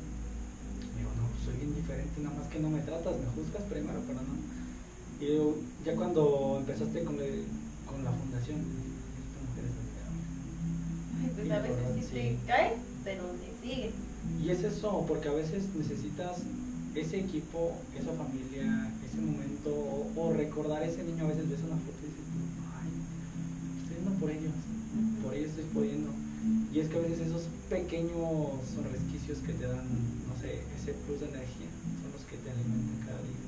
Diferente, 1.86 2.20
nada 2.20 2.34
más 2.36 2.48
que 2.48 2.58
no 2.58 2.68
me 2.68 2.80
tratas, 2.80 3.14
me 3.16 3.26
juzgas 3.30 3.62
primero, 3.70 4.00
pero 4.06 4.18
no. 4.26 4.34
Y 5.20 5.36
yo, 5.36 5.54
ya 5.84 5.94
cuando 5.94 6.56
empezaste 6.58 7.04
con, 7.04 7.14
con 7.14 8.04
la 8.04 8.10
fundación, 8.10 8.58
esta 9.22 9.38
mujer 9.46 9.64
es 9.64 9.76
Ay, 11.22 11.30
pues 11.36 11.50
a 11.50 11.60
veces 11.60 12.06
sí, 12.06 12.12
te 12.12 12.38
cae, 12.46 12.72
pero 13.04 13.22
te 13.38 13.50
sigue. 13.62 13.90
Y 14.42 14.50
es 14.50 14.64
eso, 14.64 15.04
porque 15.06 15.28
a 15.28 15.32
veces 15.32 15.64
necesitas 15.76 16.42
ese 16.96 17.20
equipo, 17.20 17.76
esa 17.94 18.12
familia, 18.12 18.90
ese 19.06 19.20
momento, 19.20 19.70
o, 20.16 20.32
recordar 20.32 20.82
a 20.82 20.86
ese 20.86 21.04
niño, 21.04 21.24
a 21.24 21.28
veces 21.28 21.48
ves 21.48 21.60
una 21.60 21.76
foto 21.76 22.02
y 22.02 22.10
dices, 22.10 22.26
ay, 22.74 22.90
estoy 23.82 23.96
yendo 23.96 24.18
por 24.18 24.30
ellos, 24.30 24.52
por 25.22 25.34
ellos 25.34 25.50
estoy 25.50 25.64
pudiendo. 25.72 26.25
Y 26.72 26.80
es 26.80 26.88
que 26.88 26.98
a 26.98 27.00
veces 27.00 27.26
esos 27.26 27.44
pequeños 27.68 28.60
resquicios 28.92 29.38
que 29.38 29.52
te 29.52 29.66
dan, 29.66 29.86
no 30.28 30.34
sé, 30.40 30.62
ese 30.76 30.92
plus 31.06 31.20
de 31.20 31.28
energía, 31.28 31.70
son 32.02 32.12
los 32.12 32.22
que 32.28 32.36
te 32.36 32.50
alimentan 32.50 33.06
cada 33.06 33.20
día. 33.22 33.42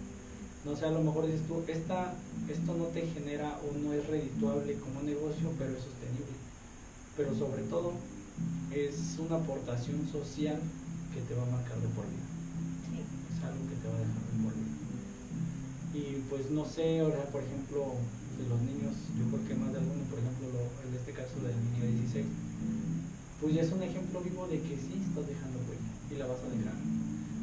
No 0.65 0.77
sé, 0.77 0.87
a 0.87 0.91
lo 0.91 1.03
mejor 1.03 1.27
dices 1.27 1.47
tú, 1.47 1.63
esta, 1.69 2.15
esto 2.49 2.75
no 2.75 2.87
te 2.87 3.07
genera 3.07 3.59
o 3.63 3.77
no 3.79 3.93
es 3.93 4.07
redituable 4.07 4.75
como 4.79 5.03
negocio, 5.03 5.53
pero 5.59 5.77
es 5.77 5.85
sostenible. 5.85 6.35
Pero 7.17 7.35
sobre 7.35 7.63
todo, 7.65 7.93
es 8.75 9.19
una 9.19 9.37
aportación 9.37 10.09
social 10.11 10.59
que 11.15 11.21
te 11.23 11.35
va 11.35 11.43
a 11.43 11.51
marcar 11.51 11.79
de 11.79 11.89
por 11.89 12.05
vida 12.07 12.29
algo 13.45 13.63
que 13.71 13.77
te 13.79 13.87
va 13.87 13.95
a 13.95 14.03
dejar 14.03 14.23
de 14.35 14.69
Y 15.99 16.23
pues 16.29 16.51
no 16.51 16.65
sé, 16.65 17.01
ahora 17.01 17.25
por 17.31 17.43
ejemplo, 17.43 17.95
de 18.39 18.45
los 18.49 18.61
niños, 18.63 18.95
yo 19.19 19.25
creo 19.31 19.43
que 19.47 19.55
más 19.55 19.73
de 19.73 19.79
alguno, 19.79 20.03
por 20.11 20.19
ejemplo, 20.19 20.47
en 20.87 20.95
este 20.95 21.13
caso 21.13 21.35
del 21.43 21.57
niño 21.59 21.83
de 21.87 21.93
16, 22.07 22.27
pues 23.41 23.55
ya 23.55 23.63
es 23.63 23.73
un 23.73 23.83
ejemplo 23.83 24.21
vivo 24.21 24.47
de 24.49 24.61
que 24.61 24.77
sí 24.77 25.03
estás 25.07 25.27
dejando 25.27 25.59
huella 25.69 25.93
y 26.11 26.15
la 26.17 26.27
vas 26.27 26.39
a 26.43 26.51
dejar. 26.51 26.75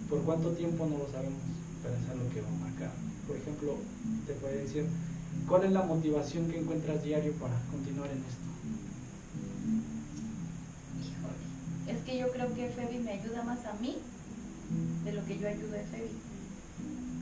Por 0.10 0.22
cuánto 0.24 0.52
tiempo 0.52 0.86
no 0.86 0.98
lo 0.98 1.12
sabemos, 1.12 1.41
pero 1.82 1.96
es 1.96 2.10
algo 2.10 2.30
que 2.34 2.41
va 2.41 2.50
a 2.50 2.70
marcar. 2.70 2.91
Por 3.28 3.38
ejemplo, 3.38 3.78
te 4.28 4.34
puede 4.34 4.64
decir, 4.64 4.86
¿cuál 5.48 5.64
es 5.64 5.72
la 5.72 5.84
motivación 5.84 6.50
que 6.52 6.60
encuentras 6.60 7.04
diario 7.04 7.32
para 7.34 7.56
continuar 7.72 8.10
en 8.12 8.20
esto? 8.20 8.46
es 11.88 11.98
que 12.04 12.18
yo 12.18 12.32
creo 12.32 12.54
que 12.54 12.70
Febi 12.70 13.00
me 13.00 13.12
ayuda 13.12 13.43
más 13.43 13.64
a 13.66 13.74
mí 13.80 13.98
de 15.04 15.14
lo 15.14 15.24
que 15.26 15.38
yo 15.38 15.48
ayudo 15.48 15.76
a 15.76 15.91
Febi. 15.91 16.10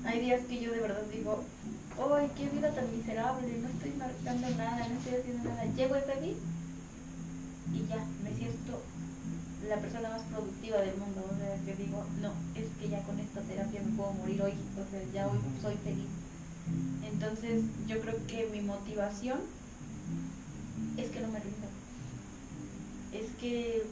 Hay 0.06 0.20
días 0.22 0.42
que 0.48 0.62
yo 0.62 0.72
de 0.72 0.80
verdad 0.80 1.04
digo, 1.12 1.44
¡ay, 2.16 2.30
qué 2.36 2.50
vida 2.50 2.74
tan 2.74 2.90
miserable! 2.96 3.48
No 3.62 3.68
estoy 3.68 3.92
marcando 3.98 4.50
nada, 4.58 4.88
no 4.88 4.96
estoy 4.96 5.20
haciendo 5.20 5.50
nada. 5.50 5.66
Llego 5.76 5.96
a 5.96 6.02
Febi 6.02 6.36
y 7.72 7.88
ya, 7.88 8.04
me 8.24 8.36
siento 8.36 8.82
la 9.68 9.78
persona 9.78 10.10
más 10.10 10.22
productiva 10.24 10.78
del 10.78 10.98
mundo. 10.98 11.24
O 11.32 11.38
sea, 11.38 11.56
que 11.66 11.82
digo, 11.82 12.04
no, 12.22 12.34
es 12.56 12.68
que 12.80 12.90
ya 12.90 13.02
con 13.04 13.20
esta 13.20 13.42
terapia 13.42 13.82
me 13.82 13.96
puedo 13.96 14.12
morir 14.14 14.42
hoy. 14.42 14.54
O 14.76 14.90
sea, 14.90 15.02
ya 15.14 15.28
hoy 15.28 15.40
soy 15.62 15.76
feliz. 15.84 16.10
Entonces, 17.04 17.64
yo 17.88 18.00
creo 18.02 18.16
que 18.28 18.50
mi 18.52 18.62
motivación 18.62 19.40
es 20.98 21.10
que 21.10 21.22
no 21.22 21.28
me 21.30 21.40
rinda. 21.40 21.68
Es 23.14 23.30
que 23.40 23.84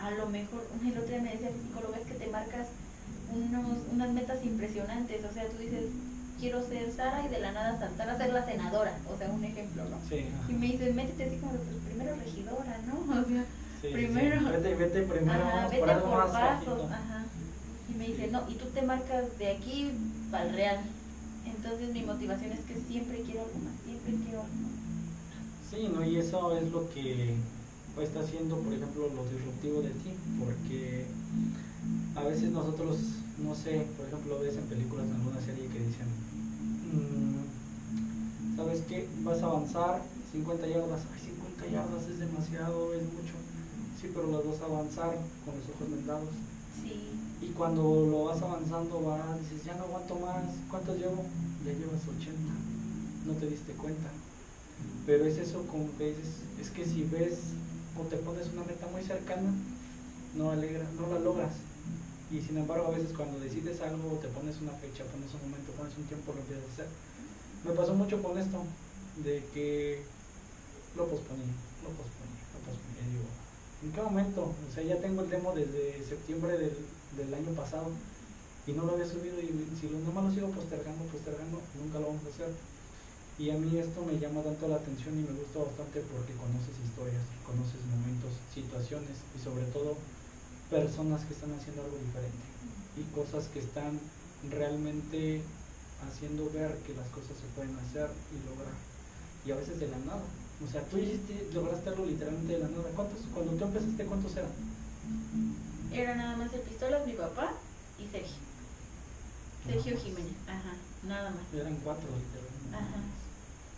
a 0.00 0.10
lo 0.10 0.28
mejor, 0.28 0.66
el 0.84 0.98
otro 0.98 1.08
día 1.08 1.22
me 1.22 1.32
decía 1.32 1.48
el 1.48 1.60
psicólogo, 1.60 1.94
es 1.94 2.06
que 2.06 2.14
te 2.14 2.30
marcas 2.30 2.68
unos, 3.32 3.64
unas 3.90 4.12
metas 4.12 4.44
impresionantes, 4.44 5.24
o 5.24 5.32
sea, 5.32 5.48
tú 5.48 5.58
dices, 5.58 5.86
quiero 6.42 6.60
ser 6.66 6.90
Sara 6.90 7.24
y 7.24 7.28
de 7.28 7.38
la 7.38 7.52
nada 7.52 7.78
saltar 7.78 8.10
a 8.10 8.18
ser 8.18 8.32
la 8.32 8.44
senadora, 8.44 8.98
o 9.08 9.16
sea, 9.16 9.30
un 9.30 9.44
ejemplo, 9.44 9.84
¿no? 9.84 9.96
Sí, 10.08 10.26
y 10.48 10.52
me 10.54 10.66
dices, 10.72 10.92
métete 10.92 11.26
así 11.26 11.36
como, 11.36 11.52
pues 11.52 11.76
primero 11.86 12.16
regidora, 12.16 12.80
¿no? 12.84 13.22
O 13.22 13.28
sea, 13.28 13.44
primero... 13.92 14.50
Vete, 14.50 14.74
vete 14.74 15.02
primero, 15.02 15.44
ajá, 15.44 15.68
vete 15.68 15.94
por, 16.00 16.32
pasos, 16.32 16.90
ajá. 16.90 17.24
Y 17.88 17.96
me 17.96 18.08
dice, 18.08 18.26
no, 18.26 18.42
y 18.48 18.54
tú 18.54 18.66
te 18.74 18.82
marcas 18.82 19.38
de 19.38 19.52
aquí 19.52 19.92
para 20.32 20.48
el 20.48 20.54
real. 20.54 20.80
Entonces 21.46 21.92
mi 21.92 22.02
motivación 22.02 22.50
es 22.50 22.60
que 22.60 22.74
siempre 22.74 23.22
quiero 23.22 23.42
algo 23.42 23.58
más, 23.60 23.74
siempre 23.84 24.14
quiero 24.24 24.40
algo 24.40 24.54
más. 24.66 24.72
Sí, 25.70 25.90
¿no? 25.94 26.04
Y 26.04 26.16
eso 26.16 26.56
es 26.56 26.72
lo 26.72 26.90
que 26.90 27.36
está 28.02 28.18
haciendo, 28.18 28.58
por 28.58 28.72
ejemplo, 28.72 29.08
lo 29.14 29.24
disruptivo 29.30 29.80
de 29.80 29.90
ti, 29.90 30.10
porque 30.44 31.06
a 32.16 32.24
veces 32.24 32.50
nosotros, 32.50 32.98
no 33.38 33.54
sé, 33.54 33.86
por 33.96 34.06
ejemplo, 34.08 34.40
ves 34.40 34.56
en 34.56 34.64
películas, 34.64 35.06
en 35.06 35.14
alguna 35.14 35.40
serie 35.40 35.68
que 35.68 35.78
dicen, 35.78 36.08
¿sabes 38.56 38.82
qué? 38.88 39.08
Vas 39.22 39.42
a 39.42 39.46
avanzar 39.46 40.02
50 40.32 40.66
yardas, 40.66 41.00
ay, 41.12 41.20
50 41.20 41.66
yardas 41.68 42.08
es 42.08 42.18
demasiado, 42.18 42.94
es 42.94 43.02
mucho, 43.02 43.34
sí, 44.00 44.10
pero 44.14 44.30
las 44.30 44.46
vas 44.46 44.60
a 44.62 44.64
avanzar 44.64 45.16
con 45.44 45.54
los 45.56 45.68
ojos 45.74 45.90
vendados. 45.90 46.28
Sí. 46.82 47.12
Y 47.42 47.50
cuando 47.52 47.82
lo 47.82 48.24
vas 48.24 48.40
avanzando, 48.40 49.02
vas, 49.02 49.40
dices, 49.40 49.64
ya 49.64 49.74
no 49.74 49.84
aguanto 49.84 50.14
más, 50.16 50.44
¿cuántos 50.70 50.96
llevo? 50.96 51.24
Ya 51.66 51.72
llevas 51.72 52.00
80, 52.06 52.52
no 53.26 53.32
te 53.34 53.46
diste 53.46 53.72
cuenta. 53.72 54.08
Pero 55.06 55.24
es 55.24 55.36
eso 55.36 55.66
como 55.66 55.86
que 55.98 56.08
dices, 56.10 56.42
es 56.60 56.70
que 56.70 56.86
si 56.86 57.04
ves 57.04 57.38
o 57.98 58.02
te 58.04 58.16
pones 58.16 58.48
una 58.52 58.64
meta 58.64 58.86
muy 58.92 59.02
cercana, 59.02 59.52
no, 60.36 60.50
alegra, 60.50 60.86
no 60.96 61.12
la 61.12 61.18
logras. 61.20 61.52
Y 62.32 62.40
sin 62.40 62.56
embargo, 62.56 62.88
a 62.88 62.96
veces 62.96 63.12
cuando 63.14 63.38
decides 63.38 63.80
algo, 63.82 64.16
te 64.16 64.28
pones 64.28 64.56
una 64.60 64.72
fecha, 64.80 65.04
pones 65.04 65.28
un 65.36 65.50
momento, 65.50 65.72
pones 65.76 65.92
un 65.98 66.04
tiempo, 66.08 66.32
lo 66.32 66.40
empiezas 66.40 66.64
a 66.64 66.72
hacer. 66.72 66.88
Me 67.64 67.72
pasó 67.76 67.92
mucho 67.92 68.22
con 68.22 68.38
esto, 68.38 68.64
de 69.22 69.44
que 69.52 70.00
lo 70.96 71.04
posponía, 71.06 71.52
lo 71.84 71.92
posponía, 71.92 72.44
lo 72.56 72.60
posponía. 72.64 73.04
Digo, 73.12 73.28
¿en 73.84 73.92
qué 73.92 74.00
momento? 74.00 74.40
O 74.48 74.70
sea, 74.72 74.82
ya 74.82 74.96
tengo 74.96 75.22
el 75.22 75.30
demo 75.30 75.52
desde 75.52 76.00
septiembre 76.08 76.56
del, 76.56 76.76
del 77.20 77.34
año 77.34 77.52
pasado 77.52 77.92
y 78.66 78.72
no 78.72 78.84
lo 78.84 78.92
había 78.94 79.06
subido 79.06 79.36
y 79.40 79.52
si 79.76 79.88
lo 79.92 79.98
nomás 80.00 80.24
lo 80.24 80.32
sigo 80.32 80.48
postergando, 80.56 81.04
postergando, 81.12 81.60
nunca 81.74 82.00
lo 82.00 82.16
vamos 82.16 82.24
a 82.24 82.32
hacer 82.32 82.54
y 83.38 83.50
a 83.50 83.58
mí 83.58 83.76
esto 83.76 84.04
me 84.04 84.18
llama 84.20 84.42
tanto 84.42 84.68
la 84.68 84.76
atención 84.76 85.18
y 85.18 85.26
me 85.26 85.34
gusta 85.34 85.66
bastante 85.66 86.00
porque 86.06 86.36
conoces 86.38 86.78
historias, 86.78 87.26
conoces 87.42 87.82
momentos, 87.90 88.30
situaciones 88.54 89.18
y 89.34 89.38
sobre 89.42 89.66
todo 89.74 89.96
personas 90.72 91.20
que 91.28 91.34
están 91.34 91.52
haciendo 91.52 91.84
algo 91.84 91.98
diferente 92.00 92.48
y 92.96 93.04
cosas 93.12 93.44
que 93.52 93.60
están 93.60 94.00
realmente 94.48 95.42
haciendo 96.08 96.48
ver 96.50 96.72
que 96.88 96.96
las 96.96 97.06
cosas 97.12 97.36
se 97.36 97.46
pueden 97.54 97.76
hacer 97.76 98.08
y 98.32 98.40
lograr. 98.48 98.72
Y 99.44 99.52
a 99.52 99.56
veces 99.56 99.78
de 99.78 99.88
la 99.88 99.98
nada. 99.98 100.24
O 100.64 100.70
sea, 100.70 100.80
tú 100.88 100.96
hiciste, 100.96 101.50
lograste 101.52 101.90
algo 101.90 102.06
literalmente 102.06 102.54
de 102.54 102.58
la 102.58 102.68
nada. 102.68 102.88
¿Cuántos, 102.96 103.20
cuando 103.34 103.52
tú 103.52 103.64
empezaste, 103.64 104.06
cuántos 104.06 104.36
eran? 104.36 104.52
Era 105.92 106.14
nada 106.16 106.36
más 106.36 106.52
el 106.54 106.60
pistolas, 106.60 107.06
mi 107.06 107.12
papá 107.12 107.52
y 108.00 108.08
Sergio. 108.08 108.40
Sergio 109.66 109.96
Jiménez, 109.98 110.34
ajá, 110.48 110.74
nada 111.04 111.30
más. 111.30 111.44
Eran 111.52 111.76
cuatro, 111.84 112.08
literalmente. 112.16 112.72
Ajá. 112.72 113.00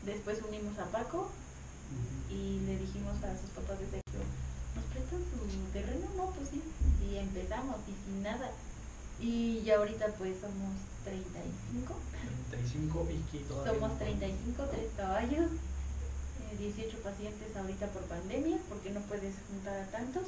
Después 0.06 0.38
unimos 0.46 0.78
a 0.78 0.86
Paco 0.86 1.30
y 2.30 2.60
le 2.60 2.78
dijimos 2.78 3.16
a 3.24 3.36
sus 3.36 3.50
papás 3.50 3.80
de 3.80 3.86
sexo, 3.90 4.22
¿nos 5.44 5.52
prestan 5.52 5.66
su 5.66 5.72
terreno? 5.72 6.06
No, 6.16 6.30
pues 6.30 6.48
sí. 6.48 6.62
Y 7.08 7.16
empezamos 7.16 7.76
y 7.88 7.94
sin 8.04 8.22
nada. 8.22 8.50
Y 9.20 9.62
ya 9.62 9.76
ahorita 9.76 10.06
pues 10.18 10.40
somos 10.40 10.74
35. 11.04 11.94
35 12.50 13.08
y 13.32 13.68
Somos 13.68 13.98
35, 13.98 14.64
tres 14.70 14.90
caballos, 14.96 15.50
18 16.58 16.96
eh, 16.96 17.00
pacientes 17.02 17.56
ahorita 17.56 17.86
por 17.88 18.02
pandemia, 18.02 18.58
porque 18.68 18.90
no 18.90 19.00
puedes 19.00 19.34
juntar 19.48 19.80
a 19.80 19.86
tantos. 19.90 20.24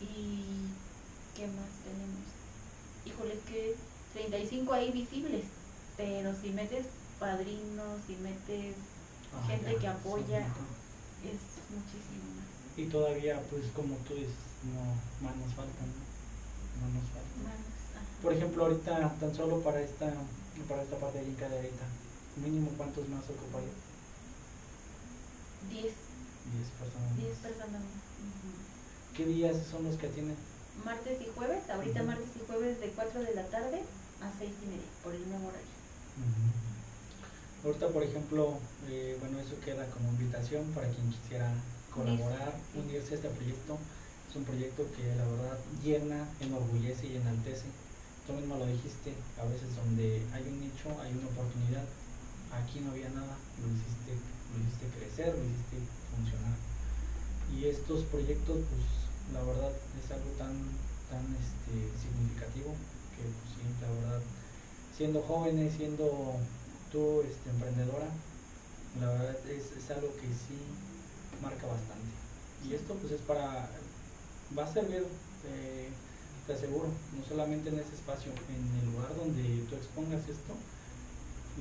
Y 0.00 0.70
¿qué 1.34 1.46
más 1.46 1.70
tenemos? 1.82 2.26
Híjole, 3.04 3.34
es 3.34 3.40
que 3.44 3.76
35 4.14 4.72
ahí 4.72 4.92
visibles, 4.92 5.44
pero 5.96 6.34
si 6.40 6.50
metes 6.50 6.86
padrinos 7.18 7.98
y 8.08 8.14
metes 8.22 8.76
ah, 9.34 9.46
gente 9.48 9.76
que 9.76 9.88
apoya, 9.88 10.40
es 11.24 11.40
muchísimo. 11.70 12.37
Y 12.78 12.86
todavía, 12.86 13.42
pues 13.50 13.64
como 13.74 13.96
tú 14.06 14.14
dices, 14.14 14.38
no, 14.70 14.86
más 15.26 15.34
nos 15.34 15.52
faltan, 15.52 15.90
¿no? 16.78 16.86
nos 16.94 17.10
faltan. 17.10 17.58
Por 18.22 18.32
ejemplo, 18.32 18.66
ahorita, 18.66 19.14
tan 19.18 19.34
solo 19.34 19.60
para 19.62 19.82
esta, 19.82 20.14
para 20.68 20.82
esta 20.82 20.96
parte 20.96 21.18
de 21.18 21.26
ahorita, 21.26 21.86
mínimo 22.36 22.70
cuántos 22.76 23.08
más 23.08 23.24
ocuparía? 23.24 23.74
Diez. 25.68 25.90
Diez 26.54 26.68
personas. 26.78 27.16
Diez 27.18 27.36
personas 27.38 27.82
¿Qué 29.16 29.26
días 29.26 29.56
son 29.68 29.82
los 29.82 29.96
que 29.96 30.06
tienen? 30.06 30.36
Martes 30.84 31.20
y 31.20 31.26
jueves, 31.34 31.68
ahorita 31.68 32.04
martes 32.04 32.30
y 32.36 32.46
jueves 32.46 32.78
de 32.78 32.90
4 32.90 33.22
de 33.22 33.34
la 33.34 33.42
tarde 33.46 33.82
a 34.22 34.30
seis 34.38 34.52
y 34.62 34.66
media, 34.66 34.86
por 35.02 35.12
el 35.12 35.28
nuevo 35.28 35.48
horario. 35.48 35.66
Ahorita, 37.64 37.88
por 37.88 38.04
ejemplo, 38.04 38.58
eh, 38.88 39.16
bueno, 39.18 39.40
eso 39.40 39.58
queda 39.64 39.84
como 39.90 40.10
invitación 40.10 40.62
para 40.74 40.88
quien 40.88 41.10
quisiera 41.10 41.50
colaborar, 41.98 42.54
unirse 42.74 43.14
a 43.14 43.16
este 43.16 43.28
proyecto. 43.28 43.78
Es 44.30 44.36
un 44.36 44.44
proyecto 44.44 44.86
que 44.94 45.04
la 45.16 45.26
verdad 45.26 45.58
llena, 45.82 46.28
enorgullece 46.40 47.06
y 47.08 47.16
enaltece. 47.16 47.66
Tú 48.26 48.34
mismo 48.34 48.56
lo 48.56 48.66
dijiste, 48.66 49.14
a 49.40 49.44
veces 49.44 49.74
donde 49.74 50.22
hay 50.32 50.44
un 50.46 50.60
nicho, 50.60 50.94
hay 51.02 51.12
una 51.12 51.26
oportunidad. 51.26 51.84
Aquí 52.52 52.80
no 52.80 52.92
había 52.92 53.08
nada, 53.10 53.34
lo 53.60 53.66
hiciste, 53.72 54.14
lo 54.14 54.56
hiciste 54.62 54.86
crecer, 54.94 55.34
lo 55.34 55.44
hiciste 55.44 55.78
funcionar. 56.14 56.56
Y 57.50 57.66
estos 57.66 58.04
proyectos, 58.12 58.58
pues 58.68 58.86
la 59.32 59.42
verdad 59.42 59.72
es 59.72 60.06
algo 60.12 60.30
tan, 60.36 60.54
tan 61.08 61.24
este, 61.36 61.74
significativo 61.96 62.72
que 63.16 63.24
pues, 63.24 63.80
la 63.80 63.88
verdad, 63.88 64.22
siendo 64.96 65.22
jóvenes, 65.22 65.74
siendo 65.76 66.36
tú, 66.92 67.22
este, 67.22 67.50
emprendedora, 67.50 68.08
la 69.00 69.08
verdad 69.08 69.36
es, 69.48 69.72
es, 69.76 69.90
algo 69.90 70.08
que 70.16 70.28
sí 70.28 70.60
marca 71.42 71.66
bastante. 71.66 72.10
Y 72.68 72.74
esto 72.74 72.94
pues 72.94 73.12
es 73.12 73.20
para, 73.22 73.70
va 74.56 74.64
a 74.64 74.72
servir 74.72 75.06
eh, 75.46 75.88
te 76.48 76.54
aseguro, 76.54 76.88
no 76.88 77.22
solamente 77.28 77.68
en 77.68 77.78
ese 77.78 77.94
espacio, 77.94 78.32
en 78.32 78.64
el 78.80 78.86
lugar 78.92 79.14
donde 79.14 79.68
tú 79.68 79.76
expongas 79.76 80.24
esto, 80.24 80.56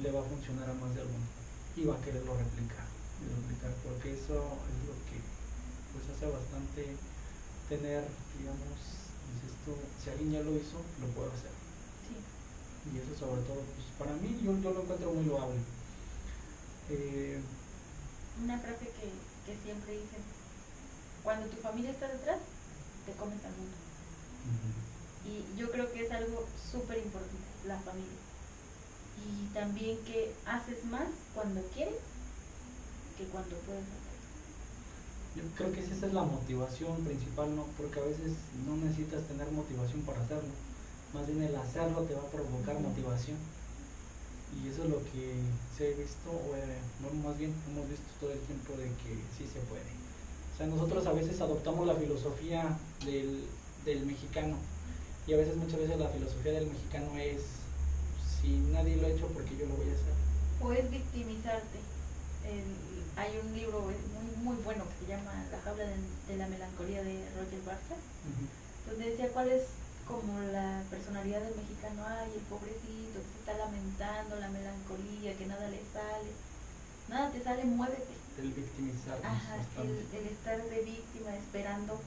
le 0.01 0.11
va 0.11 0.21
a 0.21 0.32
funcionar 0.32 0.69
a 0.69 0.73
más 0.80 0.95
de 0.95 1.01
alguno 1.01 1.28
y 1.75 1.84
va 1.84 1.95
a 1.95 2.01
quererlo 2.01 2.32
replicar, 2.39 2.88
replicar 3.19 3.75
porque 3.84 4.15
eso 4.15 4.39
es 4.39 4.78
lo 4.88 4.95
que 5.11 5.19
pues 5.91 6.07
hace 6.07 6.32
bastante 6.32 6.95
tener, 7.67 8.07
digamos, 8.39 8.80
esto, 9.43 9.75
si 9.99 10.09
alguien 10.09 10.32
ya 10.32 10.41
lo 10.41 10.55
hizo, 10.55 10.80
lo 11.03 11.07
puedo 11.11 11.28
hacer. 11.36 11.51
Y 12.88 13.03
eso 13.03 13.11
sobre 13.19 13.43
todo, 13.43 13.59
pues 13.75 13.91
para 13.99 14.15
mí 14.23 14.39
yo, 14.39 14.55
yo 14.63 14.71
lo 14.71 14.82
encuentro 14.88 15.11
muy 15.11 15.25
loable. 15.25 15.59
Eh, 16.89 17.41
Una 18.41 18.57
frase 18.57 18.88
que, 18.88 19.11
que 19.48 19.56
siempre 19.64 19.93
dicen, 19.93 20.20
cuando 21.24 21.48
tu 21.48 21.56
familia 21.58 21.91
está 21.91 22.08
detrás, 22.10 22.39
te 23.06 23.14
comes 23.14 23.39
al 23.45 23.56
mundo. 23.56 23.78
Y 25.24 25.58
yo 25.58 25.72
creo 25.72 25.91
que 25.91 26.06
es 26.06 26.12
algo 26.12 26.45
súper 26.72 26.98
importante, 26.98 27.48
la 27.66 27.80
familia. 27.80 28.20
Y 29.24 29.48
también 29.54 29.98
que 30.04 30.36
haces 30.45 30.84
más 30.86 31.08
cuando 31.34 31.62
quieres 31.74 31.95
que 33.18 33.24
cuando 33.26 33.56
puedes 33.64 33.84
hacer. 33.84 34.08
Yo 35.36 35.43
creo 35.56 35.72
que 35.72 35.80
esa 35.80 36.06
es 36.06 36.14
la 36.14 36.24
motivación 36.24 37.04
principal, 37.06 37.56
¿no? 37.56 37.64
Porque 37.78 38.00
a 38.00 38.04
veces 38.04 38.34
no 38.68 38.76
necesitas 38.76 39.24
tener 39.28 39.50
motivación 39.52 40.02
para 40.02 40.22
hacerlo. 40.22 40.52
Más 41.14 41.26
bien 41.26 41.41
el 41.43 41.56
hacerlo 41.56 42.04
te 42.04 42.16
va 42.16 42.22
a 42.22 42.32
provocar 42.32 42.80
motivación. 42.80 43.38
Y 44.56 44.70
eso 44.70 44.84
es 44.84 44.89
lo 44.89 45.04
que 45.12 45.43
se 45.76 45.93
ha 45.93 45.98
visto, 45.98 46.32
o 46.32 46.56
eh, 46.56 46.80
bueno, 47.02 47.28
más 47.28 47.38
bien 47.38 47.54
hemos 47.68 47.88
visto 47.89 48.08
todo 48.20 48.32
el 48.32 48.39
tiempo 48.39 48.74
de 48.74 48.86
que 49.04 49.20
sí 49.38 49.45
se 49.45 49.60
puede. 49.68 49.91
O 50.54 50.58
sea, 50.58 50.68
nosotros 50.68 51.06
a 51.06 51.14
veces 51.14 51.39
adoptamos 51.41 51.86
la 51.86 51.95
filosofía 51.95 52.78
del, 53.06 53.43
del 53.86 54.06
mexicano. 54.06 54.58
Y 55.28 55.34
a 55.34 55.38
veces, 55.38 55.56
muchas 55.58 55.80
veces 55.80 56.00
la 56.00 56.10
filosofía 56.10 56.54
del 56.54 56.68
mexicano 56.68 57.18
es, 57.18 57.43
si 58.41 58.58
nadie 58.72 58.95
lo 58.95 59.08
ha 59.08 59.12
hecho, 59.12 59.28
porque 59.28 59.58
yo 59.58 59.66
lo 59.68 59.76
voy 59.76 59.89
a 59.89 59.93
hacer? 59.93 60.16
O 60.62 60.72
es 60.72 60.89
victimizarte. 60.89 61.78
hay 63.18 63.32
un 63.43 63.54
libro 63.54 63.82
muy, 63.82 64.43
muy 64.43 64.64
bueno 64.64 64.86
que 64.88 65.06
se 65.06 65.12
llama 65.12 65.45
La 65.52 65.60
jaula 65.60 65.84
de, 65.84 66.38
la 66.38 66.48
melancolía 66.48 67.04
de 67.04 67.20
Roger 67.36 67.62
Barthes, 67.66 68.00
donde 68.89 69.12
decía 69.12 69.30
cuál 69.30 69.52
es 69.52 69.64
como 70.08 70.39
la 70.39 70.82
personalidad 70.89 71.41
del 71.41 71.55
mexicano, 71.55 72.03
ay, 72.08 72.32
el 72.36 72.41
pobrecito 72.47 73.20
que 73.20 73.32
se 73.34 73.39
está 73.39 73.58
lamentando, 73.58 74.39
la 74.39 74.49
melancolía, 74.49 75.38
que 75.38 75.45
nada 75.45 75.68
le 75.68 75.82
sale. 75.91 76.32
Nada 77.10 77.32
te 77.32 77.43
sale, 77.43 77.64
muévete. 77.66 78.16
El 78.38 78.51
victimizar. 78.51 79.20
Ajá, 79.24 79.58
el, 79.78 80.08
el, 80.14 80.28
estar 80.28 80.62
de 80.64 80.82
víctima, 80.82 81.36
esperando. 81.36 81.99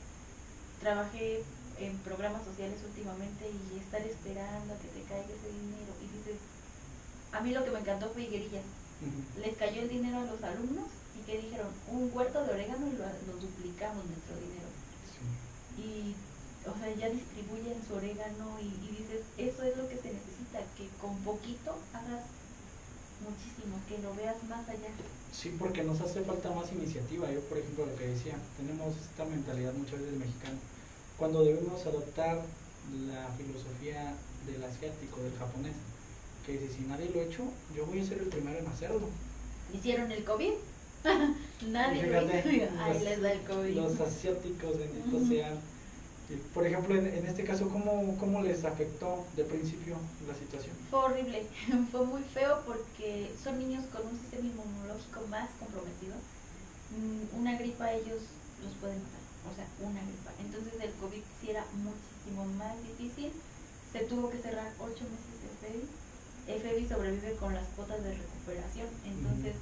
Trabajé 0.80 1.44
en 1.78 1.96
programas 1.98 2.44
sociales 2.44 2.78
últimamente 2.84 3.50
y 3.50 3.78
estar 3.78 4.00
esperando 4.00 4.74
a 4.74 4.78
que 4.78 4.88
te 4.88 5.02
caiga 5.02 5.28
ese 5.28 5.52
dinero. 5.52 5.92
Y 6.00 6.16
dices, 6.16 6.40
a 7.32 7.40
mí 7.40 7.52
lo 7.52 7.64
que 7.64 7.70
me 7.70 7.80
encantó 7.80 8.10
fue 8.10 8.22
Higuerilla. 8.22 8.62
Les 9.40 9.56
cayó 9.56 9.82
el 9.82 9.88
dinero 9.88 10.18
a 10.18 10.24
los 10.24 10.42
alumnos 10.42 10.84
y 11.18 11.24
que 11.24 11.40
dijeron, 11.40 11.68
un 11.88 12.10
huerto 12.12 12.44
de 12.44 12.52
orégano 12.52 12.86
y 12.86 12.92
lo, 12.92 13.32
duplicamos 13.40 14.04
nuestro 14.04 14.36
dinero. 14.36 14.68
Y, 15.78 16.14
o 16.70 16.78
sea, 16.78 16.94
ya 16.94 17.10
distribuyen 17.10 17.76
su 17.86 17.94
orégano 17.94 18.58
y, 18.60 18.70
dices, 18.94 19.22
eso 19.36 19.62
es 19.62 19.76
lo 19.76 19.88
que 19.88 19.96
se 19.96 20.12
necesita, 20.12 20.60
que 20.76 20.88
con 21.00 21.16
poquito 21.18 21.76
hagas 21.92 22.24
muchísimo, 23.20 23.76
que 23.88 23.98
lo 23.98 24.14
veas 24.14 24.42
más 24.48 24.68
allá. 24.68 24.90
Sí, 25.32 25.54
porque 25.58 25.84
nos 25.84 26.00
hace 26.00 26.22
falta 26.22 26.50
más 26.50 26.72
iniciativa. 26.72 27.30
Yo, 27.30 27.40
por 27.42 27.58
ejemplo, 27.58 27.86
lo 27.86 27.96
que 27.96 28.08
decía, 28.08 28.34
tenemos 28.56 28.96
esta 28.96 29.24
mentalidad 29.24 29.72
muchas 29.74 30.00
veces 30.00 30.18
mexicana 30.18 30.58
cuando 31.20 31.44
debemos 31.44 31.84
adoptar 31.84 32.40
la 33.06 33.28
filosofía 33.36 34.14
del 34.46 34.64
asiático, 34.64 35.22
del 35.22 35.36
japonés, 35.38 35.74
que 36.46 36.52
dice, 36.52 36.74
si 36.78 36.84
nadie 36.84 37.10
lo 37.10 37.20
ha 37.20 37.24
hecho, 37.24 37.44
yo 37.76 37.84
voy 37.84 38.00
a 38.00 38.04
ser 38.06 38.18
el 38.18 38.28
primero 38.28 38.58
en 38.58 38.66
hacerlo. 38.66 39.06
¿Hicieron 39.72 40.10
el 40.10 40.24
COVID? 40.24 40.52
nadie 41.68 42.06
lo 42.06 42.22
hizo. 42.22 42.72
Ahí 42.80 43.04
les 43.04 43.20
da 43.20 43.32
el 43.32 43.42
COVID. 43.42 43.76
Los 43.76 44.00
asiáticos, 44.00 44.78
benditos 44.78 45.28
sean. 45.28 45.58
Por 46.54 46.66
ejemplo, 46.66 46.94
en, 46.94 47.26
este 47.26 47.44
caso, 47.44 47.68
¿cómo, 47.68 48.16
¿cómo 48.18 48.42
les 48.42 48.64
afectó 48.64 49.24
de 49.36 49.44
principio 49.44 49.96
la 50.26 50.34
situación? 50.34 50.74
Fue 50.90 51.00
horrible, 51.00 51.46
fue 51.90 52.06
muy 52.06 52.22
feo 52.22 52.62
porque 52.66 53.30
son 53.42 53.58
niños 53.58 53.84
con 53.92 54.06
un 54.06 54.18
sistema 54.18 54.46
inmunológico 54.46 55.26
más 55.28 55.50
comprometido. 55.58 56.14
Mm, 56.90 57.40
una 57.40 57.58
gripa 57.58 57.92
ellos 57.92 58.22
los 58.62 58.74
pueden 58.80 59.02
matar 59.02 59.20
o 59.48 59.54
sea, 59.54 59.66
una 59.80 60.00
gripa. 60.02 60.30
Entonces 60.38 60.74
el 60.80 60.92
COVID 61.00 61.22
sí 61.40 61.50
era 61.50 61.64
muchísimo 61.72 62.44
más 62.58 62.76
difícil. 62.82 63.32
Se 63.92 64.00
tuvo 64.04 64.30
que 64.30 64.38
cerrar 64.38 64.72
ocho 64.78 65.04
meses 65.08 65.36
de 65.42 65.50
FEBI. 65.60 66.60
FEBI 66.60 66.88
sobrevive 66.88 67.36
con 67.36 67.54
las 67.54 67.66
cuotas 67.74 68.02
de 68.02 68.14
recuperación. 68.14 68.88
Entonces, 69.04 69.54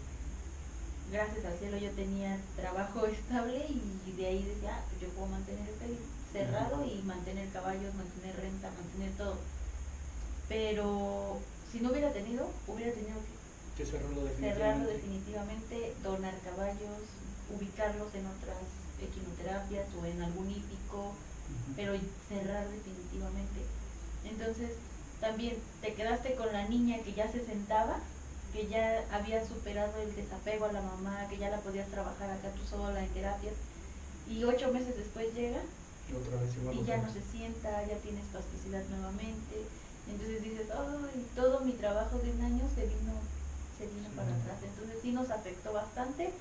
gracias 1.12 1.44
al 1.44 1.58
cielo 1.58 1.78
yo 1.78 1.90
tenía 1.92 2.38
trabajo 2.56 3.06
estable 3.06 3.66
y 3.68 4.12
de 4.12 4.26
ahí 4.26 4.42
decía, 4.42 4.76
ah, 4.76 4.84
pues 4.88 5.00
yo 5.02 5.08
puedo 5.14 5.28
mantener 5.28 5.68
el 5.68 5.74
FEBI 5.76 5.98
cerrado 6.33 6.85
y 6.85 7.03
mantener 7.03 7.49
caballos, 7.51 7.95
mantener 7.95 8.37
renta, 8.37 8.70
mantener 8.70 9.12
todo. 9.16 9.37
Pero 10.49 11.39
si 11.70 11.81
no 11.81 11.91
hubiera 11.91 12.12
tenido, 12.12 12.49
hubiera 12.66 12.93
tenido 12.93 13.16
que, 13.76 13.85
cerrarlo, 13.85 14.24
definitivamente. 14.24 14.55
cerrarlo 14.55 14.87
definitivamente, 14.89 15.95
donar 16.03 16.35
caballos, 16.41 17.01
ubicarlos 17.55 18.14
en 18.14 18.26
otras 18.26 18.59
equinoterapias 19.01 19.87
o 20.01 20.05
en 20.05 20.22
algún 20.22 20.51
hípico, 20.51 21.14
pero 21.76 21.93
cerrar 22.29 22.68
definitivamente. 22.68 23.61
Entonces, 24.24 24.72
también 25.20 25.57
te 25.81 25.95
quedaste 25.95 26.35
con 26.35 26.53
la 26.53 26.68
niña 26.68 26.99
que 27.05 27.14
ya 27.14 27.31
se 27.31 27.45
sentaba, 27.45 27.99
que 28.53 28.66
ya 28.66 29.05
había 29.12 29.47
superado 29.47 30.01
el 30.01 30.14
desapego 30.14 30.66
a 30.66 30.72
la 30.72 30.83
mamá, 30.83 31.26
que 31.29 31.39
ya 31.39 31.51
la 31.51 31.61
podías 31.61 31.89
trabajar 31.89 32.31
acá 32.31 32.51
tú 32.51 32.66
sola 32.68 33.03
en 33.03 33.11
terapias, 33.11 33.55
y 34.29 34.45
ocho 34.45 34.72
meses 34.72 34.97
después 34.97 35.35
llega 35.35 35.61
y 36.72 36.84
ya 36.84 36.96
no 36.98 37.12
se 37.12 37.22
sienta, 37.22 37.86
ya 37.86 37.96
tiene 37.98 38.20
espasticidad 38.20 38.82
nuevamente. 38.88 39.64
Entonces 40.09 40.42
dices, 40.42 40.66
ay, 40.70 41.26
todo 41.34 41.61
mi 41.61 41.72
trabajo 41.72 42.18
de 42.18 42.32
un 42.32 42.40
año 42.42 42.64
se 42.74 42.86
vino, 42.86 43.12
se 43.78 43.86
vino 43.86 44.09
para 44.16 44.28
atrás. 44.28 44.59
Entonces 44.62 44.98
sí 45.02 45.12
nos 45.12 45.30
afectó 45.30 45.72
bastante 45.72 46.32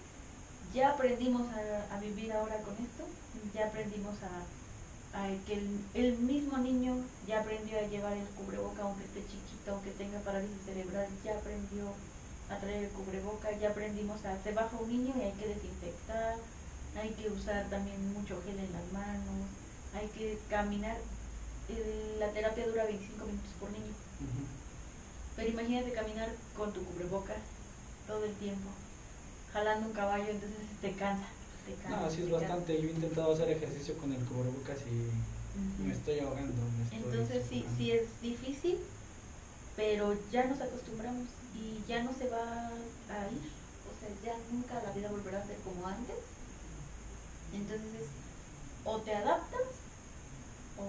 ya 0.74 0.91
aprendimos 0.91 1.43
a, 1.91 1.99
vivir 1.99 2.32
ahora 2.34 2.57
con 2.61 2.74
esto, 2.74 3.03
ya 3.53 3.68
aprendimos 3.68 4.15
a, 4.24 4.43
que 5.47 5.59
el, 5.95 6.18
mismo 6.20 6.57
niño 6.59 6.95
ya 7.26 7.39
aprendió 7.39 7.80
a 7.80 7.88
llevar 7.88 8.13
el 8.13 8.28
cubreboca 8.38 8.84
aunque 8.84 9.05
esté 9.05 9.22
chiquito, 9.22 9.72
aunque 9.72 9.91
tenga 9.91 10.20
parálisis 10.20 10.61
cerebral, 10.65 11.07
ya 11.24 11.36
aprendió 11.36 11.86
a 12.49 12.57
traer 12.57 12.84
el 12.84 12.89
cubreboca, 12.91 13.51
ya 13.57 13.70
aprendimos 13.70 14.24
a, 14.26 14.38
se 14.43 14.51
baja 14.51 14.78
un 14.78 14.89
niño 14.89 15.13
y 15.18 15.22
hay 15.24 15.32
que 15.34 15.47
desinfectar, 15.47 16.36
hay 17.00 17.12
que 17.12 17.30
usar 17.30 17.70
también 17.70 18.14
mucho 18.14 18.41
gel 18.45 18.60
en 18.60 18.74
las 18.74 18.91
manos, 18.91 19.48
hay 19.93 20.08
que 20.08 20.38
caminar, 20.50 20.98
la 22.20 22.32
terapia 22.32 22.68
dura 22.68 22.86
25 22.86 23.26
minutos 23.26 23.52
por 23.60 23.72
niño. 23.72 23.93
Pero 25.36 25.50
imagínate 25.50 25.91
caminar 25.91 26.30
con 26.56 26.74
tu 26.74 26.84
cubreboca 26.84 27.36
todo 28.08 28.24
el 28.26 28.34
tiempo 28.36 28.70
jalando 29.58 29.88
un 29.88 29.93
caballo, 29.93 30.30
entonces 30.30 30.60
te 30.82 30.91
cansa. 30.93 31.28
Te 31.66 31.74
cansa 31.82 32.00
no, 32.00 32.06
así 32.06 32.22
es 32.22 32.32
bastante. 32.32 32.82
Yo 32.82 32.89
he 32.89 32.91
intentado 32.91 33.34
hacer 33.34 33.50
ejercicio 33.50 33.98
con 33.98 34.14
el 34.14 34.24
cubrebocas 34.26 34.78
y 34.88 35.84
me 35.84 35.93
estoy 35.93 36.20
ahogando. 36.20 36.54
entonces 36.91 37.45
sí, 37.50 37.66
sí 37.78 37.91
es 37.91 38.22
difícil, 38.22 38.78
pero 39.76 40.16
ya 40.32 40.45
nos 40.45 40.62
acostumbramos 40.62 41.28
y 41.56 41.82
ya 41.88 42.04
no 42.04 42.14
se 42.14 42.30
va 42.30 42.70
a 43.10 43.32
ir. 43.32 43.58
O 43.88 43.93
sea, 44.00 44.10
ya 44.24 44.38
nunca 44.52 44.76
la 44.84 44.91
vida 44.91 45.10
volverá 45.10 45.39
a 45.41 45.48
ser 45.48 45.58
como 45.58 45.88
antes. 45.88 46.16
Entonces, 47.54 48.08
o 48.84 48.98
te 49.00 49.14
adaptas 49.14 49.68
o 50.78 50.84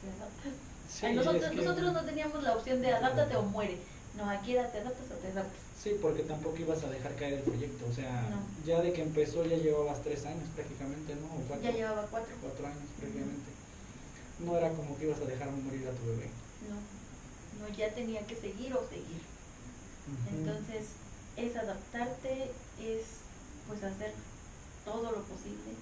te 0.00 0.08
adaptas. 0.10 1.14
nosotros, 1.14 1.54
nosotros 1.54 1.92
no 1.92 2.04
teníamos 2.04 2.42
la 2.42 2.56
opción 2.56 2.80
de 2.80 2.92
adáptate 2.92 3.36
o 3.36 3.42
muere. 3.42 3.78
No, 4.16 4.28
aquí 4.28 4.52
te 4.52 4.60
adaptas 4.60 5.10
o 5.10 5.14
te 5.20 5.28
adaptas. 5.28 5.62
Sí, 5.80 5.96
porque 6.02 6.22
tampoco 6.24 6.56
ibas 6.56 6.82
a 6.82 6.90
dejar 6.90 7.14
caer 7.14 7.34
el 7.34 7.42
proyecto. 7.42 7.86
O 7.88 7.92
sea, 7.92 8.28
ya 8.66 8.80
de 8.80 8.92
que 8.92 9.02
empezó 9.02 9.44
ya 9.44 9.56
llevabas 9.56 10.02
tres 10.02 10.26
años 10.26 10.48
prácticamente, 10.54 11.14
¿no? 11.14 11.60
ya 11.62 11.70
llevaba 11.70 12.06
cuatro. 12.10 12.34
Cuatro 12.42 12.66
años 12.66 12.82
prácticamente. 12.98 13.50
No 14.40 14.56
era 14.56 14.70
como 14.70 14.96
que 14.96 15.04
ibas 15.04 15.20
a 15.20 15.24
dejar 15.24 15.50
morir 15.50 15.86
a 15.86 15.92
tu 15.92 16.06
bebé. 16.06 16.30
No, 16.68 17.62
no, 17.62 17.76
ya 17.76 17.94
tenía 17.94 18.26
que 18.26 18.34
seguir 18.34 18.74
o 18.74 18.88
seguir. 18.88 19.22
Entonces, 20.30 20.86
es 21.36 21.56
adaptarte, 21.56 22.50
es 22.80 23.04
pues 23.68 23.84
hacer 23.84 24.12
todo 24.84 25.12
lo 25.12 25.22
posible. 25.22 25.76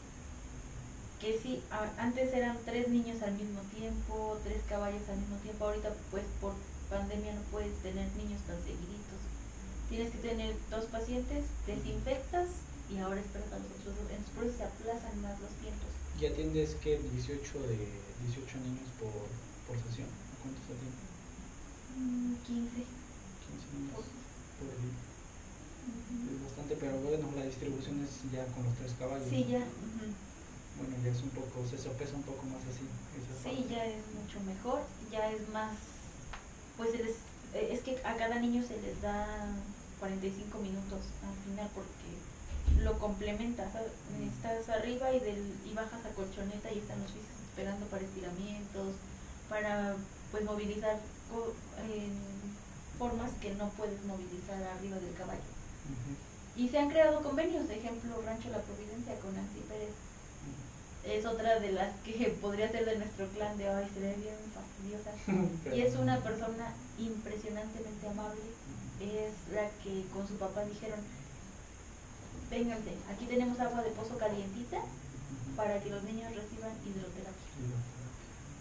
Que 1.21 1.39
sí, 1.41 1.63
antes 1.99 2.33
eran 2.35 2.59
tres 2.67 2.89
niños 2.89 3.23
al 3.23 3.33
mismo 3.35 3.61
tiempo, 3.75 4.39
tres 4.45 4.61
caballos 4.69 5.01
al 5.09 5.17
mismo 5.17 5.37
tiempo, 5.39 5.65
ahorita 5.65 5.91
pues 6.11 6.25
por 6.41 6.53
pandemia 6.91 7.33
no 7.35 7.41
puedes 7.51 7.73
tener 7.81 8.05
niños 8.21 8.41
tan 8.47 8.61
seguiditos. 8.61 9.17
Tienes 9.89 10.13
que 10.13 10.19
tener 10.19 10.55
dos 10.71 10.85
pacientes, 10.87 11.45
desinfectas 11.67 12.49
y 12.93 12.99
ahora 12.99 13.21
esperas 13.21 13.49
a 13.53 13.59
los 13.59 13.71
otros 13.81 13.97
dos. 13.97 14.07
Entonces 14.13 14.35
por 14.37 14.45
eso 14.45 14.57
se 14.59 14.65
aplazan 14.65 15.17
más 15.23 15.41
los 15.41 15.51
tiempos. 15.65 15.89
¿Y 16.21 16.27
atiendes 16.27 16.77
que 16.85 16.99
18 17.01 17.65
de 17.65 17.77
18 18.29 18.61
niños 18.61 18.89
por, 19.01 19.25
por 19.65 19.77
sesión? 19.89 20.09
¿Cuántos 20.45 20.65
atiendes? 20.69 21.01
Mm, 21.97 22.35
15. 22.45 22.77
15 22.85 23.67
niños 23.73 23.93
Por- 23.97 24.05
por 24.61 24.69
día. 24.85 24.97
Ujú. 25.87 26.15
Es 26.29 26.39
bastante, 26.45 26.73
pero 26.77 26.93
bueno, 27.01 27.25
la 27.41 27.45
distribución 27.49 28.05
es 28.05 28.13
ya 28.33 28.45
con 28.53 28.69
los 28.69 28.75
tres 28.77 28.93
caballos. 29.01 29.29
Sí, 29.33 29.47
ya. 29.49 29.65
ujú. 29.65 30.05
Bueno, 30.79 30.95
ya 31.05 31.11
es 31.11 31.23
un 31.23 31.31
poco, 31.31 31.65
se 31.69 31.79
sopesa 31.79 32.15
un 32.15 32.23
poco 32.23 32.43
más 32.47 32.61
así. 32.69 32.85
esa 33.17 33.33
Sí, 33.43 33.63
parte. 33.63 33.75
ya 33.75 33.85
es 33.87 34.03
mucho 34.13 34.41
mejor, 34.45 34.83
ya 35.11 35.31
es 35.33 35.49
más, 35.49 35.73
pues 36.77 36.91
se 36.93 36.99
les- 37.03 37.25
eh, 37.55 37.69
es 37.73 37.81
que 37.81 37.97
a 38.05 38.17
cada 38.17 38.39
niño 38.39 38.63
se 38.67 38.81
les 38.83 39.01
da 39.01 39.27
45 40.01 40.59
minutos 40.59 41.01
al 41.25 41.37
final 41.45 41.69
porque 41.75 42.85
lo 42.85 42.99
complementa, 42.99 43.71
¿sabes? 43.73 43.93
Estás 44.21 44.69
arriba 44.69 45.13
y, 45.13 45.21
del, 45.21 45.55
y 45.65 45.73
bajas 45.73 46.05
a 46.05 46.11
colchoneta 46.11 46.71
y 46.73 46.79
están 46.79 47.01
los 47.01 47.11
físicos 47.13 47.41
esperando 47.49 47.87
para 47.87 48.03
estiramientos, 48.05 48.93
para 49.49 49.97
pues 50.31 50.45
movilizar 50.45 50.99
en 51.89 52.13
formas 52.99 53.31
que 53.41 53.55
no 53.55 53.71
puedes 53.71 54.03
movilizar 54.05 54.61
arriba 54.63 54.99
del 54.99 55.15
caballo. 55.15 55.49
Y 56.57 56.69
se 56.69 56.79
han 56.79 56.91
creado 56.91 57.23
convenios, 57.23 57.69
de 57.69 57.77
ejemplo 57.79 58.21
Rancho 58.25 58.51
La 58.51 58.61
Providencia 58.61 59.15
con 59.21 59.35
Nancy 59.35 59.61
Pérez. 59.69 59.93
Es 61.07 61.25
otra 61.25 61.61
de 61.61 61.73
las 61.73 61.95
que 62.05 62.37
podría 62.41 62.71
ser 62.71 62.85
de 62.85 62.97
nuestro 62.97 63.27
clan 63.29 63.57
de 63.59 63.71
hoy, 63.71 63.85
se 63.95 64.01
ve 64.01 64.15
bien 64.21 64.37
fastidiosa. 64.53 65.13
Y 65.77 65.81
es 65.83 65.95
una 65.97 66.19
persona 66.19 66.73
impresionantemente 66.99 68.09
amable. 68.09 68.41
Es 69.01 69.53
la 69.53 69.69
que 69.83 70.05
con 70.13 70.27
su 70.27 70.35
papá 70.37 70.65
dijeron, 70.65 70.99
vénganse, 72.51 72.93
aquí 73.13 73.27
tenemos 73.27 73.59
agua 73.61 73.83
de 73.83 73.91
pozo 73.91 74.17
calientita 74.17 74.81
para 75.55 75.81
que 75.83 75.91
los 75.91 76.03
niños 76.05 76.35
reciban 76.35 76.73
hidroterapia. 76.85 77.51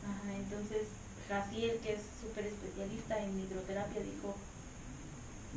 Ajá, 0.03 0.35
entonces 0.35 0.87
Jaciel, 1.27 1.79
que 1.79 1.93
es 1.93 2.01
súper 2.21 2.45
especialista 2.47 3.17
en 3.23 3.39
hidroterapia, 3.39 4.01
dijo, 4.01 4.35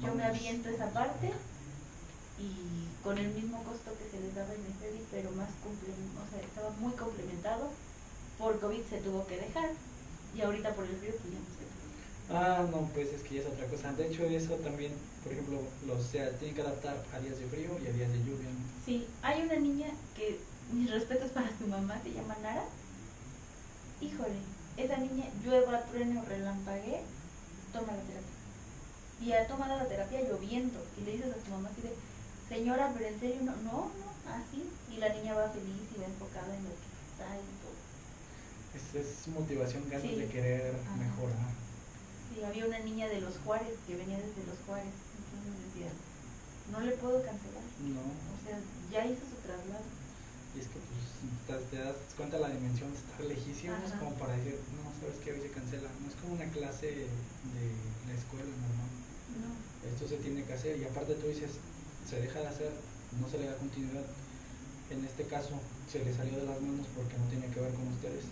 yo 0.02 0.14
me 0.14 0.24
aviento 0.24 0.68
esa 0.68 0.90
parte 0.90 1.32
y 2.38 2.88
con 3.02 3.18
el 3.18 3.34
mismo 3.34 3.62
costo 3.64 3.92
que 3.98 4.08
se 4.10 4.22
les 4.22 4.34
daba 4.34 4.54
en 4.54 4.64
el 4.64 4.78
pero 5.10 5.30
más 5.32 5.48
o 5.48 6.30
sea, 6.30 6.40
estaba 6.40 6.70
muy 6.78 6.92
complementado. 6.92 7.70
Por 8.38 8.60
COVID 8.60 8.82
se 8.88 8.98
tuvo 8.98 9.26
que 9.26 9.36
dejar 9.36 9.70
y 10.36 10.40
ahorita 10.42 10.74
por 10.74 10.84
el 10.84 10.96
frío 10.96 11.12
pues 11.20 11.32
ya 11.32 11.38
no 11.40 11.50
se. 11.50 11.68
Ah, 12.30 12.66
no, 12.70 12.88
pues 12.92 13.08
es 13.12 13.22
que 13.22 13.36
ya 13.36 13.40
es 13.40 13.46
otra 13.46 13.66
cosa. 13.66 13.92
De 13.92 14.06
hecho, 14.06 14.24
eso 14.24 14.54
también, 14.56 14.92
por 15.24 15.32
ejemplo, 15.32 15.60
los, 15.86 15.98
o 15.98 16.08
sea, 16.08 16.30
tienen 16.38 16.54
que 16.54 16.60
adaptar 16.60 17.02
a 17.12 17.18
días 17.20 17.38
de 17.38 17.46
frío 17.46 17.70
y 17.82 17.86
a 17.86 17.92
días 17.92 18.12
de 18.12 18.18
lluvia. 18.18 18.50
¿no? 18.52 18.84
Sí, 18.84 19.06
hay 19.22 19.42
una 19.42 19.56
niña 19.56 19.88
que, 20.14 20.38
mis 20.72 20.90
respetos 20.90 21.30
para 21.30 21.48
su 21.56 21.66
mamá, 21.66 21.98
se 22.02 22.12
llama 22.12 22.36
Nara. 22.42 22.64
Híjole, 24.00 24.38
esa 24.76 24.98
niña 24.98 25.24
llueva, 25.42 25.82
truene 25.84 26.20
o 26.20 26.24
relampaguee, 26.24 27.00
toma 27.72 27.96
la 27.96 28.02
terapia. 28.02 28.36
Y 29.20 29.32
ha 29.32 29.48
tomado 29.48 29.76
la 29.76 29.88
terapia 29.88 30.20
lloviendo. 30.20 30.78
Y 31.00 31.04
le 31.04 31.12
dices 31.12 31.32
a 31.32 31.44
tu 31.44 31.50
mamá 31.50 31.70
así 31.72 31.80
de, 31.80 31.94
señora, 32.48 32.92
pero 32.94 33.06
en 33.08 33.20
serio, 33.20 33.36
no, 33.42 33.54
no, 33.62 33.90
no, 33.92 34.08
así. 34.32 34.64
Y 34.90 34.96
la 34.98 35.08
niña 35.12 35.34
va 35.34 35.48
feliz 35.50 35.82
y 35.94 36.00
va 36.00 36.06
enfocada 36.06 36.54
en 36.56 36.64
lo 36.64 36.70
que 36.70 36.88
está 37.12 37.28
y 37.36 37.48
todo. 37.62 37.78
Es, 38.74 38.94
es 38.94 39.28
motivación, 39.28 39.84
ganas 39.88 40.02
Sí. 40.08 40.14
de 40.16 40.26
querer 40.28 40.76
Ajá. 40.86 40.96
mejorar. 40.96 41.52
Sí, 42.32 42.42
había 42.44 42.66
una 42.66 42.78
niña 42.80 43.08
de 43.08 43.20
los 43.20 43.36
Juárez 43.44 43.74
que 43.86 43.96
venía 43.96 44.16
desde 44.18 44.44
los 44.46 44.58
Juárez. 44.66 44.92
Entonces 45.18 45.52
decía, 45.72 45.90
no 46.72 46.80
le 46.80 46.92
puedo 46.96 47.22
cancelar. 47.22 47.64
No, 47.84 48.00
O 48.04 48.38
sea, 48.44 48.58
ya 48.92 49.06
hizo 49.06 49.22
su 49.28 49.36
traslado. 49.44 49.84
y 50.54 50.60
es 50.60 50.66
que 50.68 50.78
pues 50.80 51.70
te, 51.70 51.76
das 51.78 51.96
cuenta 52.16 52.38
la 52.38 52.48
dimensión 52.50 52.90
de 52.92 52.98
estar 52.98 53.20
lejísimos 53.24 53.78
Ajá. 53.86 53.98
como 53.98 54.14
para 54.16 54.36
decir, 54.36 54.58
no, 54.76 54.84
sabes 55.00 55.18
que 55.24 55.32
hoy 55.32 55.40
se 55.40 55.50
cancela. 55.50 55.88
No 56.00 56.08
es 56.08 56.16
como 56.20 56.34
una 56.34 56.48
clase 56.50 56.86
de 56.86 57.06
la 58.08 58.14
escuela 58.14 58.48
normal. 58.48 58.90
No. 59.40 59.50
Esto 59.88 60.08
se 60.08 60.16
tiene 60.18 60.44
que 60.44 60.52
hacer 60.52 60.78
y 60.78 60.84
aparte 60.84 61.14
tú 61.14 61.26
dices, 61.28 61.52
se 62.08 62.20
deja 62.20 62.40
de 62.40 62.46
hacer, 62.48 62.72
no 63.20 63.28
se 63.28 63.38
le 63.38 63.46
da 63.46 63.56
continuidad. 63.56 64.06
En 64.90 65.04
este 65.04 65.24
caso 65.24 65.60
se 65.92 66.04
le 66.04 66.14
salió 66.16 66.38
de 66.38 66.46
las 66.46 66.60
manos 66.60 66.86
porque 66.96 67.18
no 67.18 67.28
tiene 67.28 67.52
que 67.52 67.60
ver 67.60 67.72
con 67.74 67.88
ustedes, 67.88 68.24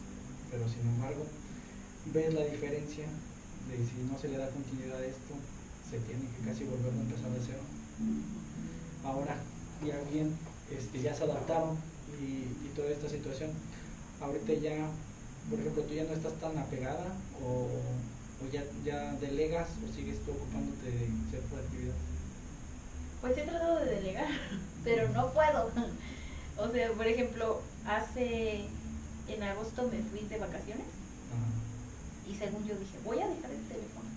pero 0.51 0.65
sin 0.69 0.81
embargo 0.81 1.27
ves 2.13 2.33
la 2.33 2.45
diferencia 2.45 3.05
de 3.69 3.77
si 3.77 4.01
no 4.09 4.19
se 4.19 4.29
le 4.29 4.39
da 4.39 4.49
continuidad 4.49 4.97
a 4.97 5.05
esto, 5.05 5.35
se 5.91 5.99
tiene 6.01 6.25
que 6.33 6.49
casi 6.49 6.65
volver 6.65 6.93
a 6.93 7.03
empezar 7.05 7.31
de 7.31 7.41
cero. 7.45 7.61
Ahora 9.05 9.37
ya 9.85 10.01
bien, 10.11 10.33
este, 10.71 11.03
ya 11.03 11.15
se 11.15 11.25
adaptaron 11.25 11.77
y, 12.19 12.49
y 12.65 12.73
toda 12.75 12.89
esta 12.89 13.09
situación, 13.09 13.51
ahorita 14.21 14.55
ya, 14.55 14.89
por 15.51 15.61
ejemplo, 15.61 15.83
tú 15.83 15.95
ya 15.95 16.05
no 16.05 16.15
estás 16.15 16.33
tan 16.41 16.57
apegada 16.57 17.13
o, 17.45 17.69
o 17.69 18.53
ya, 18.53 18.65
ya 18.85 19.13
delegas 19.21 19.69
o 19.85 19.95
sigues 19.95 20.25
tú 20.25 20.33
ocupándote 20.33 20.87
de 20.91 21.07
cierta 21.31 21.59
actividad. 21.59 21.95
Pues 23.27 23.39
he 23.39 23.43
tratado 23.43 23.81
de 23.81 23.87
delegar, 23.87 24.29
pero 24.85 25.09
no 25.09 25.33
puedo. 25.33 25.69
O 26.59 26.69
sea, 26.71 26.93
por 26.93 27.07
ejemplo, 27.09 27.61
hace 27.85 28.67
en 29.27 29.43
agosto 29.43 29.91
me 29.91 29.99
fui 29.99 30.21
de 30.29 30.39
vacaciones 30.39 30.87
y 32.31 32.37
según 32.37 32.65
yo 32.65 32.77
dije, 32.77 32.97
voy 33.05 33.19
a 33.19 33.27
dejar 33.27 33.51
el 33.51 33.63
teléfono. 33.67 34.09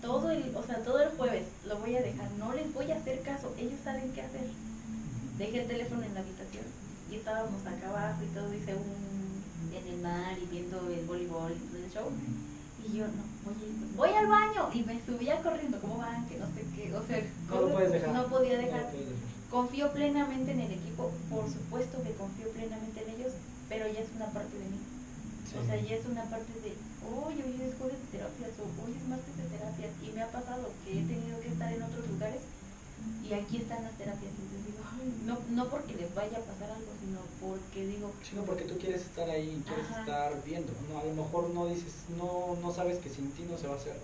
Todo 0.00 0.30
el, 0.30 0.52
o 0.56 0.64
sea, 0.64 0.82
todo 0.82 1.00
el 1.00 1.10
jueves 1.10 1.44
lo 1.64 1.78
voy 1.78 1.94
a 1.94 2.02
dejar, 2.02 2.28
no 2.32 2.52
les 2.54 2.74
voy 2.74 2.90
a 2.90 2.96
hacer 2.96 3.22
caso, 3.22 3.54
ellos 3.56 3.78
saben 3.84 4.12
qué 4.12 4.22
hacer. 4.22 4.50
Dejé 5.38 5.62
el 5.62 5.68
teléfono 5.68 6.02
en 6.02 6.14
la 6.14 6.20
habitación 6.20 6.64
y 7.08 7.14
estábamos 7.14 7.64
acá 7.64 7.88
abajo 7.88 8.20
y 8.24 8.34
todo, 8.34 8.52
hice 8.52 8.74
un 8.74 9.76
en 9.76 9.86
el 9.86 10.02
mar 10.02 10.36
y 10.42 10.46
viendo 10.46 10.90
el 10.90 11.06
voleibol 11.06 11.52
y 11.52 11.54
todo 11.54 11.78
el 11.78 11.92
show. 11.92 12.10
Y 12.86 12.96
yo, 12.98 13.06
no, 13.06 13.22
voy, 13.44 13.54
voy 13.96 14.10
al 14.16 14.26
baño 14.26 14.68
y 14.74 14.82
me 14.82 15.00
subía 15.04 15.40
corriendo, 15.42 15.78
¿cómo 15.80 15.98
van? 15.98 16.26
Que 16.28 16.36
no 16.38 16.46
sé 16.54 16.64
qué, 16.74 16.92
o 16.94 17.02
sea, 17.06 17.22
No 17.48 17.54
lo 17.54 17.60
cosas 17.62 17.72
puedes 17.74 17.92
que 17.92 17.98
dejar. 17.98 18.14
no 18.14 18.26
podía 18.28 18.58
dejar. 18.58 18.90
Confío 19.50 19.92
plenamente 19.92 20.50
en 20.52 20.60
el 20.60 20.72
equipo, 20.72 21.12
por 21.30 21.44
supuesto 21.50 22.02
que 22.02 22.12
confío 22.14 22.48
plenamente 22.50 23.02
en 23.04 23.10
ellos, 23.20 23.32
pero 23.68 23.86
ya 23.86 24.00
es 24.00 24.08
una 24.16 24.26
parte 24.32 24.56
de 24.58 24.64
mí. 24.64 24.80
Sí. 25.46 25.58
O 25.60 25.66
sea, 25.66 25.76
ya 25.80 25.94
es 25.94 26.06
una 26.06 26.24
parte 26.24 26.52
de, 26.64 26.72
oye, 27.04 27.44
hoy 27.44 27.60
es 27.60 27.76
jueves 27.76 28.00
de 28.00 28.08
terapias 28.18 28.50
o 28.58 28.64
hoy 28.82 28.96
es 28.96 29.04
martes 29.08 29.36
de 29.36 29.44
terapias. 29.52 29.92
Y 30.02 30.10
me 30.16 30.22
ha 30.22 30.30
pasado 30.32 30.70
que 30.84 30.90
he 30.98 31.04
tenido 31.04 31.38
que 31.40 31.48
estar 31.52 31.70
en 31.72 31.82
otros 31.82 32.08
lugares 32.08 32.40
y 33.22 33.32
aquí 33.34 33.56
están 33.58 33.84
las 33.84 33.92
terapias. 34.00 34.32
Entonces 34.32 34.64
digo, 34.64 34.80
"Ay, 34.88 35.06
no, 35.28 35.36
no 35.52 35.68
porque 35.68 35.94
les 36.00 36.08
vaya 36.14 36.38
a 36.40 36.48
pasar 36.48 36.70
algo, 36.72 36.91
porque 37.42 37.86
digo, 37.86 38.12
Sino 38.22 38.44
porque 38.44 38.64
tú 38.64 38.78
quieres 38.78 39.02
estar 39.02 39.28
ahí, 39.28 39.62
quieres 39.66 39.86
Ajá. 39.86 40.00
estar 40.00 40.44
viendo. 40.44 40.72
No, 40.88 41.00
a 41.00 41.04
lo 41.04 41.12
mejor 41.14 41.50
no 41.50 41.66
dices, 41.66 41.92
no, 42.16 42.56
no 42.62 42.72
sabes 42.72 42.98
que 42.98 43.10
sin 43.10 43.30
ti 43.32 43.42
no 43.50 43.58
se 43.58 43.66
va 43.66 43.74
a 43.74 43.78
hacer, 43.78 43.96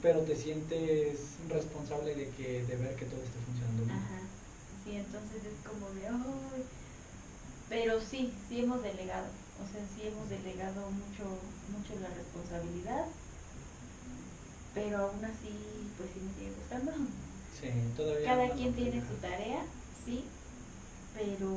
pero 0.00 0.20
te 0.20 0.34
sientes 0.34 1.18
responsable 1.48 2.14
de 2.14 2.30
que 2.30 2.64
de 2.64 2.76
ver 2.76 2.96
que 2.96 3.04
todo 3.04 3.22
esté 3.22 3.38
funcionando 3.46 3.84
bien. 3.84 3.96
Ajá. 3.96 4.20
Sí, 4.84 4.96
entonces 4.96 5.44
es 5.44 5.68
como 5.68 5.90
de, 5.90 6.08
ay. 6.08 6.64
Pero 7.68 8.00
sí, 8.00 8.32
sí 8.48 8.60
hemos 8.60 8.82
delegado. 8.82 9.26
O 9.62 9.66
sea, 9.70 9.80
sí 9.94 10.08
hemos 10.08 10.28
delegado 10.28 10.90
mucho, 10.90 11.24
mucho 11.70 11.94
la 12.00 12.08
responsabilidad. 12.08 13.06
Pero 14.74 14.98
aún 14.98 15.24
así, 15.24 15.52
pues 15.96 16.10
sí 16.12 16.20
me 16.20 16.32
sigue 16.34 16.52
gustando. 16.58 16.92
Sí, 17.60 17.68
todavía. 17.96 18.26
Cada 18.26 18.46
no 18.48 18.54
quien 18.54 18.74
tiene 18.74 19.00
su 19.00 19.14
tarea, 19.20 19.62
sí. 20.04 20.24
Pero 21.14 21.48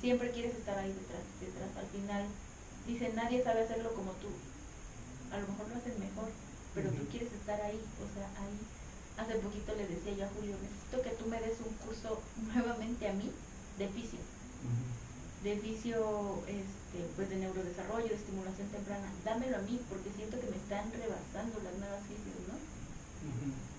siempre 0.00 0.30
quieres 0.30 0.54
estar 0.54 0.78
ahí 0.78 0.92
detrás, 0.92 1.24
detrás. 1.40 1.70
Al 1.76 1.86
final, 1.88 2.24
dicen, 2.86 3.14
nadie 3.14 3.42
sabe 3.42 3.62
hacerlo 3.62 3.92
como 3.94 4.12
tú. 4.22 4.28
A 5.32 5.38
lo 5.38 5.48
mejor 5.48 5.68
lo 5.68 5.76
hacen 5.76 5.98
mejor, 5.98 6.30
pero 6.74 6.90
tú 6.90 7.06
quieres 7.10 7.32
estar 7.32 7.60
ahí, 7.60 7.80
o 8.00 8.08
sea, 8.14 8.28
ahí. 8.40 8.58
Hace 9.16 9.40
poquito 9.40 9.74
le 9.74 9.88
decía 9.88 10.12
yo 10.12 10.24
a 10.26 10.34
Julio, 10.36 10.56
necesito 10.60 11.00
que 11.00 11.16
tú 11.16 11.24
me 11.24 11.40
des 11.40 11.56
un 11.64 11.72
curso 11.80 12.20
nuevamente 12.52 13.08
a 13.08 13.14
mí 13.14 13.32
de 13.78 13.88
fisio, 13.88 14.20
de 15.42 15.56
fisio, 15.56 16.44
este, 16.44 17.00
pues 17.16 17.30
de 17.30 17.36
neurodesarrollo, 17.36 18.08
de 18.08 18.14
estimulación 18.14 18.68
temprana. 18.68 19.08
Dámelo 19.24 19.56
a 19.56 19.64
mí 19.64 19.80
porque 19.88 20.12
siento 20.12 20.38
que 20.38 20.52
me 20.52 20.56
están 20.60 20.92
rebasando 20.92 21.56
las 21.64 21.76
nuevas 21.80 22.04
fisios, 22.04 22.36
¿no? 22.44 22.56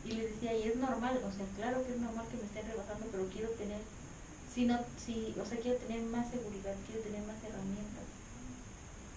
Y 0.10 0.12
le 0.14 0.28
decía, 0.30 0.58
y 0.58 0.64
es 0.64 0.76
normal, 0.78 1.22
o 1.22 1.32
sea, 1.32 1.46
claro 1.56 1.86
que 1.86 1.94
es 1.94 2.00
normal 2.00 2.26
que 2.32 2.38
me 2.38 2.46
estén 2.50 2.66
rebasando, 2.66 3.06
pero 3.12 3.30
quiero 3.30 3.50
tener, 3.62 3.82
si 4.58 4.66
no, 4.66 4.80
si, 4.98 5.36
o 5.40 5.46
sea, 5.46 5.60
quiero 5.60 5.78
tener 5.78 6.02
más 6.02 6.32
seguridad, 6.32 6.74
quiero 6.88 7.04
tener 7.04 7.22
más 7.22 7.36
herramientas. 7.44 8.10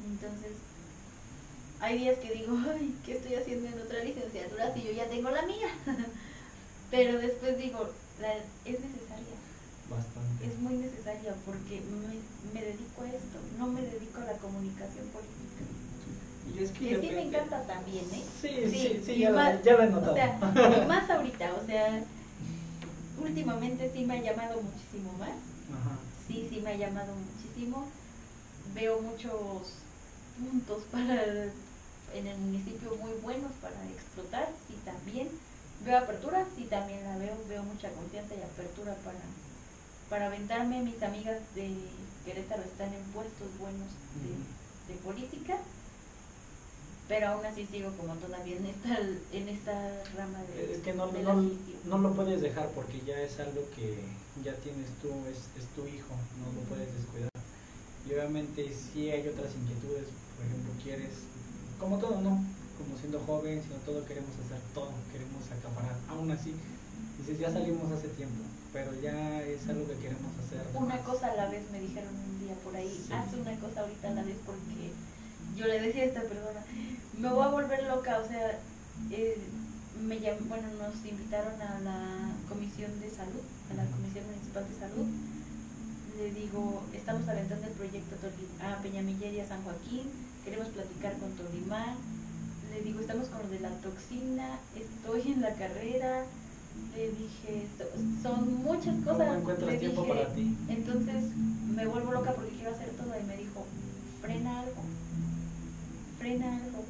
Entonces, 0.04 0.52
hay 1.80 1.96
días 1.96 2.18
que 2.18 2.34
digo, 2.34 2.58
ay, 2.70 2.94
¿qué 3.06 3.16
estoy 3.16 3.36
haciendo 3.36 3.68
en 3.68 3.80
otra 3.80 4.04
licenciatura 4.04 4.74
si 4.74 4.82
yo 4.82 4.92
ya 4.92 5.08
tengo 5.08 5.30
la 5.30 5.40
mía? 5.46 5.68
pero 6.90 7.18
después 7.18 7.56
digo, 7.56 7.88
la, 8.20 8.34
es 8.34 8.80
necesaria, 8.80 9.36
Bastante. 9.88 10.44
es 10.44 10.58
muy 10.58 10.74
necesaria 10.74 11.34
porque 11.46 11.80
me, 11.80 12.20
me 12.52 12.66
dedico 12.66 13.00
a 13.00 13.08
esto, 13.08 13.38
no 13.58 13.66
me 13.68 13.80
dedico 13.80 14.20
a 14.20 14.24
la 14.24 14.34
comunicación 14.34 15.06
política. 15.08 15.64
Y 16.54 16.62
es 16.62 16.70
que, 16.72 16.86
Que 16.86 17.00
sí 17.00 17.10
me 17.14 17.22
encanta 17.22 17.62
también, 17.62 18.04
¿eh? 18.12 18.24
Sí, 18.42 18.50
sí, 18.70 19.00
sí, 19.02 19.18
ya, 19.20 19.30
más- 19.30 19.54
la, 19.54 19.62
ya 19.62 19.78
la 19.78 19.84
he 19.86 19.88
notado. 19.88 20.12
O 20.12 20.16
sea, 20.16 20.84
más 20.86 21.08
ahorita, 21.08 21.54
o 21.54 21.64
sea, 21.64 22.04
últimamente 23.22 23.90
sí 23.92 24.04
me 24.04 24.18
ha 24.18 24.22
llamado 24.22 24.60
muchísimo 24.60 25.12
más. 25.18 25.36
Sí, 26.26 26.46
sí 26.48 26.60
me 26.60 26.70
ha 26.70 26.76
llamado 26.76 27.12
muchísimo. 27.14 27.86
Veo 28.74 29.00
muchos 29.00 29.74
puntos 30.38 30.82
para 30.90 31.50
en 32.14 32.26
el 32.26 32.38
municipio 32.38 32.96
muy 32.96 33.12
buenos 33.22 33.52
para 33.62 33.76
explotar, 33.90 34.48
sí 34.66 34.74
también. 34.84 35.28
Veo 35.84 35.98
apertura, 35.98 36.44
sí 36.56 36.64
también 36.64 37.04
la 37.04 37.16
veo, 37.16 37.36
veo 37.48 37.62
mucha 37.62 37.90
confianza 37.92 38.34
y 38.34 38.42
apertura 38.42 38.94
para, 39.04 39.20
para 40.08 40.26
aventarme. 40.26 40.82
Mis 40.82 41.02
amigas 41.02 41.38
de 41.54 41.74
Querétaro 42.24 42.62
están 42.62 42.92
en 42.92 43.02
puestos 43.12 43.48
buenos 43.58 43.88
de, 44.20 44.92
de 44.92 45.00
política 45.00 45.56
pero 47.10 47.26
aún 47.26 47.44
así 47.44 47.66
sigo 47.66 47.90
como 47.98 48.14
todavía 48.22 48.56
en 48.56 48.66
esta, 48.66 48.94
en 49.34 49.48
esta 49.48 49.74
rama 50.14 50.38
de... 50.46 50.74
Es 50.74 50.78
que 50.78 50.94
no, 50.94 51.10
no, 51.10 51.98
lo 51.98 52.14
puedes 52.14 52.40
dejar 52.40 52.68
porque 52.68 53.02
ya 53.04 53.20
es 53.20 53.40
algo 53.40 53.66
que 53.74 53.98
ya 54.44 54.54
tienes 54.62 54.86
tú, 55.02 55.10
es, 55.26 55.50
es 55.58 55.66
tu 55.74 55.82
hijo, 55.90 56.14
no 56.38 56.46
lo 56.54 56.62
puedes 56.70 56.86
descuidar. 56.94 57.34
Y 58.06 58.14
obviamente 58.14 58.62
si 58.70 59.10
hay 59.10 59.26
otras 59.26 59.50
inquietudes, 59.58 60.06
por 60.38 60.46
ejemplo, 60.46 60.70
quieres, 60.84 61.26
como 61.80 61.98
todo, 61.98 62.20
¿no? 62.20 62.46
Como 62.78 62.94
siendo 63.00 63.18
joven, 63.26 63.60
sino 63.60 63.74
todo 63.82 64.06
queremos 64.06 64.30
hacer 64.46 64.62
todo, 64.72 64.94
queremos 65.10 65.42
acaparar. 65.50 65.98
Aún 66.14 66.30
así, 66.30 66.54
dices, 67.18 67.40
ya 67.40 67.50
salimos 67.50 67.90
hace 67.90 68.06
tiempo, 68.14 68.38
pero 68.72 68.94
ya 69.02 69.42
es 69.42 69.68
algo 69.68 69.82
que 69.88 69.98
queremos 69.98 70.30
hacer. 70.46 70.62
Una 70.78 71.02
cosa 71.02 71.32
a 71.32 71.34
la 71.34 71.50
vez 71.50 71.66
me 71.72 71.80
dijeron 71.80 72.14
un 72.14 72.38
día 72.38 72.54
por 72.62 72.76
ahí, 72.76 72.94
haz 73.10 73.34
una 73.34 73.58
cosa 73.58 73.80
ahorita 73.80 74.10
a 74.10 74.14
la 74.14 74.22
vez 74.22 74.36
porque 74.46 74.94
yo 75.56 75.66
le 75.66 75.80
decía 75.80 76.04
a 76.04 76.06
esta 76.06 76.22
persona, 76.22 76.64
me 77.20 77.28
voy 77.28 77.44
a 77.44 77.48
volver 77.48 77.84
loca, 77.84 78.18
o 78.24 78.26
sea, 78.26 78.58
eh, 79.10 79.36
me 80.00 80.16
bueno, 80.16 80.68
nos 80.80 81.04
invitaron 81.04 81.60
a 81.60 81.80
la 81.80 81.98
comisión 82.48 82.98
de 83.00 83.10
salud, 83.10 83.44
a 83.70 83.74
la 83.74 83.84
comisión 83.84 84.24
municipal 84.26 84.64
de 84.66 84.74
salud. 84.74 85.06
Le 86.16 86.32
digo, 86.32 86.82
estamos 86.94 87.28
aventando 87.28 87.66
el 87.66 87.72
proyecto 87.72 88.16
a 88.62 88.82
Peñamiller 88.82 89.34
y 89.34 89.40
a 89.40 89.48
San 89.48 89.62
Joaquín, 89.62 90.08
queremos 90.44 90.68
platicar 90.68 91.16
con 91.18 91.32
Tolimán. 91.32 91.96
Le 92.72 92.82
digo, 92.82 93.00
estamos 93.00 93.28
con 93.28 93.42
lo 93.42 93.48
de 93.48 93.60
la 93.60 93.70
toxina, 93.82 94.58
estoy 94.76 95.32
en 95.32 95.42
la 95.42 95.54
carrera. 95.54 96.24
Le 96.94 97.10
dije, 97.10 97.66
son 98.22 98.62
muchas 98.62 98.94
cosas. 99.04 99.26
¿Cómo 99.26 99.40
encuentras 99.40 99.78
tiempo 99.78 100.06
para 100.06 100.32
ti? 100.32 100.56
Entonces 100.68 101.24
me 101.74 101.86
vuelvo 101.86 102.12
loca 102.12 102.32
porque 102.32 102.52
quiero 102.52 102.70
hacer 102.70 102.90
todo 102.90 103.12
y 103.18 103.26
me 103.26 103.36
dijo, 103.36 103.66
frena 104.22 104.60
algo 104.60 104.82
frena 106.20 106.54
algo. 106.54 106.84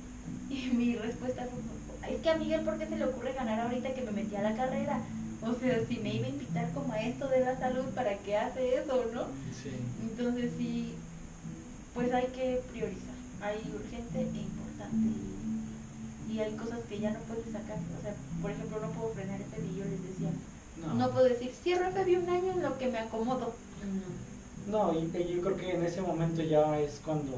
Y 0.51 0.70
mi 0.74 0.96
respuesta 0.96 1.46
fue, 1.46 2.12
es 2.12 2.20
que 2.20 2.30
a 2.30 2.36
Miguel, 2.36 2.62
¿por 2.62 2.76
qué 2.76 2.86
se 2.86 2.96
le 2.96 3.05
ocurre 3.05 3.32
ganar 3.32 3.61
ahorita 3.61 3.94
que 3.94 4.03
me 4.03 4.11
metí 4.11 4.34
a 4.34 4.42
la 4.42 4.57
carrera? 4.57 5.01
O 5.42 5.55
sea, 5.55 5.80
si 5.86 5.98
me 5.98 6.14
iba 6.14 6.26
a 6.26 6.30
invitar 6.30 6.70
como 6.72 6.92
a 6.92 7.01
esto 7.01 7.28
de 7.28 7.40
la 7.40 7.57
salud, 7.57 7.84
¿para 7.94 8.18
qué 8.18 8.36
hace 8.36 8.74
eso, 8.74 9.07
no? 9.14 9.26
Sí. 9.62 9.70
Entonces 10.03 10.51
sí, 10.59 10.96
pues 11.94 12.12
hay 12.12 12.26
que 12.26 12.62
priorizar. 12.72 13.14
Hay 13.40 13.59
urgente 13.74 14.20
e 14.20 14.42
importante. 14.42 15.09
Y, 16.28 16.38
hay 16.40 16.53
cosas 16.57 16.80
que 16.88 16.98
ya 16.98 17.11
no 17.12 17.20
puedes 17.20 17.46
sacar. 17.46 17.78
O 17.98 18.03
sea, 18.03 18.14
por 18.42 18.51
ejemplo, 18.51 18.80
no 18.80 18.90
puedo 18.90 19.14
frenar 19.14 19.40
ese 19.40 19.66
y 19.66 19.78
yo 19.78 19.84
les 19.84 20.03
decía, 20.03 20.30
no, 20.96 21.11
puedo 21.11 21.24
decir, 21.24 21.51
cierro 21.62 21.90
FB 21.90 22.22
un 22.22 22.28
año 22.28 22.53
en 22.53 22.62
lo 22.62 22.76
que 22.78 22.88
me 22.88 22.98
acomodo. 22.98 23.55
No, 24.66 24.92
y 24.94 25.34
yo 25.34 25.42
creo 25.42 25.57
que 25.57 25.74
en 25.74 25.84
ese 25.84 26.03
momento 26.03 26.42
ya 26.42 26.78
es 26.78 27.01
cuando 27.05 27.32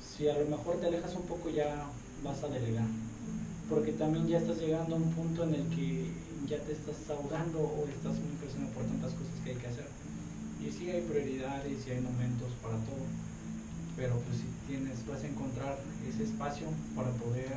si 0.00 0.28
a 0.28 0.38
lo 0.38 0.46
mejor 0.46 0.76
te 0.76 0.86
alejas 0.86 1.14
un 1.14 1.22
poco 1.22 1.48
ya 1.48 1.86
vas 2.22 2.42
a 2.44 2.48
delegar. 2.48 2.86
Porque 3.68 3.92
también 3.92 4.26
ya 4.26 4.38
estás 4.38 4.58
llegando 4.58 4.96
a 4.96 4.98
un 4.98 5.10
punto 5.12 5.44
en 5.44 5.54
el 5.54 5.68
que 5.68 6.10
ya 6.48 6.58
te 6.58 6.72
estás 6.72 6.98
ahogando 7.10 7.60
o 7.60 7.86
estás 7.86 8.18
muy 8.18 8.34
presionado 8.40 8.72
por 8.74 8.84
tantas 8.84 9.12
cosas 9.12 9.36
que 9.44 9.50
hay 9.50 9.56
que 9.56 9.66
hacer. 9.68 9.86
Y 10.60 10.70
sí 10.70 10.90
hay 10.90 11.02
prioridades 11.02 11.86
y 11.86 11.90
hay 11.90 12.00
momentos 12.00 12.50
para 12.62 12.74
todo. 12.84 13.06
Pero 13.96 14.18
pues 14.18 14.42
si 14.42 14.48
tienes, 14.66 15.06
vas 15.06 15.22
a 15.22 15.28
encontrar 15.28 15.78
ese 16.08 16.24
espacio 16.24 16.66
para 16.96 17.10
poder 17.12 17.54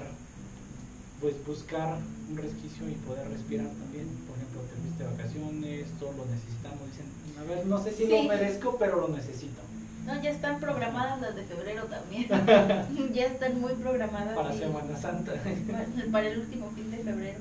pues 1.19 1.33
buscar 1.47 1.97
un 2.29 2.37
resquicio 2.37 2.89
y 2.89 2.95
poder 3.07 3.27
respirar 3.29 3.67
también. 3.67 4.07
Por 4.27 4.37
ejemplo, 4.37 4.61
te 4.69 4.75
fuiste 4.75 5.03
vacaciones, 5.03 5.87
todo 5.99 6.11
lo 6.13 6.25
necesitamos. 6.29 6.83
Dicen, 6.91 7.07
a 7.39 7.43
ver, 7.43 7.65
no 7.65 7.81
sé 7.81 7.91
si 7.91 8.07
lo 8.07 8.23
merezco, 8.23 8.77
pero 8.77 9.01
lo 9.01 9.07
necesito. 9.07 9.61
No, 10.05 10.21
ya 10.21 10.31
están 10.31 10.59
programadas 10.59 11.21
las 11.21 11.35
de 11.35 11.43
febrero 11.43 11.83
también. 11.85 12.27
ya 13.13 13.25
están 13.25 13.61
muy 13.61 13.73
programadas. 13.73 14.35
Para 14.35 14.53
Semana 14.53 14.97
Santa. 14.97 15.33
para 16.11 16.27
el 16.27 16.39
último 16.39 16.69
fin 16.71 16.91
de 16.91 16.97
febrero. 16.97 17.39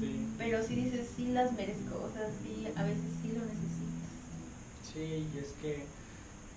Sí. 0.00 0.26
Pero 0.38 0.62
si 0.64 0.74
dices, 0.74 1.08
sí 1.16 1.28
las 1.28 1.52
merezco, 1.52 2.02
o 2.04 2.10
sea, 2.12 2.28
sí, 2.42 2.66
a 2.74 2.82
veces 2.82 3.04
sí 3.22 3.28
lo 3.28 3.44
necesitas. 3.44 4.10
Sí, 4.92 5.28
y 5.32 5.38
es 5.38 5.52
que, 5.62 5.84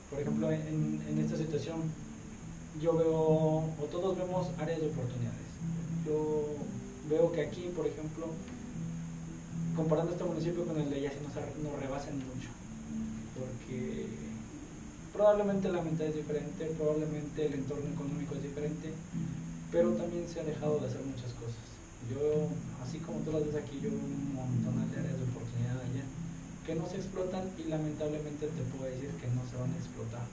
por 0.10 0.20
ejemplo, 0.22 0.52
en, 0.52 1.04
en 1.08 1.20
esta 1.20 1.38
situación, 1.38 1.84
yo 2.82 2.98
veo, 2.98 3.14
o 3.14 3.88
todos 3.92 4.18
vemos 4.18 4.48
áreas 4.58 4.82
de 4.82 4.88
oportunidades. 4.88 5.38
Yo 6.06 6.56
veo 7.10 7.32
que 7.32 7.42
aquí, 7.42 7.72
por 7.76 7.86
ejemplo, 7.86 8.28
comparando 9.76 10.14
este 10.14 10.24
municipio 10.24 10.66
con 10.66 10.80
el 10.80 10.90
de 10.90 10.96
allá, 10.96 11.12
nos, 11.22 11.64
nos 11.64 11.80
rebasan 11.80 12.16
mucho. 12.18 12.50
Porque 13.38 14.08
Probablemente 15.14 15.70
la 15.70 15.82
mentalidad 15.82 16.10
es 16.10 16.26
diferente, 16.26 16.66
probablemente 16.78 17.46
el 17.46 17.54
entorno 17.54 17.88
económico 17.88 18.34
es 18.36 18.44
diferente, 18.44 18.92
pero 19.72 19.94
también 19.94 20.28
se 20.28 20.40
ha 20.40 20.44
dejado 20.44 20.80
de 20.80 20.88
hacer 20.88 21.02
muchas 21.06 21.32
cosas. 21.38 21.64
Yo, 22.10 22.50
así 22.84 22.98
como 23.00 23.20
todas 23.20 23.46
las 23.46 23.54
ves 23.54 23.64
aquí, 23.64 23.80
yo 23.80 23.90
veo 23.92 24.02
un 24.02 24.34
montón 24.34 24.92
de 24.92 25.00
áreas 25.00 25.18
de 25.18 25.30
oportunidad 25.30 25.78
allá 25.78 26.06
que 26.66 26.76
no 26.76 26.90
se 26.90 26.98
explotan 26.98 27.46
y 27.60 27.70
lamentablemente 27.70 28.48
te 28.48 28.64
puedo 28.74 28.90
decir 28.90 29.10
que 29.22 29.28
no 29.28 29.46
se 29.46 29.56
van 29.56 29.72
a 29.72 29.78
explotar 29.78 30.26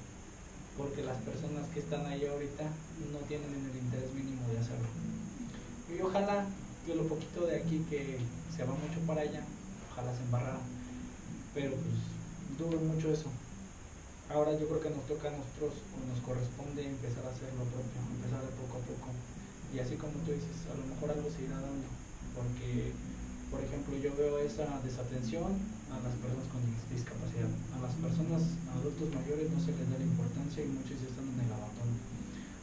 porque 0.81 1.03
las 1.03 1.17
personas 1.19 1.69
que 1.75 1.81
están 1.81 2.07
ahí 2.07 2.25
ahorita 2.25 2.65
no 3.13 3.19
tienen 3.29 3.53
el 3.53 3.77
interés 3.77 4.13
mínimo 4.15 4.49
de 4.49 4.59
hacerlo. 4.59 4.89
Y 5.93 6.01
ojalá 6.01 6.47
que 6.87 6.95
lo 6.95 7.05
poquito 7.05 7.47
de 7.47 7.57
aquí 7.57 7.85
que 7.91 8.19
se 8.57 8.65
va 8.65 8.73
mucho 8.73 9.01
para 9.07 9.21
allá, 9.23 9.45
ojalá 9.93 10.15
se 10.17 10.23
embarrara, 10.23 10.61
pero 11.53 11.73
pues 11.73 12.59
dudo 12.59 12.81
mucho 12.81 13.13
eso. 13.13 13.29
Ahora 14.31 14.55
yo 14.55 14.63
creo 14.71 14.79
que 14.79 14.95
nos 14.95 15.03
toca 15.11 15.27
a 15.27 15.35
nosotros 15.35 15.75
o 15.91 15.99
nos 16.07 16.23
corresponde 16.23 16.87
empezar 16.87 17.27
a 17.27 17.35
hacer 17.35 17.51
lo 17.59 17.67
propio, 17.67 17.99
empezar 18.15 18.39
de 18.47 18.55
poco 18.63 18.79
a 18.79 18.83
poco. 18.87 19.11
Y 19.75 19.83
así 19.83 19.99
como 19.99 20.15
tú 20.23 20.31
dices, 20.31 20.71
a 20.71 20.79
lo 20.79 20.87
mejor 20.87 21.11
algo 21.11 21.27
se 21.35 21.51
irá 21.51 21.59
dando. 21.59 21.91
Porque, 22.39 22.95
por 23.51 23.59
ejemplo, 23.59 23.99
yo 23.99 24.15
veo 24.15 24.39
esa 24.39 24.71
desatención 24.87 25.51
a 25.91 25.99
las 25.99 26.15
personas 26.23 26.47
con 26.47 26.63
discapacidad. 26.95 27.51
A 27.75 27.83
las 27.83 27.95
personas 27.99 28.55
adultos 28.71 29.11
mayores 29.11 29.51
no 29.51 29.59
se 29.59 29.75
les 29.75 29.83
da 29.91 29.99
la 29.99 30.07
importancia 30.07 30.63
y 30.63 30.79
muchos 30.79 30.95
ya 31.03 31.11
están 31.11 31.27
en 31.27 31.39
el 31.43 31.51
abandono. 31.51 31.99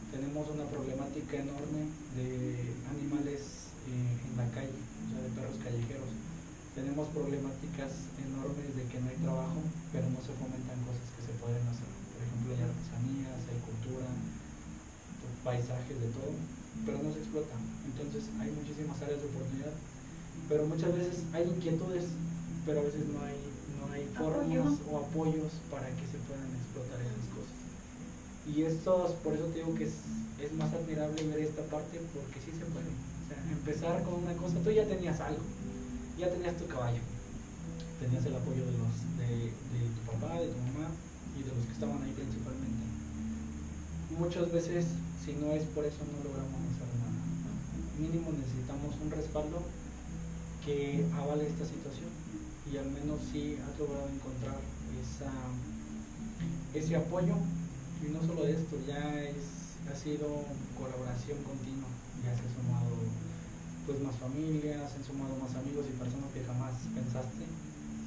Tenemos 0.08 0.48
una 0.48 0.72
problemática 0.72 1.36
enorme 1.36 1.92
de 2.16 2.80
animales 2.96 3.76
eh, 3.92 4.16
en 4.24 4.34
la 4.40 4.48
calle, 4.56 4.72
o 4.72 5.08
sea, 5.12 5.20
de 5.20 5.36
perros 5.36 5.60
callejeros 5.60 6.16
tenemos 6.78 7.10
problemáticas 7.10 7.90
enormes 8.22 8.70
de 8.78 8.86
que 8.86 9.02
no 9.02 9.10
hay 9.10 9.18
trabajo, 9.18 9.66
pero 9.90 10.06
no 10.14 10.22
se 10.22 10.30
fomentan 10.38 10.78
cosas 10.86 11.17
pueden 11.40 11.64
hacer. 11.68 11.90
Por 12.14 12.22
ejemplo, 12.22 12.48
hay 12.54 12.62
artesanías, 12.66 13.42
hay 13.48 13.60
cultura, 13.62 14.08
paisajes, 15.48 15.96
de 15.96 16.10
todo, 16.12 16.36
pero 16.86 17.00
no 17.00 17.10
se 17.14 17.20
explota. 17.24 17.56
Entonces 17.88 18.28
hay 18.40 18.52
muchísimas 18.52 19.00
áreas 19.02 19.24
de 19.24 19.28
oportunidad, 19.32 19.76
pero 20.50 20.68
muchas 20.68 20.92
veces 20.92 21.24
hay 21.32 21.48
inquietudes, 21.48 22.06
pero 22.66 22.82
a 22.82 22.84
veces 22.84 23.08
no 23.08 23.24
hay, 23.24 23.40
no 23.80 23.86
hay 23.96 24.04
formas 24.12 24.76
o 24.92 24.98
apoyos 25.00 25.56
para 25.72 25.88
que 25.96 26.06
se 26.12 26.20
puedan 26.28 26.52
explotar 26.52 27.00
esas 27.00 27.28
cosas. 27.32 27.56
Y 28.44 28.64
estos, 28.64 29.12
por 29.24 29.34
eso 29.34 29.48
te 29.56 29.64
digo 29.64 29.76
que 29.76 29.88
es, 29.88 29.96
es 30.44 30.52
más 30.54 30.72
admirable 30.74 31.24
ver 31.32 31.48
esta 31.48 31.64
parte 31.72 32.00
porque 32.12 32.44
sí 32.44 32.52
se 32.52 32.68
puede. 32.68 32.92
O 32.92 33.28
sea, 33.28 33.40
empezar 33.52 34.04
con 34.04 34.24
una 34.24 34.36
cosa, 34.36 34.60
tú 34.64 34.72
ya 34.72 34.88
tenías 34.88 35.20
algo, 35.20 35.44
ya 36.20 36.28
tenías 36.32 36.56
tu 36.56 36.68
caballo, 36.68 37.00
tenías 38.00 38.24
el 38.26 38.36
apoyo 38.36 38.64
de, 38.68 38.76
los, 38.76 38.96
de, 39.20 39.52
tu 39.96 40.02
papá, 40.12 40.40
de 40.40 40.48
tu 40.48 40.60
mamá 40.60 40.92
y 41.38 41.44
de 41.46 41.54
los 41.54 41.66
que 41.66 41.74
estaban 41.74 42.02
ahí 42.02 42.12
principalmente. 42.12 42.84
Muchas 44.18 44.52
veces, 44.52 44.86
si 45.24 45.34
no 45.38 45.54
es 45.54 45.64
por 45.72 45.86
eso, 45.86 46.02
no 46.10 46.18
logramos 46.26 46.58
hacer 46.74 46.90
nada. 46.98 47.14
Mínimo 48.02 48.34
necesitamos 48.34 48.96
un 48.98 49.12
respaldo 49.12 49.62
que 50.66 51.06
avale 51.14 51.48
esta 51.48 51.64
situación 51.64 52.10
y 52.68 52.78
al 52.78 52.92
menos 52.92 53.22
si 53.32 53.56
has 53.56 53.80
logrado 53.80 54.10
encontrar 54.12 54.60
esa, 55.00 55.32
ese 56.74 56.96
apoyo 56.96 57.40
y 58.04 58.12
no 58.12 58.20
solo 58.22 58.46
esto, 58.46 58.76
ya 58.86 59.24
es, 59.24 59.80
ha 59.88 59.96
sido 59.96 60.28
colaboración 60.76 61.40
continua, 61.48 61.88
ya 62.20 62.36
se 62.36 62.44
ha 62.44 62.52
sumado 62.52 62.92
pues 63.88 64.04
más 64.04 64.16
familias, 64.20 64.92
han 64.92 65.04
sumado 65.08 65.32
más 65.40 65.56
amigos 65.56 65.88
y 65.88 65.96
personas 65.96 66.28
que 66.36 66.44
jamás 66.44 66.76
pensaste 66.92 67.48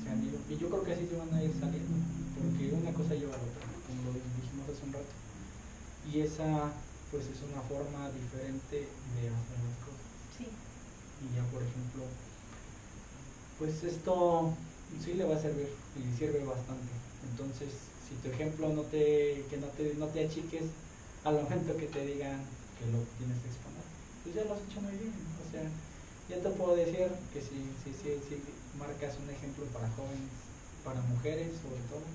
se 0.05 0.11
han 0.13 0.21
ido. 0.21 0.37
Y 0.53 0.61
yo 0.61 0.69
creo 0.69 0.85
que 0.85 0.93
así 0.93 1.09
se 1.09 1.17
van 1.17 1.33
a 1.33 1.43
ir 1.43 1.53
saliendo, 1.57 1.97
porque 2.41 2.73
una 2.73 2.93
cosa 2.97 3.13
lleva 3.15 3.37
a 3.37 3.39
la 3.39 3.45
otra, 3.45 3.69
como 3.85 4.01
lo 4.09 4.17
dijimos 4.17 4.65
hace 4.65 4.85
un 4.89 4.93
rato. 4.97 5.13
Y 6.09 6.21
esa 6.25 6.73
pues 7.13 7.27
es 7.29 7.43
una 7.45 7.61
forma 7.69 8.09
diferente 8.17 8.89
de 8.89 9.23
hacer 9.29 9.59
las 9.61 9.79
cosas. 9.85 10.09
Sí. 10.39 10.49
Y 10.49 11.27
ya 11.37 11.45
por 11.53 11.61
ejemplo, 11.61 12.09
pues 13.59 13.85
esto 13.85 14.55
sí 15.05 15.15
le 15.15 15.25
va 15.29 15.37
a 15.37 15.43
servir 15.43 15.69
y 15.99 16.03
sirve 16.17 16.41
bastante. 16.45 16.89
Entonces, 17.29 17.69
si 18.09 18.15
tu 18.23 18.33
ejemplo 18.33 18.73
no 18.73 18.83
te, 18.89 19.45
que 19.51 19.59
no 19.59 19.67
te, 19.77 19.95
no 19.95 20.07
te 20.07 20.25
achiques 20.25 20.65
al 21.25 21.35
momento 21.35 21.77
que 21.77 21.87
te 21.87 22.07
digan 22.07 22.41
que 22.79 22.89
lo 22.89 23.05
tienes 23.21 23.37
que 23.45 23.53
exponer, 23.53 23.85
pues 24.25 24.35
ya 24.35 24.45
lo 24.49 24.55
has 24.55 24.65
hecho 24.65 24.81
muy 24.81 24.97
bien. 24.97 25.13
O 25.13 25.47
sea, 25.53 25.67
ya 26.31 26.39
te 26.41 26.51
puedo 26.57 26.75
decir 26.79 27.11
que 27.35 27.41
si, 27.43 27.59
si, 27.85 27.91
si, 27.91 28.17
si 28.25 28.41
marcas 28.79 29.19
un 29.19 29.29
ejemplo 29.29 29.67
para 29.75 29.91
jóvenes, 29.99 30.31
para 30.87 31.03
mujeres 31.03 31.53
sobre 31.61 31.83
todo, 31.91 32.07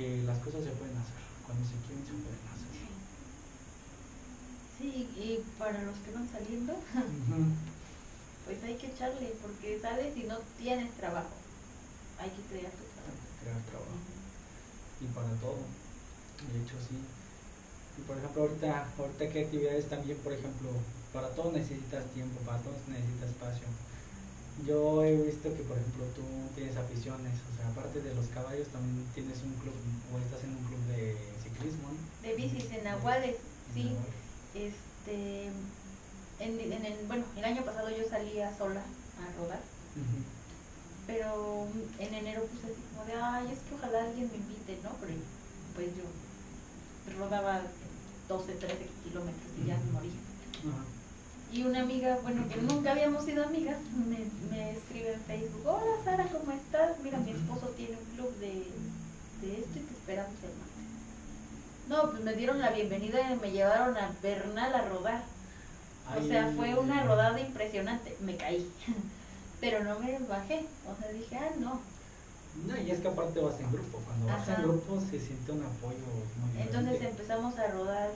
que 0.00 0.22
las 0.24 0.38
cosas 0.38 0.64
se 0.64 0.72
pueden 0.80 0.96
hacer, 0.96 1.20
cuando 1.44 1.60
se 1.68 1.76
quieren 1.84 2.00
se 2.08 2.16
pueden 2.16 2.44
hacer. 2.48 2.72
Sí, 4.80 5.04
y 5.12 5.44
para 5.60 5.84
los 5.84 5.96
que 6.00 6.12
van 6.16 6.24
saliendo, 6.32 6.72
pues 8.46 8.64
hay 8.64 8.76
que 8.80 8.86
echarle, 8.88 9.36
porque 9.44 9.78
sales 9.78 10.16
y 10.16 10.24
no 10.24 10.38
tienes 10.56 10.88
trabajo. 10.96 11.36
Hay 12.16 12.30
que 12.32 12.42
crear 12.48 12.72
tu 12.72 12.84
trabajo. 12.96 13.20
Crear 13.44 13.60
trabajo. 13.68 14.00
y 15.00 15.06
para 15.12 15.32
todo. 15.44 15.60
De 16.48 16.56
hecho, 16.64 16.80
sí. 16.80 16.96
Y 16.96 18.00
por 18.08 18.16
ejemplo, 18.16 18.40
ahorita, 18.40 18.88
ahorita 18.96 19.28
qué 19.28 19.44
actividades 19.44 19.88
también, 19.90 20.16
por 20.24 20.32
ejemplo, 20.32 20.70
para 21.12 21.28
todo 21.36 21.52
necesitas 21.52 22.08
tiempo, 22.16 22.40
para 22.48 22.56
todo 22.64 22.72
necesitas 22.88 23.28
espacio. 23.28 23.68
Yo 24.66 25.02
he 25.04 25.16
visto 25.22 25.48
que, 25.54 25.62
por 25.62 25.76
ejemplo, 25.78 26.04
tú 26.14 26.22
tienes 26.54 26.76
aficiones, 26.76 27.32
o 27.52 27.56
sea, 27.56 27.68
aparte 27.68 28.00
de 28.00 28.14
los 28.14 28.26
caballos, 28.28 28.68
también 28.68 29.06
tienes 29.14 29.38
un 29.42 29.54
club, 29.60 29.74
o 30.12 30.18
estás 30.18 30.44
en 30.44 30.50
un 30.50 30.64
club 30.64 30.80
de 30.94 31.16
ciclismo, 31.42 31.88
¿no? 31.88 32.28
De 32.28 32.34
bicis 32.36 32.70
en 32.70 32.84
Nahuales, 32.84 33.36
sí. 33.74 33.92
Este, 34.54 35.46
en, 36.40 36.60
en 36.60 36.84
el, 36.84 37.06
bueno, 37.06 37.24
el 37.36 37.44
año 37.44 37.64
pasado 37.64 37.88
yo 37.90 38.04
salía 38.08 38.56
sola 38.56 38.80
a 38.80 39.40
rodar, 39.40 39.60
pero 41.06 41.66
en 41.98 42.14
enero 42.14 42.44
puse 42.44 42.66
así 42.72 42.82
como 42.92 43.04
de, 43.06 43.14
ay, 43.14 43.46
es 43.52 43.58
que 43.60 43.74
ojalá 43.74 44.04
alguien 44.04 44.28
me 44.30 44.36
invite, 44.36 44.78
¿no? 44.82 44.90
Pero 45.00 45.14
pues 45.74 45.88
yo 45.96 46.04
rodaba 47.18 47.62
12, 48.28 48.52
13 48.54 48.76
kilómetros 49.04 49.50
y 49.62 49.66
ya 49.66 49.78
me 49.78 49.92
morí. 49.92 50.12
Ajá. 50.68 50.84
Y 51.52 51.62
una 51.64 51.80
amiga, 51.80 52.18
bueno, 52.22 52.44
que 52.48 52.60
nunca 52.62 52.92
habíamos 52.92 53.24
sido 53.24 53.44
amigas, 53.44 53.76
me, 54.06 54.18
me 54.50 54.70
escribe 54.70 55.14
en 55.14 55.20
Facebook, 55.22 55.62
hola 55.66 55.96
Sara, 56.04 56.26
¿cómo 56.28 56.52
estás? 56.52 56.98
Mira, 57.02 57.18
mi 57.18 57.32
esposo 57.32 57.66
tiene 57.76 57.96
un 57.96 58.04
club 58.16 58.32
de, 58.38 58.68
de 59.42 59.60
esto 59.60 59.78
y 59.78 59.80
te 59.82 59.92
esperamos 59.92 60.32
el 60.44 60.50
martes. 60.56 60.68
No, 61.88 62.10
pues 62.12 62.22
me 62.22 62.34
dieron 62.34 62.60
la 62.60 62.70
bienvenida 62.70 63.32
y 63.32 63.36
me 63.36 63.50
llevaron 63.50 63.96
a 63.96 64.12
Bernal 64.22 64.74
a 64.74 64.82
rodar. 64.88 65.22
O 66.16 66.22
sea, 66.26 66.52
fue 66.56 66.74
una 66.78 67.02
rodada 67.04 67.40
impresionante. 67.40 68.16
Me 68.20 68.36
caí, 68.36 68.70
pero 69.60 69.82
no 69.82 69.98
me 69.98 70.18
bajé. 70.20 70.66
O 70.88 71.00
sea, 71.00 71.12
dije, 71.12 71.36
ah, 71.36 71.50
no. 71.58 71.80
No, 72.66 72.80
y 72.80 72.90
es 72.92 73.00
que 73.00 73.08
aparte 73.08 73.40
vas 73.40 73.58
en 73.60 73.72
grupo, 73.72 73.98
cuando 74.06 74.26
vas 74.26 74.48
en 74.48 74.62
grupo 74.62 75.00
se 75.00 75.18
siente 75.20 75.52
un 75.52 75.64
apoyo 75.64 75.98
muy 75.98 76.62
Entonces 76.62 76.98
grande. 77.00 77.08
empezamos 77.10 77.58
a 77.58 77.66
rodar 77.68 78.10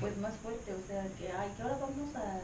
pues 0.00 0.16
más 0.18 0.34
fuerte, 0.42 0.74
o 0.74 0.86
sea, 0.86 1.06
que, 1.18 1.30
ay, 1.30 1.50
que 1.56 1.62
ahora 1.62 1.78
vamos 1.80 2.14
a, 2.16 2.40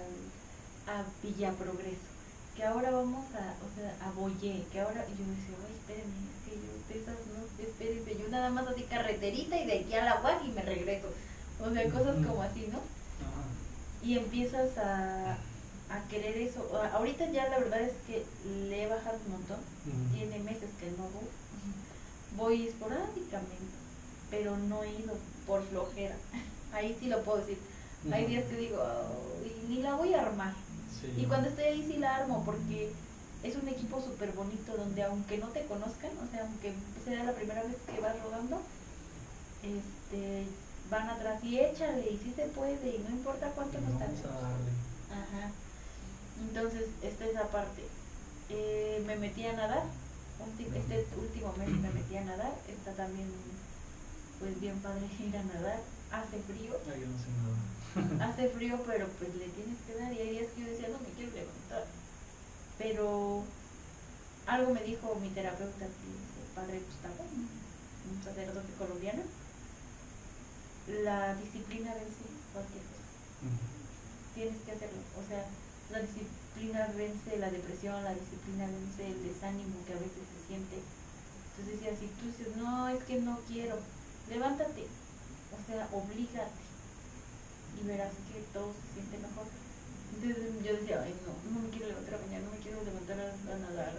a 0.92 1.05
Villa 1.22 1.53
Progreso, 1.53 2.09
que 2.57 2.64
ahora 2.64 2.90
vamos 2.90 3.24
a, 3.34 3.55
o 3.64 3.68
sea, 3.74 3.96
a 4.07 4.11
Boyé, 4.12 4.64
que 4.72 4.80
ahora, 4.80 5.05
y 5.09 5.12
yo 5.18 5.24
decía, 5.26 5.57
ay, 5.66 5.74
espérenme, 5.78 6.14
es 6.30 6.40
que 6.44 6.57
yo 6.57 6.70
de 6.88 7.03
esas 7.03 7.16
no, 7.26 7.64
espérense, 7.64 8.22
yo 8.22 8.28
nada 8.28 8.51
más 8.51 8.66
así 8.68 8.82
carreterita 8.84 9.57
y 9.57 9.66
de 9.66 9.80
aquí 9.80 9.94
a 9.94 10.05
la 10.05 10.20
UAC 10.22 10.44
y 10.44 10.53
me 10.53 10.62
regreso. 10.62 11.09
O 11.61 11.70
sea, 11.70 11.90
cosas 11.90 12.16
como 12.26 12.42
así, 12.42 12.68
¿no? 12.72 12.80
Y 14.03 14.16
empiezas 14.16 14.78
a, 14.78 15.32
a 15.32 16.09
querer 16.09 16.38
eso. 16.38 16.70
Ahorita 16.94 17.30
ya 17.30 17.48
la 17.48 17.59
verdad 17.59 17.82
es 17.82 17.92
que 18.07 18.24
le 18.68 18.84
he 18.84 18.86
bajado 18.86 19.18
un 19.26 19.32
montón. 19.32 19.59
Tiene 20.14 20.38
meses 20.38 20.70
que 20.80 20.86
no 20.92 21.05
voy. 21.11 21.28
Voy 22.36 22.68
esporádicamente, 22.68 23.76
pero 24.30 24.57
no 24.57 24.82
he 24.84 24.90
ido 24.90 25.14
por 25.46 25.62
flojera. 25.64 26.16
Ahí 26.73 26.97
sí 26.99 27.09
lo 27.09 27.23
puedo 27.23 27.39
decir. 27.39 27.59
Hay 28.12 28.27
días 28.27 28.45
que 28.45 28.57
digo, 28.57 28.79
"Ay, 28.83 29.64
ni 29.68 29.83
la 29.83 29.95
voy 29.95 30.14
a 30.14 30.23
armar. 30.23 30.55
Sí. 31.01 31.23
Y 31.23 31.25
cuando 31.27 31.49
estoy 31.49 31.64
ahí 31.64 31.85
sí 31.87 31.99
la 31.99 32.16
armo 32.16 32.43
porque 32.45 32.93
es 33.43 33.57
un 33.57 33.68
equipo 33.68 34.01
súper 34.03 34.33
bonito 34.33 34.77
donde 34.77 35.03
aunque 35.03 35.39
no 35.39 35.49
te 35.49 35.64
conozcan, 35.66 36.11
o 36.23 36.31
sea, 36.31 36.43
aunque 36.43 36.73
sea 37.05 37.25
la 37.25 37.33
primera 37.33 37.62
vez 37.62 37.77
que 37.93 38.01
vas 38.01 38.21
rodando, 38.23 38.61
este, 39.62 40.47
van 40.91 41.09
atrás 41.09 41.43
y 41.45 41.59
échale 41.59 42.11
y 42.11 42.18
sí 42.18 42.33
se 42.35 42.47
puede 42.47 42.97
y 42.97 42.99
no 43.07 43.11
importa 43.11 43.51
cuánto 43.55 43.81
nos 43.81 43.99
tardemos. 43.99 44.25
Ajá. 45.11 45.51
Entonces, 46.41 46.89
esta 47.03 47.25
es 47.25 47.31
esa 47.31 47.49
parte. 47.49 47.83
Eh, 48.49 49.03
me 49.07 49.16
metí 49.16 49.45
a 49.47 49.53
nadar. 49.53 49.85
Este 50.59 51.07
último 51.21 51.53
mes 51.59 51.68
me 51.68 51.91
metí 51.91 52.16
a 52.16 52.25
nadar. 52.25 52.53
Está 52.68 52.93
también, 52.93 53.29
pues 54.39 54.59
bien 54.61 54.79
padre 54.81 55.07
ir 55.21 55.37
a 55.37 55.43
nadar. 55.43 55.81
Hace 56.13 56.39
frío. 56.43 56.73
Yo 56.73 57.07
no 57.07 57.19
sé 57.19 57.31
nada. 57.39 58.25
Hace 58.27 58.49
frío, 58.49 58.83
pero 58.87 59.07
pues 59.19 59.35
le 59.35 59.49
tienes 59.49 59.79
que 59.87 59.95
dar. 59.95 60.13
Y 60.13 60.19
hay 60.19 60.31
días 60.31 60.53
que 60.55 60.61
yo 60.63 60.67
decía, 60.69 60.89
no 60.89 60.99
me 60.99 61.15
quiero 61.15 61.33
levantar. 61.33 61.87
Pero 62.79 63.45
algo 64.47 64.75
me 64.75 64.83
dijo 64.83 65.15
mi 65.21 65.29
terapeuta, 65.31 65.85
el 65.85 66.55
padre 66.55 66.81
Gustavo, 66.81 67.25
un 68.11 68.25
sacerdote 68.25 68.73
colombiano. 68.79 69.23
La 71.05 71.35
disciplina 71.37 71.95
vence 71.95 72.25
cualquier 72.53 72.83
cosa 72.83 73.01
tienes 74.35 74.57
que 74.65 74.73
hacerlo. 74.73 75.01
O 75.21 75.23
sea, 75.29 75.45
la 75.93 76.01
disciplina 76.01 76.89
vence 76.97 77.37
la 77.39 77.51
depresión, 77.51 78.03
la 78.05 78.15
disciplina 78.15 78.67
vence 78.67 79.07
el 79.07 79.23
desánimo 79.25 79.85
que 79.87 79.93
a 79.93 80.01
veces 80.01 80.25
se 80.25 80.41
siente. 80.49 80.81
Entonces 80.81 81.81
decía, 81.81 81.93
si 81.99 82.09
tú 82.17 82.27
dices, 82.27 82.57
no, 82.57 82.89
es 82.89 83.03
que 83.05 83.21
no 83.21 83.39
quiero, 83.49 83.77
levántate. 84.31 84.87
O 85.53 85.59
sea, 85.66 85.88
oblígate. 85.92 86.62
Y 87.80 87.86
verás 87.86 88.12
que 88.32 88.40
todo 88.53 88.72
se 88.72 89.01
siente 89.01 89.18
mejor. 89.18 89.46
Entonces 90.14 90.64
yo 90.64 90.72
decía, 90.76 91.03
ay, 91.03 91.14
no, 91.24 91.32
no 91.51 91.61
me 91.61 91.70
quiero 91.70 91.86
levantar 91.88 92.14
a 92.14 92.18
mañana, 92.26 92.44
no 92.44 92.51
me 92.51 92.59
quiero 92.62 92.82
levantar 92.82 93.16
a, 93.20 93.55
a 93.55 93.59
nadar. 93.59 93.94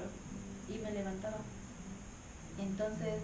Y 0.69 0.77
me 0.79 0.91
levantaba. 0.91 1.37
Entonces, 2.59 3.19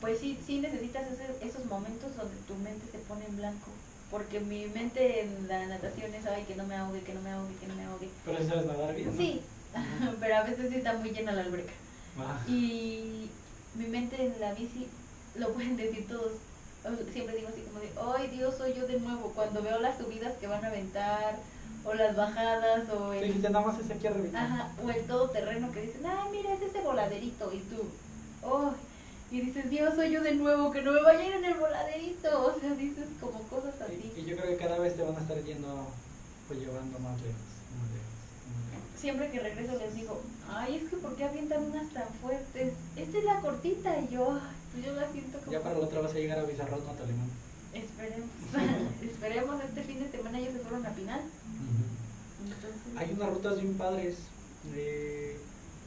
pues 0.00 0.18
sí, 0.20 0.38
sí 0.44 0.58
necesitas 0.60 1.04
ese- 1.10 1.46
esos 1.46 1.64
momentos 1.66 2.16
donde 2.16 2.36
tu 2.48 2.54
mente 2.56 2.86
se 2.90 2.98
pone 2.98 3.26
en 3.26 3.36
blanco. 3.36 3.70
Porque 4.10 4.38
mi 4.40 4.66
mente 4.66 5.22
en 5.22 5.48
la 5.48 5.66
natación 5.66 6.14
es, 6.14 6.26
ay, 6.26 6.44
que 6.44 6.54
no 6.54 6.64
me 6.66 6.76
ahogue, 6.76 7.02
que 7.02 7.12
no 7.14 7.20
me 7.22 7.30
ahogue, 7.30 7.54
que 7.56 7.66
no 7.66 7.74
me 7.74 7.84
ahogue. 7.84 8.08
Pero 8.24 8.38
sabes 8.48 8.66
nadar 8.66 8.94
bien, 8.94 9.10
¿no? 9.10 9.16
Sí, 9.16 9.42
pero 10.20 10.36
a 10.36 10.42
veces 10.44 10.68
sí 10.70 10.76
está 10.76 10.94
muy 10.94 11.10
llena 11.10 11.32
la 11.32 11.42
alberca. 11.42 11.72
Ah. 12.18 12.40
Y 12.48 13.30
mi 13.74 13.86
mente 13.88 14.24
en 14.24 14.38
la 14.40 14.54
bici, 14.54 14.86
lo 15.34 15.52
pueden 15.52 15.76
decir 15.76 16.06
todos. 16.08 16.32
Siempre 17.12 17.36
digo 17.36 17.48
así 17.48 17.62
como 17.62 17.80
de, 17.80 17.90
ay 18.16 18.28
Dios, 18.28 18.54
soy 18.56 18.74
yo 18.74 18.86
de 18.86 19.00
nuevo. 19.00 19.32
Cuando 19.34 19.62
veo 19.62 19.78
las 19.80 19.98
subidas 19.98 20.34
que 20.38 20.46
van 20.46 20.64
a 20.64 20.68
aventar, 20.68 21.36
o 21.84 21.94
las 21.94 22.16
bajadas, 22.16 22.88
o 22.90 23.12
Sí, 23.12 23.18
el, 23.18 23.26
dijiste, 23.28 23.50
nada 23.50 23.66
más 23.66 23.78
es 23.78 23.90
aquí 23.90 24.06
arriba. 24.06 24.40
Ajá, 24.40 24.72
o 24.82 24.90
el 24.90 25.04
todoterreno 25.06 25.70
que 25.72 25.82
dicen, 25.82 26.04
ay, 26.06 26.30
mira, 26.32 26.52
es 26.52 26.62
ese 26.62 26.80
voladerito. 26.80 27.52
Y 27.52 27.58
tú, 27.58 27.82
oh, 28.42 28.72
y 29.30 29.40
dices, 29.40 29.70
Dios, 29.70 29.94
soy 29.94 30.10
yo 30.10 30.22
de 30.22 30.34
nuevo, 30.34 30.70
que 30.70 30.82
no 30.82 30.92
me 30.92 31.02
vaya 31.02 31.20
a 31.20 31.26
ir 31.26 31.32
en 31.34 31.44
el 31.44 31.54
voladerito. 31.54 32.46
O 32.46 32.60
sea, 32.60 32.70
dices 32.74 33.06
como 33.20 33.40
cosas 33.42 33.74
así. 33.80 34.12
y 34.16 34.24
yo 34.24 34.36
creo 34.36 34.48
que 34.48 34.56
cada 34.56 34.78
vez 34.78 34.96
te 34.96 35.02
van 35.02 35.16
a 35.16 35.20
estar 35.20 35.42
yendo, 35.42 35.88
pues 36.48 36.60
llevando 36.60 36.98
más 36.98 37.20
lejos, 37.20 37.42
más 37.78 37.90
lejos. 37.90 39.00
Siempre 39.00 39.30
que 39.30 39.40
regreso 39.40 39.76
les 39.78 39.94
digo, 39.94 40.22
ay, 40.48 40.76
es 40.76 40.90
que 40.90 40.96
¿por 40.96 41.16
qué 41.16 41.24
avientan 41.24 41.64
unas 41.64 41.88
tan 41.90 42.08
fuertes? 42.20 42.74
Esta 42.96 43.18
es 43.18 43.24
la 43.24 43.40
cortita. 43.40 43.98
Y 44.00 44.08
yo, 44.08 44.32
ay, 44.32 44.56
yo 44.82 44.92
la 44.94 45.10
siento 45.12 45.38
como. 45.38 45.52
Ya 45.52 45.62
para 45.62 45.78
la 45.78 45.84
otra 45.84 46.00
vas 46.00 46.12
a 46.12 46.18
llegar 46.18 46.38
a 46.38 46.44
Bizarrot, 46.44 46.84
no 46.86 46.92
Talimán. 46.92 47.30
Esperemos. 47.72 48.30
Esperemos, 49.02 49.64
este 49.64 49.82
fin 49.82 49.98
de 50.00 50.10
semana 50.10 50.38
ellos 50.38 50.54
se 50.54 50.60
fueron 50.60 50.86
a 50.86 50.90
Pinal. 50.94 51.20
Entonces, 52.44 52.96
Hay 52.96 53.12
unas 53.12 53.30
rutas 53.30 53.60
bien 53.60 53.74
padres. 53.74 54.16
eh, 54.74 55.36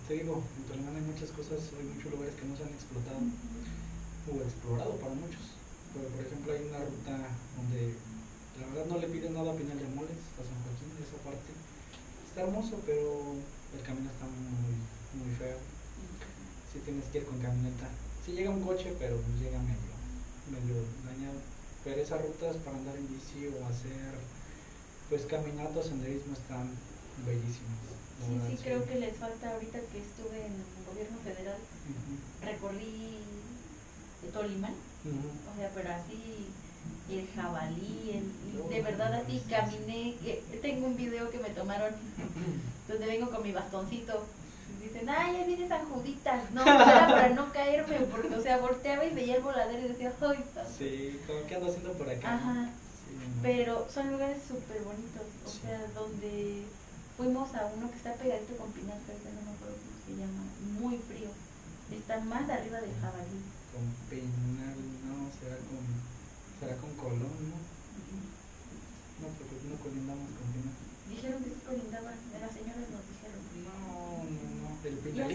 te 0.07 0.13
digo, 0.15 0.41
en 0.57 0.63
Talimán 0.65 0.95
hay 0.95 1.05
muchas 1.05 1.29
cosas, 1.31 1.59
hay 1.77 1.85
muchos 1.85 2.11
lugares 2.11 2.33
que 2.35 2.45
no 2.45 2.57
se 2.57 2.63
han 2.63 2.73
explotado 2.73 3.19
o 4.29 4.41
explorado 4.41 4.93
para 4.97 5.13
muchos. 5.15 5.45
Pero, 5.93 6.05
por 6.09 6.21
ejemplo, 6.25 6.53
hay 6.53 6.63
una 6.69 6.81
ruta 6.85 7.13
donde 7.57 7.93
la 8.61 8.65
verdad 8.73 8.85
no 8.85 8.97
le 9.01 9.07
piden 9.07 9.33
nada 9.33 9.53
a 9.53 9.57
Pinal 9.57 9.77
de 9.79 9.85
Amoles, 9.85 10.21
a 10.37 10.41
San 10.45 10.59
Joaquín, 10.65 10.89
esa 11.01 11.17
parte. 11.25 11.49
Está 12.29 12.41
hermoso, 12.45 12.77
pero 12.85 13.33
el 13.73 13.81
camino 13.81 14.09
está 14.09 14.25
muy, 14.29 14.77
muy 15.17 15.31
feo. 15.37 15.57
Si 16.73 16.79
tienes 16.85 17.05
que 17.09 17.17
ir 17.19 17.25
con 17.25 17.39
camioneta. 17.41 17.89
Si 18.29 18.35
llega 18.35 18.51
un 18.51 18.61
coche, 18.61 18.93
pero 18.99 19.17
pues 19.17 19.41
llega 19.41 19.57
medio, 19.57 19.89
medio 20.53 20.75
dañado. 21.03 21.39
Pero 21.83 21.99
esas 21.99 22.21
rutas 22.21 22.57
para 22.57 22.77
andar 22.77 22.95
en 22.95 23.07
bici 23.09 23.47
o 23.47 23.65
hacer 23.65 24.13
pues 25.09 25.25
caminatas, 25.25 25.87
senderismo 25.87 26.33
están 26.33 26.69
bellísimas. 27.25 27.79
sí, 28.21 28.37
sí, 28.55 28.63
creo 28.63 28.85
que 28.85 28.99
les 28.99 29.17
falta 29.17 29.49
ahorita 29.51 29.79
que 29.91 29.97
estuve 29.97 30.45
en 30.45 30.53
el 30.53 30.85
gobierno 30.85 31.17
federal, 31.23 31.57
Ujú, 31.89 32.45
recorrí 32.45 33.17
de 34.21 34.27
Tolimán, 34.31 34.73
o 34.75 35.57
sea, 35.57 35.71
pero 35.73 35.89
así 35.89 36.45
el 37.09 37.27
jabalí, 37.35 38.11
el, 38.13 38.69
de 38.69 38.81
verdad 38.83 39.11
así 39.15 39.41
caminé, 39.49 40.17
que- 40.21 40.43
tengo 40.61 40.85
un 40.85 40.95
video 40.97 41.31
que 41.31 41.39
me 41.39 41.49
tomaron 41.49 41.95
donde 42.87 43.05
vengo 43.07 43.31
con 43.31 43.41
mi 43.41 43.51
bastoncito. 43.53 44.23
Dicen, 44.99 45.09
ay, 45.09 45.35
ahí 45.37 45.47
viene 45.47 45.67
San 45.67 45.85
Juditas. 45.85 46.51
No, 46.51 46.61
era 46.63 47.07
para 47.07 47.29
no 47.29 47.51
caerme, 47.53 47.99
porque, 48.11 48.35
o 48.35 48.41
sea, 48.41 48.57
volteaba 48.57 49.05
y 49.05 49.13
veía 49.15 49.35
el 49.37 49.43
voladero 49.43 49.85
y 49.85 49.89
decía, 49.89 50.11
¡ay, 50.21 50.43
santo! 50.53 50.69
Sí, 50.77 51.19
como 51.25 51.45
que 51.47 51.55
ando 51.55 51.67
haciendo 51.69 51.93
por 51.93 52.09
acá. 52.09 52.33
Ajá. 52.35 52.69
Sí. 53.07 53.15
Pero 53.41 53.87
son 53.89 54.11
lugares 54.11 54.41
súper 54.47 54.81
bonitos, 54.83 55.23
o 55.45 55.49
Sí. 55.49 55.59
sea, 55.63 55.79
donde 55.95 56.63
fuimos 57.17 57.53
a 57.55 57.65
uno 57.75 57.89
que 57.89 57.97
está 57.97 58.13
pegadito 58.13 58.55
con 58.57 58.71
Pinal, 58.71 58.99
pero 59.07 59.19
no 59.19 59.41
me 59.47 59.51
acuerdo 59.55 59.75
cómo 59.79 59.97
se 60.05 60.13
llama, 60.19 60.43
muy 60.79 60.97
frío. 60.97 61.29
Está 61.91 62.19
más 62.21 62.47
arriba 62.49 62.79
del 62.81 62.93
jabalí. 63.01 63.41
Con 63.73 63.85
penal, 64.09 64.77
no, 65.07 65.25
será 65.39 65.57
con, 65.67 65.81
será 66.59 66.75
con 66.77 66.91
Colón, 66.95 67.33
¿no? 67.49 67.57
No, 69.19 69.27
porque 69.35 69.55
no 69.67 69.75
colindamos 69.81 70.29
con 70.37 70.47
penal. 70.53 70.75
Dijeron 71.09 71.43
que 71.43 71.49
sí 71.49 71.59
colindaban, 71.65 72.13
las 72.39 72.53
señoras 72.53 72.87
nos 72.93 73.03
dijeron. 73.09 73.41
No, 73.65 74.21
no, 74.21 74.45
no. 74.61 74.69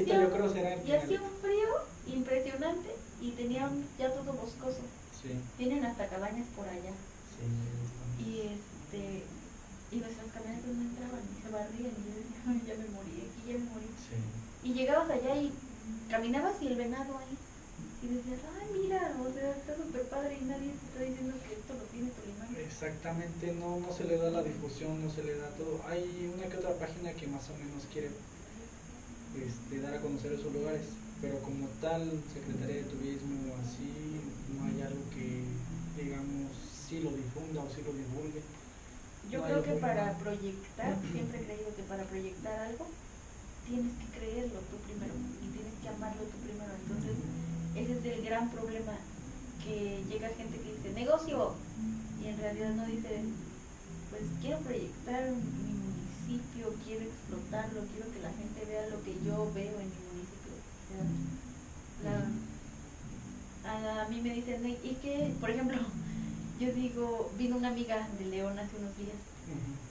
Y 0.07 0.11
hacía- 0.11 0.23
yo 0.23 0.33
creo 0.33 0.53
será 0.53 0.75
el 0.75 0.81
Y 0.81 0.93
hacía 0.93 0.99
pinalito. 1.19 1.25
un 1.25 1.41
frío 1.43 1.69
impresionante 2.17 2.91
y 3.21 3.31
tenían 3.33 3.85
ya 3.99 4.11
todo 4.13 4.33
boscoso. 4.33 4.83
Sí, 5.23 5.31
Tienen 5.57 5.85
hasta 5.85 6.07
cabañas 6.09 6.47
por 6.57 6.69
allá. 6.69 6.93
sí. 7.39 8.23
Y 8.23 8.41
este 8.55 9.25
y 9.93 9.97
nuestras 9.97 10.27
camionetas 10.33 10.75
no 10.75 10.83
entraban 10.83 11.21
y 11.23 11.43
se 11.43 11.49
barrían 11.51 11.93
y 11.95 12.03
yo 12.03 12.13
decía, 12.19 12.41
"Ay, 12.49 12.63
ya 12.67 12.75
me 12.75 12.89
morí, 12.91 13.15
aquí 13.31 13.43
ya 13.47 13.59
me 13.59 13.71
morí. 13.71 13.87
Sí. 14.03 14.69
Y 14.69 14.73
llegabas 14.75 15.09
allá 15.11 15.37
y 15.37 15.53
caminabas 16.11 16.61
y 16.63 16.67
el 16.67 16.77
venado 16.77 17.17
ahí. 17.19 17.37
Y 18.03 18.07
decías, 18.09 18.41
ay, 18.61 18.69
mira, 18.83 19.17
o 19.23 19.33
sea, 19.33 19.51
está 19.57 19.77
súper 19.77 20.03
padre 20.09 20.37
y 20.41 20.45
nadie 20.45 20.73
te 20.77 20.85
está 20.93 21.01
diciendo 21.09 21.37
que 21.47 21.55
esto 21.55 21.73
lo 21.73 21.85
tiene 21.89 22.11
Tolimán. 22.11 22.57
Exactamente, 22.57 23.53
no, 23.53 23.81
no 23.81 23.93
se 23.93 24.05
le 24.05 24.19
da 24.19 24.31
la 24.31 24.43
difusión, 24.43 25.03
no 25.03 25.11
se 25.11 25.23
le 25.25 25.37
da 25.37 25.49
todo. 25.57 25.81
Hay 25.89 26.31
una 26.35 26.45
que 26.51 26.57
otra 26.59 26.75
página 26.77 27.13
que 27.13 27.27
más 27.29 27.49
o 27.49 27.55
menos 27.57 27.85
quiere 27.93 28.11
este, 29.39 29.81
dar 29.81 29.95
a 29.95 30.01
conocer 30.01 30.33
esos 30.33 30.53
lugares, 30.53 30.87
pero 31.21 31.39
como 31.41 31.67
tal, 31.81 32.11
Secretaría 32.33 32.77
de 32.77 32.91
Turismo 32.91 33.55
así, 33.63 34.21
no 34.55 34.65
hay 34.67 34.83
algo 34.83 35.03
que, 35.11 35.43
digamos, 36.03 36.53
sí 36.89 37.01
lo 37.01 37.11
difunda 37.11 37.63
o 37.63 37.69
sí 37.71 37.81
lo 37.85 37.93
divulgue. 37.93 38.43
Yo 39.31 39.41
No 39.41 39.45
creo 39.47 39.63
que 39.65 39.75
para 39.81 40.13
proyectar, 40.19 40.95
siempre 41.13 41.41
he 41.41 41.45
creído 41.45 41.75
que 41.75 41.83
para 41.89 42.05
proyectar 42.05 42.59
algo, 42.61 42.87
tienes 43.67 43.93
que 43.97 44.19
creerlo 44.19 44.61
tú 44.69 44.77
primero 44.85 45.15
y 45.41 45.47
tienes 45.57 45.75
que 45.81 45.89
amarlo 45.89 46.23
tú 46.29 46.37
primero. 46.45 46.73
Entonces, 46.85 47.17
ese 47.75 47.93
es 47.99 48.19
el 48.19 48.25
gran 48.25 48.51
problema, 48.51 48.93
que 49.65 50.05
llega 50.11 50.29
gente 50.37 50.61
que 50.61 50.77
dice 50.77 50.93
negocio 50.93 51.55
y 52.23 52.29
en 52.29 52.37
realidad 52.39 52.71
no 52.75 52.87
dice, 52.87 53.25
pues 54.11 54.23
quiero 54.43 54.59
proyectar 54.61 55.33
mi 55.33 55.84
municipio, 56.29 56.73
quiero 56.85 57.05
explotarlo, 57.05 57.81
quiero 57.93 58.11
que 58.11 58.21
la 58.21 58.31
gente 58.33 58.65
vea 58.67 58.87
lo 58.89 59.03
que 59.03 59.15
yo 59.25 59.51
veo 59.55 59.79
en 59.81 59.91
mi 59.91 59.97
municipio. 60.13 60.53
O 60.81 62.03
sea, 62.03 62.13
la- 63.65 64.03
a, 64.03 64.09
mí 64.09 64.21
me 64.21 64.35
dicen, 64.35 64.67
¿y 64.83 64.95
qué? 65.03 65.33
Por 65.41 65.51
ejemplo, 65.51 65.79
yo 66.61 66.73
digo, 66.73 67.31
vino 67.37 67.57
una 67.57 67.69
amiga 67.69 68.09
de 68.19 68.25
León 68.27 68.59
hace 68.59 68.77
unos 68.77 68.97
días 68.97 69.17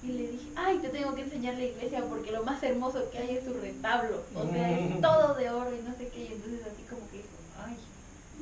y 0.01 0.07
le 0.07 0.27
dije, 0.31 0.51
ay, 0.55 0.79
te 0.79 0.89
tengo 0.89 1.15
que 1.15 1.21
enseñar 1.21 1.55
la 1.55 1.63
iglesia 1.65 2.03
porque 2.09 2.31
lo 2.31 2.43
más 2.43 2.61
hermoso 2.63 3.09
que 3.11 3.19
hay 3.19 3.37
es 3.37 3.45
su 3.45 3.53
retablo. 3.53 4.25
O 4.35 4.47
sea, 4.51 4.67
Mm. 4.67 4.93
es 4.93 5.01
todo 5.01 5.35
de 5.35 5.49
oro 5.49 5.75
y 5.77 5.81
no 5.81 5.95
sé 5.95 6.09
qué. 6.09 6.25
Y 6.25 6.33
entonces 6.33 6.61
así 6.65 6.83
como 6.83 7.07
que 7.09 7.17
dijo, 7.17 7.37
ay, 7.57 7.77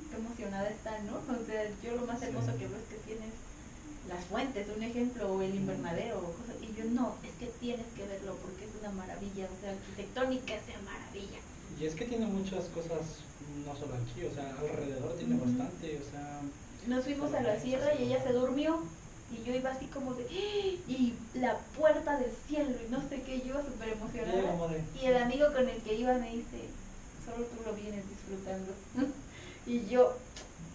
qué 0.09 0.15
emocionada 0.15 0.69
está, 0.69 0.99
¿no? 1.03 1.17
O 1.17 1.45
sea, 1.45 1.63
yo 1.83 1.95
lo 1.95 2.05
más 2.07 2.21
hermoso 2.23 2.57
que 2.57 2.67
veo 2.67 2.77
es 2.77 2.85
que 2.85 2.95
tienes 3.05 3.33
las 4.13 4.25
fuentes, 4.25 4.67
un 4.75 4.83
ejemplo, 4.83 5.33
o 5.33 5.41
el 5.41 5.55
invernadero, 5.55 6.19
o 6.19 6.33
cosas. 6.33 6.55
Y 6.61 6.75
yo, 6.77 6.85
no, 6.85 7.15
es 7.23 7.31
que 7.39 7.47
tienes 7.59 7.85
que 7.95 8.05
verlo 8.05 8.35
porque 8.41 8.65
es 8.65 8.71
una 8.79 8.91
maravilla. 8.91 9.47
O 9.47 9.61
sea, 9.61 9.71
arquitectónica 9.71 10.55
es 10.55 10.63
una 10.69 10.91
maravilla. 10.91 11.39
Y 11.79 11.85
es 11.85 11.95
que 11.95 12.05
tiene 12.05 12.25
muchas 12.25 12.65
cosas, 12.65 13.23
no 13.65 13.75
solo 13.75 13.95
aquí, 13.95 14.25
o 14.25 14.33
sea, 14.33 14.55
alrededor 14.59 15.15
tiene 15.17 15.35
bastante, 15.37 15.97
o 15.97 16.11
sea, 16.11 16.41
Nos 16.87 17.03
fuimos 17.05 17.33
a 17.33 17.41
la 17.41 17.59
sierra 17.59 17.95
y 17.95 18.03
ella 18.03 18.21
se 18.23 18.33
durmió. 18.33 18.81
Y 19.31 19.43
yo 19.45 19.55
iba 19.55 19.71
así 19.71 19.85
como 19.85 20.13
de, 20.13 20.25
¡Ah! 20.25 20.91
y 20.91 21.13
la 21.35 21.57
puerta 21.79 22.19
del 22.19 22.31
cielo 22.49 22.71
y 22.85 22.91
no 22.91 22.99
sé 23.07 23.21
qué, 23.21 23.39
yo 23.39 23.53
iba 23.53 23.63
súper 23.63 23.89
emocionada. 23.89 24.57
Y 25.01 25.05
el 25.05 25.15
amigo 25.15 25.47
con 25.53 25.69
el 25.69 25.81
que 25.81 25.95
iba 25.95 26.13
me 26.15 26.31
dice, 26.31 26.67
solo 27.25 27.45
tú 27.45 27.63
lo 27.65 27.73
vienes 27.73 28.03
disfrutando. 28.09 28.73
y 29.65 29.85
yo, 29.85 30.17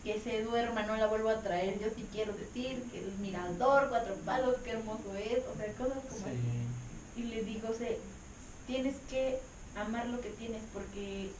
que 0.07 0.21
se 0.21 0.41
duerma, 0.43 0.85
no 0.85 0.97
la 0.97 1.09
vuelvo 1.09 1.31
a 1.31 1.41
traer. 1.41 1.81
Yo 1.81 1.89
sí 1.97 2.07
quiero 2.13 2.33
decir 2.33 2.81
que 2.93 3.01
el 3.01 3.13
mirador, 3.19 3.89
cuatro 3.89 4.15
palos, 4.25 4.55
qué 4.63 4.71
hermoso 4.71 5.17
es. 5.17 5.43
O 5.53 5.57
sea, 5.57 5.67
cosas 5.75 5.99
como 6.09 6.27
así. 6.27 6.63
Y 7.17 7.23
le 7.25 7.43
digo, 7.43 7.69
o 7.71 7.75
sea, 7.75 7.89
tienes 8.69 8.95
que 9.11 9.41
amar 9.75 10.07
lo 10.07 10.21
que 10.21 10.31
tienes 10.31 10.63
porque 10.73 11.31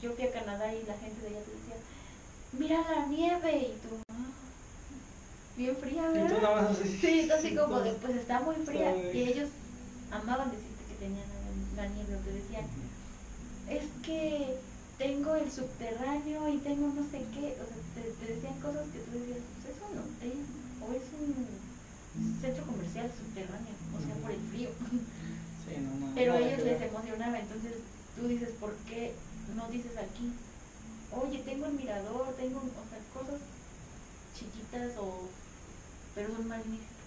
yo 0.00 0.12
fui 0.12 0.24
a 0.24 0.30
Canadá 0.32 0.72
y 0.72 0.84
la 0.86 0.94
gente 0.98 1.20
de 1.20 1.28
allá 1.28 1.40
te 1.44 1.50
decía, 1.50 1.74
mira 2.52 2.94
la 2.94 3.06
nieve. 3.06 3.56
Y 3.58 3.78
tú, 3.82 3.96
"Ah, 4.12 4.30
bien 5.56 5.76
fría, 5.78 6.02
Y 6.02 6.12
tú 6.12 6.20
¿verdad? 6.20 6.42
nada 6.42 6.62
más 6.62 6.70
así. 6.78 6.98
Sí, 7.00 7.24
tú 7.26 7.34
así 7.34 7.56
como 7.56 7.80
de, 7.80 7.90
pues 7.94 8.14
está 8.14 8.38
muy 8.38 8.54
fría. 8.64 8.94
Y 9.12 9.18
ellos 9.18 9.48
amaban 10.12 10.52
decirte 10.52 10.84
que 10.90 10.94
tenían 11.04 11.26
la, 11.76 11.82
la 11.82 11.88
nieve 11.88 12.14
o 12.14 12.18
te 12.20 12.30
decían, 12.30 12.66
es 13.68 13.82
que 14.06 14.58
tengo 15.02 15.34
el 15.34 15.50
subterráneo 15.50 16.48
y 16.48 16.58
tengo 16.58 16.86
no 16.94 17.02
sé 17.10 17.26
qué. 17.34 17.58
O 17.58 17.66
sea, 17.66 17.78
te, 17.94 18.02
te 18.22 18.34
decían 18.34 18.54
cosas 18.62 18.86
que 18.94 19.02
tú 19.02 19.10
decías, 19.18 19.42
pues 19.58 19.74
es 19.74 19.82
un 19.82 19.98
hotel 19.98 20.38
o 20.78 20.86
es 20.94 21.06
un 21.18 22.38
centro 22.40 22.64
comercial 22.66 23.10
subterráneo, 23.10 23.74
o 23.90 23.98
sea, 23.98 24.14
por 24.22 24.30
el 24.30 24.42
frío. 24.54 24.70
Sí, 25.66 25.74
no, 25.82 26.06
no, 26.06 26.14
Pero 26.14 26.34
a 26.34 26.38
ellos 26.38 26.62
les 26.62 26.82
emocionaba, 26.82 27.38
entonces 27.38 27.74
tú 28.14 28.28
dices, 28.28 28.50
¿por 28.60 28.74
qué 28.86 29.12
no 29.56 29.68
dices 29.68 29.96
aquí? 29.96 30.30
Oye, 31.10 31.38
tengo 31.44 31.66
el 31.66 31.74
mirador, 31.74 32.34
tengo, 32.38 32.58
o 32.60 32.86
sea, 32.88 32.98
cosas 33.12 33.40
chiquitas 34.38 34.96
o... 34.98 35.28
pero 36.14 36.34
son 36.34 36.46
magníficas. 36.46 37.02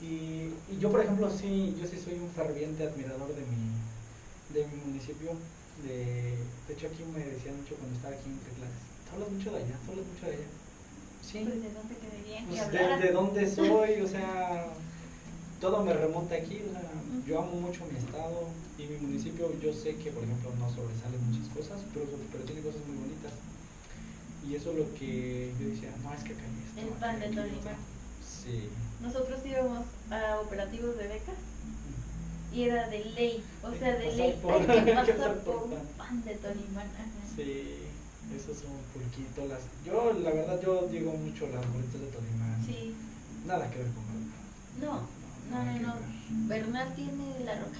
Y, 0.00 0.54
y 0.70 0.78
yo, 0.78 0.90
por 0.90 1.00
ejemplo, 1.00 1.30
sí, 1.30 1.76
yo 1.80 1.86
sí 1.86 1.98
soy 1.98 2.14
un 2.14 2.30
ferviente 2.30 2.86
admirador 2.86 3.28
de 3.28 3.42
mi, 3.42 3.74
de 4.54 4.66
mi 4.66 4.82
municipio. 4.86 5.32
De, 5.82 6.36
de 6.68 6.72
hecho, 6.72 6.86
aquí 6.86 7.02
me 7.12 7.24
decían 7.24 7.56
mucho 7.60 7.74
cuando 7.76 7.96
estaba 7.96 8.14
aquí 8.14 8.28
entre 8.30 8.52
clases, 8.54 8.78
"Tú 9.04 9.14
hablas 9.14 9.30
mucho 9.30 9.50
de 9.52 9.58
allá, 9.58 9.76
tú 9.84 9.90
hablas 9.92 10.06
mucho 10.06 10.26
de 10.26 10.32
allá. 10.32 10.50
Sí, 11.24 11.38
Pues 11.44 11.62
de 11.62 11.70
dónde 11.72 11.94
quedarían 11.96 12.44
que 12.46 12.50
pues, 12.56 12.72
de, 12.72 13.06
de 13.06 13.12
dónde 13.12 13.42
soy, 13.58 14.00
o 14.00 14.08
sea, 14.08 14.66
todo 15.60 15.82
me 15.84 15.92
remonta 15.94 16.34
aquí, 16.36 16.60
o 16.68 16.72
sea, 16.72 16.84
yo 17.26 17.40
amo 17.40 17.56
mucho 17.60 17.84
mi 17.90 17.98
estado 17.98 18.48
y 18.78 18.86
mi 18.86 18.98
municipio, 18.98 19.50
yo 19.60 19.72
sé 19.72 19.96
que, 19.96 20.10
por 20.10 20.22
ejemplo, 20.22 20.50
no 20.58 20.68
sobresalen 20.70 21.20
muchas 21.30 21.48
cosas, 21.54 21.80
pero, 21.92 22.06
pero 22.30 22.44
tiene 22.44 22.60
cosas 22.60 22.80
muy 22.86 22.96
bonitas. 22.96 23.32
Y 24.46 24.54
eso 24.56 24.72
es 24.72 24.76
lo 24.78 24.94
que 24.94 25.52
yo 25.58 25.68
decía, 25.68 25.88
no, 26.04 26.12
es 26.12 26.22
que 26.22 26.32
acá 26.34 26.42
hay 26.44 26.56
esto. 26.68 26.80
El 26.80 27.00
pan 27.00 27.18
de 27.20 27.26
Tolima. 27.28 27.56
otro". 27.72 27.76
Sí. 28.20 28.68
Nosotros 29.00 29.40
íbamos 29.46 29.86
a 30.10 30.40
operativos 30.40 30.96
de 30.98 31.08
becas 31.08 31.40
y 32.54 32.62
era 32.64 32.88
de 32.88 33.04
ley, 33.16 33.42
o 33.62 33.74
sea, 33.74 33.94
de 33.96 34.14
ley 34.16 34.40
hay 34.48 35.04
que 35.06 35.12
pasar 35.12 35.38
por 35.40 35.56
un 35.64 35.70
pan. 35.98 36.24
de 36.24 36.34
Tolimán. 36.36 36.86
Sí, 37.36 37.78
eso 38.34 38.52
es 38.52 38.62
un 38.64 38.78
pulquito. 38.92 39.46
Las, 39.46 39.60
yo, 39.84 40.12
la 40.12 40.30
verdad, 40.30 40.60
yo 40.62 40.86
digo 40.88 41.12
mucho 41.12 41.48
las 41.48 41.66
bolitas 41.72 42.00
de 42.00 42.06
Tolima. 42.06 42.58
Sí, 42.64 42.94
Nada 43.46 43.68
que 43.70 43.78
ver 43.78 43.88
con 43.88 44.04
no, 44.80 45.06
no, 45.50 45.64
no, 45.64 45.78
no. 45.80 45.94
Bernal 46.48 46.94
tiene 46.94 47.44
la 47.44 47.54
roca. 47.60 47.78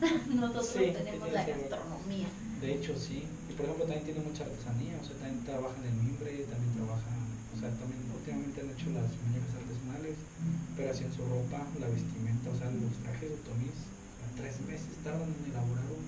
Nosotros 0.34 0.66
Sí, 0.66 0.90
tenemos 0.92 1.30
la 1.32 1.44
gastronomía. 1.44 2.26
De 2.60 2.74
hecho, 2.74 2.98
sí. 2.98 3.22
Y 3.50 3.52
por 3.54 3.66
ejemplo, 3.66 3.84
también 3.86 4.04
tiene 4.04 4.20
mucha 4.20 4.44
artesanía. 4.44 4.98
O 5.00 5.04
sea, 5.04 5.14
también 5.22 5.44
trabajan 5.44 5.84
en 5.84 5.94
mimbre, 6.04 6.32
también 6.50 6.72
trabajan. 6.74 7.18
O 7.54 7.56
sea, 7.60 7.70
también 7.78 8.02
últimamente 8.10 8.60
han 8.62 8.70
hecho 8.74 8.90
las 8.90 9.10
muñecas 9.22 9.52
artesanales, 9.54 10.16
pero 10.74 10.90
hacían 10.90 11.12
su 11.14 11.22
ropa, 11.22 11.62
la 11.78 11.86
vestimenta, 11.86 12.50
o 12.50 12.56
sea, 12.58 12.66
los 12.74 12.94
trajes 13.04 13.30
de 13.30 13.38
Tomis. 13.46 13.78
A 13.78 13.93
tres 14.44 14.60
meses 14.68 14.92
tardan 15.00 15.32
en 15.40 15.48
elaborar 15.48 15.88
un, 15.88 16.04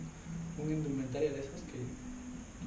una 0.60 0.72
indumentaria 0.76 1.32
de 1.32 1.40
esas 1.40 1.64
que 1.72 1.80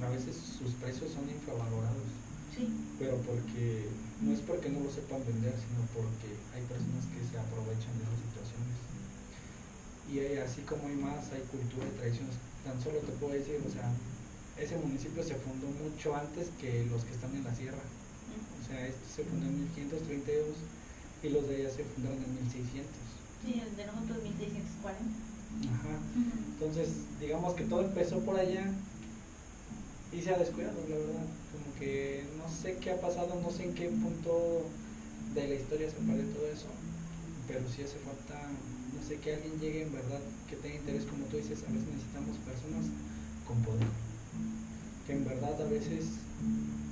a 0.01 0.09
veces 0.09 0.33
sus 0.57 0.73
precios 0.81 1.13
son 1.13 1.29
infravalorados. 1.29 2.09
Sí, 2.57 2.65
pero 2.97 3.21
porque 3.21 3.85
no 4.25 4.33
es 4.33 4.41
porque 4.41 4.69
no 4.73 4.81
lo 4.81 4.89
sepan 4.89 5.21
vender, 5.29 5.53
sino 5.53 5.85
porque 5.93 6.33
hay 6.57 6.65
personas 6.65 7.05
que 7.13 7.21
se 7.21 7.37
aprovechan 7.37 7.93
de 8.01 8.03
esas 8.09 8.17
situaciones. 8.25 8.75
Y 10.09 10.13
hay- 10.25 10.41
así 10.41 10.65
como 10.65 10.89
hay 10.89 10.97
más, 10.97 11.29
hay 11.29 11.45
cultura 11.53 11.85
y 11.85 11.93
tradiciones. 12.01 12.33
Tan 12.65 12.81
solo 12.81 12.97
te 13.05 13.13
puedo 13.21 13.37
decir, 13.37 13.61
o 13.61 13.69
sea, 13.69 13.85
ese 14.57 14.73
municipio 14.81 15.21
se 15.21 15.37
fundó 15.37 15.69
mucho 15.69 16.17
antes 16.17 16.49
que 16.57 16.89
los 16.89 17.05
que 17.05 17.13
están 17.13 17.29
en 17.37 17.45
la 17.45 17.53
sierra. 17.53 17.85
O 18.57 18.61
sea, 18.65 18.87
este 18.89 19.05
se 19.05 19.21
fundó 19.23 19.45
en 19.45 19.69
1532 19.77 20.57
y 21.21 21.29
los 21.29 21.45
de 21.47 21.53
allá 21.61 21.69
se 21.69 21.85
fundaron 21.85 22.17
en 22.25 22.33
1600. 22.49 22.89
sí, 23.45 23.61
el 23.61 23.71
de 23.77 23.85
nosotros 23.85 24.17
1640. 24.25 25.28
Ajá. 25.67 25.97
Entonces, 26.53 26.89
digamos 27.19 27.53
que 27.55 27.63
todo 27.63 27.81
empezó 27.81 28.19
por 28.19 28.39
allá 28.39 28.71
y 30.11 30.21
se 30.21 30.33
ha 30.33 30.37
descuidado, 30.37 30.79
la 30.89 30.95
verdad. 30.95 31.27
Como 31.51 31.75
que 31.79 32.25
no 32.37 32.49
sé 32.49 32.77
qué 32.81 32.91
ha 32.91 33.01
pasado, 33.01 33.39
no 33.41 33.49
sé 33.51 33.63
en 33.63 33.73
qué 33.73 33.87
punto 33.89 34.65
de 35.33 35.47
la 35.47 35.55
historia 35.55 35.89
se 35.89 35.97
perdió 35.97 36.25
todo 36.33 36.47
eso, 36.47 36.67
pero 37.47 37.61
sí 37.69 37.83
hace 37.83 37.97
falta, 37.99 38.35
no 38.95 39.01
sé, 39.07 39.17
que 39.17 39.35
alguien 39.35 39.59
llegue 39.59 39.83
en 39.83 39.93
verdad, 39.93 40.19
que 40.49 40.55
tenga 40.57 40.75
interés, 40.75 41.05
como 41.05 41.25
tú 41.25 41.37
dices, 41.37 41.61
a 41.63 41.71
veces 41.71 41.87
necesitamos 41.87 42.37
personas 42.41 42.85
con 43.45 43.61
poder. 43.61 43.87
que 45.05 45.13
en 45.13 45.25
verdad 45.25 45.59
a 45.61 45.69
veces 45.69 46.21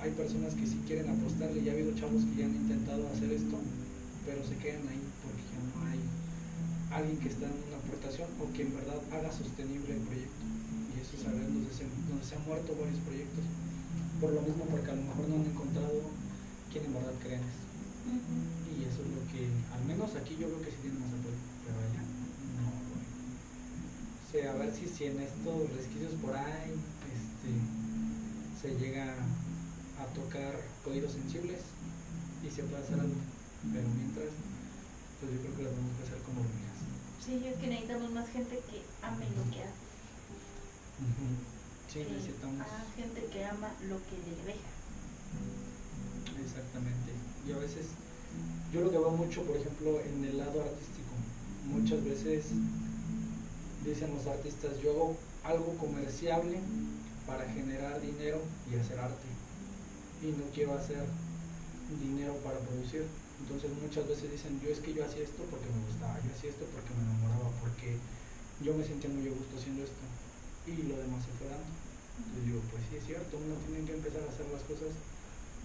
hay 0.02 0.12
personas 0.12 0.54
que 0.54 0.66
sí 0.66 0.78
quieren 0.86 1.10
apostarle 1.10 1.62
y 1.62 1.70
ha 1.70 1.74
habido 1.74 1.94
chavos 1.96 2.26
que 2.26 2.42
ya 2.42 2.46
han 2.46 2.56
intentado 2.56 3.08
hacer 3.10 3.32
esto, 3.32 3.58
pero 4.26 4.46
se 4.46 4.58
quedan 4.58 4.88
ahí 4.88 5.02
porque 5.22 5.44
ya 5.54 5.62
no 5.70 5.76
hay 5.90 6.02
alguien 6.94 7.18
que 7.18 7.30
está 7.30 7.46
dando 7.46 7.66
una 7.68 7.77
o 8.16 8.54
que 8.56 8.64
en 8.64 8.74
verdad 8.74 9.04
haga 9.12 9.32
sostenible 9.32 9.92
el 9.92 10.04
proyecto. 10.08 10.44
Y 10.96 11.00
eso 11.04 11.20
es 11.20 11.28
algo 11.28 11.44
donde 11.44 11.74
se, 11.76 11.84
donde 12.08 12.24
se 12.24 12.36
han 12.36 12.46
muerto 12.48 12.72
varios 12.80 13.00
proyectos. 13.04 13.44
Por 14.22 14.32
lo 14.32 14.42
mismo, 14.42 14.64
porque 14.72 14.92
a 14.92 14.96
lo 14.96 15.04
mejor 15.04 15.28
no 15.28 15.36
han 15.36 15.46
encontrado 15.46 16.08
quien 16.72 16.86
en 16.86 16.94
verdad 16.94 17.14
crean 17.20 17.44
esto. 17.44 17.68
Y 18.72 18.88
eso 18.88 19.04
es 19.04 19.10
lo 19.12 19.22
que, 19.28 19.52
al 19.76 19.84
menos 19.84 20.16
aquí 20.16 20.40
yo 20.40 20.48
creo 20.48 20.64
que 20.64 20.72
sí 20.72 20.80
tiene 20.88 21.04
más 21.04 21.12
apoyo, 21.12 21.36
pero 21.68 21.76
allá 21.84 22.04
no. 22.56 22.72
O 22.72 24.28
sea, 24.32 24.56
a 24.56 24.56
ver 24.56 24.72
si, 24.72 24.88
si 24.88 25.12
en 25.12 25.20
estos 25.20 25.68
resquicios 25.76 26.16
por 26.24 26.32
ahí 26.32 26.72
este, 27.12 27.52
se 28.56 28.70
llega 28.80 29.12
a 30.00 30.06
tocar 30.16 30.56
oídos 30.88 31.12
sensibles 31.12 31.60
y 32.40 32.50
se 32.50 32.64
puede 32.64 32.84
hacer 32.84 33.00
algo. 33.00 33.20
Pero 33.68 33.88
mientras, 34.00 34.32
pues 35.20 35.28
yo 35.36 35.40
creo 35.44 35.56
que 35.60 35.64
lo 35.68 35.70
tenemos 35.76 35.94
que 36.00 36.04
hacer 36.08 36.22
como. 36.24 36.42
Sí, 37.28 37.44
es 37.46 37.58
que 37.60 37.68
necesitamos 37.68 38.10
más 38.12 38.30
gente 38.30 38.56
que 38.56 38.82
ame 39.06 39.26
lo 39.36 39.44
que 39.52 39.60
hace. 39.60 39.84
Sí, 41.92 42.00
que 42.00 42.12
necesitamos. 42.14 42.58
Más 42.58 42.96
gente 42.96 43.26
que 43.26 43.44
ama 43.44 43.68
lo 43.90 43.98
que 44.08 44.16
le 44.16 44.32
deja. 44.48 44.72
Exactamente. 46.40 47.12
Y 47.46 47.52
a 47.52 47.58
veces, 47.58 47.88
yo 48.72 48.80
lo 48.80 48.92
que 48.92 48.98
veo 48.98 49.12
mucho, 49.12 49.44
por 49.44 49.58
ejemplo, 49.58 50.00
en 50.00 50.24
el 50.24 50.38
lado 50.38 50.62
artístico, 50.62 51.12
muchas 51.66 52.02
veces 52.06 52.46
dicen 53.84 54.16
los 54.16 54.26
artistas, 54.26 54.80
yo 54.82 54.92
hago 54.92 55.18
algo 55.44 55.76
comerciable 55.76 56.62
para 57.28 57.44
generar 57.52 58.00
dinero 58.00 58.40
y 58.72 58.78
hacer 58.80 59.00
arte. 59.00 59.28
Y 60.24 60.28
no 60.28 60.46
quiero 60.56 60.76
hacer 60.76 61.04
dinero 62.00 62.38
para 62.38 62.58
producir. 62.60 63.06
Entonces 63.48 63.72
muchas 63.80 64.04
veces 64.12 64.28
dicen, 64.28 64.60
yo 64.60 64.68
es 64.68 64.84
que 64.84 64.92
yo 64.92 65.08
hacía 65.08 65.24
esto 65.24 65.40
porque 65.48 65.72
me 65.72 65.80
gustaba, 65.88 66.20
yo 66.20 66.36
hacía 66.36 66.52
esto 66.52 66.68
porque 66.76 66.92
me 66.92 67.08
enamoraba, 67.08 67.48
porque 67.64 67.96
yo 68.60 68.76
me 68.76 68.84
sentía 68.84 69.08
muy 69.08 69.24
a 69.24 69.32
gusto 69.32 69.56
haciendo 69.56 69.88
esto. 69.88 70.04
Y 70.68 70.84
lo 70.84 71.00
demás 71.00 71.24
se 71.24 71.32
fue 71.40 71.48
dando. 71.48 71.72
Entonces 71.72 72.44
digo, 72.44 72.60
pues 72.68 72.84
sí 72.92 73.00
es 73.00 73.08
cierto, 73.08 73.40
uno 73.40 73.56
tiene 73.64 73.88
que 73.88 73.96
empezar 73.96 74.20
a 74.28 74.32
hacer 74.36 74.52
las 74.52 74.68
cosas 74.68 74.92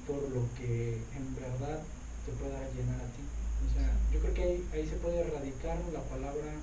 por 0.06 0.22
lo 0.30 0.46
que 0.54 1.02
en 1.10 1.26
verdad 1.34 1.82
te 2.22 2.30
pueda 2.38 2.62
llenar 2.70 3.02
a 3.02 3.10
ti. 3.18 3.26
O 3.66 3.68
sea, 3.74 3.90
yo 4.14 4.22
creo 4.22 4.34
que 4.34 4.42
ahí, 4.46 4.58
ahí 4.78 4.86
se 4.86 5.02
puede 5.02 5.26
erradicar 5.26 5.74
la 5.90 6.06
palabra 6.06 6.54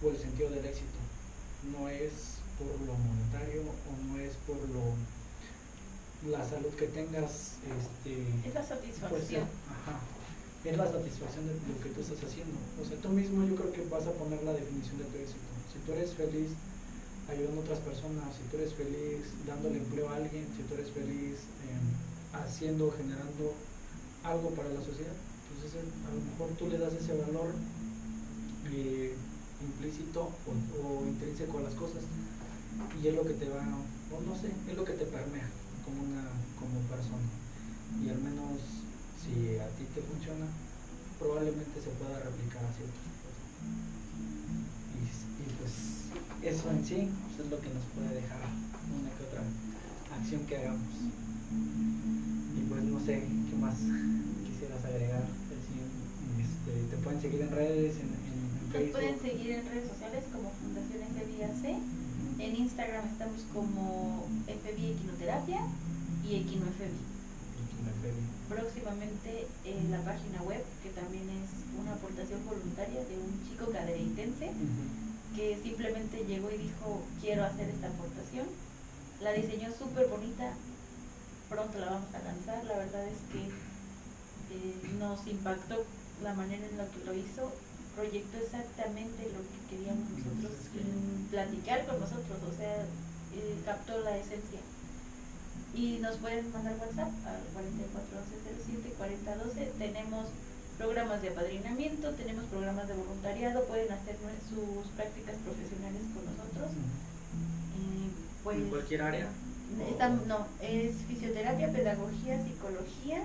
o 0.00 0.08
el 0.08 0.16
sentido 0.16 0.48
del 0.56 0.64
éxito. 0.64 0.96
No 1.68 1.84
es 1.92 2.40
por 2.56 2.72
lo 2.80 2.96
monetario 2.96 3.60
o 3.60 3.92
no 4.08 4.16
es 4.24 4.40
por 4.48 4.56
lo 4.72 4.96
la 6.30 6.48
salud 6.48 6.70
que 6.78 6.86
tengas 6.86 7.58
este 7.66 8.14
Es 8.46 8.54
la 8.54 8.60
pues, 8.62 8.68
satisfacción. 8.68 9.42
ajá, 9.42 9.98
es 10.64 10.76
la 10.76 10.86
satisfacción 10.86 11.46
de 11.46 11.54
lo 11.54 11.76
que 11.82 11.90
tú 11.90 12.00
estás 12.00 12.22
haciendo. 12.22 12.54
O 12.78 12.84
sea, 12.86 12.96
tú 13.02 13.08
mismo 13.10 13.42
yo 13.44 13.56
creo 13.56 13.72
que 13.72 13.82
vas 13.90 14.06
a 14.06 14.14
poner 14.14 14.42
la 14.44 14.54
definición 14.54 14.98
de 14.98 15.04
tu 15.10 15.16
éxito. 15.18 15.50
Si 15.72 15.78
tú 15.82 15.92
eres 15.92 16.14
feliz 16.14 16.54
ayudando 17.26 17.60
a 17.60 17.64
otras 17.64 17.80
personas, 17.80 18.30
si 18.38 18.42
tú 18.50 18.62
eres 18.62 18.74
feliz 18.74 19.26
dándole 19.46 19.78
empleo 19.78 20.08
a 20.08 20.16
alguien, 20.16 20.46
si 20.54 20.62
tú 20.62 20.74
eres 20.74 20.90
feliz 20.90 21.42
em, 21.66 21.86
haciendo, 22.38 22.94
generando 22.94 23.54
algo 24.22 24.50
para 24.50 24.70
la 24.70 24.82
sociedad, 24.82 25.14
entonces 25.50 25.82
eh, 25.82 25.86
a 26.06 26.10
lo 26.14 26.20
mejor 26.22 26.48
tú 26.58 26.70
le 26.70 26.78
das 26.78 26.94
ese 26.94 27.14
valor 27.18 27.50
eh, 28.70 29.14
implícito 29.60 30.30
o, 30.46 30.50
o 30.78 31.06
intrínseco 31.06 31.58
a 31.58 31.62
las 31.62 31.74
cosas 31.74 32.02
y 33.02 33.08
es 33.08 33.14
lo 33.14 33.26
que 33.26 33.34
te 33.34 33.48
va, 33.48 33.62
o 33.62 34.20
no 34.22 34.34
sé, 34.38 34.50
es 34.70 34.76
lo 34.76 34.84
que 34.84 34.94
te 34.94 35.06
permea 35.06 35.46
como 35.84 36.02
una 36.02 36.30
como 36.58 36.78
persona 36.86 37.26
y 38.02 38.08
al 38.08 38.18
menos 38.18 38.81
si 39.22 39.58
a 39.58 39.68
ti 39.78 39.84
te 39.94 40.02
funciona 40.02 40.46
probablemente 41.18 41.80
se 41.80 41.90
pueda 41.96 42.18
replicar 42.18 42.64
a 42.66 42.72
ciertos 42.74 43.06
y, 44.98 45.06
y 45.06 45.46
pues 45.58 45.72
eso 46.42 46.70
en 46.70 46.84
sí 46.84 47.08
pues, 47.08 47.46
es 47.46 47.50
lo 47.50 47.60
que 47.60 47.70
nos 47.70 47.84
puede 47.94 48.20
dejar 48.20 48.42
una 48.42 49.10
que 49.14 49.22
otra 49.30 49.42
acción 50.18 50.42
que 50.46 50.56
hagamos 50.58 50.90
y 52.58 52.60
pues 52.68 52.82
no 52.82 52.98
sé 52.98 53.22
qué 53.22 53.56
más 53.56 53.78
quisieras 54.42 54.84
agregar 54.84 55.24
este, 56.42 56.72
te 56.90 56.96
pueden 57.02 57.20
seguir 57.20 57.40
en 57.42 57.50
redes 57.50 57.94
en, 57.96 58.10
en, 58.10 58.26
en 58.26 58.62
Nos 58.62 58.72
Facebook 58.72 58.92
pueden 58.92 59.20
seguir 59.20 59.50
en 59.52 59.66
redes 59.68 59.88
sociales 59.88 60.24
como 60.32 60.50
Fundación 60.58 61.02
FBAC. 61.14 61.64
En 62.38 62.56
Instagram 62.56 63.04
estamos 63.06 63.42
como 63.52 64.26
FB 64.46 64.78
Equinoterapia 64.96 65.60
y 66.24 66.36
EquinoFB. 66.42 66.82
y 66.82 67.78
en 67.78 67.86
la 67.86 67.91
feria. 67.91 67.91
Próximamente 68.48 69.46
en 69.64 69.90
la 69.90 70.00
página 70.02 70.42
web, 70.42 70.62
que 70.82 70.90
también 70.90 71.28
es 71.30 71.50
una 71.80 71.94
aportación 71.94 72.44
voluntaria 72.44 73.04
de 73.04 73.16
un 73.16 73.48
chico 73.48 73.70
cadereitense 73.70 74.50
que 75.36 75.58
simplemente 75.62 76.24
llegó 76.24 76.50
y 76.50 76.58
dijo 76.58 77.02
quiero 77.20 77.44
hacer 77.44 77.68
esta 77.68 77.88
aportación. 77.88 78.46
La 79.20 79.32
diseñó 79.32 79.70
súper 79.72 80.08
bonita, 80.08 80.52
pronto 81.48 81.78
la 81.78 81.90
vamos 81.90 82.14
a 82.14 82.24
lanzar, 82.24 82.64
la 82.64 82.76
verdad 82.76 83.06
es 83.06 83.18
que 83.32 83.46
eh, 84.52 84.94
nos 84.98 85.26
impactó 85.26 85.84
la 86.22 86.34
manera 86.34 86.66
en 86.66 86.76
la 86.76 86.86
que 86.86 87.04
lo 87.04 87.14
hizo, 87.14 87.52
proyectó 87.94 88.38
exactamente 88.38 89.30
lo 89.30 89.40
que 89.40 89.76
queríamos 89.76 90.10
nosotros 90.10 90.52
platicar 91.30 91.86
con 91.86 92.00
nosotros, 92.00 92.38
o 92.52 92.56
sea, 92.56 92.84
eh, 93.34 93.56
captó 93.64 93.98
la 94.00 94.18
esencia. 94.18 94.60
Y 95.74 95.98
nos 95.98 96.16
pueden 96.16 96.52
mandar 96.52 96.74
WhatsApp 96.78 97.12
al 97.26 97.40
441107 97.54 98.94
4012. 98.98 99.72
Tenemos 99.78 100.26
programas 100.78 101.22
de 101.22 101.28
apadrinamiento, 101.30 102.10
tenemos 102.12 102.44
programas 102.46 102.88
de 102.88 102.94
voluntariado, 102.94 103.64
pueden 103.64 103.90
hacer 103.92 104.16
sus 104.48 104.86
prácticas 104.96 105.36
profesionales 105.44 106.02
con 106.14 106.24
nosotros. 106.26 106.70
Pues, 108.42 108.58
en 108.58 108.70
cualquier 108.70 109.02
área 109.02 109.28
no, 110.26 110.46
es 110.60 110.94
fisioterapia, 111.08 111.72
pedagogía, 111.72 112.42
psicología, 112.44 113.22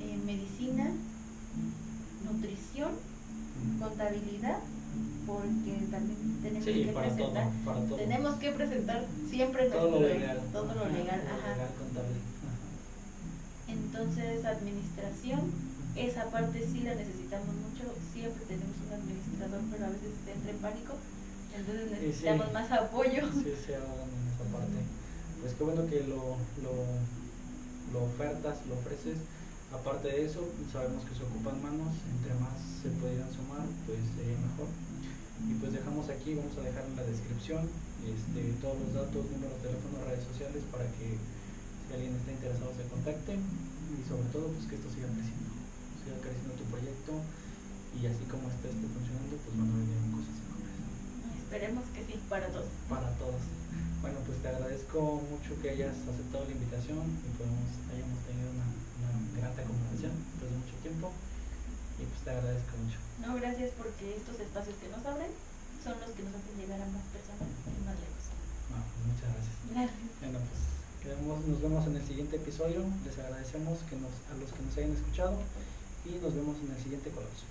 eh, 0.00 0.18
medicina, 0.24 0.90
nutrición, 2.24 2.92
contabilidad, 3.80 4.58
porque 5.28 5.72
también 5.90 6.18
tenemos 6.42 6.64
sí 6.64 6.84
que 6.84 6.92
para 6.92 7.08
todo 7.08 7.16
presentar. 7.32 7.52
para 7.64 7.80
todo 7.86 7.96
Tenemos 7.96 8.34
que 8.36 8.50
presentar 8.52 9.04
siempre 9.28 9.68
todo 9.68 9.90
lo 9.90 10.00
legal 10.08 10.38
todo 10.52 10.64
lo 10.74 10.88
legal, 10.88 11.20
todo 11.20 11.36
ajá. 11.38 11.52
legal, 11.52 11.70
contable 11.78 12.16
Ajá. 12.16 12.56
Entonces, 13.68 14.44
administración, 14.44 15.40
esa 15.94 16.24
parte 16.30 16.64
sí 16.64 16.80
la 16.80 16.94
necesitamos 16.94 17.52
mucho. 17.54 17.84
Siempre 18.14 18.42
tenemos 18.48 18.72
un 18.86 18.92
administrador, 18.96 19.60
pero 19.70 19.84
a 19.84 19.90
veces 19.90 20.12
entra 20.26 20.50
en 20.50 20.58
pánico. 20.58 20.94
Entonces 21.54 21.84
sí. 21.92 22.06
necesitamos 22.06 22.52
más 22.52 22.72
apoyo. 22.72 23.22
sí 23.32 23.52
se 23.66 23.76
ahogan 23.76 24.08
en 24.08 24.24
esa 24.32 24.44
parte 24.48 24.80
pues 25.40 25.54
qué 25.54 25.62
bueno 25.64 25.86
que 25.86 26.00
lo, 26.02 26.34
lo, 26.66 26.74
lo 27.92 28.04
ofertas 28.10 28.58
lo 28.66 28.74
ofreces 28.74 29.18
aparte 29.72 30.08
de 30.08 30.26
eso 30.26 30.42
sabemos 30.72 31.04
que 31.06 31.14
se 31.14 31.22
ocupan 31.22 31.62
manos 31.62 31.94
entre 32.10 32.34
más 32.42 32.58
se 32.82 32.90
pudieran 32.98 33.30
sumar 33.30 33.62
pues 33.86 33.98
sería 34.18 34.34
mejor 34.34 34.66
y 35.46 35.54
pues 35.62 35.70
dejamos 35.72 36.08
aquí 36.10 36.34
vamos 36.34 36.56
a 36.58 36.66
dejar 36.66 36.82
en 36.82 36.96
la 36.96 37.06
descripción 37.06 37.62
este, 38.02 38.40
todos 38.58 38.74
los 38.82 38.90
datos 38.94 39.22
números 39.30 39.54
de 39.62 39.70
teléfono 39.70 40.02
redes 40.02 40.26
sociales 40.26 40.62
para 40.72 40.86
que 40.98 41.14
si 41.14 41.88
alguien 41.94 42.16
está 42.18 42.30
interesado 42.32 42.74
se 42.74 42.88
contacte 42.90 43.38
y 43.38 43.98
sobre 44.08 44.26
todo 44.34 44.50
pues 44.50 44.66
que 44.66 44.76
esto 44.76 44.90
siga 44.90 45.08
creciendo 45.14 45.50
siga 46.02 46.18
creciendo 46.18 46.52
tu 46.58 46.66
proyecto 46.72 47.12
y 47.94 48.00
así 48.10 48.24
como 48.26 48.50
está 48.50 48.66
este 48.66 48.86
funcionando 48.90 49.34
pues 49.38 49.52
van 49.54 49.70
a 49.70 49.76
venir 49.78 49.98
cosas 50.10 50.34
mejores 50.42 50.58
Esperemos 51.48 51.84
que 51.96 52.04
sí, 52.04 52.20
para 52.28 52.46
todos. 52.52 52.68
para 52.90 53.08
todos. 53.16 53.40
Bueno, 54.02 54.18
pues 54.26 54.36
te 54.44 54.48
agradezco 54.48 55.24
mucho 55.32 55.56
que 55.62 55.70
hayas 55.70 55.96
aceptado 56.04 56.44
la 56.44 56.52
invitación 56.52 57.00
y 57.24 57.28
podemos, 57.40 57.72
hayamos 57.88 58.20
tenido 58.28 58.52
una, 58.52 58.68
una 58.68 59.40
grata 59.40 59.64
conversación 59.64 60.12
después 60.12 60.52
de 60.52 60.58
mucho 60.60 60.76
tiempo 60.84 61.08
y 61.98 62.04
pues 62.04 62.20
te 62.20 62.30
agradezco 62.36 62.76
mucho. 62.84 63.07
No, 63.24 63.34
gracias 63.36 63.70
porque 63.76 64.16
estos 64.16 64.38
espacios 64.40 64.76
que 64.80 64.88
nos 64.88 65.04
abren 65.04 65.30
son 65.82 65.94
los 66.00 66.10
que 66.14 66.22
nos 66.22 66.34
hacen 66.34 66.54
llegar 66.58 66.80
a 66.80 66.86
más 66.86 67.04
personas 67.10 67.48
y 67.66 67.80
más 67.84 67.96
lejos. 67.98 68.24
No, 68.70 68.78
pues 68.78 69.02
muchas 69.10 69.28
gracias. 69.34 69.56
Gracias. 69.74 70.10
Bueno, 70.22 70.38
pues 70.46 70.60
quedamos- 71.02 71.44
nos 71.46 71.60
vemos 71.62 71.82
en 71.86 71.96
el 71.96 72.04
siguiente 72.06 72.36
episodio. 72.36 72.80
Les 73.04 73.18
agradecemos 73.18 73.78
que 73.90 73.96
nos, 73.96 74.14
a 74.30 74.34
los 74.38 74.50
que 74.52 74.62
nos 74.62 74.72
hayan 74.78 74.92
escuchado 74.94 75.34
y 76.06 76.10
nos 76.22 76.32
vemos 76.34 76.56
en 76.62 76.70
el 76.74 76.80
siguiente 76.82 77.10
colapso. 77.10 77.44